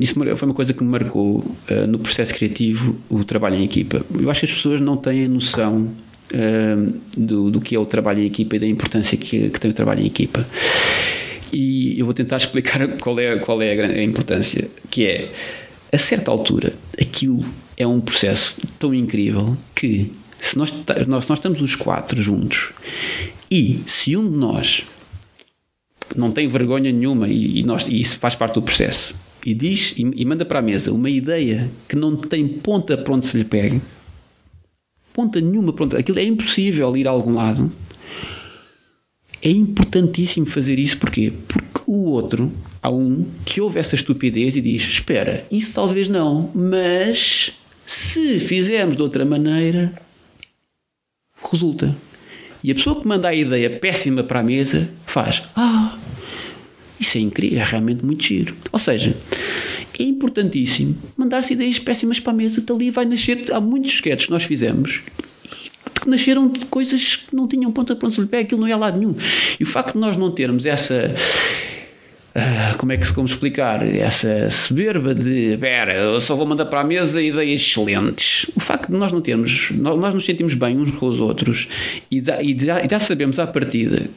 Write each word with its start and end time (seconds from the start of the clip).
isso 0.00 0.14
foi 0.14 0.48
uma 0.48 0.54
coisa 0.54 0.72
que 0.72 0.82
me 0.82 0.90
marcou 0.90 1.38
uh, 1.38 1.86
no 1.86 1.98
processo 1.98 2.34
criativo, 2.34 2.96
o 3.08 3.24
trabalho 3.24 3.56
em 3.56 3.64
equipa. 3.64 4.04
Eu 4.18 4.30
acho 4.30 4.40
que 4.40 4.46
as 4.46 4.52
pessoas 4.52 4.80
não 4.80 4.96
têm 4.96 5.28
noção 5.28 5.92
uh, 6.32 7.00
do, 7.16 7.50
do 7.50 7.60
que 7.60 7.74
é 7.74 7.78
o 7.78 7.84
trabalho 7.84 8.22
em 8.22 8.26
equipa 8.26 8.56
e 8.56 8.58
da 8.58 8.66
importância 8.66 9.18
que, 9.18 9.50
que 9.50 9.60
tem 9.60 9.70
o 9.70 9.74
trabalho 9.74 10.02
em 10.02 10.06
equipa. 10.06 10.46
E 11.52 11.98
eu 11.98 12.06
vou 12.06 12.14
tentar 12.14 12.36
explicar 12.38 12.88
qual 12.98 13.18
é, 13.20 13.38
qual 13.38 13.60
é 13.60 13.78
a, 13.78 13.86
a 13.86 14.02
importância, 14.02 14.68
que 14.90 15.06
é, 15.06 15.28
a 15.92 15.98
certa 15.98 16.30
altura, 16.30 16.72
aquilo 17.00 17.44
é 17.76 17.86
um 17.86 18.00
processo 18.00 18.62
tão 18.78 18.94
incrível 18.94 19.56
que 19.74 20.10
se 20.40 20.56
nós, 20.56 20.72
nós, 21.06 21.26
nós 21.28 21.38
estamos 21.38 21.60
os 21.60 21.74
quatro 21.74 22.20
juntos 22.20 22.70
e 23.50 23.80
se 23.86 24.16
um 24.16 24.30
de 24.30 24.36
nós 24.36 24.84
não 26.14 26.30
tem 26.30 26.46
vergonha 26.48 26.92
nenhuma 26.92 27.28
e, 27.28 27.60
e, 27.60 27.62
nós, 27.62 27.88
e 27.88 28.00
isso 28.00 28.18
faz 28.18 28.34
parte 28.34 28.54
do 28.54 28.62
processo 28.62 29.14
e 29.44 29.52
diz 29.52 29.94
e, 29.98 30.02
e, 30.16 30.24
manda 30.24 30.44
para 30.44 30.60
a 30.60 30.62
mesa 30.62 30.92
uma 30.92 31.10
ideia 31.10 31.70
que 31.88 31.94
não 31.94 32.16
tem 32.16 32.48
ponta 32.48 32.96
para 32.96 33.12
onde 33.12 33.26
se 33.26 33.36
lhe 33.36 33.44
pegue, 33.44 33.80
ponta 35.12 35.40
nenhuma 35.40 35.72
pronto, 35.72 35.96
aquilo 35.96 36.18
é 36.18 36.24
impossível 36.24 36.96
ir 36.96 37.06
a 37.06 37.10
algum 37.10 37.34
lado. 37.34 37.70
É 39.42 39.50
importantíssimo 39.50 40.46
fazer 40.46 40.78
isso 40.78 40.98
porquê? 40.98 41.30
Porque 41.46 41.80
o 41.86 42.10
outro, 42.10 42.50
há 42.82 42.90
um 42.90 43.26
que 43.44 43.60
ouve 43.60 43.78
essa 43.78 43.94
estupidez 43.94 44.56
e 44.56 44.60
diz: 44.62 44.82
Espera, 44.82 45.46
isso 45.50 45.74
talvez 45.74 46.08
não, 46.08 46.50
mas 46.54 47.52
se 47.86 48.40
fizermos 48.40 48.96
de 48.96 49.02
outra 49.02 49.24
maneira, 49.26 49.92
resulta. 51.50 51.94
E 52.62 52.70
a 52.70 52.74
pessoa 52.74 52.98
que 52.98 53.06
manda 53.06 53.28
a 53.28 53.34
ideia 53.34 53.78
péssima 53.78 54.24
para 54.24 54.40
a 54.40 54.42
mesa 54.42 54.88
faz: 55.04 55.42
Ah, 55.54 55.98
isso 57.04 57.18
é 57.18 57.20
incrível, 57.20 57.60
é 57.60 57.64
realmente 57.64 58.04
muito 58.04 58.24
giro. 58.24 58.54
Ou 58.72 58.78
seja, 58.78 59.14
é 59.98 60.02
importantíssimo 60.02 60.96
mandar-se 61.16 61.52
ideias 61.52 61.78
péssimas 61.78 62.18
para 62.18 62.32
a 62.32 62.36
mesa. 62.36 62.60
Dali 62.60 62.90
vai 62.90 63.04
nascer. 63.04 63.44
Há 63.52 63.60
muitos 63.60 63.94
sketches 63.94 64.26
que 64.26 64.32
nós 64.32 64.42
fizemos 64.42 65.02
que 66.00 66.10
nasceram 66.10 66.48
de 66.48 66.66
coisas 66.66 67.16
que 67.16 67.34
não 67.34 67.48
tinham 67.48 67.72
ponta 67.72 67.94
para 67.96 68.06
onde 68.06 68.14
se 68.14 68.20
lhe 68.20 68.26
pé, 68.26 68.40
aquilo 68.40 68.60
não 68.60 68.68
ia 68.68 68.74
a 68.74 68.78
lado 68.78 68.98
nenhum. 68.98 69.14
E 69.58 69.62
o 69.62 69.66
facto 69.66 69.94
de 69.94 69.98
nós 69.98 70.16
não 70.16 70.30
termos 70.30 70.66
essa. 70.66 71.14
Uh, 72.34 72.76
como 72.78 72.90
é 72.90 72.96
que 72.96 73.06
se 73.06 73.14
como 73.14 73.28
explicar? 73.28 73.86
Essa 73.86 74.50
soberba 74.50 75.14
de 75.14 75.56
pera, 75.58 75.94
eu 75.94 76.20
só 76.20 76.34
vou 76.34 76.44
mandar 76.44 76.66
para 76.66 76.80
a 76.80 76.84
mesa 76.84 77.22
ideias 77.22 77.60
excelentes. 77.60 78.50
O 78.56 78.60
facto 78.60 78.90
de 78.90 78.98
nós 78.98 79.12
não 79.12 79.20
termos, 79.20 79.70
nós, 79.70 79.98
nós 79.98 80.12
nos 80.12 80.24
sentimos 80.24 80.54
bem 80.54 80.76
uns 80.76 80.90
com 80.90 81.06
os 81.06 81.20
outros 81.20 81.68
e, 82.10 82.18
e, 82.18 82.58
já, 82.58 82.82
e 82.84 82.88
já 82.90 82.98
sabemos 82.98 83.38
à 83.38 83.46
partida 83.46 84.10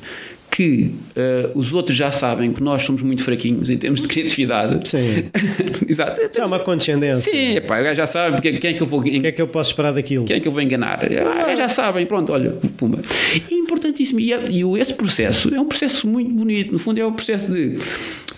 que 0.57 0.91
uh, 1.15 1.51
os 1.53 1.71
outros 1.71 1.95
já 1.95 2.11
sabem 2.11 2.51
que 2.51 2.63
nós 2.63 2.81
somos 2.81 3.03
muito 3.03 3.21
fraquinhos 3.21 3.69
em 3.69 3.77
termos 3.77 4.01
de 4.01 4.07
criatividade. 4.07 4.89
Sim. 4.89 5.25
Exato. 5.87 6.19
É 6.35 6.43
uma 6.43 6.57
condescendência. 6.57 7.31
Sim, 7.31 7.61
pá, 7.61 7.93
já 7.93 8.07
sabem 8.07 8.33
porque, 8.33 8.53
quem 8.53 8.71
é 8.71 8.73
que 8.73 8.81
eu 8.81 8.87
vou. 8.87 9.01
O 9.01 9.03
que 9.03 9.27
é 9.27 9.31
que 9.31 9.39
eu 9.39 9.47
posso 9.47 9.69
esperar 9.69 9.93
daquilo? 9.93 10.25
Quem 10.25 10.37
é 10.37 10.39
que 10.39 10.47
eu 10.47 10.51
vou 10.51 10.59
enganar? 10.59 11.01
Ah, 11.05 11.53
já 11.53 11.69
sabem, 11.69 12.07
pronto, 12.07 12.33
olha, 12.33 12.53
pumba. 12.75 12.99
É 13.35 13.53
importantíssimo. 13.53 14.19
E, 14.19 14.31
e 14.31 14.79
esse 14.79 14.95
processo 14.95 15.53
é 15.53 15.61
um 15.61 15.65
processo 15.65 16.07
muito 16.07 16.31
bonito. 16.31 16.71
No 16.71 16.79
fundo, 16.79 16.99
é 16.99 17.05
o 17.05 17.09
um 17.09 17.13
processo 17.13 17.53
de 17.53 17.77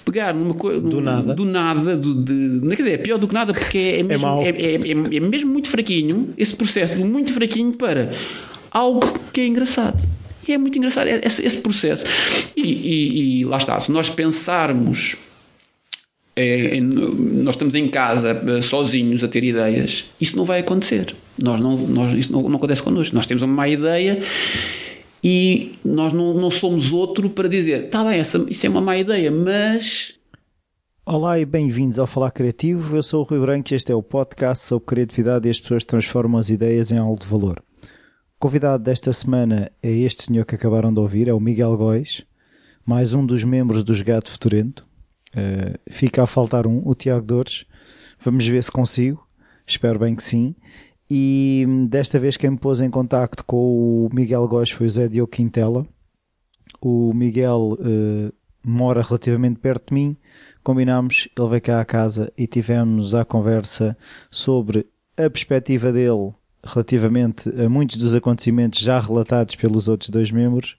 pegar 0.03 0.33
numa 0.33 0.55
coisa. 0.55 0.81
Do 0.81 0.99
nada. 0.99 1.33
Do 1.33 1.45
nada, 1.45 1.95
do, 1.95 2.21
de, 2.21 2.33
não 2.33 2.71
quer 2.71 2.83
dizer, 2.83 2.93
é 2.95 2.97
pior 2.97 3.17
do 3.17 3.29
que 3.29 3.33
nada 3.33 3.53
porque 3.53 3.77
é, 3.77 3.99
é 4.01 4.03
mesmo, 4.03 4.41
é, 4.41 4.49
é, 4.49 4.75
é, 4.75 4.91
é 4.91 5.19
mesmo 5.21 5.53
muito 5.53 5.69
fraquinho 5.69 6.33
esse 6.37 6.53
processo 6.53 6.97
de 6.97 7.03
muito 7.05 7.31
fraquinho 7.31 7.71
para 7.71 8.11
algo 8.71 9.07
que 9.31 9.39
é 9.39 9.47
engraçado. 9.47 10.18
É 10.51 10.57
muito 10.57 10.77
engraçado 10.77 11.07
esse, 11.07 11.45
esse 11.45 11.61
processo. 11.61 12.05
E, 12.55 12.61
e, 12.61 13.39
e, 13.41 13.45
lá 13.45 13.57
está, 13.57 13.79
se 13.79 13.91
nós 13.91 14.09
pensarmos. 14.09 15.17
É, 16.35 16.79
nós 16.79 17.55
estamos 17.55 17.75
em 17.75 17.89
casa 17.89 18.29
eh, 18.47 18.61
sozinhos 18.61 19.21
a 19.25 19.27
ter 19.27 19.43
ideias, 19.43 20.05
isso 20.21 20.37
não 20.37 20.45
vai 20.45 20.61
acontecer. 20.61 21.13
Nós 21.37 21.59
não, 21.59 21.75
nós, 21.75 22.13
isso 22.13 22.31
não, 22.31 22.43
não 22.43 22.55
acontece 22.55 22.81
connosco. 22.81 23.13
Nós 23.13 23.25
temos 23.25 23.43
uma 23.43 23.53
má 23.53 23.67
ideia 23.67 24.21
e 25.21 25.73
nós 25.83 26.13
não, 26.13 26.33
não 26.33 26.49
somos 26.49 26.93
outro 26.93 27.29
para 27.29 27.49
dizer 27.49 27.85
está 27.85 28.03
bem, 28.05 28.19
essa, 28.19 28.45
isso 28.49 28.65
é 28.65 28.69
uma 28.69 28.79
má 28.79 28.97
ideia, 28.97 29.29
mas. 29.29 30.13
Olá 31.05 31.39
e 31.39 31.45
bem-vindos 31.45 31.99
ao 31.99 32.07
Falar 32.07 32.31
Criativo. 32.31 32.95
Eu 32.95 33.03
sou 33.03 33.21
o 33.21 33.23
Rui 33.23 33.39
Branco 33.39 33.73
e 33.73 33.75
este 33.75 33.91
é 33.91 33.95
o 33.95 34.03
podcast 34.03 34.65
sobre 34.65 34.85
criatividade 34.85 35.45
e 35.45 35.51
as 35.51 35.59
pessoas 35.59 35.83
transformam 35.83 36.39
as 36.39 36.49
ideias 36.49 36.91
em 36.91 36.97
algo 36.97 37.19
de 37.19 37.27
valor. 37.27 37.61
Convidado 38.39 38.81
desta 38.81 39.11
semana 39.11 39.69
é 39.83 39.91
este 39.91 40.23
senhor 40.23 40.45
que 40.45 40.55
acabaram 40.55 40.93
de 40.93 40.99
ouvir, 41.01 41.27
é 41.27 41.33
o 41.33 41.41
Miguel 41.41 41.75
Góis, 41.75 42.25
mais 42.85 43.11
um 43.11 43.25
dos 43.25 43.43
membros 43.43 43.83
dos 43.83 44.01
Gato 44.01 44.31
Futurento. 44.31 44.87
Uh, 45.33 45.77
fica 45.91 46.23
a 46.23 46.25
faltar 46.25 46.65
um, 46.65 46.81
o 46.87 46.95
Tiago 46.95 47.25
Dores. 47.25 47.65
Vamos 48.17 48.47
ver 48.47 48.63
se 48.63 48.71
consigo. 48.71 49.27
Espero 49.67 49.99
bem 49.99 50.15
que 50.15 50.23
sim. 50.23 50.55
E 51.11 51.65
hum, 51.67 51.83
desta 51.83 52.17
vez 52.17 52.37
quem 52.37 52.51
me 52.51 52.57
pôs 52.57 52.79
em 52.79 52.89
contacto 52.89 53.43
com 53.43 53.57
o 53.57 54.09
Miguel 54.13 54.47
Góis 54.47 54.71
foi 54.71 54.87
o 54.87 54.89
Zé 54.89 55.09
Diogo 55.09 55.29
Quintela. 55.29 55.85
O 56.81 57.13
Miguel 57.13 57.77
uh, 57.77 58.33
mora 58.63 59.01
relativamente 59.01 59.59
perto 59.59 59.89
de 59.89 59.95
mim. 59.95 60.15
Combinámos, 60.63 61.27
ele 61.37 61.49
veio 61.49 61.61
cá 61.61 61.81
à 61.81 61.83
casa 61.83 62.31
e 62.37 62.47
tivemos 62.47 63.13
a 63.13 63.25
conversa 63.25 63.97
sobre 64.31 64.87
a 65.17 65.29
perspectiva 65.29 65.91
dele 65.91 66.33
relativamente 66.63 67.49
a 67.49 67.69
muitos 67.69 67.97
dos 67.97 68.13
acontecimentos 68.13 68.79
já 68.79 68.99
relatados 68.99 69.55
pelos 69.55 69.87
outros 69.87 70.09
dois 70.09 70.31
membros 70.31 70.77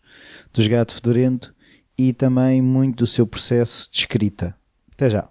dos 0.53 0.67
Gato 0.67 0.95
Fedorento 0.95 1.55
e 1.97 2.13
também 2.13 2.63
muito 2.63 2.99
do 2.99 3.07
seu 3.07 3.27
processo 3.27 3.91
de 3.91 3.99
escrita. 3.99 4.57
Até 4.93 5.11
já. 5.11 5.29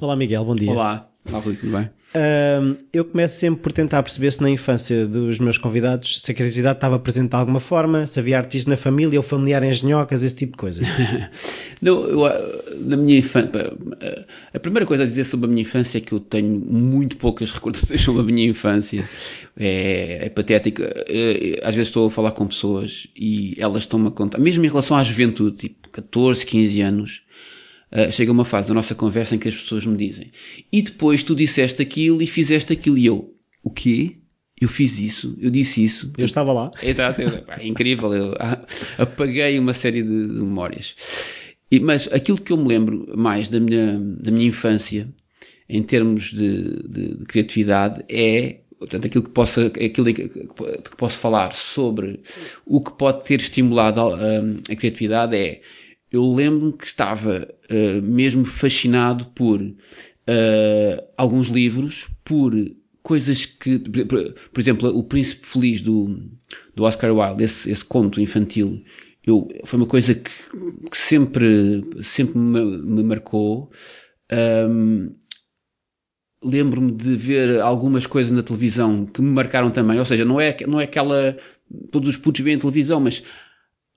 Olá 0.00 0.16
Miguel, 0.16 0.44
bom 0.44 0.56
dia. 0.56 0.72
Olá, 0.72 1.11
Olá 1.28 1.38
Rui, 1.38 1.54
tudo 1.56 1.72
bem? 1.72 1.88
Uh, 2.14 2.76
eu 2.92 3.06
começo 3.06 3.38
sempre 3.38 3.62
por 3.62 3.72
tentar 3.72 4.02
perceber 4.02 4.30
se 4.30 4.42
na 4.42 4.50
infância 4.50 5.06
dos 5.06 5.38
meus 5.38 5.56
convidados 5.56 6.20
se 6.20 6.30
a 6.30 6.34
criatividade 6.34 6.76
estava 6.76 6.98
presente 6.98 7.30
de 7.30 7.36
alguma 7.36 7.60
forma, 7.60 8.06
se 8.06 8.20
havia 8.20 8.36
artistas 8.36 8.68
na 8.68 8.76
família 8.76 9.18
ou 9.18 9.22
familiar 9.22 9.62
em 9.62 9.72
genhocas, 9.72 10.22
esse 10.22 10.36
tipo 10.36 10.52
de 10.52 10.58
coisas. 10.58 10.86
Não, 11.80 12.04
eu, 12.04 12.20
na 12.80 12.98
minha 12.98 13.18
infância, 13.18 13.50
a 14.52 14.58
primeira 14.58 14.84
coisa 14.84 15.04
a 15.04 15.06
dizer 15.06 15.24
sobre 15.24 15.46
a 15.46 15.48
minha 15.48 15.62
infância 15.62 15.98
é 15.98 16.00
que 16.02 16.12
eu 16.12 16.20
tenho 16.20 16.50
muito 16.50 17.16
poucas 17.16 17.48
recordações 17.52 18.02
sobre 18.02 18.20
a 18.20 18.24
minha 18.24 18.46
infância. 18.46 19.08
É, 19.56 20.26
é 20.26 20.28
patético. 20.28 20.82
É, 20.82 21.60
às 21.62 21.74
vezes 21.74 21.88
estou 21.88 22.08
a 22.08 22.10
falar 22.10 22.32
com 22.32 22.46
pessoas 22.46 23.06
e 23.16 23.54
elas 23.58 23.84
estão-me 23.84 24.08
a 24.08 24.10
contar, 24.10 24.38
mesmo 24.38 24.64
em 24.64 24.68
relação 24.68 24.98
à 24.98 25.02
juventude, 25.02 25.56
tipo 25.56 25.88
14, 25.88 26.44
15 26.44 26.80
anos 26.82 27.22
Uh, 27.92 28.10
chega 28.10 28.32
uma 28.32 28.44
fase 28.44 28.68
da 28.68 28.74
nossa 28.74 28.94
conversa 28.94 29.34
em 29.34 29.38
que 29.38 29.48
as 29.48 29.54
pessoas 29.54 29.84
me 29.84 29.98
dizem 29.98 30.32
e 30.72 30.80
depois 30.80 31.22
tu 31.22 31.34
disseste 31.34 31.82
aquilo 31.82 32.22
e 32.22 32.26
fizeste 32.26 32.72
aquilo 32.72 32.96
e 32.96 33.04
eu, 33.04 33.34
o 33.62 33.70
quê? 33.70 34.16
Eu 34.58 34.68
fiz 34.68 34.98
isso, 34.98 35.36
eu 35.40 35.50
disse 35.50 35.84
isso. 35.84 36.12
Eu 36.16 36.24
estava 36.24 36.52
lá. 36.52 36.70
Exato, 36.80 37.20
é 37.20 37.66
incrível. 37.66 38.14
Eu 38.14 38.34
apaguei 38.96 39.58
uma 39.58 39.74
série 39.74 40.02
de, 40.02 40.26
de 40.28 40.34
memórias. 40.34 40.94
E, 41.70 41.80
mas 41.80 42.10
aquilo 42.12 42.38
que 42.38 42.52
eu 42.52 42.56
me 42.56 42.68
lembro 42.68 43.12
mais 43.16 43.48
da 43.48 43.58
minha, 43.58 43.98
da 43.98 44.30
minha 44.30 44.46
infância, 44.46 45.08
em 45.68 45.82
termos 45.82 46.30
de, 46.30 46.82
de, 46.88 47.14
de 47.16 47.24
criatividade, 47.24 48.04
é 48.08 48.60
portanto, 48.78 49.06
aquilo 49.06 49.24
que 49.24 49.30
posso, 49.30 49.60
aquilo 49.60 50.14
que 50.14 50.96
posso 50.96 51.18
falar 51.18 51.52
sobre 51.52 52.20
o 52.66 52.80
que 52.80 52.92
pode 52.92 53.24
ter 53.24 53.40
estimulado 53.40 54.00
a, 54.00 54.14
a, 54.14 54.72
a 54.72 54.76
criatividade 54.76 55.36
é 55.36 55.60
eu 56.12 56.34
lembro-me 56.34 56.72
que 56.74 56.86
estava 56.86 57.48
uh, 57.70 58.02
mesmo 58.02 58.44
fascinado 58.44 59.26
por 59.34 59.60
uh, 59.62 59.74
alguns 61.16 61.48
livros, 61.48 62.06
por 62.22 62.52
coisas 63.02 63.46
que, 63.46 63.78
por, 63.78 64.34
por, 64.52 64.60
exemplo, 64.60 64.88
O 64.96 65.02
Príncipe 65.02 65.46
Feliz 65.46 65.80
do, 65.80 66.20
do 66.74 66.84
Oscar 66.84 67.12
Wilde, 67.12 67.44
esse, 67.44 67.70
esse 67.70 67.84
conto 67.84 68.20
infantil, 68.20 68.84
eu, 69.24 69.48
foi 69.64 69.78
uma 69.78 69.86
coisa 69.86 70.14
que, 70.14 70.30
que 70.90 70.96
sempre, 70.96 71.82
sempre 72.02 72.38
me, 72.38 72.78
me 72.78 73.02
marcou. 73.02 73.70
Um, 74.30 75.14
lembro-me 76.44 76.92
de 76.92 77.16
ver 77.16 77.60
algumas 77.60 78.06
coisas 78.06 78.32
na 78.32 78.42
televisão 78.42 79.06
que 79.06 79.22
me 79.22 79.30
marcaram 79.30 79.70
também, 79.70 79.98
ou 79.98 80.04
seja, 80.04 80.24
não 80.24 80.40
é, 80.40 80.56
não 80.66 80.80
é 80.80 80.84
aquela, 80.84 81.36
todos 81.90 82.08
os 82.08 82.16
putos 82.16 82.42
veem 82.42 82.58
televisão, 82.58 83.00
mas 83.00 83.22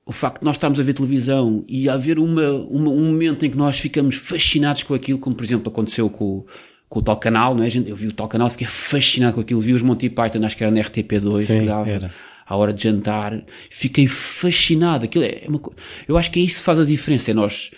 o 0.05 0.11
facto 0.11 0.39
de 0.39 0.45
nós 0.45 0.55
estarmos 0.55 0.79
a 0.79 0.83
ver 0.83 0.93
televisão 0.93 1.65
e 1.67 1.89
haver 1.89 2.19
uma, 2.19 2.51
uma, 2.51 2.91
um 2.91 3.05
momento 3.05 3.43
em 3.43 3.49
que 3.49 3.57
nós 3.57 3.79
ficamos 3.79 4.15
fascinados 4.15 4.83
com 4.83 4.93
aquilo, 4.93 5.17
como 5.17 5.35
por 5.35 5.43
exemplo 5.43 5.69
aconteceu 5.69 6.09
com, 6.09 6.45
com 6.87 6.99
o 6.99 7.01
tal 7.01 7.17
canal, 7.17 7.55
não 7.55 7.63
é? 7.63 7.67
Eu 7.85 7.95
vi 7.95 8.07
o 8.07 8.13
tal 8.13 8.27
canal, 8.27 8.47
fiquei 8.49 8.67
fascinado 8.67 9.33
com 9.33 9.41
aquilo, 9.41 9.59
vi 9.59 9.73
os 9.73 9.81
Monty 9.81 10.09
Python, 10.09 10.45
acho 10.45 10.55
que 10.55 10.63
era 10.63 10.71
na 10.71 10.81
RTP2, 10.81 11.41
Sim, 11.41 11.59
que 11.61 11.65
dava 11.65 11.89
era. 11.89 12.13
à 12.45 12.55
hora 12.55 12.71
de 12.71 12.83
jantar, 12.83 13.43
fiquei 13.71 14.05
fascinado. 14.05 15.05
Aquilo 15.05 15.23
é 15.23 15.43
uma, 15.47 15.59
eu 16.07 16.17
acho 16.17 16.29
que 16.31 16.39
é 16.39 16.43
isso 16.43 16.59
que 16.59 16.65
faz 16.65 16.79
a 16.79 16.85
diferença, 16.85 17.31
é 17.31 17.33
nós, 17.33 17.71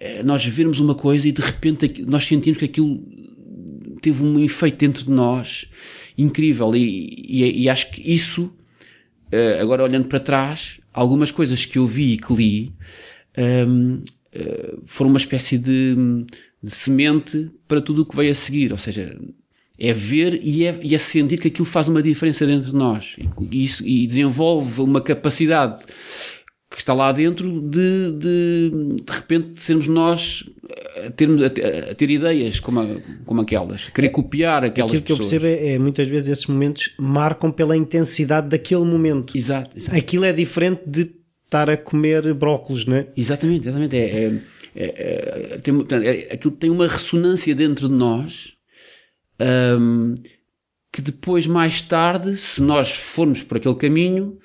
é 0.00 0.22
nós 0.22 0.42
vermos 0.42 0.80
uma 0.80 0.94
coisa 0.94 1.28
e 1.28 1.32
de 1.32 1.42
repente 1.42 2.02
nós 2.06 2.24
sentimos 2.24 2.58
que 2.58 2.64
aquilo 2.64 2.98
teve 4.00 4.22
um 4.22 4.38
efeito 4.38 4.78
dentro 4.78 5.04
de 5.04 5.10
nós 5.10 5.66
incrível 6.16 6.74
e, 6.74 7.26
e, 7.28 7.62
e 7.64 7.68
acho 7.68 7.90
que 7.90 8.00
isso, 8.00 8.50
eh, 9.30 9.58
agora 9.60 9.82
olhando 9.82 10.06
para 10.06 10.20
trás, 10.20 10.78
algumas 10.94 11.30
coisas 11.30 11.66
que 11.66 11.76
eu 11.76 11.86
vi 11.86 12.12
e 12.12 12.16
que 12.16 12.32
li 12.32 12.72
um, 13.36 13.96
uh, 13.96 14.82
foram 14.86 15.10
uma 15.10 15.18
espécie 15.18 15.58
de, 15.58 15.96
de, 16.62 16.70
semente 16.70 17.50
para 17.66 17.82
tudo 17.82 18.02
o 18.02 18.06
que 18.06 18.16
veio 18.16 18.30
a 18.30 18.34
seguir. 18.34 18.70
Ou 18.70 18.78
seja, 18.78 19.18
é 19.76 19.92
ver 19.92 20.40
e 20.42 20.64
é, 20.64 20.78
e 20.82 20.94
é 20.94 20.98
sentir 20.98 21.38
que 21.38 21.48
aquilo 21.48 21.66
faz 21.66 21.88
uma 21.88 22.00
diferença 22.00 22.46
dentro 22.46 22.70
de 22.70 22.76
nós. 22.76 23.16
E, 23.50 23.64
isso, 23.64 23.86
e 23.86 24.06
desenvolve 24.06 24.80
uma 24.80 25.00
capacidade 25.00 25.84
que 26.74 26.80
está 26.80 26.92
lá 26.92 27.12
dentro 27.12 27.60
de, 27.60 28.12
de, 28.12 28.70
de 29.04 29.12
repente 29.12 29.62
sermos 29.62 29.86
nós 29.86 30.44
a, 31.06 31.10
termos, 31.10 31.40
a, 31.42 31.46
a 31.46 31.94
ter 31.94 32.10
ideias 32.10 32.58
como, 32.58 32.80
a, 32.80 32.86
como 33.24 33.40
aquelas, 33.40 33.88
querer 33.90 34.08
copiar 34.08 34.64
aquelas 34.64 34.90
Aquilo 34.90 35.02
pessoas. 35.02 35.30
que 35.30 35.36
eu 35.36 35.40
percebo 35.40 35.64
é, 35.66 35.74
é, 35.74 35.78
muitas 35.78 36.08
vezes 36.08 36.30
esses 36.30 36.46
momentos 36.46 36.92
marcam 36.98 37.52
pela 37.52 37.76
intensidade 37.76 38.48
daquele 38.48 38.84
momento. 38.84 39.36
Exato, 39.36 39.76
exato. 39.76 39.96
Aquilo 39.96 40.24
é 40.24 40.32
diferente 40.32 40.82
de 40.84 41.12
estar 41.44 41.70
a 41.70 41.76
comer 41.76 42.34
brócolos, 42.34 42.86
não 42.86 42.96
é? 42.96 43.06
Exatamente, 43.16 43.68
exatamente. 43.68 43.96
É, 43.96 44.00
é, 44.00 44.40
é, 44.74 45.54
é 45.54 45.58
tem, 45.58 45.74
é, 46.04 46.34
aquilo 46.34 46.54
tem 46.54 46.70
uma 46.70 46.88
ressonância 46.88 47.54
dentro 47.54 47.88
de 47.88 47.94
nós 47.94 48.54
um, 49.78 50.14
que 50.92 51.00
depois, 51.02 51.46
mais 51.46 51.82
tarde, 51.82 52.36
se 52.36 52.62
nós 52.62 52.92
formos 52.92 53.42
por 53.42 53.56
aquele 53.56 53.74
caminho, 53.74 54.38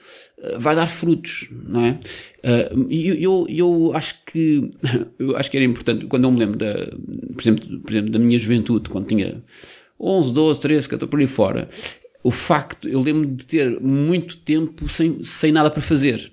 vai 0.57 0.75
dar 0.75 0.87
frutos, 0.87 1.47
não 1.51 1.85
é? 1.85 1.99
Uh, 2.43 2.87
eu, 2.89 3.15
eu, 3.15 3.47
eu 3.49 3.91
acho 3.93 4.23
que 4.25 4.69
eu 5.19 5.35
acho 5.35 5.51
que 5.51 5.57
era 5.57 5.65
importante 5.65 6.05
quando 6.05 6.23
eu 6.23 6.31
me 6.31 6.39
lembro 6.39 6.57
da, 6.57 6.73
por 7.33 7.41
exemplo, 7.41 7.79
por 7.81 7.91
exemplo 7.91 8.11
da 8.11 8.19
minha 8.19 8.39
juventude 8.39 8.89
quando 8.89 9.07
tinha 9.07 9.43
11, 9.99 10.33
12, 10.33 10.61
13, 10.61 10.89
14 10.89 11.09
por 11.09 11.19
aí 11.19 11.27
fora 11.27 11.67
o 12.23 12.31
facto 12.31 12.87
eu 12.87 13.01
lembro 13.01 13.25
de 13.25 13.45
ter 13.45 13.79
muito 13.81 14.37
tempo 14.37 14.87
sem, 14.87 15.21
sem 15.21 15.51
nada 15.51 15.69
para 15.69 15.81
fazer 15.81 16.31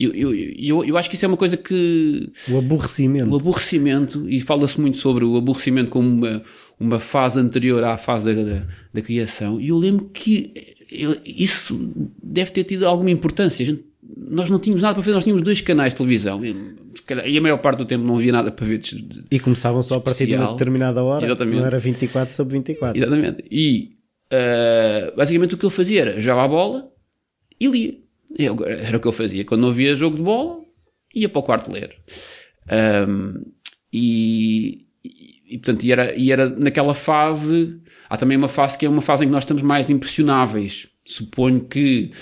eu, 0.00 0.12
eu, 0.14 0.34
eu, 0.34 0.84
eu 0.84 0.96
acho 0.96 1.10
que 1.10 1.16
isso 1.16 1.24
é 1.26 1.28
uma 1.28 1.36
coisa 1.36 1.56
que 1.58 2.32
o 2.48 2.56
aborrecimento 2.56 3.30
o 3.30 3.36
aborrecimento 3.36 4.26
e 4.28 4.40
fala-se 4.40 4.80
muito 4.80 4.96
sobre 4.96 5.22
o 5.22 5.36
aborrecimento 5.36 5.90
como 5.90 6.08
uma, 6.08 6.42
uma 6.80 6.98
fase 6.98 7.38
anterior 7.38 7.84
à 7.84 7.98
fase 7.98 8.34
da, 8.34 8.42
da, 8.42 8.66
da 8.94 9.02
criação 9.02 9.60
e 9.60 9.68
eu 9.68 9.76
lembro 9.76 10.08
que 10.14 10.75
isso 10.90 11.92
deve 12.22 12.50
ter 12.50 12.64
tido 12.64 12.86
alguma 12.86 13.10
importância. 13.10 13.64
Gente, 13.64 13.84
nós 14.16 14.48
não 14.50 14.58
tínhamos 14.58 14.82
nada 14.82 14.94
para 14.94 15.02
fazer, 15.02 15.14
nós 15.14 15.24
tínhamos 15.24 15.42
dois 15.42 15.60
canais 15.60 15.92
de 15.92 15.98
televisão 15.98 16.44
e, 16.44 17.38
a 17.38 17.40
maior 17.40 17.58
parte 17.58 17.78
do 17.78 17.84
tempo 17.84 18.04
não 18.04 18.16
havia 18.16 18.32
nada 18.32 18.50
para 18.50 18.66
ver. 18.66 18.78
De, 18.78 19.00
de 19.00 19.24
e 19.30 19.40
começavam 19.40 19.82
só 19.82 19.96
a 19.96 20.00
partir 20.00 20.24
especial. 20.24 20.40
de 20.40 20.46
uma 20.46 20.52
determinada 20.52 21.02
hora, 21.02 21.24
Exatamente. 21.24 21.58
não 21.58 21.66
era 21.66 21.78
24 21.78 22.34
sobre 22.34 22.56
24. 22.58 22.96
Exatamente. 22.96 23.44
E 23.50 23.96
uh, 24.32 25.16
basicamente 25.16 25.54
o 25.54 25.58
que 25.58 25.66
eu 25.66 25.70
fazia 25.70 26.00
era 26.02 26.20
jogava 26.20 26.44
a 26.44 26.48
bola 26.48 26.92
e 27.60 27.66
lia. 27.66 27.94
Eu, 28.38 28.56
era 28.66 28.96
o 28.96 29.00
que 29.00 29.08
eu 29.08 29.12
fazia. 29.12 29.44
Quando 29.44 29.62
não 29.62 29.70
havia 29.70 29.94
jogo 29.94 30.16
de 30.16 30.22
bola, 30.22 30.60
ia 31.14 31.28
para 31.28 31.38
o 31.38 31.42
quarto 31.42 31.72
ler. 31.72 31.96
Um, 33.08 33.42
e, 33.92 34.86
e, 35.04 35.54
e, 35.54 35.58
portanto, 35.58 35.84
e 35.84 35.92
era, 35.92 36.14
e 36.14 36.30
era 36.30 36.48
naquela 36.50 36.92
fase 36.92 37.80
Há 38.08 38.16
também 38.16 38.36
uma 38.36 38.48
fase 38.48 38.78
que 38.78 38.86
é 38.86 38.88
uma 38.88 39.02
fase 39.02 39.24
em 39.24 39.28
que 39.28 39.32
nós 39.32 39.44
estamos 39.44 39.62
mais 39.62 39.90
impressionáveis. 39.90 40.88
Suponho 41.04 41.60
que 41.60 42.12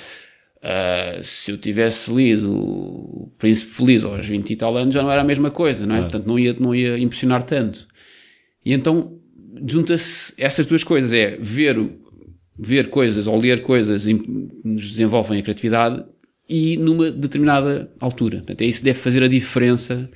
uh, 0.58 1.22
se 1.22 1.50
eu 1.50 1.58
tivesse 1.58 2.12
lido 2.12 2.52
o 2.52 3.32
Príncipe 3.38 3.72
Feliz 3.72 4.04
aos 4.04 4.26
20 4.26 4.50
e 4.50 4.56
tal 4.56 4.76
anos 4.76 4.94
já 4.94 5.02
não 5.02 5.10
era 5.10 5.22
a 5.22 5.25
mesma 5.25 5.50
coisa, 5.50 5.86
não 5.86 5.96
é? 5.96 6.00
Portanto, 6.00 6.26
não 6.26 6.38
ia, 6.38 6.52
não 6.54 6.75
ia 6.75 6.98
impressionar 6.98 7.42
tanto. 7.44 7.86
E 8.64 8.72
então 8.72 9.19
junta-se 9.66 10.32
essas 10.36 10.66
duas 10.66 10.82
coisas, 10.82 11.12
é 11.12 11.36
ver, 11.36 11.76
ver 12.58 12.90
coisas 12.90 13.26
ou 13.26 13.36
ler 13.38 13.62
coisas 13.62 14.04
que 14.04 14.50
nos 14.64 14.90
desenvolvem 14.90 15.38
a 15.38 15.42
criatividade 15.42 16.04
e 16.48 16.76
numa 16.76 17.10
determinada 17.10 17.90
altura. 18.00 18.38
Portanto, 18.38 18.60
é 18.60 18.66
isso 18.66 18.81
que 18.81 18.86
deve 18.86 18.98
fazer 18.98 19.22
a 19.22 19.28
diferença 19.28 20.10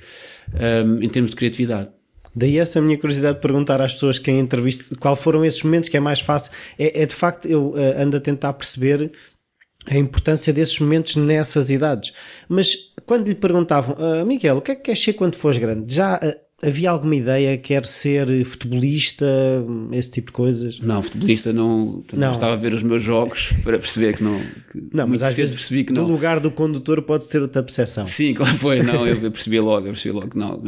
um, 0.85 1.01
em 1.01 1.09
termos 1.09 1.31
de 1.31 1.37
criatividade. 1.37 1.89
Daí 2.35 2.57
essa 2.57 2.81
minha 2.81 2.97
curiosidade 2.97 3.35
de 3.35 3.41
perguntar 3.41 3.81
às 3.81 3.93
pessoas 3.93 4.19
que 4.19 4.29
em 4.29 4.39
entrevista 4.39 4.95
qual 4.95 5.15
foram 5.15 5.43
esses 5.43 5.61
momentos 5.63 5.89
que 5.89 5.97
é 5.97 5.99
mais 5.99 6.19
fácil. 6.19 6.51
É, 6.77 7.03
é 7.03 7.05
de 7.05 7.15
facto, 7.15 7.47
eu 7.47 7.71
uh, 7.71 8.01
ando 8.01 8.17
a 8.17 8.19
tentar 8.19 8.53
perceber 8.53 9.11
a 9.87 9.97
importância 9.97 10.53
desses 10.53 10.79
momentos 10.79 11.15
nessas 11.15 11.69
idades. 11.69 12.13
Mas 12.47 12.93
quando 13.05 13.27
lhe 13.27 13.35
perguntavam, 13.35 13.95
uh, 13.95 14.25
Miguel, 14.25 14.57
o 14.57 14.61
que 14.61 14.71
é 14.71 14.75
que 14.75 14.83
queres 14.83 15.03
ser 15.03 15.13
quando 15.13 15.35
fores 15.35 15.57
grande? 15.57 15.93
Já 15.93 16.17
uh, 16.17 16.48
havia 16.63 16.89
alguma 16.91 17.15
ideia? 17.15 17.57
Quer 17.57 17.85
ser 17.85 18.43
futebolista? 18.45 19.25
Esse 19.91 20.11
tipo 20.11 20.27
de 20.27 20.33
coisas? 20.33 20.79
Não, 20.79 21.01
futebolista 21.01 21.53
não. 21.53 22.03
não. 22.13 22.27
Gostava 22.29 22.55
de 22.55 22.61
ver 22.61 22.73
os 22.73 22.83
meus 22.83 23.03
jogos 23.03 23.53
para 23.63 23.77
perceber 23.77 24.17
que 24.17 24.23
não. 24.23 24.39
Que 24.71 24.89
não, 24.93 25.07
mas 25.07 25.23
às 25.23 25.35
vezes 25.35 25.55
percebi 25.55 25.83
que 25.83 25.93
não. 25.93 26.03
No 26.03 26.13
lugar 26.13 26.39
do 26.39 26.51
condutor 26.51 27.01
pode 27.01 27.27
ter 27.27 27.41
outra 27.41 27.63
percepção. 27.63 28.05
Sim, 28.05 28.33
claro, 28.33 28.57
foi. 28.57 28.81
Não, 28.81 29.07
eu 29.07 29.31
percebi 29.31 29.59
logo, 29.59 29.87
eu 29.87 29.91
percebi 29.93 30.13
logo 30.13 30.29
que 30.29 30.37
não, 30.37 30.61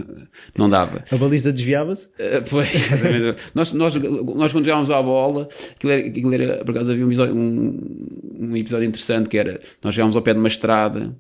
não 0.58 0.70
dava. 0.70 1.04
A 1.12 1.16
baliza 1.16 1.52
desviava-se? 1.52 2.08
Uh, 2.08 2.44
pois, 2.50 2.74
exatamente. 2.74 3.38
nós, 3.54 3.74
nós, 3.74 3.96
nós 3.96 4.52
quando 4.52 4.66
jogávamos 4.66 4.92
à 4.92 5.02
bola, 5.02 5.48
aquilo 5.76 5.92
era, 5.92 6.08
aquilo 6.08 6.34
era 6.34 6.66
por 6.66 6.72
acaso 6.72 6.92
havia 6.92 7.06
um 7.06 7.10
episódio, 7.10 7.36
um, 7.36 8.18
um 8.40 8.58
episódio 8.58 8.88
interessante 8.88 9.30
que 9.30 9.38
era, 9.38 9.60
nós 9.84 9.94
jogávamos 9.94 10.16
ao 10.16 10.22
pé 10.22 10.34
de 10.34 10.40
uma 10.40 10.48
estrada 10.48 11.16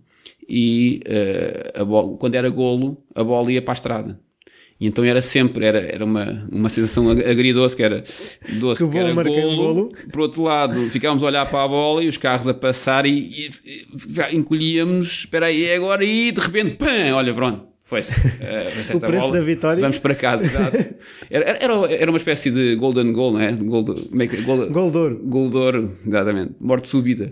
e 0.47 1.01
uh, 1.05 1.81
a 1.81 1.85
bola, 1.85 2.17
quando 2.17 2.35
era 2.35 2.49
golo, 2.49 2.97
a 3.15 3.23
bola 3.23 3.51
ia 3.51 3.61
para 3.61 3.73
a 3.73 3.75
estrada. 3.75 4.19
E 4.81 4.87
então 4.87 5.05
era 5.05 5.21
sempre, 5.21 5.63
era, 5.63 5.77
era 5.77 6.03
uma, 6.03 6.47
uma 6.51 6.67
sensação 6.67 7.11
agridoce, 7.11 7.75
que 7.75 7.83
era 7.83 8.03
doce, 8.59 8.83
que 8.83 8.89
bom, 8.89 8.97
era 8.97 9.13
golo. 9.13 9.55
golo. 9.55 9.89
Por 10.11 10.21
outro 10.21 10.41
lado, 10.41 10.89
ficávamos 10.89 11.21
a 11.21 11.27
olhar 11.27 11.45
para 11.45 11.63
a 11.63 11.67
bola 11.67 12.03
e 12.03 12.07
os 12.07 12.17
carros 12.17 12.47
a 12.47 12.53
passar 12.53 13.05
e, 13.05 13.11
e, 13.11 13.51
e 13.63 14.35
encolhíamos, 14.35 15.19
espera 15.19 15.45
aí, 15.45 15.65
é 15.65 15.75
agora, 15.75 16.03
e 16.03 16.31
de 16.31 16.41
repente, 16.41 16.77
pã, 16.77 17.13
olha, 17.13 17.31
pronto. 17.31 17.67
Foi-se. 17.83 18.19
Uh, 18.41 18.97
o 18.97 18.99
preço 18.99 19.27
bola, 19.27 19.33
da 19.33 19.45
vitória. 19.45 19.81
Vamos 19.81 19.99
para 19.99 20.15
casa, 20.15 20.45
exato. 20.45 20.77
Era, 21.29 21.45
era, 21.61 21.73
era 21.93 22.11
uma 22.11 22.17
espécie 22.17 22.49
de 22.49 22.75
golden 22.75 23.13
goal, 23.13 23.33
não 23.33 23.41
é? 23.41 23.51
Gold, 23.51 24.09
é 24.19 24.41
gold, 24.41 24.71
Goldor. 24.71 25.13
Goldor, 25.23 25.89
exatamente. 26.07 26.55
Morte 26.59 26.87
súbita. 26.87 27.31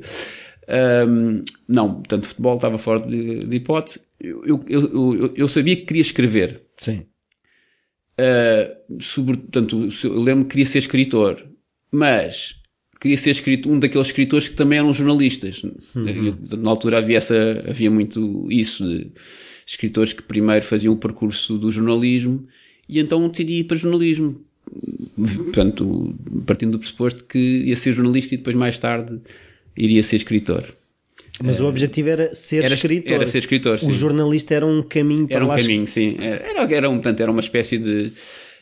Um, 1.07 1.43
não, 1.67 1.95
portanto, 1.95 2.27
futebol 2.27 2.57
estava 2.57 2.77
fora 2.77 2.99
de, 2.99 3.45
de 3.45 3.55
hipótese. 3.55 4.01
Eu, 4.19 4.43
eu, 4.45 4.65
eu, 4.67 5.33
eu, 5.35 5.47
sabia 5.47 5.75
que 5.75 5.85
queria 5.85 6.01
escrever. 6.01 6.61
Sim. 6.77 7.05
Uh, 8.19 9.01
sobre, 9.01 9.37
portanto, 9.37 9.87
eu 10.03 10.21
lembro 10.21 10.43
que 10.43 10.51
queria 10.51 10.65
ser 10.65 10.79
escritor, 10.79 11.41
mas 11.89 12.59
queria 12.99 13.15
ser 13.15 13.29
escritor, 13.29 13.71
um 13.71 13.79
daqueles 13.79 14.07
escritores 14.07 14.49
que 14.49 14.55
também 14.55 14.79
eram 14.79 14.93
jornalistas. 14.93 15.63
Uhum. 15.63 16.37
na 16.57 16.69
altura 16.69 16.97
havia 16.97 17.17
essa, 17.17 17.63
havia 17.67 17.89
muito 17.89 18.45
isso 18.51 18.85
de 18.85 19.11
escritores 19.65 20.11
que 20.11 20.21
primeiro 20.21 20.65
faziam 20.65 20.93
o 20.93 20.97
percurso 20.97 21.57
do 21.57 21.71
jornalismo 21.71 22.45
e 22.87 22.99
então 22.99 23.27
decidi 23.29 23.59
ir 23.59 23.63
para 23.65 23.77
jornalismo. 23.77 24.43
Portanto, 25.15 26.15
partindo 26.45 26.73
do 26.73 26.79
pressuposto 26.79 27.23
que 27.23 27.37
ia 27.37 27.75
ser 27.75 27.93
jornalista 27.93 28.33
e 28.33 28.37
depois 28.37 28.55
mais 28.55 28.77
tarde 28.77 29.19
iria 29.77 30.03
ser 30.03 30.17
escritor. 30.17 30.75
Mas 31.41 31.59
o 31.59 31.67
objetivo 31.67 32.09
era 32.09 32.35
ser 32.35 32.63
era, 32.63 32.73
escritor. 32.73 33.13
Era 33.13 33.27
ser 33.27 33.37
escritor, 33.37 33.79
sim. 33.79 33.89
O 33.89 33.93
jornalista 33.93 34.53
era 34.55 34.65
um 34.65 34.83
caminho 34.83 35.27
para 35.27 35.37
Era 35.37 35.45
um 35.45 35.49
caminho, 35.49 35.87
sim. 35.87 36.17
Era, 36.19 36.73
era, 36.73 36.89
um, 36.89 36.95
portanto, 36.95 37.21
era 37.21 37.31
uma 37.31 37.39
espécie 37.39 37.77
de 37.77 38.11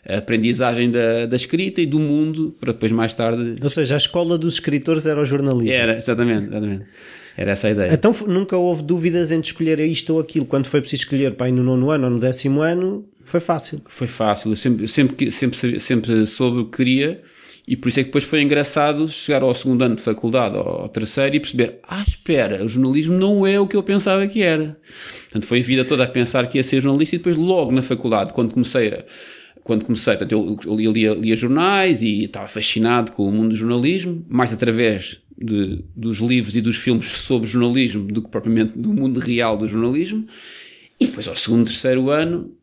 aprendizagem 0.08 0.90
da, 0.92 1.26
da 1.26 1.36
escrita 1.36 1.82
e 1.82 1.86
do 1.86 2.00
mundo 2.00 2.56
para 2.60 2.72
depois 2.72 2.92
mais 2.92 3.14
tarde... 3.14 3.56
Ou 3.62 3.70
seja, 3.70 3.96
a 3.96 3.98
escola 3.98 4.38
dos 4.38 4.56
escritores 4.56 5.06
era 5.06 5.20
o 5.20 5.26
jornalismo. 5.26 5.72
Era, 5.72 5.98
exatamente, 5.98 6.48
exatamente. 6.48 6.86
Era 7.36 7.52
essa 7.52 7.68
a 7.68 7.72
ideia. 7.72 7.94
Então 7.94 8.16
nunca 8.28 8.58
houve 8.58 8.82
dúvidas 8.82 9.32
entre 9.32 9.52
escolher 9.52 9.80
isto 9.80 10.14
ou 10.14 10.20
aquilo. 10.20 10.46
Quando 10.46 10.66
foi 10.66 10.82
preciso 10.82 11.04
escolher 11.04 11.36
para 11.36 11.50
ir 11.50 11.52
no 11.52 11.62
nono 11.62 11.92
ano 11.92 12.06
ou 12.06 12.10
no 12.12 12.20
décimo 12.20 12.62
ano, 12.62 13.06
foi 13.24 13.40
fácil. 13.40 13.82
Foi 13.86 14.08
fácil. 14.08 14.52
Eu 14.52 14.56
sempre, 14.56 14.88
sempre, 14.88 15.32
sempre, 15.32 15.80
sempre 15.80 16.26
soube 16.26 16.62
o 16.62 16.66
que 16.66 16.78
queria 16.78 17.22
e 17.68 17.76
por 17.76 17.90
isso 17.90 18.00
é 18.00 18.04
que 18.04 18.08
depois 18.08 18.24
foi 18.24 18.42
engraçado 18.42 19.10
chegar 19.10 19.44
ao 19.44 19.54
segundo 19.54 19.82
ano 19.84 19.98
de 19.98 20.02
faculdade, 20.02 20.56
ao 20.56 20.88
terceiro, 20.88 21.36
e 21.36 21.40
perceber, 21.40 21.80
ah, 21.84 22.02
espera, 22.08 22.64
o 22.64 22.70
jornalismo 22.70 23.14
não 23.14 23.46
é 23.46 23.60
o 23.60 23.68
que 23.68 23.76
eu 23.76 23.84
pensava 23.84 24.26
que 24.26 24.42
era. 24.42 24.80
Portanto, 25.24 25.46
foi 25.46 25.60
a 25.60 25.64
vida 25.64 25.84
toda 25.84 26.06
a 26.06 26.08
pensar 26.08 26.48
que 26.48 26.58
ia 26.58 26.64
ser 26.64 26.80
jornalista 26.80 27.16
e 27.16 27.18
depois 27.18 27.36
logo 27.36 27.74
na 27.74 27.82
faculdade, 27.82 28.32
quando 28.32 28.54
comecei 28.54 28.88
a, 28.94 29.04
quando 29.66 29.84
comecei, 29.84 30.16
portanto, 30.16 30.32
eu, 30.32 30.80
eu 30.82 30.92
lia, 30.94 31.14
lia, 31.14 31.36
jornais 31.36 32.02
e 32.02 32.24
estava 32.24 32.48
fascinado 32.48 33.12
com 33.12 33.28
o 33.28 33.32
mundo 33.34 33.50
do 33.50 33.56
jornalismo, 33.56 34.26
mais 34.30 34.54
através 34.54 35.20
de, 35.38 35.84
dos 35.94 36.20
livros 36.20 36.56
e 36.56 36.62
dos 36.62 36.78
filmes 36.78 37.08
sobre 37.08 37.50
jornalismo 37.50 38.06
do 38.06 38.22
que 38.22 38.30
propriamente 38.30 38.78
do 38.78 38.94
mundo 38.94 39.20
real 39.20 39.58
do 39.58 39.68
jornalismo. 39.68 40.26
E 40.98 41.08
depois, 41.08 41.28
ao 41.28 41.36
segundo, 41.36 41.66
terceiro 41.66 42.10
ano, 42.10 42.56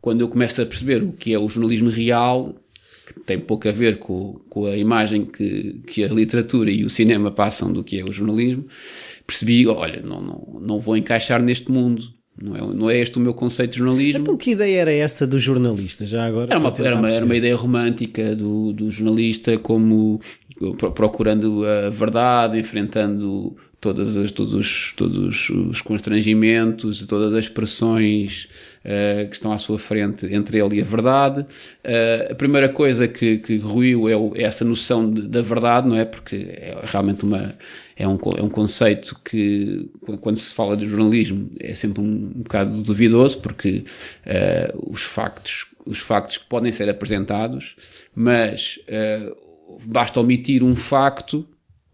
quando 0.00 0.20
eu 0.20 0.28
começo 0.28 0.62
a 0.62 0.66
perceber 0.66 1.02
o 1.02 1.12
que 1.12 1.34
é 1.34 1.38
o 1.38 1.48
jornalismo 1.48 1.90
real, 1.90 2.61
que 3.12 3.20
tem 3.20 3.38
pouco 3.38 3.68
a 3.68 3.72
ver 3.72 3.98
com, 3.98 4.40
com 4.48 4.66
a 4.66 4.76
imagem 4.76 5.24
que, 5.24 5.80
que 5.86 6.04
a 6.04 6.08
literatura 6.08 6.70
e 6.70 6.84
o 6.84 6.90
cinema 6.90 7.30
passam 7.30 7.72
do 7.72 7.84
que 7.84 7.98
é 7.98 8.04
o 8.04 8.12
jornalismo, 8.12 8.66
percebi, 9.26 9.66
olha, 9.66 10.00
não, 10.02 10.20
não, 10.20 10.60
não 10.60 10.80
vou 10.80 10.96
encaixar 10.96 11.42
neste 11.42 11.70
mundo. 11.70 12.02
Não 12.40 12.56
é, 12.56 12.74
não 12.74 12.90
é 12.90 12.98
este 12.98 13.18
o 13.18 13.20
meu 13.20 13.34
conceito 13.34 13.72
de 13.72 13.78
jornalismo. 13.78 14.22
Então, 14.22 14.36
que 14.36 14.52
ideia 14.52 14.80
era 14.80 14.92
essa 14.92 15.26
do 15.26 15.38
jornalista, 15.38 16.06
já 16.06 16.26
agora? 16.26 16.50
Era 16.50 16.58
uma, 16.58 16.74
era 16.78 16.96
uma, 16.96 17.10
era 17.10 17.24
uma 17.24 17.36
ideia 17.36 17.54
romântica 17.54 18.34
do, 18.34 18.72
do 18.72 18.90
jornalista 18.90 19.58
como 19.58 20.18
procurando 20.94 21.64
a 21.64 21.90
verdade, 21.90 22.58
enfrentando 22.58 23.56
todas 23.82 24.16
as, 24.16 24.30
todos, 24.30 24.54
os, 24.54 24.92
todos 24.96 25.50
os 25.50 25.82
constrangimentos, 25.82 27.04
todas 27.04 27.34
as 27.34 27.48
pressões 27.48 28.48
uh, 28.84 29.28
que 29.28 29.34
estão 29.34 29.52
à 29.52 29.58
sua 29.58 29.76
frente 29.76 30.24
entre 30.32 30.62
ele 30.62 30.76
e 30.76 30.80
a 30.80 30.84
verdade. 30.84 31.40
Uh, 31.40 32.30
a 32.30 32.34
primeira 32.36 32.68
coisa 32.68 33.08
que, 33.08 33.38
que 33.38 33.58
ruiu 33.58 34.08
é, 34.08 34.16
o, 34.16 34.36
é 34.36 34.44
essa 34.44 34.64
noção 34.64 35.10
de, 35.10 35.22
da 35.22 35.42
verdade, 35.42 35.88
não 35.88 35.96
é? 35.96 36.04
Porque 36.04 36.36
é 36.48 36.80
realmente 36.84 37.24
uma, 37.24 37.56
é 37.96 38.06
um, 38.06 38.16
é 38.36 38.42
um 38.42 38.48
conceito 38.48 39.20
que, 39.24 39.90
quando 40.20 40.36
se 40.36 40.54
fala 40.54 40.76
de 40.76 40.86
jornalismo, 40.86 41.50
é 41.58 41.74
sempre 41.74 42.00
um, 42.00 42.32
um 42.36 42.42
bocado 42.42 42.84
duvidoso, 42.84 43.40
porque 43.40 43.84
uh, 44.24 44.92
os 44.92 45.02
factos, 45.02 45.66
os 45.84 45.98
factos 45.98 46.38
podem 46.38 46.70
ser 46.70 46.88
apresentados, 46.88 47.74
mas 48.14 48.78
basta 49.84 50.20
omitir 50.20 50.62
um 50.62 50.76
facto 50.76 51.44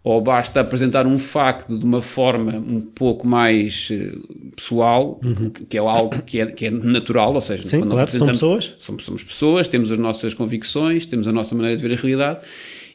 ou 0.08 0.22
basta 0.22 0.62
apresentar 0.62 1.06
um 1.06 1.18
facto 1.18 1.78
de 1.78 1.84
uma 1.84 2.00
forma 2.00 2.52
um 2.56 2.80
pouco 2.80 3.26
mais 3.26 3.90
uh, 3.90 4.52
pessoal, 4.56 5.20
uhum. 5.22 5.50
que, 5.50 5.76
é 5.76 5.80
algo 5.80 6.22
que 6.22 6.40
é, 6.40 6.46
que 6.46 6.64
é 6.64 6.70
natural, 6.70 7.34
ou 7.34 7.42
seja, 7.42 7.62
Sim, 7.62 7.82
claro, 7.82 8.10
são 8.10 8.26
pessoas. 8.26 8.74
Somos, 8.78 9.04
somos 9.04 9.22
pessoas, 9.22 9.68
temos 9.68 9.92
as 9.92 9.98
nossas 9.98 10.32
convicções, 10.32 11.04
temos 11.04 11.28
a 11.28 11.32
nossa 11.32 11.54
maneira 11.54 11.76
de 11.76 11.86
ver 11.86 11.92
a 11.92 12.00
realidade, 12.00 12.40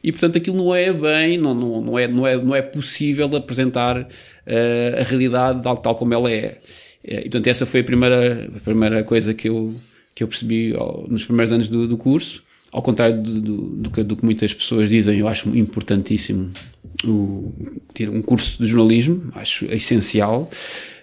e 0.02 0.10
portanto 0.10 0.38
aquilo 0.38 0.56
não 0.56 0.74
é 0.74 0.92
bem, 0.92 1.38
não, 1.38 1.54
não, 1.54 1.80
não, 1.82 1.96
é, 1.96 2.08
não, 2.08 2.26
é, 2.26 2.36
não 2.36 2.52
é 2.52 2.62
possível 2.62 3.26
apresentar 3.36 3.96
uh, 4.00 5.00
a 5.00 5.04
realidade 5.04 5.62
tal, 5.62 5.76
tal 5.76 5.94
como 5.94 6.12
ela 6.14 6.28
é. 6.28 6.58
Eh, 7.04 7.20
e 7.20 7.22
portanto 7.22 7.46
essa 7.46 7.64
foi 7.64 7.82
a 7.82 7.84
primeira, 7.84 8.50
a 8.56 8.58
primeira 8.60 9.04
coisa 9.04 9.32
que 9.32 9.48
eu, 9.48 9.72
que 10.16 10.24
eu 10.24 10.26
percebi 10.26 10.74
nos 11.06 11.24
primeiros 11.24 11.52
anos 11.52 11.68
do, 11.68 11.86
do 11.86 11.96
curso, 11.96 12.42
ao 12.74 12.82
contrário 12.82 13.22
do, 13.22 13.40
do, 13.40 13.56
do, 13.56 13.90
que, 13.90 14.02
do 14.02 14.16
que 14.16 14.24
muitas 14.24 14.52
pessoas 14.52 14.88
dizem, 14.88 15.20
eu 15.20 15.28
acho 15.28 15.48
importantíssimo 15.56 16.50
o, 17.04 17.54
ter 17.94 18.10
um 18.10 18.20
curso 18.20 18.60
de 18.60 18.68
jornalismo, 18.68 19.30
acho 19.32 19.64
essencial. 19.66 20.50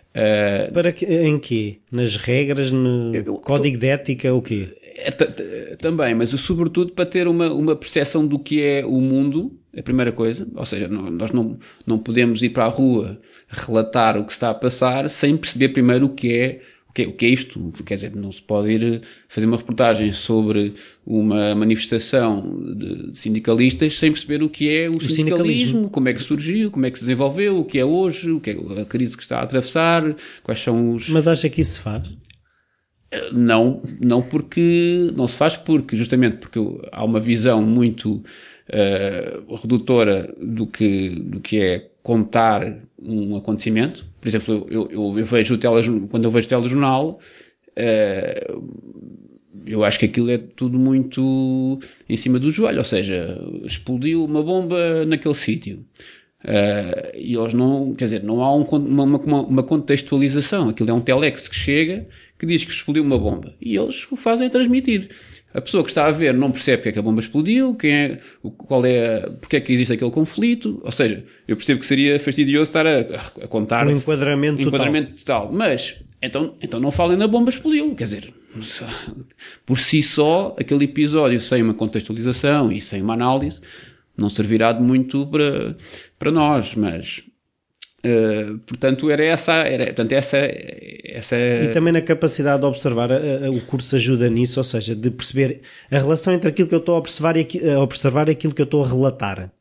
Uh, 0.09 0.73
Para 0.73 0.91
que, 0.91 1.05
em 1.05 1.39
quê? 1.39 1.77
Nas 1.89 2.17
regras, 2.17 2.73
no 2.73 3.15
eu, 3.15 3.35
código 3.35 3.77
de 3.77 3.87
ética, 3.87 4.33
o 4.33 4.41
quê? 4.41 4.67
É, 4.97 5.77
também, 5.77 6.13
mas 6.13 6.31
sobretudo 6.31 6.91
para 6.91 7.05
ter 7.05 7.25
uma, 7.25 7.49
uma 7.53 7.73
percepção 7.73 8.27
do 8.27 8.37
que 8.37 8.61
é 8.61 8.85
o 8.85 8.99
mundo, 8.99 9.57
a 9.75 9.81
primeira 9.81 10.11
coisa, 10.11 10.45
ou 10.53 10.65
seja, 10.65 10.89
nós 10.89 11.31
não, 11.31 11.57
não 11.87 11.97
podemos 11.97 12.43
ir 12.43 12.49
para 12.49 12.65
a 12.65 12.67
rua 12.67 13.17
relatar 13.47 14.17
o 14.17 14.25
que 14.25 14.33
está 14.33 14.49
a 14.49 14.53
passar 14.53 15.09
sem 15.09 15.37
perceber 15.37 15.69
primeiro 15.69 16.07
o 16.07 16.09
que 16.09 16.33
é 16.33 16.61
o 16.91 16.93
que, 16.93 17.03
é, 17.03 17.07
o 17.07 17.13
que 17.13 17.25
é 17.25 17.29
isto? 17.29 17.73
Quer 17.85 17.95
dizer, 17.95 18.15
não 18.15 18.31
se 18.33 18.41
pode 18.41 18.69
ir 18.69 19.01
fazer 19.29 19.47
uma 19.47 19.55
reportagem 19.55 20.11
sobre 20.11 20.75
uma 21.05 21.55
manifestação 21.55 22.61
de 22.75 23.17
sindicalistas 23.17 23.97
sem 23.97 24.11
perceber 24.11 24.43
o 24.43 24.49
que 24.49 24.69
é 24.69 24.89
o, 24.89 24.97
o 24.97 25.01
sindicalismo, 25.01 25.15
sindicalismo, 25.15 25.89
como 25.89 26.09
é 26.09 26.13
que 26.13 26.21
surgiu, 26.21 26.69
como 26.69 26.85
é 26.85 26.91
que 26.91 26.99
se 26.99 27.05
desenvolveu, 27.05 27.59
o 27.59 27.65
que 27.65 27.79
é 27.79 27.85
hoje, 27.85 28.31
o 28.31 28.41
que 28.41 28.49
é 28.49 28.81
a 28.81 28.85
crise 28.85 29.15
que 29.15 29.23
está 29.23 29.39
a 29.39 29.43
atravessar, 29.43 30.15
quais 30.43 30.59
são 30.59 30.93
os... 30.93 31.07
Mas 31.07 31.25
acha 31.27 31.49
que 31.49 31.61
isso 31.61 31.75
se 31.75 31.79
faz? 31.79 32.09
Não, 33.31 33.81
não 34.01 34.21
porque, 34.21 35.11
não 35.15 35.29
se 35.29 35.37
faz 35.37 35.55
porque, 35.55 35.95
justamente 35.95 36.37
porque 36.37 36.59
há 36.91 37.05
uma 37.05 37.21
visão 37.21 37.61
muito 37.61 38.15
uh, 38.15 39.55
redutora 39.55 40.33
do 40.41 40.67
que, 40.67 41.09
do 41.09 41.39
que 41.39 41.61
é 41.61 41.89
contar 42.03 42.79
um 43.01 43.37
acontecimento. 43.37 44.10
Por 44.21 44.27
exemplo, 44.27 44.67
eu, 44.69 44.87
eu, 44.91 45.19
eu 45.19 45.25
vejo 45.25 45.55
o 45.55 45.57
telejornal, 45.57 46.07
quando 46.07 46.25
eu 46.25 46.31
vejo 46.31 46.45
o 46.45 46.49
telejornal, 46.49 47.19
uh, 47.71 48.71
eu 49.65 49.83
acho 49.83 49.99
que 49.99 50.05
aquilo 50.05 50.29
é 50.29 50.37
tudo 50.37 50.77
muito 50.77 51.79
em 52.07 52.15
cima 52.15 52.39
do 52.39 52.51
joelho, 52.51 52.77
ou 52.77 52.83
seja, 52.83 53.37
explodiu 53.63 54.23
uma 54.23 54.43
bomba 54.43 55.05
naquele 55.05 55.35
sítio. 55.35 55.85
Uh, 56.43 57.15
e 57.15 57.35
eles 57.35 57.53
não, 57.53 57.93
quer 57.93 58.05
dizer, 58.05 58.23
não 58.23 58.41
há 58.41 58.55
um, 58.55 58.63
uma, 58.63 59.03
uma, 59.03 59.41
uma, 59.41 59.63
contextualização. 59.63 60.69
Aquilo 60.69 60.89
é 60.89 60.93
um 60.93 61.01
telex 61.01 61.47
que 61.47 61.55
chega 61.55 62.07
que 62.39 62.45
diz 62.45 62.65
que 62.65 62.71
explodiu 62.71 63.03
uma 63.03 63.17
bomba. 63.17 63.55
E 63.61 63.75
eles 63.75 64.11
o 64.11 64.15
fazem 64.15 64.49
transmitir. 64.49 65.09
A 65.53 65.61
pessoa 65.61 65.83
que 65.83 65.89
está 65.89 66.05
a 66.05 66.11
ver 66.11 66.33
não 66.33 66.51
percebe 66.51 66.77
porque 66.77 66.89
é 66.89 66.91
que 66.93 66.99
a 66.99 67.01
bomba 67.01 67.19
explodiu, 67.19 67.75
quem 67.75 67.91
é, 67.91 68.19
qual 68.57 68.85
é, 68.85 69.29
porque 69.39 69.57
é 69.57 69.61
que 69.61 69.73
existe 69.73 69.93
aquele 69.93 70.11
conflito. 70.11 70.81
Ou 70.83 70.91
seja, 70.91 71.23
eu 71.47 71.55
percebo 71.55 71.79
que 71.79 71.85
seria 71.85 72.19
fastidioso 72.19 72.69
estar 72.69 72.87
a, 72.87 72.99
a 73.43 73.47
contar. 73.47 73.87
Um 73.87 73.91
enquadramento, 73.91 74.61
enquadramento 74.61 75.13
total. 75.15 75.47
total. 75.47 75.57
Mas, 75.57 75.95
então, 76.21 76.55
então 76.61 76.79
não 76.79 76.91
falem 76.91 77.17
na 77.17 77.27
bomba 77.27 77.49
explodiu. 77.49 77.93
Quer 77.95 78.03
dizer, 78.05 78.33
por 79.65 79.77
si 79.77 80.01
só, 80.01 80.55
aquele 80.59 80.85
episódio 80.85 81.39
sem 81.41 81.61
uma 81.61 81.73
contextualização 81.73 82.71
e 82.71 82.81
sem 82.81 83.01
uma 83.01 83.13
análise 83.13 83.61
não 84.17 84.29
servirá 84.29 84.71
de 84.71 84.81
muito 84.81 85.25
para, 85.27 85.75
para 86.17 86.31
nós. 86.31 86.75
Mas, 86.75 87.23
Uh, 88.03 88.57
portanto, 88.59 89.11
era 89.11 89.23
essa, 89.23 89.53
era, 89.53 89.85
portanto, 89.85 90.11
essa, 90.13 90.37
essa... 90.37 91.37
E 91.37 91.69
também 91.69 91.93
na 91.93 92.01
capacidade 92.01 92.59
de 92.59 92.65
observar, 92.65 93.11
uh, 93.11 93.51
uh, 93.51 93.55
o 93.55 93.61
curso 93.61 93.95
ajuda 93.95 94.27
nisso, 94.27 94.59
ou 94.59 94.63
seja, 94.63 94.95
de 94.95 95.11
perceber 95.11 95.61
a 95.91 95.97
relação 95.99 96.33
entre 96.33 96.49
aquilo 96.49 96.67
que 96.67 96.73
eu 96.73 96.79
estou 96.79 96.95
a 96.95 96.97
observar 96.97 97.37
e, 97.37 97.47
a 97.69 97.79
observar 97.79 98.27
e 98.27 98.31
aquilo 98.31 98.55
que 98.55 98.61
eu 98.61 98.65
estou 98.65 98.83
a 98.83 98.87
relatar. 98.87 99.51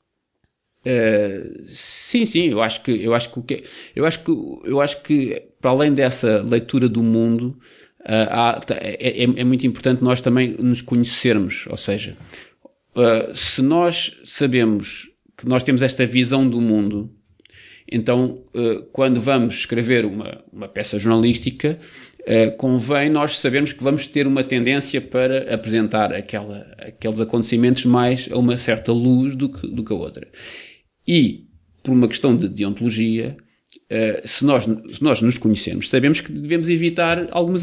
sim, 1.69 2.25
sim, 2.25 2.49
eu 2.49 2.63
acho 2.63 2.83
que, 2.83 2.91
eu 3.05 3.15
acho 3.15 3.31
que, 3.31 3.63
eu 3.95 4.07
acho 4.07 4.25
que, 4.25 4.31
eu 4.65 4.81
acho 4.81 5.03
que, 5.03 5.43
para 5.61 5.71
além 5.71 5.93
dessa 5.93 6.41
leitura 6.41 6.89
do 6.89 7.03
mundo, 7.03 7.59
há, 8.07 8.59
é, 8.71 9.23
é, 9.23 9.25
é, 9.25 9.45
muito 9.45 9.67
importante 9.67 10.03
nós 10.03 10.23
também 10.23 10.57
nos 10.59 10.81
conhecermos, 10.81 11.67
ou 11.69 11.77
seja, 11.77 12.17
se 13.35 13.61
nós 13.61 14.19
sabemos 14.25 15.11
que 15.37 15.47
nós 15.47 15.63
temos 15.63 15.83
esta 15.83 16.07
visão 16.07 16.49
do 16.49 16.59
mundo, 16.59 17.11
então, 17.91 18.43
eh, 18.55 18.85
quando 18.93 19.21
vamos 19.21 19.55
escrever 19.55 20.05
uma, 20.05 20.45
uma 20.53 20.69
peça 20.69 20.99
jornalística, 20.99 21.79
eh, 22.25 22.51
convém 22.51 23.11
nós 23.11 23.39
sabermos 23.39 23.73
que 23.73 23.83
vamos 23.83 24.07
ter 24.07 24.27
uma 24.27 24.45
tendência 24.45 25.01
para 25.01 25.53
apresentar 25.53 26.13
aquela, 26.13 26.61
aqueles 26.79 27.21
acontecimentos 27.21 27.85
mais 27.85 28.29
a 28.31 28.39
uma 28.39 28.57
certa 28.59 28.93
luz 28.93 29.35
do 29.35 29.49
que, 29.49 29.67
do 29.67 29.83
que 29.83 29.93
a 29.93 29.97
outra. 29.97 30.29
E, 31.07 31.47
por 31.83 31.93
uma 31.93 32.07
questão 32.07 32.37
de 32.37 32.49
deontologia, 32.49 33.37
eh, 33.89 34.23
se 34.25 34.45
nós, 34.45 34.65
se 34.65 35.03
nós 35.03 35.21
nos 35.21 35.37
conhecemos, 35.37 35.91
sabemos 35.91 36.21
que 36.21 36.31
devemos 36.31 36.69
evitar 36.69 37.27
algumas 37.33 37.63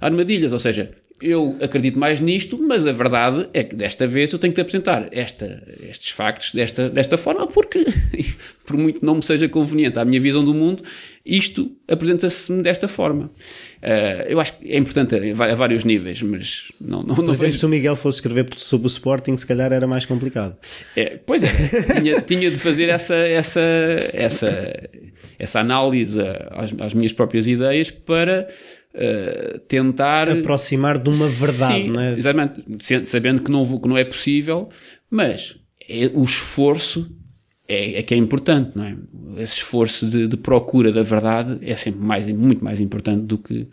armadilhas, 0.00 0.52
ou 0.52 0.58
seja, 0.58 0.92
eu 1.20 1.56
acredito 1.60 1.98
mais 1.98 2.20
nisto, 2.20 2.58
mas 2.58 2.86
a 2.86 2.92
verdade 2.92 3.48
é 3.52 3.64
que 3.64 3.74
desta 3.74 4.06
vez 4.06 4.32
eu 4.32 4.38
tenho 4.38 4.52
que 4.52 4.60
apresentar 4.60 5.08
esta, 5.10 5.62
estes 5.88 6.10
factos 6.10 6.52
desta, 6.52 6.88
desta 6.88 7.18
forma, 7.18 7.46
porque, 7.46 7.84
por 8.64 8.76
muito 8.76 9.04
não 9.04 9.16
me 9.16 9.22
seja 9.22 9.48
conveniente 9.48 9.98
à 9.98 10.04
minha 10.04 10.20
visão 10.20 10.44
do 10.44 10.54
mundo, 10.54 10.82
isto 11.26 11.72
apresenta-se 11.88 12.52
desta 12.62 12.86
forma. 12.88 13.30
Uh, 13.82 14.22
eu 14.28 14.40
acho 14.40 14.58
que 14.58 14.72
é 14.72 14.78
importante 14.78 15.14
a, 15.14 15.54
vários 15.54 15.84
níveis, 15.84 16.22
mas 16.22 16.64
não, 16.80 17.00
não, 17.00 17.08
não 17.08 17.14
Por 17.16 17.24
exemplo, 17.24 17.46
vejo... 17.46 17.58
se 17.58 17.66
o 17.66 17.68
Miguel 17.68 17.96
fosse 17.96 18.18
escrever 18.18 18.46
sobre 18.56 18.86
o 18.86 18.88
Sporting, 18.88 19.36
se 19.36 19.46
calhar 19.46 19.72
era 19.72 19.86
mais 19.86 20.06
complicado. 20.06 20.56
É, 20.96 21.18
pois 21.24 21.42
é, 21.42 21.50
tinha, 22.00 22.20
tinha 22.22 22.50
de 22.50 22.56
fazer 22.56 22.88
essa, 22.88 23.14
essa, 23.14 23.60
essa, 24.12 24.90
essa 25.38 25.60
análise 25.60 26.20
às, 26.50 26.72
às 26.80 26.94
minhas 26.94 27.12
próprias 27.12 27.46
ideias 27.46 27.90
para 27.90 28.48
uh, 28.98 29.58
tentar 29.60 30.28
aproximar 30.28 30.98
de 30.98 31.08
uma 31.08 31.26
verdade, 31.26 31.84
Sim, 31.84 31.90
não 31.90 32.00
é? 32.00 32.18
Exatamente, 32.18 33.06
sabendo 33.06 33.42
que 33.42 33.50
não, 33.50 33.78
que 33.78 33.88
não 33.88 33.96
é 33.96 34.04
possível, 34.04 34.68
mas 35.10 35.56
é, 35.88 36.10
o 36.12 36.24
esforço 36.24 37.10
é, 37.66 37.98
é, 37.98 38.02
que 38.02 38.14
é 38.14 38.16
importante, 38.16 38.72
não 38.74 38.84
é? 38.84 38.96
Esse 39.36 39.54
esforço 39.54 40.06
de, 40.06 40.26
de, 40.26 40.36
procura 40.36 40.90
da 40.90 41.02
verdade 41.02 41.58
é 41.62 41.76
sempre 41.76 42.00
mais, 42.00 42.26
muito 42.26 42.64
mais 42.64 42.80
importante 42.80 43.22
do 43.22 43.38
que 43.38 43.68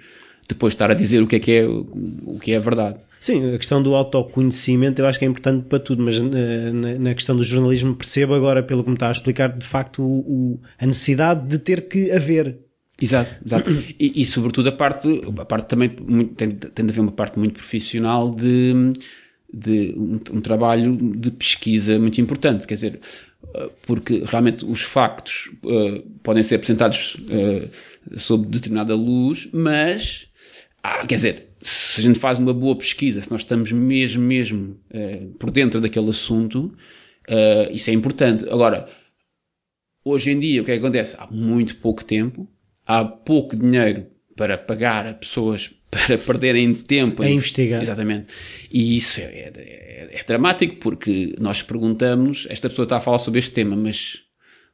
depois 0.47 0.73
estar 0.73 0.91
a 0.91 0.93
dizer 0.93 1.21
o 1.21 1.27
que 1.27 1.37
é 1.37 1.39
que 1.39 1.51
é, 1.51 1.65
o 1.65 2.37
que 2.39 2.51
é 2.51 2.57
a 2.57 2.59
verdade. 2.59 2.97
Sim, 3.19 3.55
a 3.55 3.57
questão 3.57 3.81
do 3.81 3.95
autoconhecimento 3.95 5.01
eu 5.01 5.07
acho 5.07 5.17
que 5.17 5.25
é 5.25 5.27
importante 5.27 5.65
para 5.65 5.79
tudo, 5.79 6.03
mas 6.03 6.17
eh, 6.17 6.71
na, 6.71 6.99
na 6.99 7.13
questão 7.15 7.35
do 7.35 7.43
jornalismo 7.43 7.95
percebo 7.95 8.35
agora, 8.35 8.61
pelo 8.61 8.83
que 8.83 8.89
me 8.89 8.95
está 8.95 9.07
a 9.07 9.11
explicar, 9.11 9.51
de 9.51 9.65
facto 9.65 10.03
o, 10.03 10.19
o, 10.19 10.59
a 10.77 10.85
necessidade 10.85 11.47
de 11.47 11.57
ter 11.57 11.87
que 11.87 12.11
haver 12.11 12.59
Exato, 13.01 13.35
exato. 13.45 13.69
E, 13.99 14.21
e, 14.21 14.25
sobretudo 14.25 14.69
a 14.69 14.71
parte, 14.71 15.21
a 15.39 15.45
parte 15.45 15.67
também 15.67 15.95
muito, 16.01 16.35
tem, 16.35 16.49
tem 16.49 16.85
de 16.85 16.91
haver 16.91 17.01
uma 17.01 17.11
parte 17.11 17.37
muito 17.37 17.55
profissional 17.55 18.33
de, 18.33 18.93
de 19.53 19.93
um, 19.97 20.19
um, 20.37 20.41
trabalho 20.41 20.95
de 20.95 21.31
pesquisa 21.31 21.99
muito 21.99 22.19
importante, 22.19 22.67
quer 22.67 22.75
dizer, 22.75 22.99
porque 23.85 24.23
realmente 24.25 24.65
os 24.65 24.81
factos 24.81 25.51
uh, 25.63 26.01
podem 26.23 26.43
ser 26.43 26.55
apresentados 26.55 27.15
uh, 27.15 28.19
sob 28.19 28.47
determinada 28.47 28.95
luz, 28.95 29.47
mas, 29.51 30.27
ah, 30.83 31.05
quer 31.05 31.15
dizer, 31.15 31.47
se 31.61 31.99
a 31.99 32.03
gente 32.03 32.19
faz 32.19 32.39
uma 32.39 32.53
boa 32.53 32.75
pesquisa, 32.75 33.21
se 33.21 33.31
nós 33.31 33.41
estamos 33.41 33.71
mesmo, 33.71 34.21
mesmo 34.21 34.79
uh, 34.91 35.27
por 35.39 35.51
dentro 35.51 35.79
daquele 35.79 36.09
assunto, 36.09 36.73
isso 37.71 37.89
é 37.89 37.93
importante. 37.93 38.47
Agora, 38.47 38.87
hoje 40.03 40.29
em 40.29 40.39
dia, 40.39 40.61
o 40.61 40.65
que 40.65 40.69
é 40.71 40.75
que 40.75 40.79
acontece? 40.79 41.15
Há 41.17 41.25
muito 41.25 41.77
pouco 41.77 42.05
tempo, 42.05 42.47
há 42.85 43.03
pouco 43.03 43.55
dinheiro 43.55 44.05
para 44.35 44.57
pagar 44.57 45.07
a 45.07 45.13
pessoas 45.13 45.71
para 45.89 46.17
perderem 46.17 46.73
tempo 46.73 47.23
a 47.23 47.29
investigar. 47.29 47.81
Exatamente. 47.81 48.27
E 48.71 48.97
isso 48.97 49.19
é, 49.21 49.23
é, 49.23 50.09
é, 50.11 50.23
dramático 50.27 50.75
porque 50.77 51.35
nós 51.39 51.61
perguntamos, 51.61 52.47
esta 52.49 52.69
pessoa 52.69 52.83
está 52.85 52.97
a 52.97 53.01
falar 53.01 53.19
sobre 53.19 53.39
este 53.39 53.51
tema, 53.51 53.75
mas 53.75 54.19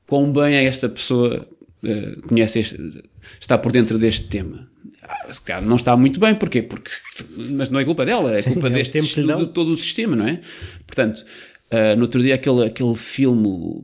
quão 0.08 0.32
bem 0.32 0.56
é 0.56 0.65
esta 0.65 0.89
pessoa 0.89 1.48
uh, 1.84 2.22
conhece 2.27 2.60
este, 2.60 3.03
está 3.39 3.58
por 3.58 3.72
dentro 3.72 4.00
deste 4.00 4.27
tema. 4.27 4.70
Ah, 5.03 5.62
não 5.62 5.75
está 5.75 5.96
muito 5.98 6.20
bem, 6.20 6.34
porquê? 6.36 6.62
Porque, 6.62 6.89
mas 7.38 7.70
não 7.70 7.80
é 7.80 7.86
culpa 7.86 8.06
dela, 8.06 8.32
é 8.32 8.41
Sim, 8.41 8.53
culpa 8.53 8.68
é 8.68 8.72
deste 8.72 8.94
tempo 8.94 9.48
todo 9.48 9.72
o 9.72 9.77
sistema, 9.77 10.15
não 10.15 10.27
é? 10.27 10.41
Portanto, 10.88 11.25
uh, 11.72 11.96
no 11.96 12.03
outro 12.03 12.22
dia 12.22 12.36
aquele, 12.36 12.65
aquele 12.65 12.96
filme 12.96 13.84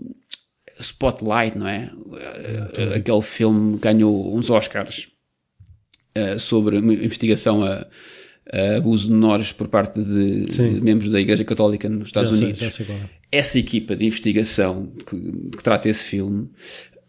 Spotlight, 0.80 1.58
não 1.58 1.68
é? 1.68 1.92
Uh, 1.96 2.94
aquele 2.96 3.22
filme 3.22 3.78
ganhou 3.80 4.36
uns 4.36 4.50
Oscars 4.50 5.08
uh, 6.18 6.40
sobre 6.40 6.78
uma 6.78 6.94
investigação 6.94 7.64
a, 7.64 7.88
a 8.52 8.76
abuso 8.78 9.08
de 9.08 9.14
menores 9.14 9.52
por 9.52 9.68
parte 9.68 10.00
de, 10.02 10.46
de 10.46 10.62
membros 10.82 11.12
da 11.12 11.20
Igreja 11.20 11.44
Católica 11.44 11.90
nos 11.90 12.08
Estados 12.10 12.32
Já 12.32 12.36
sei, 12.38 12.46
Unidos 12.46 12.74
sei 12.76 12.86
qual 12.86 12.98
é. 12.98 13.10
essa 13.32 13.58
equipa 13.60 13.96
de 13.96 14.06
investigação 14.06 14.88
que, 15.06 15.20
que 15.58 15.64
trata 15.64 15.90
esse 15.90 16.04
filme 16.04 16.50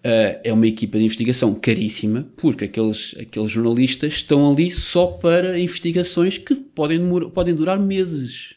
eh, 0.02 0.40
é 0.44 0.52
uma 0.52 0.66
equipa 0.66 0.96
de 0.98 1.04
investigação 1.04 1.54
caríssima, 1.54 2.28
porque 2.37 2.64
aqueles, 2.66 3.14
aqueles 3.18 3.50
jornalistas 3.52 4.14
estão 4.14 4.50
ali 4.52 4.70
só 4.70 5.06
para 5.06 5.58
investigações 5.58 6.38
que 6.38 6.54
podem, 6.54 6.98
demor- 6.98 7.30
podem 7.30 7.54
durar 7.54 7.78
meses. 7.78 8.54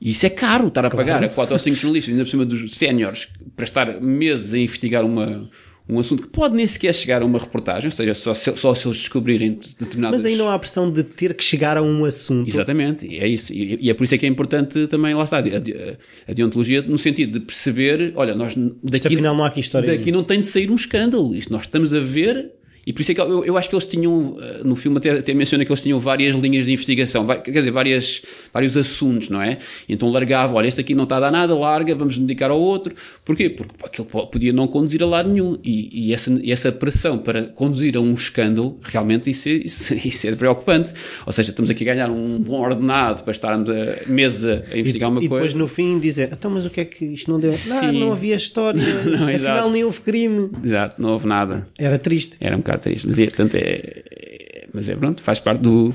E 0.00 0.10
isso 0.10 0.24
é 0.26 0.30
caro, 0.30 0.68
estar 0.68 0.84
a 0.84 0.90
pagar 0.90 1.22
a 1.24 1.28
quatro 1.28 1.54
ou 1.54 1.58
cinco 1.58 1.76
jornalistas, 1.76 2.12
ainda 2.12 2.24
por 2.24 2.30
cima 2.30 2.44
dos 2.44 2.72
séniores, 2.74 3.28
para 3.56 3.64
estar 3.64 4.00
meses 4.00 4.54
a 4.54 4.58
investigar 4.58 5.04
uma, 5.04 5.50
um 5.88 5.98
assunto 5.98 6.22
que 6.22 6.28
pode 6.28 6.54
nem 6.54 6.66
sequer 6.68 6.94
chegar 6.94 7.20
a 7.20 7.24
uma 7.24 7.38
reportagem, 7.38 7.86
ou 7.86 7.90
seja, 7.90 8.14
só 8.14 8.32
se, 8.32 8.56
só 8.56 8.72
se 8.76 8.86
eles 8.86 8.98
descobrirem 8.98 9.58
determinadas... 9.80 10.22
Mas 10.22 10.24
aí 10.24 10.36
não 10.36 10.48
há 10.48 10.56
pressão 10.56 10.88
de 10.88 11.02
ter 11.02 11.34
que 11.34 11.42
chegar 11.42 11.76
a 11.76 11.82
um 11.82 12.04
assunto. 12.04 12.48
Exatamente, 12.48 13.06
e 13.06 13.18
é 13.18 13.26
isso. 13.26 13.52
E, 13.52 13.76
e 13.80 13.90
é 13.90 13.94
por 13.94 14.04
isso 14.04 14.14
é 14.14 14.18
que 14.18 14.26
é 14.26 14.28
importante 14.28 14.86
também, 14.86 15.14
lá 15.14 15.24
está, 15.24 15.38
a, 15.38 15.40
a- 15.40 15.96
a 16.28 16.32
deontologia 16.32 16.80
no 16.82 16.96
sentido 16.96 17.40
de 17.40 17.44
perceber, 17.44 18.12
olha, 18.14 18.36
nós 18.36 18.54
daqui, 18.84 19.08
afinal 19.08 19.34
não 19.34 19.42
há 19.42 19.48
aqui 19.48 19.58
história 19.58 19.88
daqui 19.96 20.12
não 20.12 20.22
tem 20.22 20.40
de 20.40 20.46
sair 20.46 20.70
um 20.70 20.76
escândalo. 20.76 21.34
Isto 21.34 21.52
nós 21.52 21.62
estamos 21.62 21.92
a 21.92 21.98
ver, 22.00 22.52
e 22.88 22.92
por 22.94 23.02
isso 23.02 23.12
é 23.12 23.14
que 23.14 23.20
eu, 23.20 23.44
eu 23.44 23.56
acho 23.58 23.68
que 23.68 23.74
eles 23.74 23.84
tinham, 23.86 24.38
eh, 24.40 24.60
no 24.64 24.74
filme 24.74 24.96
até, 24.96 25.10
até 25.10 25.34
menciona 25.34 25.62
que 25.64 25.70
eles 25.70 25.82
tinham 25.82 26.00
várias 26.00 26.34
linhas 26.34 26.64
de 26.64 26.72
investigação, 26.72 27.26
vai- 27.26 27.42
quer 27.42 27.50
dizer, 27.52 27.70
várias, 27.70 28.22
vários 28.52 28.76
assuntos, 28.76 29.28
não 29.28 29.42
é? 29.42 29.58
E 29.88 29.92
então 29.92 30.08
largava, 30.10 30.54
olha, 30.54 30.66
este 30.66 30.80
aqui 30.80 30.94
não 30.94 31.04
está 31.04 31.18
a 31.18 31.20
dar 31.20 31.30
nada, 31.30 31.54
larga, 31.54 31.94
vamos 31.94 32.16
dedicar 32.16 32.50
ao 32.50 32.58
outro. 32.60 32.94
Porquê? 33.24 33.50
Porque 33.50 33.74
aquele 33.84 34.08
po- 34.08 34.26
podia 34.28 34.52
não 34.52 34.66
conduzir 34.66 35.02
a 35.02 35.06
lado 35.06 35.28
nenhum. 35.28 35.58
E, 35.62 36.08
e 36.08 36.14
essa, 36.14 36.32
e 36.42 36.50
essa 36.50 36.72
pressão 36.72 37.18
para 37.18 37.42
conduzir 37.44 37.94
a 37.96 38.00
um 38.00 38.14
escândalo, 38.14 38.78
realmente 38.82 39.28
isso 39.30 39.48
é, 39.48 39.52
isso, 39.52 39.94
isso 39.94 40.26
é 40.26 40.34
preocupante. 40.34 40.92
Ou 41.26 41.32
seja, 41.32 41.50
estamos 41.50 41.70
aqui 41.70 41.82
a 41.88 41.92
ganhar 41.94 42.10
um 42.10 42.38
bom 42.38 42.60
ordenado 42.60 43.22
para 43.22 43.32
estarmos 43.32 43.68
a 43.68 44.08
mesa 44.10 44.64
a 44.72 44.78
investigar 44.78 45.10
uma 45.10 45.22
e 45.22 45.28
coisa. 45.28 45.44
depois 45.44 45.54
no 45.54 45.68
fim 45.68 45.98
dizer, 45.98 46.30
então 46.32 46.50
mas 46.50 46.64
o 46.64 46.70
que 46.70 46.80
é 46.80 46.84
que 46.86 47.04
isto 47.04 47.30
não 47.30 47.38
deu? 47.38 47.50
Não, 47.50 47.56
Sim. 47.56 48.00
não 48.00 48.12
havia 48.12 48.34
história, 48.36 48.80
Não, 49.04 49.12
afinal 49.24 49.30
exato. 49.30 49.70
nem 49.70 49.84
houve 49.84 50.00
crime. 50.00 50.50
Exato, 50.64 51.02
não 51.02 51.10
houve 51.10 51.26
nada. 51.26 51.68
Era 51.78 51.98
triste. 51.98 52.36
Era 52.40 52.54
um 52.56 52.60
bocado 52.60 52.77
triste. 52.78 53.06
Mas 53.06 53.18
é, 53.18 53.26
portanto, 53.26 53.54
é, 53.54 54.02
é- 54.10 54.68
mas 54.72 54.88
é 54.88 54.94
pronto, 54.96 55.22
faz 55.22 55.40
parte 55.40 55.60
do, 55.62 55.94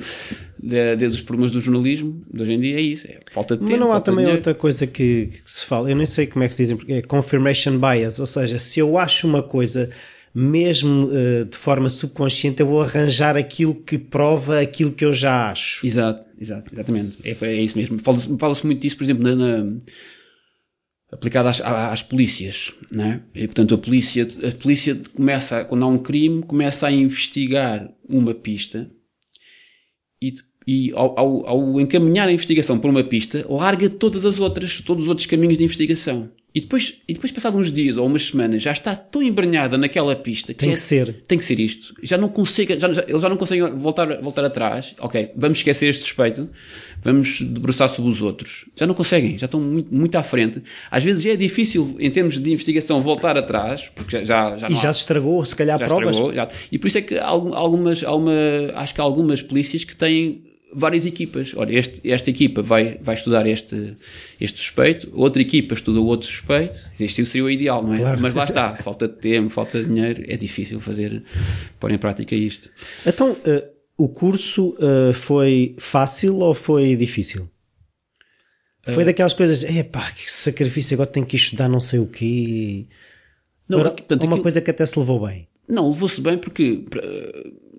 de, 0.61 0.95
de- 0.95 1.07
dos 1.07 1.21
problemas 1.21 1.51
do 1.51 1.61
jornalismo 1.61 2.21
de 2.33 2.41
hoje 2.41 2.51
em 2.51 2.59
dia, 2.59 2.77
é 2.77 2.81
isso. 2.81 3.07
É 3.07 3.19
falta 3.31 3.55
de 3.55 3.61
tempo. 3.61 3.71
Mas 3.71 3.79
não 3.79 3.91
há 3.91 4.01
também 4.01 4.25
outra 4.27 4.53
coisa 4.53 4.87
que, 4.87 5.27
que 5.27 5.41
se 5.51 5.65
fala, 5.65 5.89
eu 5.91 5.95
nem 5.95 6.05
sei 6.05 6.25
como 6.27 6.43
é 6.43 6.47
que 6.47 6.55
se 6.55 6.63
dizem, 6.63 6.75
porque 6.77 6.93
é 6.93 7.01
confirmation 7.01 7.77
bias, 7.79 8.19
ou 8.19 8.25
seja, 8.25 8.57
se 8.59 8.79
eu 8.79 8.97
acho 8.97 9.27
uma 9.27 9.43
coisa, 9.43 9.89
mesmo 10.33 11.09
eh, 11.13 11.43
de 11.45 11.55
forma 11.57 11.89
subconsciente, 11.89 12.59
eu 12.61 12.65
vou 12.67 12.81
arranjar 12.81 13.37
aquilo 13.37 13.75
que 13.75 13.97
prova 13.99 14.59
aquilo 14.59 14.91
que 14.91 15.05
eu 15.05 15.13
já 15.13 15.51
acho. 15.51 15.85
Exato, 15.85 16.25
exato, 16.41 16.73
exatamente. 16.73 17.17
É, 17.23 17.37
é 17.41 17.61
isso 17.61 17.77
mesmo. 17.77 17.99
Fala-se 17.99 18.35
fala-se 18.37 18.65
muito 18.65 18.81
disso, 18.81 18.97
por 18.97 19.03
exemplo, 19.03 19.23
na, 19.23 19.35
na- 19.35 19.71
aplicado 21.13 21.47
às, 21.47 21.61
às 21.61 22.01
polícias, 22.01 22.73
não 22.91 23.05
é? 23.05 23.21
E, 23.35 23.47
portanto, 23.47 23.75
a 23.75 23.77
polícia, 23.77 24.27
a 24.47 24.51
polícia 24.51 24.99
começa, 25.15 25.63
quando 25.63 25.85
há 25.85 25.87
um 25.87 25.99
crime, 25.99 26.43
começa 26.43 26.87
a 26.87 26.91
investigar 26.91 27.89
uma 28.07 28.33
pista 28.33 28.89
e, 30.21 30.35
e 30.67 30.91
ao, 30.93 31.17
ao, 31.17 31.47
ao 31.47 31.81
encaminhar 31.81 32.27
a 32.27 32.31
investigação 32.31 32.79
por 32.79 32.89
uma 32.89 33.03
pista, 33.03 33.45
larga 33.49 33.89
todas 33.89 34.25
as 34.25 34.39
outras, 34.39 34.81
todos 34.81 35.03
os 35.03 35.09
outros 35.09 35.27
caminhos 35.27 35.57
de 35.57 35.63
investigação. 35.63 36.31
E 36.55 36.61
depois, 36.61 37.01
e 37.07 37.13
depois 37.15 37.31
passado 37.31 37.57
uns 37.57 37.71
dias 37.73 37.97
ou 37.97 38.05
umas 38.05 38.25
semanas, 38.27 38.61
já 38.61 38.71
está 38.71 38.95
tão 38.95 39.23
embranhada 39.23 39.75
naquela 39.75 40.15
pista 40.15 40.53
que 40.53 40.59
Tem 40.59 40.69
é- 40.69 40.73
que 40.73 40.79
ser. 40.79 41.23
tem 41.27 41.37
que 41.39 41.45
ser 41.45 41.59
isto. 41.59 41.95
Já 42.03 42.15
não 42.15 42.29
consegue, 42.29 42.77
já, 42.79 42.91
já- 42.93 43.03
eles 43.07 43.21
já 43.23 43.27
não 43.27 43.37
conseguem 43.37 43.75
voltar, 43.75 44.21
voltar 44.21 44.45
atrás. 44.45 44.93
Ok, 44.99 45.31
vamos 45.35 45.57
esquecer 45.57 45.87
este 45.89 46.03
suspeito, 46.03 46.47
vamos 47.01 47.41
debruçar 47.41 47.89
sobre 47.89 48.11
os 48.11 48.21
outros. 48.21 48.69
Já 48.75 48.85
não 48.85 48.93
conseguem, 48.93 49.35
já 49.35 49.45
estão 49.45 49.59
muito, 49.59 49.91
muito 49.91 50.15
à 50.15 50.21
frente. 50.21 50.61
Às 50.91 51.03
vezes 51.03 51.25
é 51.25 51.35
difícil, 51.35 51.95
em 51.99 52.11
termos 52.11 52.39
de 52.39 52.51
investigação, 52.51 53.01
voltar 53.01 53.35
atrás, 53.35 53.89
porque 53.95 54.17
já, 54.17 54.23
já, 54.23 54.57
já 54.57 54.67
E 54.67 54.73
não 54.73 54.79
já 54.79 54.89
há- 54.89 54.93
se 54.93 54.99
estragou, 54.99 55.43
se 55.43 55.55
calhar, 55.55 55.79
já 55.79 55.87
provas. 55.87 56.09
estragou, 56.11 56.33
já. 56.35 56.47
E 56.71 56.77
por 56.77 56.85
isso 56.85 56.99
é 56.99 57.01
que 57.01 57.17
há 57.17 57.25
algum- 57.25 57.55
algumas, 57.55 58.03
há 58.03 58.13
uma, 58.13 58.31
acho 58.75 58.93
que 58.93 59.01
há 59.01 59.03
algumas 59.03 59.41
polícias 59.41 59.83
que 59.83 59.95
têm 59.95 60.43
várias 60.75 61.05
equipas. 61.05 61.53
Olha, 61.55 61.77
este- 61.77 62.01
esta 62.09 62.29
equipa 62.29 62.61
vai, 62.61 62.97
vai 63.01 63.15
estudar 63.15 63.45
este, 63.47 63.95
este 64.39 64.59
suspeito, 64.59 65.09
outra 65.13 65.41
equipa 65.41 65.73
estuda 65.73 65.99
o 65.99 66.05
outro 66.05 66.27
suspeito. 66.27 66.75
Isto 66.99 67.25
seria 67.25 67.45
o 67.45 67.49
ideal, 67.49 67.83
não 67.83 67.93
é? 67.93 67.99
Claro. 67.99 68.21
Mas 68.21 68.33
lá 68.33 68.43
está, 68.43 68.75
falta 68.83 69.07
de 69.07 69.15
tempo, 69.15 69.49
falta 69.49 69.83
de 69.83 69.89
dinheiro, 69.89 70.23
é 70.27 70.35
difícil 70.37 70.79
fazer, 70.81 71.23
pôr 71.79 71.91
em 71.91 71.97
prática 71.97 72.35
isto. 72.35 72.69
Então, 73.05 73.37
eh, 73.45 73.69
o 73.97 74.07
curso 74.09 74.75
eh, 74.79 75.13
foi 75.13 75.75
fácil 75.77 76.37
ou 76.39 76.53
foi 76.53 76.95
difícil? 76.95 77.49
Foi 78.85 79.05
daquelas 79.05 79.33
coisas, 79.33 79.63
epá, 79.63 80.11
que 80.11 80.29
sacrifício, 80.29 80.95
agora 80.95 81.09
tenho 81.09 81.25
que 81.25 81.37
estudar 81.37 81.69
não 81.69 81.79
sei 81.79 81.99
o 81.99 82.05
quê. 82.07 82.85
Não, 83.69 83.79
Era 83.79 83.91
portanto, 83.91 84.23
uma 84.23 84.31
aquilo- 84.31 84.43
coisa 84.43 84.59
que 84.59 84.69
até 84.71 84.85
se 84.85 84.99
levou 84.99 85.25
bem. 85.25 85.47
Não, 85.69 85.89
levou-se 85.89 86.19
bem 86.19 86.37
porque, 86.37 86.83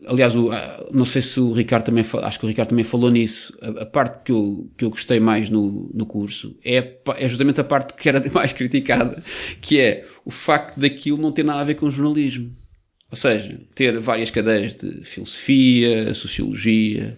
aliás, 0.06 0.34
o, 0.34 0.50
ah, 0.50 0.86
não 0.92 1.04
sei 1.04 1.22
se 1.22 1.38
o 1.40 1.52
Ricardo 1.52 1.86
também, 1.86 2.04
acho 2.22 2.38
que 2.38 2.44
o 2.44 2.48
Ricardo 2.48 2.70
também 2.70 2.84
falou 2.84 3.10
nisso. 3.10 3.56
A, 3.60 3.82
a 3.82 3.86
parte 3.86 4.24
que 4.24 4.32
eu, 4.32 4.70
que 4.76 4.84
eu 4.84 4.90
gostei 4.90 5.20
mais 5.20 5.48
no, 5.48 5.90
no 5.92 6.06
curso 6.06 6.56
é, 6.64 6.98
é 7.16 7.28
justamente 7.28 7.60
a 7.60 7.64
parte 7.64 7.94
que 7.94 8.08
era 8.08 8.22
mais 8.32 8.52
criticada, 8.52 9.22
que 9.60 9.80
é 9.80 10.06
o 10.24 10.30
facto 10.30 10.78
daquilo 10.78 11.18
não 11.18 11.32
ter 11.32 11.44
nada 11.44 11.60
a 11.60 11.64
ver 11.64 11.74
com 11.74 11.90
jornalismo. 11.90 12.50
Ou 13.10 13.16
seja, 13.16 13.60
ter 13.74 13.98
várias 14.00 14.30
cadeiras 14.30 14.76
de 14.76 15.04
filosofia, 15.04 16.12
sociologia, 16.14 17.16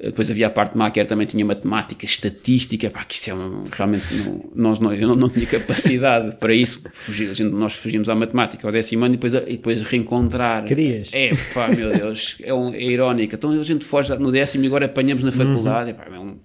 depois 0.00 0.28
havia 0.30 0.48
a 0.48 0.50
parte 0.50 0.76
má 0.76 0.90
que 0.90 0.98
era, 0.98 1.08
também 1.08 1.26
tinha 1.26 1.44
matemática, 1.44 2.04
estatística, 2.04 2.90
pá, 2.90 3.04
que 3.04 3.14
isso 3.14 3.30
é 3.30 3.34
um, 3.34 3.64
realmente 3.70 4.04
não, 4.14 4.50
nós 4.54 4.80
não, 4.80 4.92
eu 4.92 5.06
não, 5.08 5.14
não 5.14 5.28
tinha 5.28 5.46
capacidade 5.46 6.36
para 6.40 6.52
isso, 6.52 6.82
fugir, 6.92 7.30
a 7.30 7.32
gente, 7.32 7.52
nós 7.52 7.74
fugimos 7.74 8.08
à 8.08 8.14
matemática 8.14 8.66
ao 8.66 8.72
décimo 8.72 9.04
ano 9.04 9.14
e 9.14 9.16
depois, 9.16 9.34
a- 9.34 9.42
e 9.48 9.52
depois 9.56 9.82
reencontrar. 9.82 10.64
Querias? 10.64 11.10
É, 11.12 11.30
pá, 11.54 11.68
meu 11.68 11.92
Deus, 11.92 12.36
é, 12.42 12.52
um, 12.52 12.74
é 12.74 12.82
irónico. 12.82 13.34
Então 13.34 13.50
a 13.50 13.62
gente 13.62 13.84
foge 13.84 14.14
no 14.16 14.32
décimo 14.32 14.64
e 14.64 14.66
agora 14.66 14.86
apanhamos 14.86 15.22
na 15.22 15.30
faculdade, 15.32 15.90
Epá, 15.90 16.06
é 16.12 16.18
um- 16.18 16.38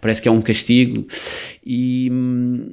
parece 0.00 0.22
que 0.22 0.28
é 0.28 0.30
um 0.30 0.40
castigo. 0.40 1.06
E 1.66 2.08
hum, 2.10 2.72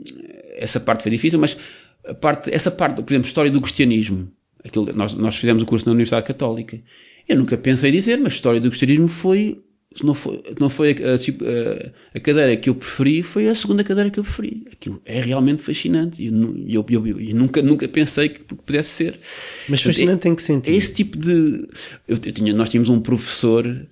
essa 0.57 0.79
parte 0.79 1.03
foi 1.03 1.11
difícil, 1.11 1.39
mas 1.39 1.57
a 2.05 2.13
parte, 2.13 2.53
essa 2.53 2.69
parte, 2.71 3.01
por 3.01 3.11
exemplo, 3.11 3.27
história 3.27 3.49
do 3.51 3.59
cristianismo, 3.61 4.31
aquilo, 4.63 4.91
nós, 4.93 5.13
nós 5.15 5.35
fizemos 5.35 5.63
o 5.63 5.65
curso 5.65 5.85
na 5.87 5.91
Universidade 5.93 6.25
Católica. 6.25 6.79
Eu 7.27 7.37
nunca 7.37 7.57
pensei 7.57 7.91
dizer, 7.91 8.17
mas 8.17 8.33
história 8.33 8.59
do 8.61 8.69
cristianismo 8.69 9.07
foi 9.07 9.59
não 10.04 10.13
foi, 10.13 10.43
não 10.60 10.69
foi 10.69 10.91
a, 11.04 11.15
a, 11.15 11.17
tipo, 11.17 11.43
a- 11.45 11.91
a 12.15 12.19
cadeira 12.19 12.56
que 12.58 12.69
eu 12.69 12.75
preferi, 12.75 13.23
foi 13.23 13.47
a 13.49 13.56
segunda 13.56 13.84
cadeira 13.84 14.10
que 14.10 14.19
eu 14.19 14.23
preferi. 14.23 14.63
Aquilo 14.71 15.02
é 15.06 15.19
realmente 15.21 15.63
fascinante. 15.63 16.21
E 16.23 16.28
eu, 16.73 16.86
eu, 16.89 17.08
eu, 17.08 17.19
eu- 17.19 17.36
nunca, 17.36 17.62
nunca 17.62 17.88
pensei 17.88 18.30
que 18.30 18.39
pudesse 18.43 18.89
ser. 18.89 19.19
Mas 19.67 19.82
fascinante 19.82 20.28
em 20.28 20.36
que 20.36 20.41
é 20.41 20.45
sentido? 20.45 20.73
esse 20.75 20.93
tipo 20.93 21.17
de. 21.17 21.67
Eu, 22.08 22.17
tinha, 22.19 22.54
nós 22.54 22.69
tínhamos 22.69 22.89
um 22.89 23.02
professor 23.02 23.88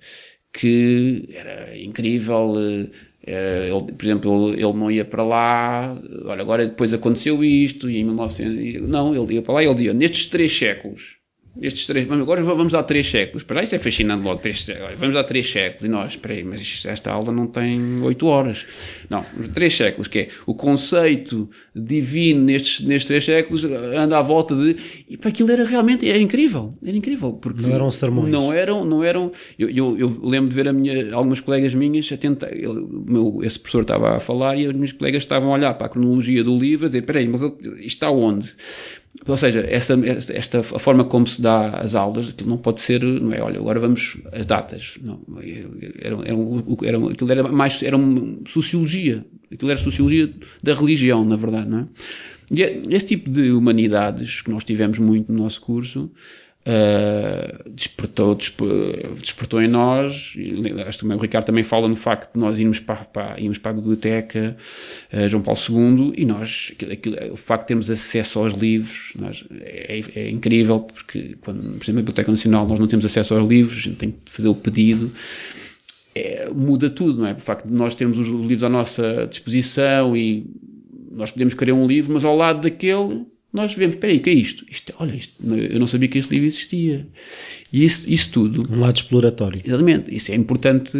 que 0.52 1.28
era 1.32 1.76
incrível. 1.78 2.54
eh, 2.58 2.90
eh, 3.26 3.68
ele, 3.70 3.92
por 3.92 4.04
exemplo, 4.04 4.52
ele, 4.54 4.62
não 4.72 4.90
ia 4.90 5.04
para 5.04 5.22
lá. 5.24 6.00
Olha, 6.24 6.40
agora 6.42 6.66
depois 6.66 6.92
aconteceu 6.94 7.42
isto. 7.44 7.90
E 7.90 7.98
em 7.98 8.04
1900. 8.04 8.54
e- 8.60 8.78
Não, 8.80 9.14
ele 9.14 9.34
ia 9.34 9.42
para 9.42 9.54
lá 9.54 9.62
e 9.62 9.66
ele 9.66 9.74
dizia: 9.74 9.92
nestes 9.92 10.26
três 10.26 10.56
séculos. 10.56 11.17
Estes 11.60 11.86
três, 11.86 12.06
vamos, 12.06 12.22
agora 12.22 12.40
vamos 12.42 12.72
dar 12.72 12.84
três 12.84 13.10
séculos. 13.10 13.42
Para 13.42 13.62
isso 13.64 13.74
é 13.74 13.78
fascinante 13.80 14.22
logo. 14.22 14.40
Três, 14.40 14.68
vamos 14.96 15.14
dar 15.14 15.24
três 15.24 15.50
séculos. 15.50 15.86
E 15.86 15.88
nós, 15.88 16.12
espera 16.12 16.34
aí, 16.34 16.44
mas 16.44 16.84
esta 16.86 17.10
aula 17.10 17.32
não 17.32 17.48
tem 17.48 18.00
oito 18.02 18.26
horas. 18.26 18.64
Não, 19.10 19.24
três 19.52 19.76
séculos, 19.76 20.06
que 20.06 20.18
é 20.20 20.28
o 20.46 20.54
conceito 20.54 21.50
divino 21.74 22.44
nestes, 22.44 22.84
nestes 22.86 23.08
três 23.08 23.24
séculos, 23.24 23.64
anda 23.64 24.18
à 24.18 24.22
volta 24.22 24.54
de. 24.54 24.76
E 25.08 25.16
para 25.16 25.30
aquilo 25.30 25.50
era 25.50 25.64
realmente 25.64 26.08
era 26.08 26.18
incrível. 26.18 26.74
Era 26.80 26.96
incrível. 26.96 27.32
Porque 27.32 27.62
Não 27.62 27.74
eram 27.74 27.90
sermões. 27.90 28.30
Não 28.30 28.52
eram. 28.52 28.84
Não 28.84 29.02
eram 29.02 29.32
eu, 29.58 29.68
eu, 29.68 29.98
eu 29.98 30.20
lembro 30.22 30.48
de 30.50 30.54
ver 30.54 30.68
a 30.68 30.72
minha, 30.72 31.12
algumas 31.12 31.40
colegas 31.40 31.74
minhas 31.74 32.08
a 32.12 32.16
tentar. 32.16 32.50
o 32.52 33.04
meu, 33.08 33.40
esse 33.42 33.58
professor 33.58 33.82
estava 33.82 34.16
a 34.16 34.20
falar 34.20 34.56
e 34.56 34.66
as 34.66 34.72
minhas 34.72 34.92
colegas 34.92 35.24
estavam 35.24 35.50
a 35.50 35.54
olhar 35.54 35.74
para 35.74 35.86
a 35.86 35.90
cronologia 35.90 36.44
do 36.44 36.56
livro 36.56 36.86
a 36.86 36.88
dizer: 36.88 37.00
espera 37.00 37.18
aí, 37.18 37.26
mas 37.26 37.42
ele- 37.42 37.54
isto 37.80 37.86
está 37.86 38.10
onde? 38.10 38.48
Ou 39.26 39.36
seja, 39.36 39.60
essa, 39.68 39.94
esta, 40.32 40.60
a 40.60 40.78
forma 40.78 41.04
como 41.04 41.26
se 41.26 41.42
dá 41.42 41.70
as 41.80 41.94
aulas, 41.94 42.28
aquilo 42.28 42.48
não 42.48 42.56
pode 42.56 42.80
ser, 42.80 43.02
não 43.02 43.32
é, 43.32 43.42
olha, 43.42 43.58
agora 43.58 43.78
vamos 43.78 44.16
as 44.32 44.46
datas. 44.46 44.94
Não, 45.02 45.20
era, 46.00 46.16
era, 46.24 46.88
era, 46.88 47.10
aquilo 47.10 47.30
era 47.32 47.42
mais, 47.48 47.82
era 47.82 47.96
uma 47.96 48.38
sociologia. 48.46 49.24
Aquilo 49.52 49.70
era 49.70 49.78
sociologia 49.80 50.32
da 50.62 50.74
religião, 50.74 51.24
na 51.24 51.36
verdade, 51.36 51.68
não 51.68 51.80
é? 51.80 51.86
E 52.50 52.62
é- 52.62 52.82
esse 52.90 53.06
tipo 53.06 53.28
de 53.30 53.50
humanidades 53.50 54.40
que 54.40 54.50
nós 54.50 54.64
tivemos 54.64 54.98
muito 54.98 55.30
no 55.32 55.42
nosso 55.42 55.60
curso 55.60 56.10
uh, 56.68 57.70
despertou, 57.70 58.34
desp- 58.34 58.60
despertou 59.20 59.62
em 59.62 59.68
nós. 59.68 60.34
Acho 60.86 60.98
que 60.98 61.06
o 61.06 61.18
Ricardo 61.18 61.46
também 61.46 61.64
fala 61.64 61.88
no 61.88 61.96
facto 61.96 62.34
de 62.34 62.38
nós 62.38 62.58
irmos 62.58 62.78
para, 62.78 63.04
para, 63.04 63.40
irmos 63.40 63.56
para 63.58 63.70
a 63.70 63.74
biblioteca 63.74 64.56
uh, 65.12 65.28
João 65.28 65.42
Paulo 65.42 65.58
II 65.58 66.12
e 66.16 66.24
nós, 66.26 66.72
aquilo- 66.92 67.32
o 67.32 67.36
facto 67.36 67.62
de 67.62 67.68
termos 67.68 67.90
acesso 67.90 68.38
aos 68.38 68.52
livros 68.52 69.12
nós, 69.18 69.44
é, 69.60 70.00
é 70.14 70.30
incrível 70.30 70.80
porque 70.80 71.36
quando, 71.40 71.60
por 71.60 71.82
exemplo, 71.82 71.94
na 71.94 72.00
Biblioteca 72.00 72.30
Nacional 72.30 72.68
nós 72.68 72.78
não 72.78 72.86
temos 72.86 73.06
acesso 73.06 73.34
aos 73.34 73.48
livros, 73.48 73.78
a 73.78 73.80
gente 73.80 73.96
tem 73.96 74.10
que 74.10 74.30
fazer 74.30 74.48
o 74.48 74.54
pedido 74.54 75.10
é, 76.14 76.50
muda 76.52 76.90
tudo, 76.90 77.20
não 77.20 77.28
é? 77.28 77.32
O 77.32 77.40
facto 77.40 77.66
de 77.66 77.72
nós 77.72 77.94
termos 77.94 78.18
os 78.18 78.26
livros 78.26 78.64
à 78.64 78.68
nossa 78.68 79.26
disposição 79.30 80.16
e 80.16 80.46
nós 81.12 81.30
podemos 81.30 81.54
querer 81.54 81.72
um 81.72 81.86
livro, 81.86 82.12
mas 82.12 82.24
ao 82.24 82.36
lado 82.36 82.60
daquele 82.60 83.26
nós 83.52 83.72
vemos, 83.74 83.94
espera 83.94 84.12
aí, 84.12 84.18
o 84.18 84.22
que 84.22 84.30
é 84.30 84.34
isto? 84.34 84.64
isto? 84.70 84.92
Olha, 84.98 85.14
isto, 85.14 85.34
eu 85.42 85.80
não 85.80 85.86
sabia 85.86 86.08
que 86.08 86.18
este 86.18 86.30
livro 86.30 86.46
existia. 86.46 87.06
E 87.72 87.84
isso, 87.84 88.08
isso 88.10 88.30
tudo, 88.30 88.66
Um 88.70 88.80
lado 88.80 88.96
exploratório. 88.96 89.60
exatamente, 89.64 90.14
isso 90.14 90.30
é 90.32 90.34
importante, 90.34 90.92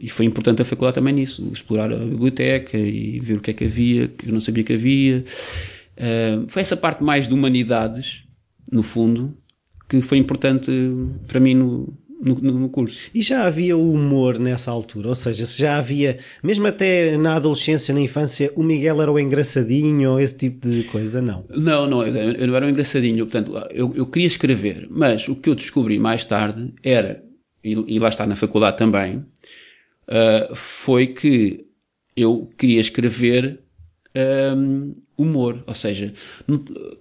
e 0.00 0.08
foi 0.08 0.24
importante 0.24 0.62
a 0.62 0.64
faculdade 0.64 0.94
também 0.94 1.14
nisso, 1.14 1.48
explorar 1.52 1.92
a 1.92 1.96
biblioteca 1.96 2.78
e 2.78 3.18
ver 3.20 3.38
o 3.38 3.40
que 3.40 3.50
é 3.50 3.54
que 3.54 3.64
havia, 3.64 4.08
que 4.08 4.28
eu 4.28 4.32
não 4.32 4.40
sabia 4.40 4.62
que 4.62 4.72
havia. 4.72 5.24
Ah, 5.96 6.44
foi 6.48 6.62
essa 6.62 6.76
parte 6.76 7.02
mais 7.02 7.26
de 7.26 7.34
humanidades, 7.34 8.22
no 8.70 8.82
fundo, 8.82 9.36
que 9.88 10.00
foi 10.00 10.18
importante 10.18 10.70
para 11.26 11.40
mim 11.40 11.54
no, 11.54 11.96
no, 12.20 12.34
no 12.34 12.68
curso. 12.68 12.98
E 13.14 13.22
já 13.22 13.46
havia 13.46 13.76
o 13.76 13.92
humor 13.92 14.38
nessa 14.38 14.70
altura, 14.70 15.08
ou 15.08 15.14
seja, 15.14 15.44
se 15.46 15.58
já 15.60 15.78
havia, 15.78 16.18
mesmo 16.42 16.66
até 16.66 17.16
na 17.16 17.36
adolescência, 17.36 17.94
na 17.94 18.00
infância, 18.00 18.50
o 18.56 18.62
Miguel 18.62 19.00
era 19.02 19.12
o 19.12 19.18
engraçadinho 19.18 20.12
ou 20.12 20.20
esse 20.20 20.36
tipo 20.36 20.68
de 20.68 20.82
coisa, 20.84 21.20
não. 21.22 21.44
Não, 21.50 21.86
não, 21.86 22.06
eu, 22.06 22.14
eu 22.14 22.46
não 22.46 22.56
era 22.56 22.66
um 22.66 22.70
engraçadinho. 22.70 23.26
Portanto, 23.26 23.52
eu, 23.70 23.92
eu 23.94 24.06
queria 24.06 24.26
escrever, 24.26 24.86
mas 24.90 25.28
o 25.28 25.36
que 25.36 25.48
eu 25.48 25.54
descobri 25.54 25.98
mais 25.98 26.24
tarde 26.24 26.72
era, 26.82 27.22
e, 27.62 27.72
e 27.72 27.98
lá 27.98 28.08
está 28.08 28.26
na 28.26 28.36
faculdade 28.36 28.78
também, 28.78 29.24
ah, 30.08 30.50
foi 30.54 31.08
que 31.08 31.66
eu 32.16 32.50
queria 32.56 32.80
escrever 32.80 33.60
ahm, 34.14 34.92
humor, 35.18 35.62
ou 35.66 35.74
seja, 35.74 36.12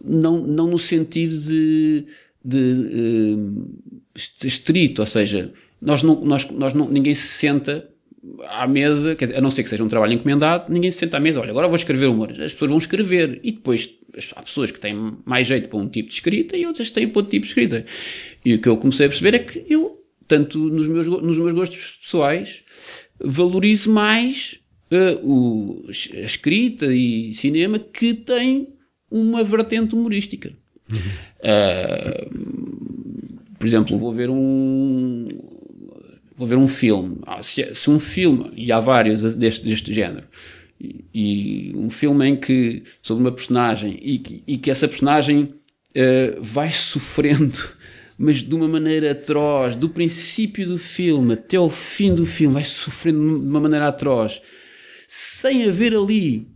não, 0.03 0.37
não 0.39 0.67
no 0.67 0.77
sentido 0.79 1.39
de, 1.39 2.05
de 2.43 3.37
est- 4.03 4.04
estrito, 4.15 5.01
ou 5.01 5.05
seja, 5.05 5.51
nós 5.81 6.01
não, 6.01 6.23
nós, 6.23 6.49
nós 6.51 6.73
não, 6.73 6.89
ninguém 6.89 7.13
se 7.13 7.27
senta 7.27 7.89
à 8.47 8.67
mesa, 8.67 9.15
quer 9.15 9.25
dizer, 9.25 9.37
a 9.37 9.41
não 9.41 9.51
ser 9.51 9.63
que 9.63 9.69
seja 9.69 9.83
um 9.83 9.89
trabalho 9.89 10.13
encomendado, 10.13 10.71
ninguém 10.71 10.91
se 10.91 10.99
senta 10.99 11.17
à 11.17 11.19
mesa, 11.19 11.39
olha, 11.39 11.51
agora 11.51 11.67
vou 11.67 11.75
escrever 11.75 12.07
humor. 12.07 12.31
As 12.31 12.53
pessoas 12.53 12.69
vão 12.69 12.77
escrever 12.77 13.39
e 13.43 13.51
depois 13.51 13.93
há 14.35 14.41
pessoas 14.41 14.71
que 14.71 14.79
têm 14.79 15.17
mais 15.25 15.47
jeito 15.47 15.67
para 15.67 15.77
um 15.77 15.87
tipo 15.87 16.09
de 16.09 16.15
escrita 16.15 16.57
e 16.57 16.65
outras 16.65 16.89
que 16.89 16.95
têm 16.95 17.07
para 17.07 17.19
outro 17.19 17.31
tipo 17.31 17.43
de 17.45 17.49
escrita. 17.49 17.85
E 18.43 18.55
o 18.55 18.61
que 18.61 18.69
eu 18.69 18.77
comecei 18.77 19.05
a 19.05 19.09
perceber 19.09 19.35
é 19.35 19.39
que 19.39 19.65
eu, 19.69 19.99
tanto 20.27 20.57
nos 20.57 20.87
meus, 20.87 21.07
nos 21.07 21.37
meus 21.37 21.53
gostos 21.53 21.99
pessoais, 22.01 22.63
valorizo 23.19 23.91
mais 23.91 24.59
eh, 24.89 25.19
o, 25.21 25.85
a 25.87 26.25
escrita 26.25 26.87
e 26.87 27.33
cinema 27.33 27.77
que 27.77 28.13
tem 28.13 28.69
uma 29.11 29.43
vertente 29.43 29.93
humorística. 29.93 30.53
Ah, 31.43 32.27
por 33.65 33.69
exemplo, 33.69 33.97
vou 33.97 34.13
ver 34.13 34.29
um 34.29 35.27
vou 36.37 36.47
ver 36.47 36.55
um 36.55 36.67
filme. 36.67 37.17
Ah, 37.25 37.41
se, 37.41 37.73
se 37.73 37.89
um 37.89 37.99
filme, 37.99 38.51
e 38.55 38.71
há 38.71 38.79
vários 38.79 39.23
deste, 39.35 39.65
deste 39.65 39.91
género, 39.91 40.27
e, 40.79 41.05
e 41.11 41.73
um 41.75 41.89
filme 41.89 42.27
em 42.27 42.35
que, 42.35 42.83
sobre 43.01 43.23
uma 43.23 43.31
personagem, 43.31 43.97
e, 43.99 44.43
e 44.45 44.57
que 44.59 44.69
essa 44.69 44.87
personagem 44.87 45.55
eh, 45.95 46.37
vai 46.39 46.69
sofrendo, 46.69 47.57
mas 48.19 48.43
de 48.43 48.53
uma 48.53 48.67
maneira 48.67 49.13
atroz, 49.13 49.75
do 49.75 49.89
princípio 49.89 50.67
do 50.67 50.77
filme 50.77 51.33
até 51.33 51.57
ao 51.57 51.69
fim 51.71 52.13
do 52.13 52.25
filme, 52.25 52.53
vai 52.53 52.63
sofrendo 52.63 53.17
de 53.17 53.47
uma 53.47 53.59
maneira 53.59 53.87
atroz, 53.87 54.43
sem 55.07 55.67
haver 55.67 55.95
ali 55.95 56.54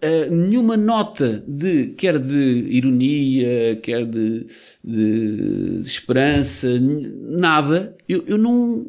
eh, 0.00 0.28
nenhuma 0.30 0.76
nota 0.76 1.42
de 1.46 1.88
quer 1.96 2.18
de 2.18 2.64
ironia, 2.68 3.76
quer 3.82 4.04
de, 4.06 4.46
de 4.84 5.80
esperança, 5.84 6.68
n- 6.68 7.12
nada. 7.30 7.96
Eu, 8.08 8.24
eu 8.26 8.38
não. 8.38 8.86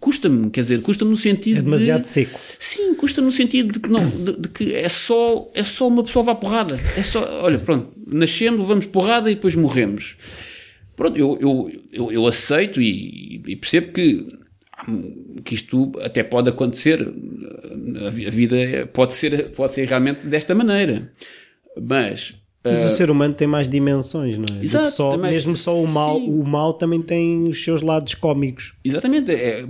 Custa-me, 0.00 0.50
quer 0.50 0.62
dizer, 0.62 0.82
custa-me 0.82 1.10
no 1.10 1.16
sentido 1.16 1.58
É 1.58 1.62
demasiado 1.62 2.02
de, 2.02 2.08
seco. 2.08 2.40
Sim, 2.58 2.94
custa 2.94 3.20
no 3.20 3.30
sentido 3.30 3.72
de 3.72 3.80
que, 3.80 3.88
não, 3.88 4.08
de, 4.08 4.40
de 4.40 4.48
que 4.48 4.74
é, 4.74 4.88
só, 4.88 5.50
é 5.54 5.62
só 5.64 5.88
uma 5.88 6.02
pessoa 6.02 6.22
levar 6.24 6.34
porrada. 6.36 6.78
É 6.96 7.02
só, 7.02 7.22
olha, 7.42 7.58
pronto, 7.58 7.88
nascemos, 8.06 8.60
levamos 8.60 8.86
porrada 8.86 9.30
e 9.30 9.34
depois 9.34 9.54
morremos. 9.54 10.16
Pronto, 10.96 11.16
eu, 11.16 11.38
eu, 11.40 11.70
eu, 11.92 12.12
eu 12.12 12.26
aceito 12.26 12.80
e, 12.82 13.40
e 13.46 13.56
percebo 13.56 13.92
que, 13.92 14.26
que 15.44 15.54
isto 15.54 15.92
até 16.00 16.22
pode 16.22 16.48
acontecer. 16.50 17.00
A 18.06 18.10
vi- 18.10 18.26
a 18.26 18.30
vida 18.30 18.56
pode 18.92 19.14
ser, 19.14 19.50
pode 19.52 19.72
ser 19.72 19.86
realmente 19.88 20.26
desta 20.26 20.54
maneira. 20.54 21.10
Mas. 21.80 22.34
Mas 22.62 22.82
ah, 22.82 22.86
o 22.88 22.90
ser 22.90 23.10
humano 23.10 23.32
tem 23.32 23.48
mais 23.48 23.66
dimensões, 23.68 24.36
não 24.36 24.44
é? 24.58 24.62
Exato, 24.62 24.90
só, 24.90 25.12
também. 25.12 25.30
mesmo 25.30 25.56
só 25.56 25.74
o 25.80 25.86
mal, 25.88 26.18
Sim. 26.18 26.28
o 26.28 26.44
mal 26.44 26.74
também 26.74 27.00
tem 27.00 27.44
os 27.48 27.62
seus 27.64 27.80
lados 27.80 28.14
cómicos. 28.14 28.74
Exatamente. 28.84 29.30
É, 29.30 29.60
é, 29.60 29.66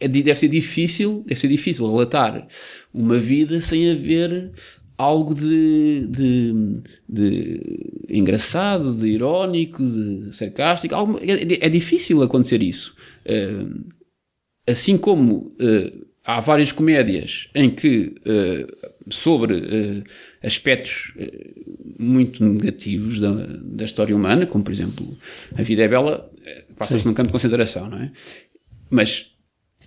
é- 0.00 0.08
deve 0.08 0.34
ser 0.34 0.48
difícil, 0.48 1.24
deve 1.26 1.40
ser 1.40 1.48
difícil 1.48 1.90
relatar 1.90 2.46
uma 2.92 3.18
vida 3.18 3.60
sem 3.62 3.90
haver 3.90 4.52
algo 4.98 5.34
de, 5.34 6.06
de, 6.08 6.82
de 7.08 8.06
engraçado, 8.10 8.94
de 8.94 9.06
irónico, 9.08 9.82
de 9.82 10.34
sarcástico. 10.36 10.94
Algo, 10.94 11.18
é, 11.22 11.66
é 11.66 11.68
difícil 11.70 12.22
acontecer 12.22 12.60
isso. 12.62 12.94
Eh, 13.28 13.64
assim 14.66 14.98
como 14.98 15.54
eh, 15.60 15.92
há 16.24 16.40
várias 16.40 16.72
comédias 16.72 17.48
em 17.54 17.70
que 17.70 18.14
eh, 18.26 18.66
sobre 19.08 20.04
aspectos 20.42 21.12
muito 21.98 22.44
negativos 22.44 23.18
da, 23.20 23.32
da 23.62 23.84
história 23.84 24.14
humana, 24.14 24.46
como 24.46 24.62
por 24.64 24.72
exemplo 24.72 25.16
A 25.56 25.62
Vida 25.62 25.82
é 25.82 25.88
Bela, 25.88 26.30
passa-se 26.76 27.04
num 27.06 27.14
campo 27.14 27.28
de 27.28 27.32
consideração, 27.32 27.88
não 27.88 27.98
é? 27.98 28.12
Mas 28.90 29.32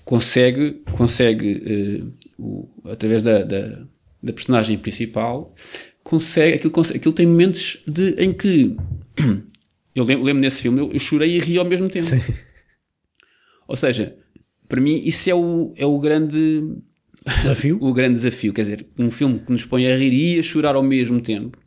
consegue, 0.03 0.81
consegue 0.91 2.03
o- 2.37 2.67
através 2.85 3.21
da, 3.23 3.43
da, 3.43 3.83
da 4.21 4.33
personagem 4.33 4.77
principal, 4.77 5.55
consegue, 6.03 6.55
aquilo, 6.55 6.71
consegue, 6.71 6.97
aquilo 6.97 7.13
tem 7.13 7.27
momentos 7.27 7.81
de, 7.87 8.15
em 8.17 8.33
que 8.33 8.75
eu 9.95 10.03
lembro, 10.03 10.25
lembro 10.25 10.41
nesse 10.41 10.61
filme, 10.63 10.79
eu, 10.81 10.91
eu 10.91 10.99
chorei 10.99 11.35
e 11.37 11.39
ri 11.39 11.57
ao 11.57 11.65
mesmo 11.65 11.87
tempo. 11.87 12.09
Ou 13.71 13.77
seja, 13.77 14.13
para 14.67 14.81
mim 14.81 15.01
isso 15.05 15.29
é 15.29 15.33
o, 15.33 15.73
é 15.77 15.85
o 15.85 15.97
grande 15.97 16.75
Desafio? 17.37 17.77
o 17.81 17.93
grande 17.93 18.15
desafio. 18.15 18.51
Quer 18.51 18.63
dizer, 18.63 18.85
um 18.99 19.09
filme 19.09 19.39
que 19.39 19.49
nos 19.49 19.63
põe 19.65 19.87
a 19.89 19.95
rir 19.95 20.11
e 20.11 20.37
a 20.39 20.43
chorar 20.43 20.75
ao 20.75 20.83
mesmo 20.83 21.21
tempo. 21.21 21.57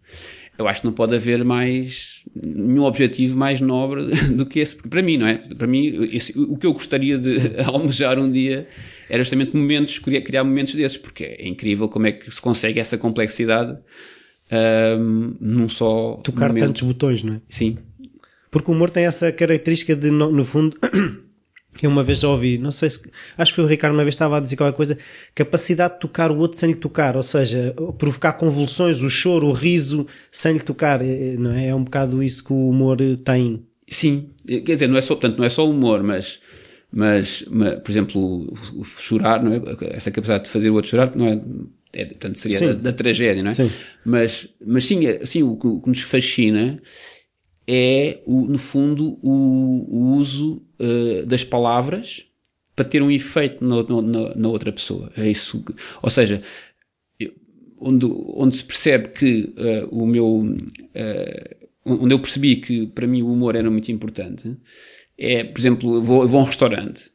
Eu 0.58 0.68
acho 0.68 0.82
que 0.82 0.86
não 0.86 0.92
pode 0.92 1.16
haver 1.16 1.42
mais 1.44 2.22
nenhum 2.36 2.82
objetivo 2.84 3.36
mais 3.38 3.58
nobre 3.58 4.04
do 4.36 4.44
que 4.44 4.60
esse. 4.60 4.76
Para 4.76 5.00
mim, 5.02 5.16
não 5.16 5.26
é? 5.26 5.38
Para 5.56 5.66
mim, 5.66 6.10
esse- 6.12 6.38
o 6.38 6.58
que 6.58 6.66
eu 6.66 6.74
gostaria 6.74 7.16
de 7.16 7.38
almejar 7.64 8.18
um 8.18 8.30
dia 8.30 8.68
era 9.08 9.22
justamente 9.22 9.56
momentos, 9.56 9.98
criar, 9.98 10.20
criar 10.20 10.44
momentos 10.44 10.74
desses, 10.74 10.98
porque 10.98 11.24
é 11.24 11.48
incrível 11.48 11.88
como 11.88 12.06
é 12.06 12.12
que 12.12 12.30
se 12.30 12.38
consegue 12.40 12.78
essa 12.78 12.98
complexidade 12.98 13.78
ahm, 14.52 15.36
num 15.40 15.68
só 15.70 16.20
Tocar 16.22 16.48
momento. 16.48 16.66
tantos 16.66 16.82
botões, 16.82 17.22
não 17.22 17.34
é? 17.36 17.40
Sim. 17.48 17.78
Porque 18.50 18.70
o 18.70 18.74
humor 18.74 18.90
tem 18.90 19.04
essa 19.06 19.32
característica 19.32 19.96
de, 19.96 20.10
no, 20.10 20.30
no 20.30 20.44
fundo, 20.44 20.76
eu 21.82 21.90
uma 21.90 22.02
vez 22.02 22.20
já 22.20 22.28
ouvi, 22.28 22.58
não 22.58 22.72
sei 22.72 22.90
se, 22.90 23.10
acho 23.36 23.52
que 23.52 23.56
foi 23.56 23.64
o 23.64 23.66
Ricardo 23.68 23.94
uma 23.94 24.02
vez 24.04 24.14
estava 24.14 24.36
a 24.36 24.40
dizer 24.40 24.56
qualquer 24.56 24.76
coisa, 24.76 24.98
capacidade 25.34 25.94
de 25.94 26.00
tocar 26.00 26.30
o 26.30 26.38
outro 26.38 26.58
sem 26.58 26.70
lhe 26.70 26.76
tocar, 26.76 27.16
ou 27.16 27.22
seja, 27.22 27.74
provocar 27.98 28.34
convulsões, 28.34 29.02
o 29.02 29.10
choro, 29.10 29.48
o 29.48 29.52
riso 29.52 30.06
sem 30.30 30.54
lhe 30.54 30.60
tocar, 30.60 31.00
eh, 31.02 31.36
não 31.38 31.52
é? 31.52 31.68
É 31.68 31.74
um 31.74 31.84
bocado 31.84 32.22
isso 32.22 32.44
que 32.44 32.52
o 32.52 32.68
humor 32.68 32.98
tem. 33.24 33.64
Sim, 33.88 34.30
quer 34.46 34.74
dizer, 34.74 34.88
não 34.88 34.96
é 34.96 35.02
só, 35.02 35.14
portanto, 35.14 35.38
não 35.38 35.44
é 35.44 35.48
só 35.48 35.68
humor, 35.68 36.02
mas, 36.02 36.40
mas, 36.90 37.44
ma- 37.50 37.72
por 37.76 37.90
exemplo, 37.90 38.20
o, 38.20 38.80
o 38.80 38.84
chorar, 38.84 39.42
não 39.42 39.52
é? 39.52 39.60
Essa 39.90 40.10
capacidade 40.10 40.44
de 40.44 40.50
fazer 40.50 40.70
o 40.70 40.74
outro 40.74 40.90
chorar, 40.90 41.14
não 41.14 41.26
é? 41.26 41.40
é 41.92 42.04
portanto, 42.06 42.38
seria 42.38 42.60
da, 42.60 42.72
da 42.74 42.92
tragédia, 42.92 43.42
não 43.42 43.50
é? 43.50 43.54
Sim. 43.54 43.70
Mas, 44.04 44.48
mas 44.64 44.84
sim, 44.84 45.00
sim 45.24 45.42
o, 45.42 45.56
que, 45.56 45.66
o 45.66 45.80
que 45.80 45.88
nos 45.88 46.00
fascina 46.00 46.80
é, 47.66 48.20
o, 48.26 48.42
no 48.46 48.58
fundo, 48.58 49.18
o, 49.22 49.86
o 49.88 50.16
uso 50.16 50.62
eh, 50.78 51.24
das 51.26 51.44
palavras 51.44 52.24
para 52.76 52.84
ter 52.84 53.02
um 53.02 53.10
efeito 53.10 53.64
no- 53.64 53.82
no- 53.84 54.02
na, 54.02 54.34
na 54.34 54.48
outra 54.48 54.72
pessoa. 54.72 55.12
É 55.16 55.28
isso. 55.30 55.62
que- 55.64 55.74
ou 56.02 56.10
seja, 56.10 56.42
onde, 57.78 58.06
onde 58.06 58.56
se 58.56 58.64
percebe 58.64 59.08
que 59.08 59.52
eh, 59.56 59.86
o 59.90 60.06
meu. 60.06 60.56
eh, 60.94 61.56
onde 61.84 62.14
eu 62.14 62.18
percebi 62.20 62.56
que 62.56 62.86
para 62.88 63.06
mim 63.06 63.22
o 63.22 63.30
humor 63.32 63.54
era 63.56 63.70
muito 63.70 63.92
importante 63.92 64.56
é, 65.18 65.44
por 65.44 65.58
exemplo, 65.60 65.96
eu 65.96 66.02
vou, 66.02 66.22
eu 66.22 66.28
vou 66.28 66.40
a 66.40 66.42
um 66.44 66.46
restaurante 66.46 67.10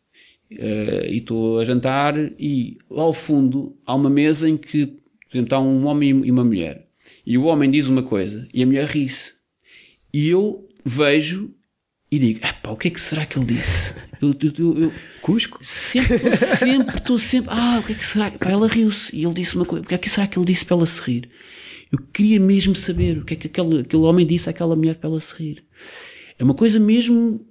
eh, 0.51 1.07
e 1.11 1.17
estou 1.19 1.59
a 1.59 1.65
jantar 1.65 2.15
e 2.39 2.77
lá 2.89 3.03
ao 3.03 3.13
fundo 3.13 3.77
há 3.85 3.95
uma 3.95 4.09
mesa 4.09 4.49
em 4.49 4.57
que 4.57 4.87
Por 4.87 5.33
exemplo, 5.37 5.45
está 5.47 5.59
um 5.59 5.85
homem 5.87 6.09
e 6.25 6.31
uma 6.31 6.43
mulher. 6.45 6.87
E 7.25 7.37
o 7.37 7.45
homem 7.45 7.71
diz 7.71 7.87
uma 7.87 8.03
coisa 8.03 8.47
e 8.53 8.63
a 8.63 8.67
mulher 8.67 8.85
ri-se. 8.87 9.33
E 10.13 10.27
eu 10.29 10.67
vejo 10.83 11.53
e 12.11 12.17
digo, 12.17 12.39
o 12.67 12.75
que 12.75 12.87
é 12.87 12.91
que 12.91 12.99
será 12.99 13.25
que 13.25 13.37
ele 13.37 13.55
disse? 13.57 13.93
Eu, 14.21 14.35
eu, 14.41 14.51
eu, 14.57 14.83
eu 14.83 14.93
Cusco? 15.21 15.59
sempre, 15.61 16.35
sempre, 16.35 16.97
estou 16.97 17.19
sempre, 17.19 17.51
ah, 17.53 17.79
o 17.79 17.85
que 17.85 17.93
é 17.93 17.95
que 17.95 18.05
será? 18.05 18.31
Pá, 18.31 18.49
ela 18.49 18.67
riu-se 18.67 19.15
e 19.15 19.23
ele 19.23 19.33
disse 19.33 19.55
uma 19.55 19.63
coisa, 19.63 19.85
o 19.85 19.87
que 19.87 19.93
é 19.93 19.97
que 19.97 20.09
será 20.09 20.27
que 20.27 20.37
ele 20.37 20.45
disse 20.45 20.65
para 20.65 20.77
ela 20.77 20.85
se 20.85 20.99
rir? 21.01 21.29
Eu 21.91 21.99
queria 22.11 22.39
mesmo 22.39 22.75
saber 22.75 23.19
o 23.19 23.25
que 23.25 23.35
é 23.35 23.37
que 23.37 23.47
aquele, 23.47 23.81
aquele 23.81 24.03
homem 24.03 24.25
disse 24.25 24.49
àquela 24.49 24.75
mulher 24.75 24.95
para 24.95 25.09
ela 25.09 25.19
se 25.19 25.33
rir. 25.35 25.63
É 26.37 26.43
uma 26.43 26.53
coisa 26.53 26.79
mesmo 26.79 27.45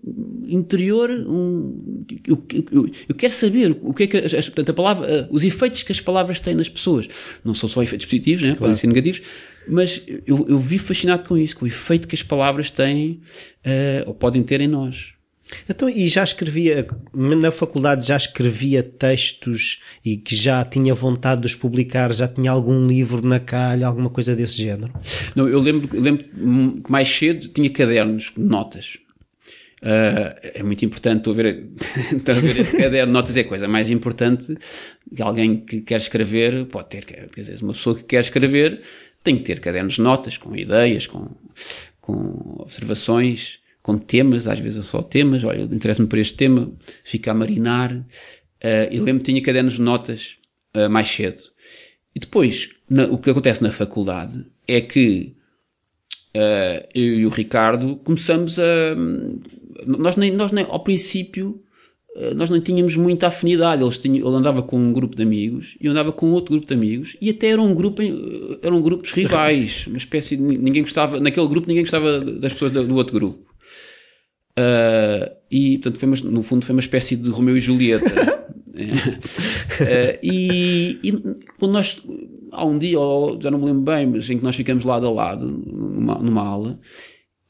interior, 0.46 1.10
um, 1.10 2.04
eu, 2.26 2.42
eu, 2.72 2.90
eu 3.08 3.14
quero 3.14 3.32
saber 3.32 3.78
o 3.82 3.92
que 3.92 4.04
é 4.04 4.06
que, 4.06 4.16
as, 4.16 4.32
portanto, 4.48 4.70
a 4.70 4.74
palavra, 4.74 5.28
os 5.30 5.44
efeitos 5.44 5.82
que 5.82 5.92
as 5.92 6.00
palavras 6.00 6.40
têm 6.40 6.54
nas 6.54 6.68
pessoas. 6.68 7.06
Não 7.44 7.54
são 7.54 7.68
só 7.68 7.82
efeitos 7.82 8.06
positivos, 8.06 8.42
né? 8.42 8.54
podem 8.54 8.74
ser 8.74 8.86
negativos, 8.86 9.20
mas 9.68 10.02
eu, 10.26 10.46
eu 10.48 10.58
vi 10.58 10.78
fascinado 10.78 11.26
com 11.26 11.36
isso, 11.36 11.56
com 11.56 11.64
o 11.64 11.68
efeito 11.68 12.08
que 12.08 12.14
as 12.14 12.22
palavras 12.22 12.70
têm, 12.70 13.20
uh, 13.64 14.08
ou 14.08 14.14
podem 14.14 14.42
ter 14.42 14.60
em 14.60 14.68
nós. 14.68 15.18
Então, 15.68 15.88
e 15.88 16.06
já 16.08 16.22
escrevia, 16.22 16.86
na 17.12 17.50
faculdade 17.50 18.06
já 18.06 18.16
escrevia 18.16 18.82
textos 18.82 19.82
e 20.04 20.16
que 20.16 20.36
já 20.36 20.64
tinha 20.64 20.94
vontade 20.94 21.40
de 21.40 21.46
os 21.46 21.54
publicar, 21.54 22.12
já 22.12 22.28
tinha 22.28 22.50
algum 22.50 22.86
livro 22.86 23.26
na 23.26 23.40
calha, 23.40 23.86
alguma 23.86 24.10
coisa 24.10 24.36
desse 24.36 24.58
género? 24.58 24.92
Não, 25.34 25.48
eu 25.48 25.60
lembro, 25.60 25.88
eu 25.94 26.02
lembro 26.02 26.24
que 26.24 26.90
mais 26.90 27.08
cedo 27.08 27.48
tinha 27.48 27.70
cadernos 27.70 28.32
de 28.36 28.42
notas. 28.42 28.98
Uh, 29.80 30.34
é 30.42 30.62
muito 30.62 30.84
importante 30.84 31.18
estou 31.18 31.32
a, 31.32 31.36
ver, 31.36 31.68
estou 32.10 32.34
a 32.34 32.40
ver 32.40 32.56
esse 32.58 32.76
caderno 32.76 33.06
de 33.06 33.12
notas 33.12 33.36
é 33.36 33.40
a 33.42 33.44
coisa 33.44 33.68
mais 33.68 33.88
importante 33.88 34.56
que 35.14 35.22
alguém 35.22 35.60
que 35.60 35.82
quer 35.82 35.98
escrever 35.98 36.66
pode 36.66 36.88
ter, 36.88 37.04
quer 37.04 37.28
dizer, 37.32 37.62
uma 37.62 37.72
pessoa 37.72 37.96
que 37.96 38.02
quer 38.02 38.18
escrever 38.18 38.82
tem 39.28 39.36
que 39.36 39.44
ter 39.44 39.60
cadernos 39.60 39.94
de 39.94 40.00
notas 40.00 40.38
com 40.38 40.56
ideias, 40.56 41.06
com, 41.06 41.28
com 42.00 42.56
observações, 42.60 43.58
com 43.82 43.98
temas, 43.98 44.46
às 44.46 44.58
vezes 44.58 44.78
é 44.78 44.82
só 44.82 45.02
temas, 45.02 45.44
olha, 45.44 45.62
interessa-me 45.62 46.08
por 46.08 46.18
este 46.18 46.34
tema, 46.34 46.72
fica 47.04 47.30
a 47.30 47.34
marinar. 47.34 47.92
Uh, 47.92 48.88
eu 48.90 49.04
lembro 49.04 49.22
que 49.22 49.30
tinha 49.30 49.42
cadernos 49.42 49.74
de 49.74 49.82
notas 49.82 50.36
uh, 50.74 50.88
mais 50.88 51.08
cedo. 51.08 51.42
E 52.14 52.20
depois, 52.20 52.70
na, 52.88 53.04
o 53.04 53.18
que 53.18 53.28
acontece 53.28 53.62
na 53.62 53.70
faculdade 53.70 54.46
é 54.66 54.80
que 54.80 55.36
uh, 56.34 56.88
eu 56.94 57.20
e 57.20 57.26
o 57.26 57.30
Ricardo 57.30 57.96
começamos 57.96 58.58
a. 58.58 58.96
Nós 59.86 60.16
nem, 60.16 60.32
nós 60.32 60.52
nem 60.52 60.64
ao 60.64 60.82
princípio, 60.82 61.62
nós 62.34 62.50
nem 62.50 62.60
tínhamos 62.60 62.96
muita 62.96 63.28
afinidade. 63.28 63.82
Eles 63.82 63.98
tinham, 63.98 64.26
ele 64.26 64.36
andava 64.36 64.62
com 64.62 64.78
um 64.78 64.92
grupo 64.92 65.14
de 65.14 65.22
amigos 65.22 65.76
e 65.80 65.86
eu 65.86 65.92
andava 65.92 66.12
com 66.12 66.30
outro 66.30 66.52
grupo 66.52 66.66
de 66.66 66.74
amigos 66.74 67.16
e 67.20 67.30
até 67.30 67.48
eram 67.48 67.66
um 67.66 67.74
grupo, 67.74 68.02
eram 68.62 68.82
grupos 68.82 69.12
rivais. 69.12 69.86
Uma 69.88 69.98
espécie 69.98 70.36
de, 70.36 70.42
ninguém 70.42 70.82
gostava, 70.82 71.20
naquele 71.20 71.46
grupo 71.48 71.68
ninguém 71.68 71.84
gostava 71.84 72.20
das 72.20 72.52
pessoas 72.52 72.72
do, 72.72 72.86
do 72.86 72.96
outro 72.96 73.14
grupo. 73.14 73.48
Uh, 74.58 75.30
e, 75.48 75.78
portanto, 75.78 76.00
foi 76.00 76.08
uma, 76.08 76.30
no 76.32 76.42
fundo 76.42 76.64
foi 76.64 76.74
uma 76.74 76.80
espécie 76.80 77.14
de 77.14 77.30
Romeu 77.30 77.56
e 77.56 77.60
Julieta. 77.60 78.44
uh, 78.68 80.18
e, 80.20 80.98
e, 81.00 81.12
quando 81.56 81.72
nós, 81.72 82.04
há 82.50 82.64
um 82.64 82.76
dia, 82.76 82.98
ou 82.98 83.40
já 83.40 83.52
não 83.52 83.58
me 83.60 83.66
lembro 83.66 83.82
bem, 83.82 84.06
mas 84.06 84.28
em 84.28 84.38
que 84.38 84.44
nós 84.44 84.56
ficamos 84.56 84.84
lado 84.84 85.06
a 85.06 85.10
lado, 85.12 85.46
numa, 85.46 86.18
numa 86.18 86.42
aula, 86.42 86.80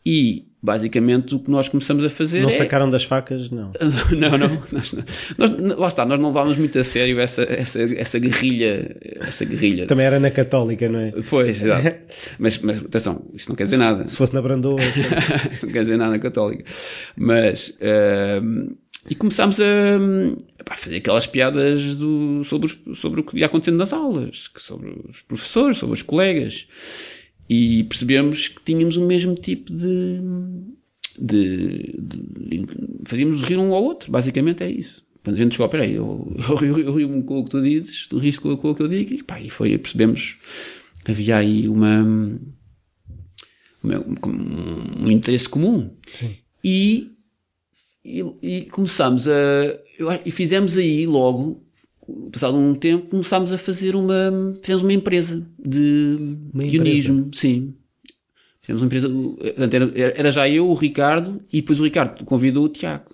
e 0.05 0.48
basicamente 0.61 1.35
o 1.35 1.39
que 1.39 1.51
nós 1.51 1.69
começamos 1.69 2.05
a 2.05 2.11
fazer 2.11 2.43
Não 2.43 2.49
é... 2.49 2.53
sacaram 2.53 2.91
das 2.91 3.05
facas, 3.05 3.51
não. 3.51 3.71
não, 4.11 4.39
não. 4.39 4.63
Nós, 4.73 4.97
nós, 5.37 5.77
lá 5.79 5.89
está, 5.89 6.05
nós 6.05 6.19
não 6.19 6.29
levávamos 6.29 6.59
muito 6.59 6.79
a 6.79 6.85
sério 6.85 7.21
essa, 7.21 7.43
essa, 7.43 7.81
essa 7.95 8.19
guerrilha, 8.19 8.97
essa 9.21 9.45
guerrilha. 9.45 9.87
Também 9.87 10.07
era 10.07 10.19
na 10.19 10.31
católica, 10.31 10.89
não 10.89 10.99
é? 10.99 11.13
Pois, 11.31 11.63
exato. 11.63 11.97
mas, 12.39 12.59
mas 12.59 12.79
atenção, 12.79 13.25
isso 13.35 13.49
não 13.49 13.57
quer 13.57 13.65
dizer 13.65 13.77
nada. 13.77 14.07
Se 14.09 14.17
fosse 14.17 14.35
na 14.35 14.43
Brandoa. 14.43 14.81
isso 15.53 15.67
não 15.67 15.73
quer 15.73 15.83
dizer 15.83 15.97
nada 15.97 16.11
na 16.11 16.19
católica. 16.19 16.65
Mas, 17.17 17.69
uh, 17.81 18.77
e 19.09 19.15
começámos 19.15 19.61
a, 19.61 19.65
a, 20.69 20.77
fazer 20.77 20.97
aquelas 20.97 21.27
piadas 21.27 21.97
do, 21.97 22.43
sobre, 22.45 22.67
os, 22.67 22.99
sobre 22.99 23.21
o 23.21 23.25
que 23.25 23.39
ia 23.39 23.47
acontecendo 23.47 23.77
nas 23.77 23.93
aulas, 23.93 24.51
sobre 24.57 24.91
os 25.09 25.23
professores, 25.23 25.79
sobre 25.79 25.95
os 25.95 26.03
colegas 26.03 26.67
e 27.49 27.85
percebemos 27.85 28.49
que 28.49 28.63
tínhamos 28.63 28.97
o 28.97 29.07
mesmo 29.07 29.35
tipo 29.35 29.73
de, 29.73 30.21
de, 31.19 31.95
de, 31.99 32.59
de 32.59 32.67
fazíamos 33.07 33.43
rir 33.43 33.59
um 33.59 33.73
ao 33.73 33.83
outro, 33.83 34.13
basicamente 34.13 34.63
é 34.63 34.71
isso. 34.71 35.07
Quando 35.25 35.37
a 35.37 35.39
gente 35.39 35.53
chegou, 35.53 35.69
peraí, 35.69 35.95
eu, 35.95 36.37
eu, 36.61 36.67
eu, 36.67 36.79
eu 36.79 36.95
rio-me 36.95 37.23
com 37.23 37.41
o 37.41 37.45
que 37.45 37.51
tu 37.51 37.63
dizes, 37.63 38.07
tu 38.07 38.19
riste 38.19 38.41
com, 38.41 38.57
com 38.57 38.71
o 38.71 38.75
que 38.75 38.83
eu 38.83 38.89
digo, 38.89 39.15
e, 39.15 39.23
pá, 39.23 39.41
e 39.41 39.49
foi, 39.49 39.77
percebemos 39.79 40.37
que 41.05 41.11
havia 41.11 41.39
aí 41.39 41.69
uma, 41.69 42.03
uma 43.83 43.99
um, 44.01 45.05
um, 45.05 45.11
interesse 45.11 45.49
comum. 45.49 45.91
Sim. 46.13 46.33
E, 46.63 47.13
e, 48.05 48.25
e 48.43 48.63
começámos 48.67 49.27
a, 49.27 49.33
e 50.25 50.31
fizemos 50.31 50.77
aí 50.77 51.07
logo 51.07 51.68
passado 52.33 52.57
um 52.57 52.75
tempo, 52.75 53.07
começámos 53.09 53.53
a 53.53 53.59
fazer 53.59 53.95
uma, 53.97 54.57
fizemos 54.63 54.83
uma 54.83 54.93
empresa 54.93 55.47
de 55.59 56.17
Uma 56.53 56.65
guionismo, 56.65 57.31
sim. 57.35 57.75
Fizemos 58.63 58.83
uma 58.83 58.87
empresa, 58.87 59.09
era, 59.73 59.93
era 60.21 60.31
já 60.33 60.49
eu, 60.49 60.69
o 60.69 60.75
Ricardo, 60.75 61.41
e 61.53 61.61
depois 61.61 61.81
o 61.81 61.85
Ricardo 61.85 62.25
convidou 62.25 62.65
o 62.65 62.69
Tiago. 62.69 63.05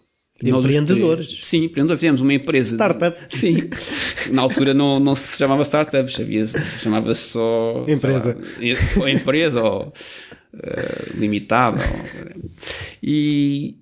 E 0.42 0.52
os 0.52 0.58
Empreendedores. 0.64 1.26
três- 1.28 1.44
Sim, 1.44 1.58
empreendedores. 1.64 2.00
Fizemos 2.00 2.20
uma 2.20 2.34
empresa. 2.34 2.70
de- 2.70 2.74
Startup. 2.74 3.16
Sim. 3.34 3.56
Na 4.32 4.42
altura 4.42 4.74
não, 4.74 4.98
não 4.98 5.14
se 5.14 5.38
chamava 5.38 5.62
startups, 5.62 6.18
havia, 6.18 6.44
chamava-se 6.82 7.22
só... 7.30 7.84
Empresa. 7.88 8.36
lá, 8.60 8.74
ou 9.00 9.08
empresa, 9.08 9.62
ou 9.62 9.92
eh, 10.54 11.12
limitada. 11.14 11.78
Ou, 11.78 12.50
e 13.02 13.76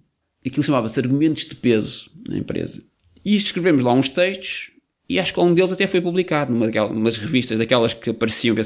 aquilo 0.46 0.62
chamava-se 0.62 1.01
argumentos 1.01 1.46
de 1.46 1.57
peso 1.57 2.11
na 2.29 2.37
empresa. 2.37 2.83
E 3.25 3.35
escrevemos 3.35 3.83
lá 3.83 3.92
uns 3.94 4.11
textos 4.11 4.71
e 5.12 5.18
acho 5.20 5.35
que 5.35 5.40
um 5.40 5.53
deles 5.53 5.70
até 5.70 5.87
foi 5.87 6.01
publicado 6.01 6.51
numa 6.51 6.66
daquelas 6.66 6.90
umas 6.90 7.18
revistas 7.18 7.59
daquelas 7.59 7.92
que 7.92 8.11
apareciam 8.11 8.57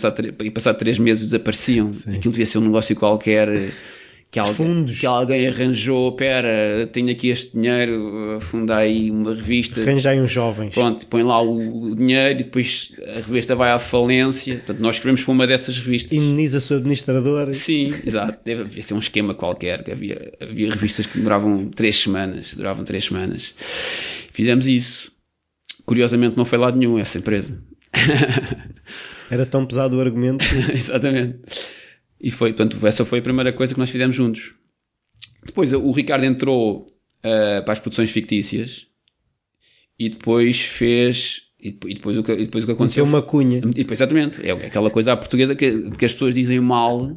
e 0.41 0.51
passar 0.51 0.75
três 0.75 0.97
meses 0.97 1.25
desapareciam. 1.25 1.91
Aquilo 2.07 2.33
devia 2.33 2.47
ser 2.47 2.59
um 2.59 2.63
negócio 2.63 2.95
qualquer 2.95 3.49
que 4.31 4.39
alguém, 4.39 4.85
que 4.85 5.07
alguém 5.07 5.49
arranjou. 5.49 6.13
Pera, 6.13 6.89
tenho 6.93 7.11
aqui 7.11 7.31
este 7.31 7.53
dinheiro, 7.53 8.39
funda 8.41 8.77
aí 8.77 9.11
uma 9.11 9.35
revista. 9.35 9.81
Arranjai 9.81 10.21
uns 10.21 10.31
jovens. 10.31 10.73
Pronto, 10.73 11.05
põe 11.07 11.25
lá 11.25 11.41
o 11.41 11.97
dinheiro 11.97 12.41
e 12.41 12.45
depois 12.45 12.93
a 13.09 13.15
revista 13.15 13.57
vai 13.57 13.73
à 13.73 13.79
falência. 13.81 14.57
Portanto, 14.57 14.79
nós 14.79 14.97
escrevemos 14.97 15.25
para 15.25 15.33
uma 15.33 15.47
dessas 15.49 15.79
revistas. 15.79 16.13
Indeniza 16.13 16.59
a 16.59 16.61
sua 16.61 16.77
administradora. 16.77 17.53
Sim, 17.53 17.95
exato. 18.07 18.39
Deve 18.45 18.83
ser 18.85 18.95
um 18.95 19.01
esquema 19.01 19.35
qualquer. 19.35 19.83
que 19.83 19.91
Havia, 19.91 20.33
havia 20.41 20.71
revistas 20.71 21.07
que 21.07 21.19
demoravam 21.19 21.71
três 21.71 21.97
semanas. 21.97 22.55
Duravam 22.55 22.85
três 22.85 23.05
semanas. 23.05 23.55
Fizemos 24.33 24.67
isso. 24.67 25.16
Curiosamente 25.87 26.37
não 26.37 26.45
foi 26.45 26.59
lado 26.59 26.77
nenhum 26.77 26.99
essa 26.99 27.17
empresa. 27.17 27.63
Era 29.31 29.47
tão 29.47 29.65
pesado 29.65 29.97
o 29.97 30.01
argumento. 30.01 30.45
Exatamente. 30.75 31.39
E 32.21 32.31
foi, 32.31 32.53
portanto, 32.53 32.85
essa 32.87 33.05
foi 33.05 33.21
a 33.21 33.23
primeira 33.23 33.53
coisa 33.53 33.73
que 33.73 33.81
nós 33.81 33.89
fizemos 33.89 34.15
juntos. 34.15 34.53
Depois 35.45 35.73
o 35.73 35.93
Ricardo 35.93 36.25
entrou 36.25 36.87
ah, 37.23 37.63
para 37.63 37.73
as 37.73 37.79
produções 37.79 38.11
fictícias 38.11 38.87
e 39.99 40.09
depois 40.09 40.61
fez. 40.61 41.43
E 41.59 41.73
depois, 41.73 42.17
o, 42.17 42.23
que, 42.23 42.33
e 42.33 42.45
depois 42.45 42.63
o 42.65 42.67
que 42.67 42.73
aconteceu. 42.73 43.05
uma 43.05 43.23
cunha. 43.23 43.59
E 43.59 43.83
depois, 43.83 43.99
exatamente. 43.99 44.47
É 44.47 44.53
aquela 44.53 44.91
coisa 44.91 45.13
à 45.13 45.17
portuguesa 45.17 45.57
que, 45.57 45.91
que 45.91 46.05
as 46.05 46.13
pessoas 46.13 46.35
dizem 46.35 46.61
mal 46.61 47.17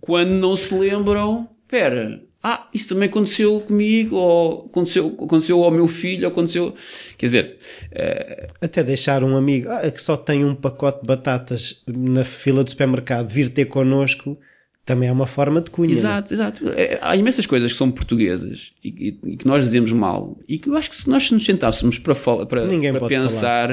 quando 0.00 0.30
não 0.30 0.56
se 0.56 0.74
lembram. 0.74 1.48
Espera, 1.62 2.20
ah, 2.42 2.68
isso 2.72 2.88
também 2.88 3.08
aconteceu 3.08 3.60
comigo, 3.60 4.16
ou 4.16 4.66
aconteceu, 4.70 5.08
aconteceu 5.22 5.62
ao 5.62 5.70
meu 5.70 5.86
filho, 5.86 6.26
ou 6.26 6.32
aconteceu. 6.32 6.74
Quer 7.18 7.26
dizer, 7.26 7.58
eh, 7.92 8.48
Até 8.60 8.82
deixar 8.82 9.22
um 9.22 9.36
amigo 9.36 9.68
ah, 9.70 9.90
que 9.90 10.00
só 10.00 10.16
tem 10.16 10.44
um 10.44 10.54
pacote 10.54 11.02
de 11.02 11.06
batatas 11.06 11.82
na 11.86 12.24
fila 12.24 12.64
do 12.64 12.70
supermercado 12.70 13.28
vir 13.28 13.50
ter 13.50 13.66
connosco 13.66 14.38
também 14.86 15.08
é 15.08 15.12
uma 15.12 15.26
forma 15.26 15.60
de 15.60 15.70
cunha. 15.70 15.92
Exato, 15.92 16.32
exato. 16.34 16.68
É, 16.70 16.98
Há 17.02 17.14
imensas 17.14 17.46
coisas 17.46 17.70
que 17.72 17.78
são 17.78 17.90
portuguesas 17.92 18.72
e, 18.82 18.88
e- 18.88 19.32
e 19.32 19.36
que 19.36 19.46
nós 19.46 19.62
dizemos 19.62 19.92
mal 19.92 20.36
e 20.48 20.58
que 20.58 20.68
eu 20.68 20.74
acho 20.76 20.90
que 20.90 20.96
se 20.96 21.08
nós 21.08 21.30
nos 21.30 21.44
sentássemos 21.44 21.98
para, 21.98 22.14
para, 22.46 22.66
Ninguém 22.66 22.92
para 22.92 23.06
pensar, 23.06 23.70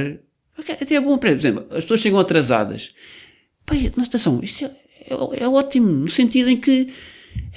ok, 0.59 0.75
até 0.79 0.95
é 0.95 0.99
bom, 0.99 1.17
por 1.17 1.29
exemplo, 1.29 1.65
as 1.71 1.85
pessoas 1.85 2.01
chegam 2.01 2.19
atrasadas. 2.19 2.93
Nós 3.95 4.07
atenção, 4.07 4.39
isso 4.43 4.65
é, 4.65 4.71
é, 5.09 5.43
é 5.43 5.47
ótimo, 5.47 5.87
no 5.89 6.09
sentido 6.09 6.49
em 6.49 6.57
que 6.57 6.89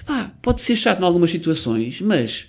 epá, 0.00 0.32
pode 0.42 0.60
ser 0.62 0.76
chato 0.76 1.00
em 1.00 1.04
algumas 1.04 1.30
situações, 1.30 2.00
mas 2.00 2.46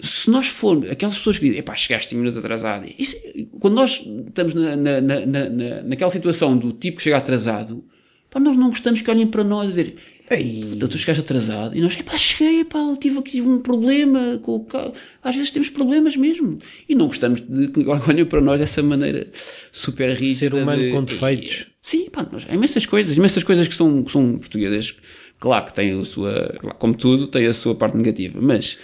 se 0.00 0.30
nós 0.30 0.46
formos, 0.46 0.90
aquelas 0.90 1.18
pessoas 1.18 1.38
que 1.38 1.44
dizem, 1.46 1.58
epá, 1.60 1.74
chegaste 1.74 2.08
5 2.10 2.18
minutos 2.20 2.38
atrasado, 2.38 2.86
isso- 2.98 3.16
quando 3.60 3.74
nós 3.74 4.02
estamos 4.28 4.54
na, 4.54 4.76
na, 4.76 5.00
na, 5.00 5.26
na, 5.26 5.48
na- 5.48 5.82
naquela 5.82 6.10
situação 6.10 6.56
do 6.56 6.72
tipo 6.72 6.98
que 6.98 7.02
chega 7.02 7.16
atrasado, 7.16 7.84
pá, 8.30 8.38
nós 8.38 8.56
não 8.56 8.70
gostamos 8.70 9.00
que 9.02 9.10
olhem 9.10 9.26
para 9.26 9.42
nós 9.44 9.64
e 9.66 9.68
dizer, 9.68 9.96
Ei. 10.30 10.60
Então 10.76 10.88
tu 10.88 10.96
chegaste 10.96 11.20
atrasado 11.20 11.76
e 11.76 11.80
nós, 11.82 11.98
epá, 11.98 12.16
cheguei, 12.16 12.60
epá, 12.60 12.78
eu 12.78 12.96
tive 12.96 13.18
aqui 13.18 13.42
um 13.42 13.58
problema 13.60 14.38
com 14.40 14.54
o 14.54 14.64
carro. 14.64 14.94
Às 15.22 15.34
vezes 15.34 15.50
temos 15.50 15.68
problemas 15.68 16.16
mesmo. 16.16 16.56
E 16.88 16.94
não 16.94 17.08
gostamos 17.08 17.42
de 17.42 17.68
que 17.68 17.84
olhem 18.08 18.24
para 18.24 18.40
nós 18.40 18.58
dessa 18.58 18.82
maneira 18.82 19.30
super 19.72 20.08
rígida. 20.16 20.38
Ser 20.38 20.54
humano 20.54 20.80
de- 20.84 20.90
com 20.90 21.04
defeitos. 21.04 21.66
Sim, 21.82 22.08
pá, 22.08 22.26
nós, 22.32 22.46
há 22.48 22.54
imensas 22.54 22.86
coisas, 22.86 23.14
imensas 23.14 23.42
coisas 23.42 23.68
que 23.68 23.74
são, 23.74 24.02
que 24.04 24.10
são 24.12 24.38
portuguesas. 24.38 24.96
Claro 25.42 25.64
que 25.66 25.74
têm 25.74 26.00
a 26.00 26.04
sua, 26.04 26.54
como 26.78 26.94
tudo, 26.96 27.26
tem 27.26 27.46
a 27.46 27.52
sua 27.52 27.74
parte 27.74 27.96
negativa, 27.96 28.38
mas 28.40 28.78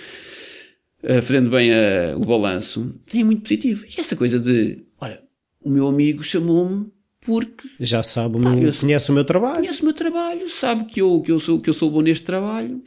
eh, 1.04 1.20
fazendo 1.20 1.50
bem 1.50 1.70
eh, 1.70 2.14
o 2.16 2.20
balanço, 2.24 2.94
tem 3.10 3.22
muito 3.22 3.42
positivo. 3.42 3.84
E 3.86 4.00
essa 4.00 4.16
coisa 4.16 4.40
de, 4.40 4.84
olha, 5.00 5.20
o 5.62 5.70
meu 5.70 5.86
amigo 5.86 6.20
chamou-me 6.24 6.86
porque 7.20 7.68
Já 7.78 8.02
sabe, 8.02 8.36
o 8.36 8.40
meu- 8.40 8.60
eu- 8.68 8.74
conhece 8.74 9.10
o 9.10 9.14
meu 9.14 9.24
trabalho. 9.24 9.60
conhece 9.60 9.82
o 9.82 9.84
meu 9.84 9.94
trabalho, 9.94 10.48
sabe 10.50 10.86
que 10.86 11.00
eu, 11.00 11.20
que 11.20 11.30
eu, 11.30 11.38
sou, 11.38 11.60
que 11.60 11.70
eu 11.70 11.74
sou 11.74 11.90
bom 11.90 12.00
neste 12.02 12.24
trabalho 12.24 12.82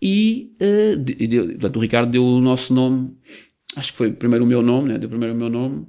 e 0.00 0.52
eh, 0.60 0.94
de- 0.96 1.42
portanto, 1.54 1.76
o 1.76 1.80
Ricardo 1.80 2.12
deu 2.12 2.24
o 2.24 2.40
nosso 2.40 2.72
nome, 2.72 3.16
acho 3.74 3.90
que 3.90 3.98
foi 3.98 4.12
primeiro 4.12 4.44
o 4.44 4.48
meu 4.48 4.62
nome, 4.62 4.90
né? 4.92 4.98
deu 4.98 5.08
primeiro 5.08 5.34
o 5.34 5.36
meu 5.38 5.48
nome. 5.48 5.86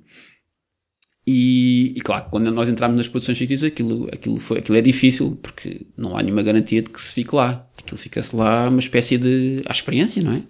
E, 1.31 1.93
e 1.95 2.01
claro, 2.01 2.25
quando 2.31 2.49
nós 2.51 2.67
entramos 2.67 2.97
nas 2.97 3.07
produções 3.07 3.37
fictícias, 3.37 3.71
aquilo, 3.71 4.09
aquilo, 4.11 4.37
foi, 4.39 4.57
aquilo 4.57 4.79
é 4.79 4.81
difícil, 4.81 5.37
porque 5.43 5.85
não 5.95 6.17
há 6.17 6.23
nenhuma 6.23 6.41
garantia 6.41 6.81
de 6.81 6.89
que 6.89 6.99
se 6.99 7.13
fique 7.13 7.35
lá. 7.35 7.69
Aquilo 7.77 7.97
fica-se 7.97 8.35
lá 8.35 8.67
uma 8.67 8.79
espécie 8.79 9.15
de. 9.15 9.61
à 9.67 9.71
experiência, 9.71 10.23
não 10.23 10.33
é? 10.33 10.41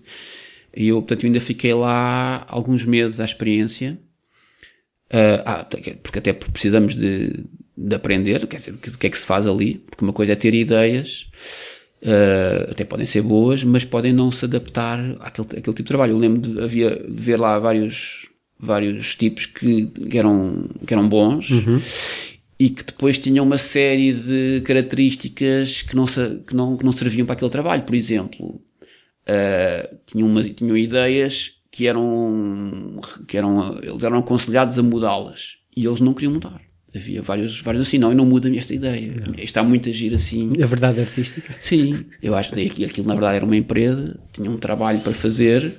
E 0.74 0.88
eu, 0.88 1.02
portanto, 1.02 1.26
eu 1.26 1.28
ainda 1.28 1.42
fiquei 1.42 1.74
lá 1.74 2.46
alguns 2.48 2.86
meses 2.86 3.20
à 3.20 3.26
experiência. 3.26 4.00
Ah, 5.12 5.44
ah, 5.46 5.68
porque 6.02 6.20
até 6.20 6.32
precisamos 6.32 6.96
de, 6.96 7.44
de 7.76 7.96
aprender, 7.96 8.48
quer 8.48 8.58
dizer, 8.58 8.76
o 8.76 8.78
que, 8.78 8.92
que 8.92 9.08
é 9.08 9.10
que 9.10 9.20
se 9.20 9.26
faz 9.26 9.46
ali, 9.46 9.80
porque 9.90 10.06
uma 10.06 10.14
coisa 10.14 10.32
é 10.32 10.36
ter 10.38 10.54
ideias, 10.54 11.30
ah, 12.06 12.70
até 12.72 12.86
podem 12.86 13.06
ser 13.06 13.22
boas, 13.22 13.66
mas 13.66 13.84
podem 13.84 14.14
não 14.14 14.32
se 14.32 14.46
adaptar 14.46 14.98
àquele, 15.20 15.48
àquele 15.48 15.62
tipo 15.62 15.84
de 15.84 15.84
trabalho. 15.84 16.14
Eu 16.14 16.20
lembro 16.20 16.40
de, 16.40 16.62
havia, 16.62 16.96
de 16.96 17.22
ver 17.22 17.38
lá 17.38 17.60
vários, 17.60 18.29
vários 18.60 19.16
tipos 19.16 19.46
que, 19.46 19.88
que 19.88 20.18
eram, 20.18 20.70
que 20.86 20.94
eram 20.94 21.08
bons, 21.08 21.50
e 22.60 22.70
que 22.70 22.84
depois 22.84 23.18
tinham 23.18 23.46
uma 23.46 23.58
série 23.58 24.12
de 24.14 24.62
características 24.66 25.82
que 25.82 25.96
não, 25.96 26.06
que 26.06 26.56
não, 26.56 26.78
que 26.78 26.84
não 26.84 26.92
serviam 26.92 27.26
para 27.26 27.36
aquele 27.36 27.52
trabalho. 27.52 27.84
Por 27.84 27.96
exemplo, 27.96 28.62
Uh, 29.30 30.00
tinham, 30.08 30.44
tinham 30.56 30.76
ideias 30.76 31.52
que 31.72 31.86
eram, 31.86 33.00
que 33.28 33.38
eram, 33.38 33.78
eles 33.84 34.04
eram 34.04 34.18
aconselhados 34.18 34.80
a 34.80 34.82
mudá-las 34.82 35.58
e 35.78 35.86
eles 35.86 36.02
não 36.02 36.16
queriam 36.16 36.34
mudar. 36.34 36.60
Havia 36.96 37.22
vários, 37.22 37.62
vários 37.62 37.88
assim, 37.88 38.00
não, 38.00 38.10
eu 38.10 38.16
não 38.18 38.26
mudo 38.26 38.48
a 38.48 38.50
minha 38.50 38.60
esta 38.60 38.74
ideia. 38.74 39.14
Está 39.38 39.62
muito 39.64 39.88
a 39.88 39.92
agir 39.92 40.12
assim. 40.14 40.52
A 40.62 40.66
verdade 40.66 41.00
artística. 41.00 41.56
Sim, 41.60 42.06
eu 42.22 42.34
acho 42.36 42.52
que 42.52 42.84
aquilo 42.86 43.08
na 43.08 43.14
verdade 43.14 43.36
era 43.38 43.46
uma 43.46 43.56
empresa, 43.56 44.18
tinha 44.34 44.50
um 44.50 44.58
trabalho 44.58 45.00
para 45.02 45.14
fazer 45.14 45.76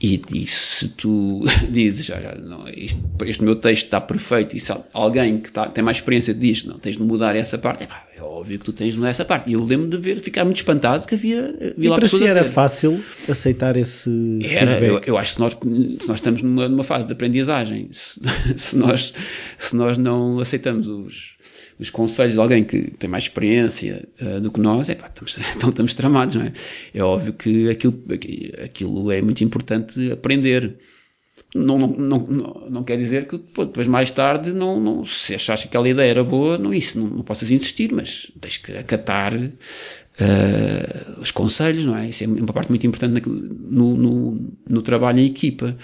e, 0.00 0.20
e 0.32 0.46
se 0.46 0.88
tu 0.88 1.44
dizes, 1.70 2.08
olha, 2.10 2.36
não, 2.36 2.66
isto- 2.70 3.02
este 3.24 3.42
meu 3.42 3.56
texto 3.56 3.84
está 3.84 4.00
perfeito 4.00 4.56
e 4.56 4.60
se 4.60 4.72
alguém 4.94 5.38
que 5.40 5.48
está- 5.48 5.68
tem 5.68 5.84
mais 5.84 5.98
experiência 5.98 6.32
diz, 6.32 6.64
não, 6.64 6.78
tens 6.78 6.96
de 6.96 7.02
mudar 7.02 7.36
essa 7.36 7.58
parte, 7.58 7.84
é, 8.15 8.15
é 8.18 8.22
óbvio 8.22 8.58
que 8.58 8.64
tu 8.64 8.72
tens 8.72 8.92
de 8.92 8.96
mudar 8.96 9.10
essa 9.10 9.24
parte. 9.24 9.50
E 9.50 9.52
eu 9.52 9.62
lembro 9.62 9.88
de 9.88 9.98
ver, 9.98 10.20
ficar 10.20 10.44
muito 10.44 10.56
espantado 10.56 11.06
que 11.06 11.14
havia, 11.14 11.50
havia 11.50 11.74
E 11.76 11.88
lá 11.88 11.98
para 11.98 12.08
si 12.08 12.26
era 12.26 12.44
fácil 12.44 13.04
aceitar 13.28 13.76
esse 13.76 14.10
era, 14.42 14.82
eu, 14.82 15.00
eu 15.04 15.18
acho 15.18 15.34
que 15.34 15.40
nós, 15.40 15.52
se 15.52 16.08
nós 16.08 16.16
estamos 16.16 16.40
numa, 16.40 16.66
numa 16.66 16.82
fase 16.82 17.06
de 17.06 17.12
aprendizagem, 17.12 17.88
se, 17.92 18.20
se 18.56 18.76
nós, 18.76 19.12
se 19.58 19.76
nós 19.76 19.98
não 19.98 20.40
aceitamos 20.40 20.86
os, 20.86 21.36
os 21.78 21.90
conselhos 21.90 22.34
de 22.34 22.40
alguém 22.40 22.64
que 22.64 22.90
tem 22.92 23.08
mais 23.08 23.24
experiência 23.24 24.08
eh, 24.18 24.40
do 24.40 24.50
que 24.50 24.60
nós, 24.60 24.88
é 24.88 24.94
pá, 24.94 25.08
estamos, 25.08 25.38
então 25.54 25.68
estamos 25.68 25.92
tramados, 25.92 26.36
não 26.36 26.42
é? 26.42 26.52
É 26.94 27.02
óbvio 27.02 27.34
que 27.34 27.68
aquilo, 27.68 28.02
aquilo 28.64 29.10
é 29.10 29.20
muito 29.20 29.44
importante 29.44 30.10
aprender. 30.10 30.74
Não, 31.56 31.78
não, 31.78 31.88
não, 31.88 32.66
não, 32.70 32.84
quer 32.84 32.96
dizer 32.98 33.26
que 33.26 33.38
pô, 33.38 33.64
depois 33.64 33.86
mais 33.86 34.10
tarde, 34.10 34.52
não, 34.52 34.78
não, 34.80 35.04
se 35.04 35.34
achaste 35.34 35.66
que 35.66 35.70
aquela 35.70 35.88
ideia 35.88 36.10
era 36.10 36.22
boa, 36.24 36.58
não 36.58 36.72
isso, 36.74 36.98
não, 37.00 37.06
não 37.08 37.22
possas 37.22 37.50
insistir, 37.50 37.92
mas 37.92 38.30
tens 38.40 38.56
que 38.58 38.72
acatar 38.76 39.32
eh, 40.18 41.02
os 41.20 41.30
conselhos, 41.30 41.84
não 41.86 41.96
é? 41.96 42.08
Isso 42.08 42.24
é 42.24 42.26
uma 42.26 42.52
parte 42.52 42.68
muito 42.70 42.86
importante 42.86 43.22
no, 43.28 43.96
no, 43.96 44.50
no 44.68 44.82
trabalho 44.82 45.18
em 45.20 45.26
equipa. 45.26 45.76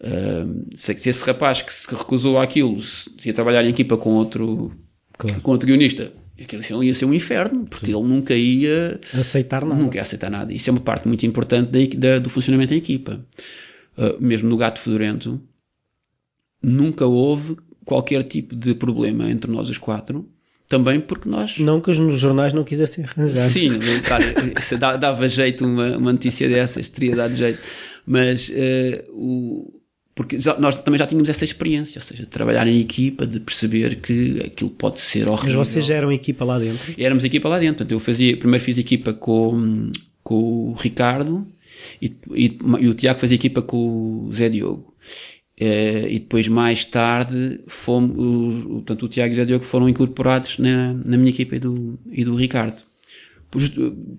Eh, 0.00 0.44
se, 0.74 0.94
se 0.94 1.10
esse 1.10 1.24
rapaz 1.24 1.62
que 1.62 1.72
se 1.72 1.92
recusou 1.94 2.38
àquilo, 2.38 2.80
se, 2.80 3.10
ia 3.26 3.34
trabalhar 3.34 3.64
em 3.64 3.70
equipa 3.70 3.96
com 3.96 4.10
outro, 4.14 4.72
Claro. 5.18 5.40
com 5.42 5.50
outro 5.50 5.66
guionista, 5.66 6.12
aquilo 6.40 6.62
assim, 6.62 6.82
ia 6.82 6.94
ser 6.94 7.04
um 7.04 7.12
inferno, 7.12 7.66
porque 7.68 7.86
ele 7.92 8.02
nunca 8.02 8.34
ia 8.34 8.98
Aceitar 9.12 9.64
nada. 9.66 9.80
Nunca 9.82 9.96
ia 9.96 10.02
aceitar 10.02 10.30
nada. 10.30 10.52
Isso 10.52 10.70
é 10.70 10.72
uma 10.72 10.80
parte 10.80 11.06
muito 11.06 11.26
importante 11.26 11.70
da, 11.70 11.98
da- 12.14 12.18
do 12.18 12.30
funcionamento 12.30 12.70
da 12.70 12.76
equipa. 12.76 13.24
Uh, 14.00 14.16
mesmo 14.18 14.48
no 14.48 14.56
Gato 14.56 14.80
Fedorento, 14.80 15.40
nunca 16.62 17.04
houve 17.04 17.56
qualquer 17.84 18.22
tipo 18.22 18.54
de 18.54 18.74
problema 18.74 19.30
entre 19.30 19.50
nós 19.50 19.68
os 19.68 19.76
quatro, 19.76 20.28
também 20.68 21.00
porque 21.00 21.28
nós. 21.28 21.58
Não 21.58 21.80
que 21.80 21.90
os 21.90 21.98
nos 21.98 22.18
jornais 22.18 22.54
não 22.54 22.62
quisessem 22.62 23.04
arranjar. 23.04 23.48
Sim, 23.48 23.70
cara, 24.06 24.96
dava 24.96 25.28
jeito 25.28 25.66
uma, 25.66 25.96
uma 25.96 26.12
notícia 26.12 26.48
dessas, 26.48 26.88
teria 26.88 27.16
dado 27.16 27.34
jeito. 27.34 27.58
Mas 28.06 28.48
uh, 28.48 29.10
o. 29.12 29.80
Porque 30.14 30.38
nós 30.58 30.76
também 30.76 30.98
já 30.98 31.06
tínhamos 31.06 31.28
essa 31.28 31.44
experiência, 31.44 31.98
ou 31.98 32.02
seja, 32.02 32.24
de 32.24 32.28
trabalhar 32.28 32.66
em 32.66 32.78
equipa, 32.78 33.26
de 33.26 33.40
perceber 33.40 33.96
que 33.96 34.40
aquilo 34.44 34.68
pode 34.70 35.00
ser 35.00 35.26
Mas 35.26 35.40
horrível. 35.40 35.64
vocês 35.64 35.84
já 35.84 35.94
eram 35.94 36.12
equipa 36.12 36.44
lá 36.44 36.58
dentro. 36.58 36.94
Éramos 36.98 37.24
equipa 37.24 37.48
lá 37.48 37.58
dentro. 37.58 37.78
Portanto, 37.78 37.92
eu 37.92 38.00
fazia, 38.00 38.36
primeiro 38.36 38.62
fiz 38.62 38.76
equipa 38.76 39.14
com, 39.14 39.90
com 40.22 40.70
o 40.70 40.72
Ricardo 40.74 41.46
e, 42.00 42.14
e, 42.34 42.58
e 42.80 42.88
o 42.88 42.94
Tiago 42.94 43.20
fazia 43.20 43.36
equipa 43.36 43.62
com 43.62 44.26
o 44.28 44.32
Zé 44.32 44.48
Diogo. 44.48 44.94
Eh, 45.58 46.08
e 46.10 46.18
depois, 46.20 46.48
mais 46.48 46.84
tarde, 46.86 47.60
fomos, 47.66 48.16
o, 48.64 48.76
o- 48.78 48.82
tanto 48.82 49.06
o 49.06 49.08
Tiago 49.08 49.32
e 49.32 49.34
o 49.34 49.36
Zé 49.36 49.44
Diogo 49.44 49.64
foram 49.64 49.88
incorporados 49.88 50.58
na, 50.58 50.94
na 50.94 51.16
minha 51.18 51.30
equipa 51.30 51.56
e 51.56 51.58
do, 51.58 51.98
e 52.10 52.24
do 52.24 52.34
Ricardo. 52.34 52.82
Por- 53.50 53.60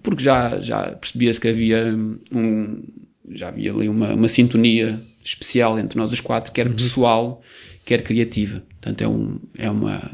Porque 0.04 0.24
já, 0.24 0.60
já 0.60 0.92
percebia-se 0.94 1.40
que 1.40 1.48
havia 1.48 1.96
um, 2.32 2.84
já 3.32 3.48
havia 3.48 3.72
ali 3.74 3.90
uma, 3.90 4.14
uma 4.14 4.28
sintonia 4.28 5.02
especial 5.24 5.80
entre 5.80 5.98
nós 5.98 6.12
os 6.12 6.20
quatro, 6.22 6.52
quer 6.52 6.70
pessoal, 6.74 7.42
quer 7.86 8.04
criativa. 8.04 8.62
Portanto, 8.82 9.02
é, 9.02 9.08
um, 9.08 9.40
é 9.58 9.70
uma, 9.72 10.12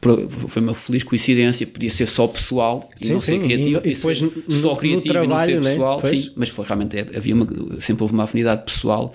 foi 0.00 0.62
uma 0.62 0.74
feliz 0.74 1.02
coincidência, 1.02 1.66
podia 1.66 1.90
ser 1.90 2.06
só 2.08 2.26
pessoal 2.28 2.88
e 3.00 3.06
Sim, 3.06 3.12
não 3.14 3.20
ser 3.20 3.38
criativo, 3.40 3.80
e- 3.84 3.90
e 3.90 3.94
depois 3.94 4.18
só 4.48 4.76
criativo 4.76 5.12
trabalho, 5.12 5.50
e 5.52 5.54
não 5.56 5.62
né? 5.62 5.70
ser 5.70 5.70
pessoal, 5.72 6.00
Pois. 6.00 6.20
sim, 6.22 6.32
mas 6.36 6.48
foi 6.48 6.64
realmente, 6.64 6.96
é- 6.96 7.16
havia 7.16 7.34
uma, 7.34 7.46
sempre 7.80 8.02
houve 8.04 8.14
uma 8.14 8.24
afinidade 8.24 8.64
pessoal 8.64 9.12